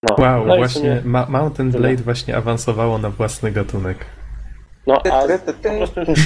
No. 0.03 0.17
Wow, 0.19 0.47
no 0.47 0.57
właśnie 0.57 0.81
sumie- 0.81 1.01
Ma 1.05 1.27
Mountain. 1.29 1.71
Blade 1.71 2.03
właśnie 2.03 2.37
awansowało 2.37 2.99
na 2.99 3.11
własny 3.11 3.51
gatunek. 3.53 4.07
No, 4.89 4.95
a 5.13 5.27
Ty, 5.27 5.39
ty, 5.39 5.53
ty. 5.55 5.69
po 5.87 5.87
prostu, 6.05 6.23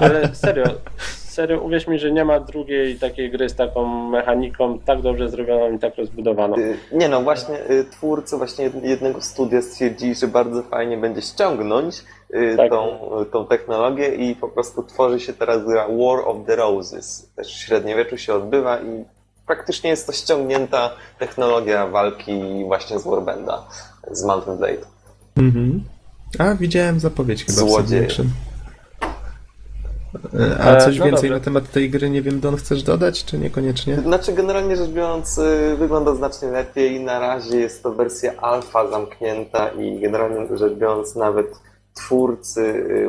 ale 0.00 0.34
serio, 0.34 0.64
serio, 1.28 1.60
uwierz 1.60 1.86
mi, 1.86 1.98
że 1.98 2.10
nie 2.12 2.24
ma 2.24 2.40
drugiej 2.40 2.98
takiej 2.98 3.30
gry 3.30 3.48
z 3.48 3.54
taką 3.54 4.08
mechaniką 4.08 4.78
tak 4.78 5.02
dobrze 5.02 5.28
zrobioną 5.28 5.72
i 5.72 5.78
tak 5.78 5.96
rozbudowaną. 5.96 6.56
Y, 6.58 6.76
Nie 6.92 7.08
no, 7.08 7.22
właśnie 7.22 7.54
y, 7.70 7.84
twórcy 7.90 8.36
właśnie 8.36 8.70
jed- 8.70 8.84
jednego 8.84 9.20
studia 9.20 9.62
stwierdzili, 9.62 10.14
że 10.14 10.28
bardzo 10.28 10.62
fajnie 10.62 10.96
będzie 10.96 11.22
ściągnąć 11.22 12.04
y, 12.34 12.54
Tak. 12.56 12.70
tą, 12.70 12.98
tą 13.32 13.46
technologię 13.46 14.08
i 14.14 14.34
po 14.36 14.48
prostu 14.48 14.82
tworzy 14.82 15.20
się 15.20 15.32
teraz 15.32 15.64
gra 15.66 15.86
War 15.88 16.18
of 16.28 16.36
the 16.46 16.56
Roses. 16.56 17.30
Też 17.36 17.54
w 17.54 17.58
średniowieczu 17.58 18.18
się 18.18 18.34
odbywa 18.34 18.78
i 18.78 19.04
praktycznie 19.46 19.90
jest 19.90 20.06
to 20.06 20.12
ściągnięta 20.12 20.90
technologia 21.18 21.86
walki 21.86 22.64
właśnie 22.66 22.98
z 22.98 23.04
Warbanda, 23.04 23.64
z 24.10 24.24
Mountain 24.24 24.58
Blade. 24.58 24.86
Mhm. 25.36 25.84
A 26.38 26.54
widziałem 26.54 27.00
zapowiedź 27.00 27.44
chyba 27.44 27.56
w 27.56 27.68
Złodzieje. 27.68 28.10
Submission. 28.10 28.26
E, 30.40 30.58
A 30.64 30.76
E, 30.76 30.80
coś 30.84 30.98
no 30.98 31.04
więcej 31.04 31.30
dobrze. 31.30 31.34
na 31.38 31.40
temat 31.44 31.70
tej 31.70 31.90
gry, 31.90 32.10
nie 32.10 32.22
wiem, 32.22 32.40
Don, 32.40 32.56
chcesz 32.56 32.82
dodać, 32.82 33.24
czy 33.24 33.38
niekoniecznie? 33.38 33.96
Znaczy, 34.00 34.32
generalnie 34.32 34.76
rzecz 34.76 34.90
biorąc, 34.90 35.38
y, 35.38 35.76
wygląda 35.78 36.14
znacznie 36.14 36.48
lepiej. 36.48 37.00
Na 37.00 37.18
razie 37.18 37.56
jest 37.60 37.82
to 37.82 37.92
wersja 37.92 38.32
alfa 38.36 38.90
zamknięta 38.90 39.68
i 39.68 40.00
generalnie 40.00 40.56
rzecz 40.56 40.72
biorąc, 40.74 41.14
nawet 41.16 41.46
twórcy 41.94 42.60
y, 42.60 43.08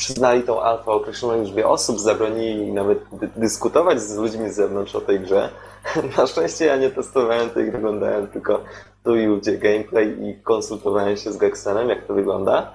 przyznali 0.00 0.42
tą 0.42 0.62
alfę 0.62 0.90
określonej 0.90 1.40
liczbie 1.40 1.68
osób, 1.68 2.00
zabronili 2.00 2.72
nawet 2.72 2.98
dy- 3.20 3.28
dyskutować 3.36 4.00
z 4.02 4.14
ludźmi 4.16 4.50
z 4.50 4.54
zewnątrz 4.54 4.94
o 4.94 5.00
tej 5.00 5.20
grze. 5.20 5.50
Na 6.18 6.26
szczęście 6.26 6.64
ja 6.66 6.76
nie 6.76 6.90
testowałem 6.90 7.50
tej 7.50 7.68
gry, 7.70 7.78
oglądałem 7.78 8.26
tylko 8.26 8.64
tu 9.08 9.16
i 9.16 9.28
ówdzie 9.28 9.58
gameplay 9.58 10.16
i 10.22 10.34
konsultowałem 10.42 11.16
się 11.16 11.32
z 11.32 11.36
Gexenem, 11.36 11.88
jak 11.88 12.06
to 12.06 12.14
wygląda. 12.14 12.72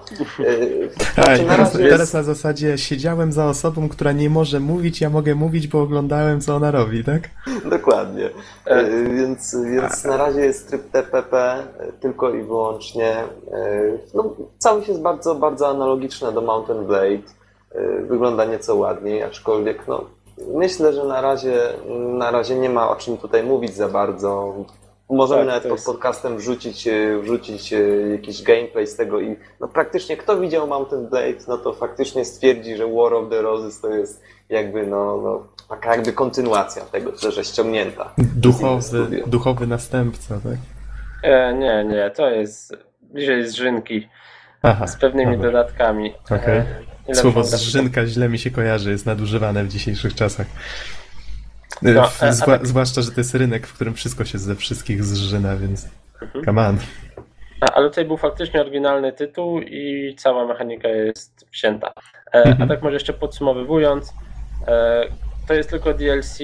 Znaczy, 1.14 1.42
na 1.42 1.52
teraz, 1.52 1.74
razie 1.74 1.88
teraz 1.88 2.00
jest... 2.00 2.14
na 2.14 2.22
zasadzie 2.22 2.78
siedziałem 2.78 3.32
za 3.32 3.46
osobą, 3.46 3.88
która 3.88 4.12
nie 4.12 4.30
może 4.30 4.60
mówić, 4.60 5.00
ja 5.00 5.10
mogę 5.10 5.34
mówić, 5.34 5.68
bo 5.68 5.82
oglądałem, 5.82 6.40
co 6.40 6.56
ona 6.56 6.70
robi, 6.70 7.04
tak? 7.04 7.22
Dokładnie. 7.70 8.30
E. 8.66 8.88
Y, 8.88 9.08
Więc, 9.14 9.56
więc 9.70 10.04
na 10.04 10.16
razie 10.16 10.40
jest 10.40 10.68
tryb 10.68 10.90
TPP 10.90 11.62
tylko 12.00 12.34
i 12.34 12.42
wyłącznie. 12.42 13.16
No, 14.14 14.34
całość 14.58 14.88
jest 14.88 15.00
bardzo, 15.00 15.34
bardzo 15.34 15.68
analogiczna 15.68 16.32
do 16.32 16.40
Mountain 16.40 16.86
Blade. 16.86 17.28
Wygląda 18.08 18.44
nieco 18.44 18.74
ładniej, 18.74 19.22
aczkolwiek 19.22 19.88
no, 19.88 20.04
myślę, 20.54 20.92
że 20.92 21.04
na 21.04 21.20
razie, 21.20 21.60
na 22.18 22.30
razie 22.30 22.56
nie 22.56 22.70
ma 22.70 22.90
o 22.90 22.96
czym 22.96 23.16
tutaj 23.18 23.42
mówić 23.42 23.74
za 23.74 23.88
bardzo. 23.88 24.54
Możemy 25.10 25.40
Tak, 25.40 25.46
nawet 25.48 25.62
pod 25.62 25.72
jest- 25.72 25.86
podcastem 25.86 26.36
wrzucić, 26.36 26.86
y, 26.86 27.18
wrzucić 27.22 27.72
y, 27.72 28.08
jakiś 28.12 28.42
gameplay 28.42 28.86
z 28.86 28.96
tego 28.96 29.20
i 29.20 29.36
no, 29.60 29.68
praktycznie 29.68 30.16
kto 30.16 30.40
widział 30.40 30.66
Mountain 30.66 31.06
Blade, 31.06 31.44
no 31.48 31.58
to 31.58 31.72
faktycznie 31.72 32.24
stwierdzi, 32.24 32.76
że 32.76 32.86
War 32.86 33.14
of 33.14 33.30
the 33.30 33.42
Roses 33.42 33.80
to 33.80 33.88
jest 33.88 34.22
jakby 34.48 34.86
no, 34.86 35.20
no 35.22 35.46
taka 35.68 35.90
jakby 35.96 36.12
kontynuacja 36.12 36.82
tego, 36.84 37.12
że 37.32 37.44
ściągnięta. 37.44 38.14
Duchowy, 38.18 39.22
duchowy 39.26 39.66
następca, 39.66 40.34
tak? 40.34 40.58
E, 41.22 41.54
nie, 41.54 41.84
nie, 41.84 42.10
to 42.10 42.30
jest 42.30 42.76
bliżej 43.02 43.48
zrzynki 43.48 44.08
Aha, 44.62 44.86
z 44.86 44.96
pewnymi 44.96 45.36
dobra. 45.36 45.50
dodatkami. 45.50 46.14
Okej. 46.24 46.62
E, 47.08 47.14
Słowo 47.14 47.44
zrzynka 47.44 48.06
źle 48.06 48.28
mi 48.28 48.38
się 48.38 48.50
kojarzy, 48.50 48.90
jest 48.90 49.06
nadużywane 49.06 49.64
w 49.64 49.68
dzisiejszych 49.68 50.14
czasach. 50.14 50.46
No, 51.82 51.92
No, 51.92 52.00
e, 52.00 52.28
a 52.28 52.32
Zwa, 52.32 52.58
Zwłaszcza, 52.62 53.02
że 53.02 53.10
to 53.10 53.20
jest 53.20 53.34
rynek, 53.34 53.66
w 53.66 53.74
którym 53.74 53.94
wszystko 53.94 54.24
się 54.24 54.38
ze 54.38 54.54
wszystkich 54.54 55.04
zżyna, 55.04 55.56
więc 55.56 55.88
Mhm. 56.22 56.44
come 56.44 56.68
on. 56.68 56.78
A, 57.60 57.70
ale 57.72 57.88
tutaj 57.88 58.04
był 58.04 58.16
faktycznie 58.16 58.60
oryginalny 58.60 59.12
tytuł 59.12 59.60
i 59.60 60.14
cała 60.18 60.46
mechanika 60.46 60.88
jest 60.88 61.46
wzięta. 61.52 61.92
E, 62.34 62.42
a 62.44 62.48
Mhm. 62.48 62.68
tak 62.68 62.82
może 62.82 62.94
jeszcze 62.96 63.12
podsumowując, 63.12 64.12
e, 64.68 65.04
to 65.48 65.54
jest 65.54 65.70
tylko 65.70 65.94
DLC. 65.94 66.38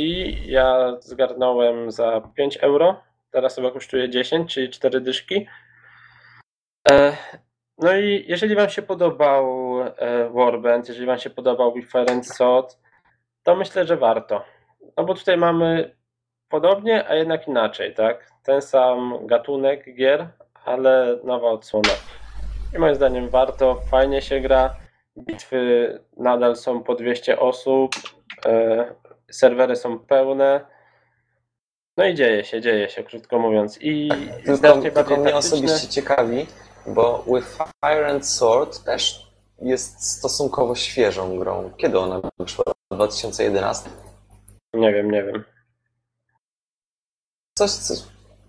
Ja 0.47 0.97
zgarnąłem 1.01 1.91
za 1.93 2.21
5 2.35 2.57
euro. 2.57 3.01
Teraz 3.31 3.55
chyba 3.57 3.71
kosztuje 3.71 4.11
10, 4.11 4.55
czyli 4.55 4.71
4 4.71 5.01
dyszki. 5.01 5.47
E, 6.91 7.17
no 7.79 7.97
i 7.97 8.25
jeżeli 8.29 8.55
Wam 8.55 8.69
się 8.71 8.83
podobał 8.83 9.47
e, 9.97 10.31
Warband, 10.31 10.89
jeżeli 10.89 11.07
Wam 11.07 11.19
się 11.19 11.31
podobał 11.31 11.75
Wither 11.75 12.11
and 12.11 12.27
Sword, 12.27 12.79
to 13.43 13.57
myślę, 13.57 13.87
że 13.87 13.97
warto. 13.97 14.45
No 14.97 15.05
bo 15.05 15.15
tutaj 15.15 15.37
mamy 15.37 15.97
podobnie, 16.49 17.09
a 17.09 17.15
jednak 17.15 17.49
inaczej, 17.49 17.95
tak? 17.95 18.31
Ten 18.45 18.63
sam 18.63 19.27
gatunek 19.27 19.95
gier, 19.97 20.29
ale 20.65 21.19
nowa 21.25 21.49
odsłona. 21.49 21.89
I 22.77 22.79
moim 22.79 22.95
zdaniem 22.95 23.29
warto, 23.29 23.81
fajnie 23.91 24.23
się 24.23 24.41
gra. 24.41 24.77
Bitwy 25.19 25.99
nadal 26.17 26.57
są 26.57 26.83
po 26.83 26.95
200 26.95 27.39
osób, 27.41 27.95
e, 28.47 28.95
serwery 29.31 29.77
są 29.77 29.99
pełne. 29.99 30.61
No 31.97 32.05
i 32.05 32.15
dzieje 32.15 32.45
się, 32.45 32.61
dzieje 32.61 32.89
się, 32.89 33.03
krótko 33.05 33.39
mówiąc. 33.39 33.79
I 33.83 34.09
Tylko, 34.37 34.57
znacznie 34.57 34.91
tylko 34.93 35.17
mnie 35.17 35.31
taktyczne. 35.33 35.35
osobiście 35.35 35.89
ciekawi, 35.89 36.47
bo 36.87 37.25
With 37.27 37.59
Fire 37.85 38.07
and 38.07 38.27
Sword 38.27 38.85
też 38.85 39.31
jest 39.63 40.17
stosunkowo 40.19 40.75
świeżą 40.75 41.39
grą. 41.39 41.71
Kiedy 41.77 41.99
ona 41.99 42.21
wyszła? 42.39 42.65
2011? 42.93 43.91
Nie 44.75 44.93
wiem, 44.93 45.11
nie 45.11 45.23
wiem. 45.23 45.45
Coś, 47.59 47.71
coś 47.71 47.99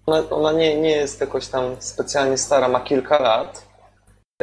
ona, 0.06 0.30
ona 0.30 0.52
nie, 0.52 0.82
nie 0.82 0.92
jest 0.96 1.22
jakoś 1.22 1.48
tam 1.48 1.76
specjalnie 1.80 2.38
stara, 2.38 2.68
ma 2.68 2.80
kilka 2.80 3.20
lat, 3.20 3.68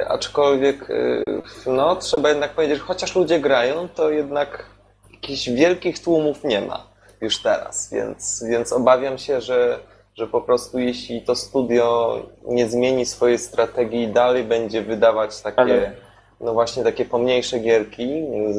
aczkolwiek 0.08 0.90
y, 0.90 1.22
no, 1.66 1.96
trzeba 1.96 2.28
jednak 2.28 2.52
powiedzieć, 2.54 2.78
że 2.78 2.84
chociaż 2.84 3.16
ludzie 3.16 3.40
grają, 3.40 3.88
to 3.88 4.10
jednak 4.10 4.66
jakichś 5.12 5.48
wielkich 5.48 6.02
tłumów 6.02 6.44
nie 6.44 6.60
ma 6.60 6.86
już 7.20 7.42
teraz, 7.42 7.92
więc, 7.92 8.44
więc 8.48 8.72
obawiam 8.72 9.18
się, 9.18 9.40
że, 9.40 9.78
że 10.14 10.26
po 10.26 10.40
prostu 10.40 10.78
jeśli 10.78 11.22
to 11.22 11.34
studio 11.34 12.16
nie 12.46 12.68
zmieni 12.68 13.06
swojej 13.06 13.38
strategii 13.38 14.02
i 14.02 14.08
dalej 14.12 14.44
będzie 14.44 14.82
wydawać 14.82 15.40
takie, 15.40 15.60
Ale- 15.60 15.92
no 16.40 16.52
właśnie 16.52 16.84
takie 16.84 17.04
pomniejsze 17.04 17.58
gierki, 17.58 18.24
z, 18.50 18.58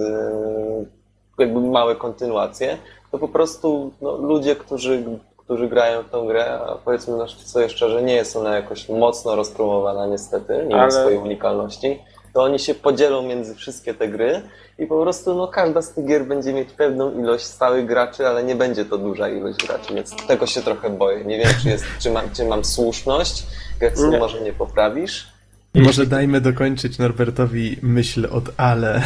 jakby 1.38 1.62
małe 1.62 1.96
kontynuacje, 1.96 2.78
to 3.12 3.18
po 3.20 3.28
prostu 3.28 3.92
no, 4.02 4.18
ludzie, 4.18 4.56
którzy, 4.56 5.04
którzy 5.38 5.68
grają 5.68 6.04
w 6.04 6.10
tą 6.10 6.28
grę, 6.28 6.60
a 6.68 6.76
powiedzmy 6.76 7.18
sobie 7.28 7.70
szczerze, 7.70 8.02
nie 8.04 8.14
jest 8.14 8.36
ona 8.36 8.56
jakoś 8.56 8.90
mocno 8.90 9.36
rozpromowana 9.36 10.08
niestety, 10.08 10.66
nie 10.68 10.76
ma 10.76 10.82
Ale- 10.82 10.92
swojej 10.92 11.18
unikalności, 11.18 12.00
to 12.34 12.44
oni 12.44 12.60
się 12.60 12.76
podzielą 12.76 13.22
między 13.22 13.56
wszystkie 13.56 13.94
te 13.94 14.08
gry 14.08 14.42
i 14.80 14.88
po 14.88 15.02
prostu 15.02 15.36
no, 15.36 15.48
każda 15.48 15.82
z 15.82 15.94
tych 15.94 16.06
gier 16.06 16.26
będzie 16.26 16.54
mieć 16.54 16.70
pewną 16.72 17.20
ilość 17.20 17.46
stałych 17.46 17.86
graczy, 17.86 18.28
ale 18.28 18.44
nie 18.44 18.56
będzie 18.56 18.86
to 18.86 18.98
duża 18.98 19.30
ilość 19.30 19.68
graczy, 19.68 19.94
więc 19.94 20.28
tego 20.28 20.46
się 20.46 20.62
trochę 20.62 20.90
boję. 20.90 21.26
Nie 21.26 21.38
wiem, 21.38 21.48
czy, 21.64 21.70
jest, 21.70 21.86
czy, 22.00 22.12
mam, 22.12 22.32
czy 22.34 22.46
mam 22.46 22.66
słuszność, 22.66 23.44
Getsu, 23.80 24.12
może 24.20 24.42
nie 24.42 24.54
poprawisz. 24.54 25.39
Może 25.76 26.06
dajmy 26.06 26.42
dokończyć 26.42 27.00
Norbertowi 27.00 27.78
myśl 27.82 28.28
od 28.32 28.44
ale. 28.58 29.02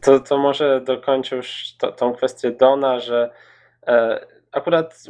To, 0.00 0.20
to 0.20 0.38
może 0.38 0.80
dokończę 0.80 1.36
już 1.36 1.76
to, 1.78 1.92
tą 1.92 2.12
kwestię 2.12 2.50
Dona, 2.50 3.00
że 3.00 3.30
e, 3.86 4.26
akurat 4.52 5.06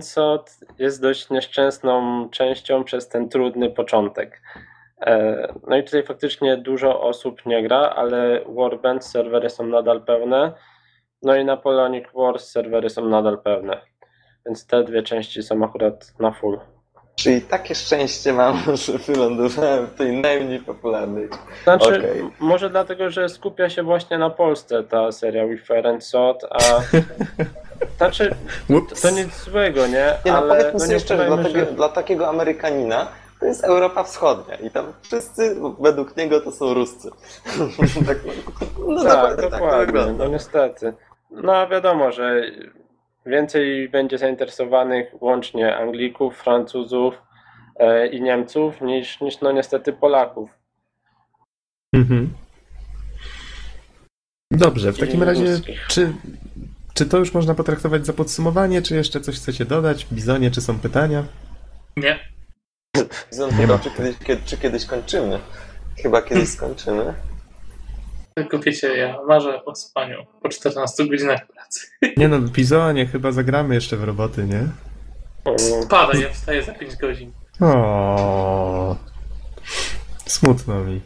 Sword 0.00 0.52
jest 0.78 1.02
dość 1.02 1.30
nieszczęsną 1.30 2.28
częścią 2.30 2.84
przez 2.84 3.08
ten 3.08 3.28
trudny 3.28 3.70
początek. 3.70 4.42
E, 5.00 5.54
no 5.68 5.76
i 5.76 5.84
tutaj 5.84 6.02
faktycznie 6.02 6.56
dużo 6.56 7.00
osób 7.00 7.46
nie 7.46 7.62
gra, 7.62 7.78
ale 7.78 8.44
Warband 8.48 9.04
serwery 9.04 9.50
są 9.50 9.66
nadal 9.66 10.04
pełne. 10.04 10.52
No 11.22 11.36
i 11.36 11.44
Napoleonic 11.44 12.04
Wars 12.14 12.50
serwery 12.50 12.90
są 12.90 13.08
nadal 13.08 13.42
pełne. 13.42 13.80
Więc 14.46 14.66
te 14.66 14.84
dwie 14.84 15.02
części 15.02 15.42
są 15.42 15.64
akurat 15.64 16.14
na 16.18 16.30
full. 16.32 16.60
Czyli 17.16 17.40
takie 17.42 17.74
szczęście 17.74 18.32
mam, 18.32 18.62
że 18.86 18.98
wylądowałem 18.98 19.86
w 19.86 19.94
tej 19.94 20.16
najmniej 20.20 20.58
popularnej. 20.58 21.28
Znaczy, 21.64 22.12
m- 22.20 22.30
może 22.40 22.70
dlatego, 22.70 23.10
że 23.10 23.28
skupia 23.28 23.70
się 23.70 23.82
właśnie 23.82 24.18
na 24.18 24.30
Polsce 24.30 24.82
ta 24.84 25.12
seria 25.12 25.46
Wither 25.46 25.86
and 25.86 26.04
Sword, 26.04 26.44
a 26.50 26.58
znaczy, 27.96 28.34
Ups. 28.70 29.00
to 29.00 29.10
nic 29.10 29.44
złego, 29.44 29.86
nie? 29.86 30.14
Nie 30.24 30.32
no, 30.32 30.38
Ale 30.38 30.48
powiedzmy 30.48 30.72
no 30.72 30.78
sobie 30.80 30.92
nie 30.94 31.00
szczerze, 31.00 31.26
dla, 31.26 31.36
tego, 31.44 31.66
dla 31.66 31.88
takiego 31.88 32.28
Amerykanina 32.28 33.08
to 33.40 33.46
jest 33.46 33.64
Europa 33.64 34.02
Wschodnia 34.04 34.54
i 34.56 34.70
tam 34.70 34.92
wszyscy 35.02 35.56
według 35.80 36.16
niego 36.16 36.40
to 36.40 36.52
są 36.52 36.74
Ruscy. 36.74 37.10
tak, 38.06 38.18
no 38.88 38.98
że... 38.98 39.04
Tak, 39.08 39.14
naprawdę 39.14 39.42
tak 39.42 39.50
to 39.50 39.58
dokładnie, 39.58 39.86
wygląda. 39.86 40.24
no 40.24 40.30
niestety. 40.30 40.92
No 41.30 41.56
a 41.56 41.66
wiadomo, 41.66 42.12
że 42.12 42.42
więcej 43.26 43.88
będzie 43.88 44.18
zainteresowanych 44.18 45.22
łącznie 45.22 45.76
Anglików, 45.76 46.36
Francuzów 46.36 47.14
e, 47.76 48.06
i 48.06 48.22
Niemców 48.22 48.80
niż, 48.80 49.20
niż 49.20 49.40
no 49.40 49.52
niestety 49.52 49.92
Polaków. 49.92 50.50
Mhm. 51.94 52.32
Dobrze, 54.50 54.92
w 54.92 54.98
takim 54.98 55.22
razie, 55.22 55.60
czy, 55.88 56.12
czy 56.94 57.06
to 57.06 57.18
już 57.18 57.34
można 57.34 57.54
potraktować 57.54 58.06
za 58.06 58.12
podsumowanie, 58.12 58.82
czy 58.82 58.94
jeszcze 58.94 59.20
coś 59.20 59.36
chcecie 59.36 59.64
dodać? 59.64 60.06
Bizonie, 60.12 60.50
czy 60.50 60.60
są 60.60 60.78
pytania? 60.78 61.24
Nie. 61.96 62.18
Bizon 63.30 63.50
ma. 63.68 63.78
czy 63.78 63.90
kiedyś, 63.90 64.18
kiedy, 64.18 64.42
czy 64.44 64.56
kiedyś 64.56 64.86
kończymy. 64.86 65.38
Chyba 66.02 66.22
kiedyś 66.22 66.48
skończymy. 66.48 67.14
Tylko 68.34 68.58
wiecie, 68.58 68.96
ja 68.96 69.18
marzę 69.28 69.64
o 69.64 69.74
spaniu 69.74 70.26
po 70.42 70.48
14 70.48 71.06
godzinach 71.08 71.46
pracy. 71.46 71.86
Nie 72.16 72.28
no, 72.28 72.38
Bizonie, 72.40 73.06
chyba 73.06 73.32
zagramy 73.32 73.74
jeszcze 73.74 73.96
w 73.96 74.04
roboty, 74.04 74.44
nie? 74.44 74.68
Spada, 75.58 76.18
ja 76.18 76.28
wstaję 76.28 76.62
za 76.62 76.72
5 76.72 76.96
godzin. 76.96 77.32
O, 77.60 78.96
Smutno 80.26 80.84
mi. 80.84 81.00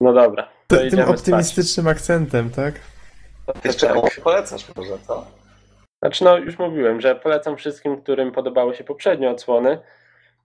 No 0.00 0.12
dobra, 0.12 0.42
to 0.66 0.76
T- 0.76 0.78
tym 0.78 0.86
idziemy 0.88 1.02
spać. 1.02 1.18
optymistycznym 1.18 1.88
akcentem, 1.88 2.50
tak? 2.50 2.74
Jeszcze 3.64 3.86
Tak. 3.86 4.20
polecasz 4.22 4.76
może, 4.76 4.98
co? 5.06 5.26
Znaczy, 6.02 6.24
no 6.24 6.38
już 6.38 6.58
mówiłem, 6.58 7.00
że 7.00 7.14
polecam 7.14 7.56
wszystkim, 7.56 8.02
którym 8.02 8.32
podobały 8.32 8.74
się 8.74 8.84
poprzednie 8.84 9.30
odsłony. 9.30 9.78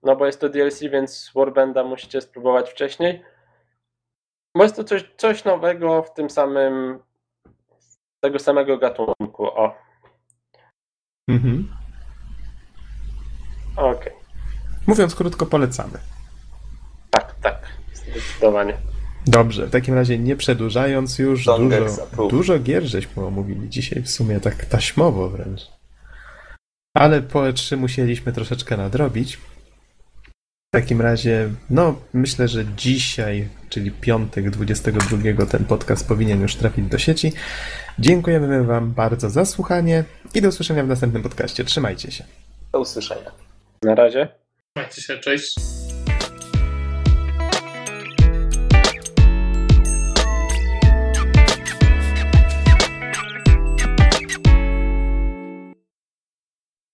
No 0.03 0.15
bo 0.15 0.25
jest 0.25 0.41
to 0.41 0.49
DLC, 0.49 0.79
więc 0.81 1.31
Warbanda 1.35 1.83
musicie 1.83 2.21
spróbować 2.21 2.69
wcześniej. 2.69 3.21
Bo 4.57 4.63
jest 4.63 4.75
to 4.75 4.83
coś, 4.83 5.05
coś 5.17 5.43
nowego 5.45 6.03
w 6.03 6.13
tym 6.13 6.29
samym, 6.29 6.99
tego 8.19 8.39
samego 8.39 8.77
gatunku. 8.77 9.45
O, 9.47 9.75
Mhm. 11.29 11.67
okej. 13.75 14.13
Mówiąc 14.87 15.15
krótko, 15.15 15.45
polecamy. 15.45 15.99
Tak, 17.09 17.35
tak, 17.41 17.67
zdecydowanie. 17.93 18.77
Dobrze, 19.25 19.67
w 19.67 19.71
takim 19.71 19.95
razie 19.95 20.19
nie 20.19 20.35
przedłużając 20.35 21.19
już, 21.19 21.45
dużo, 21.45 22.27
dużo 22.29 22.59
gier 22.59 22.83
żeśmy 22.83 23.25
omówili 23.25 23.69
dzisiaj 23.69 24.01
w 24.03 24.09
sumie 24.09 24.39
tak 24.39 24.65
taśmowo 24.65 25.29
wręcz. 25.29 25.61
Ale 26.95 27.21
po 27.21 27.39
E3 27.39 27.77
musieliśmy 27.77 28.33
troszeczkę 28.33 28.77
nadrobić. 28.77 29.39
W 30.67 30.71
takim 30.71 31.01
razie, 31.01 31.49
no 31.69 31.95
myślę, 32.13 32.47
że 32.47 32.65
dzisiaj, 32.65 33.47
czyli 33.69 33.91
piątek 33.91 34.49
22, 34.49 35.45
ten 35.45 35.65
podcast 35.65 36.07
powinien 36.07 36.41
już 36.41 36.55
trafić 36.55 36.85
do 36.85 36.97
sieci. 36.97 37.33
Dziękujemy 37.99 38.63
Wam 38.63 38.91
bardzo 38.93 39.29
za 39.29 39.45
słuchanie 39.45 40.03
i 40.33 40.41
do 40.41 40.49
usłyszenia 40.49 40.83
w 40.83 40.87
następnym 40.87 41.23
podcaście. 41.23 41.63
Trzymajcie 41.63 42.11
się. 42.11 42.23
Do 42.73 42.79
usłyszenia. 42.79 43.31
Na 43.83 43.95
razie. 43.95 44.27
Trzymajcie 44.75 45.01
się, 45.01 45.17
cześć. 45.17 45.55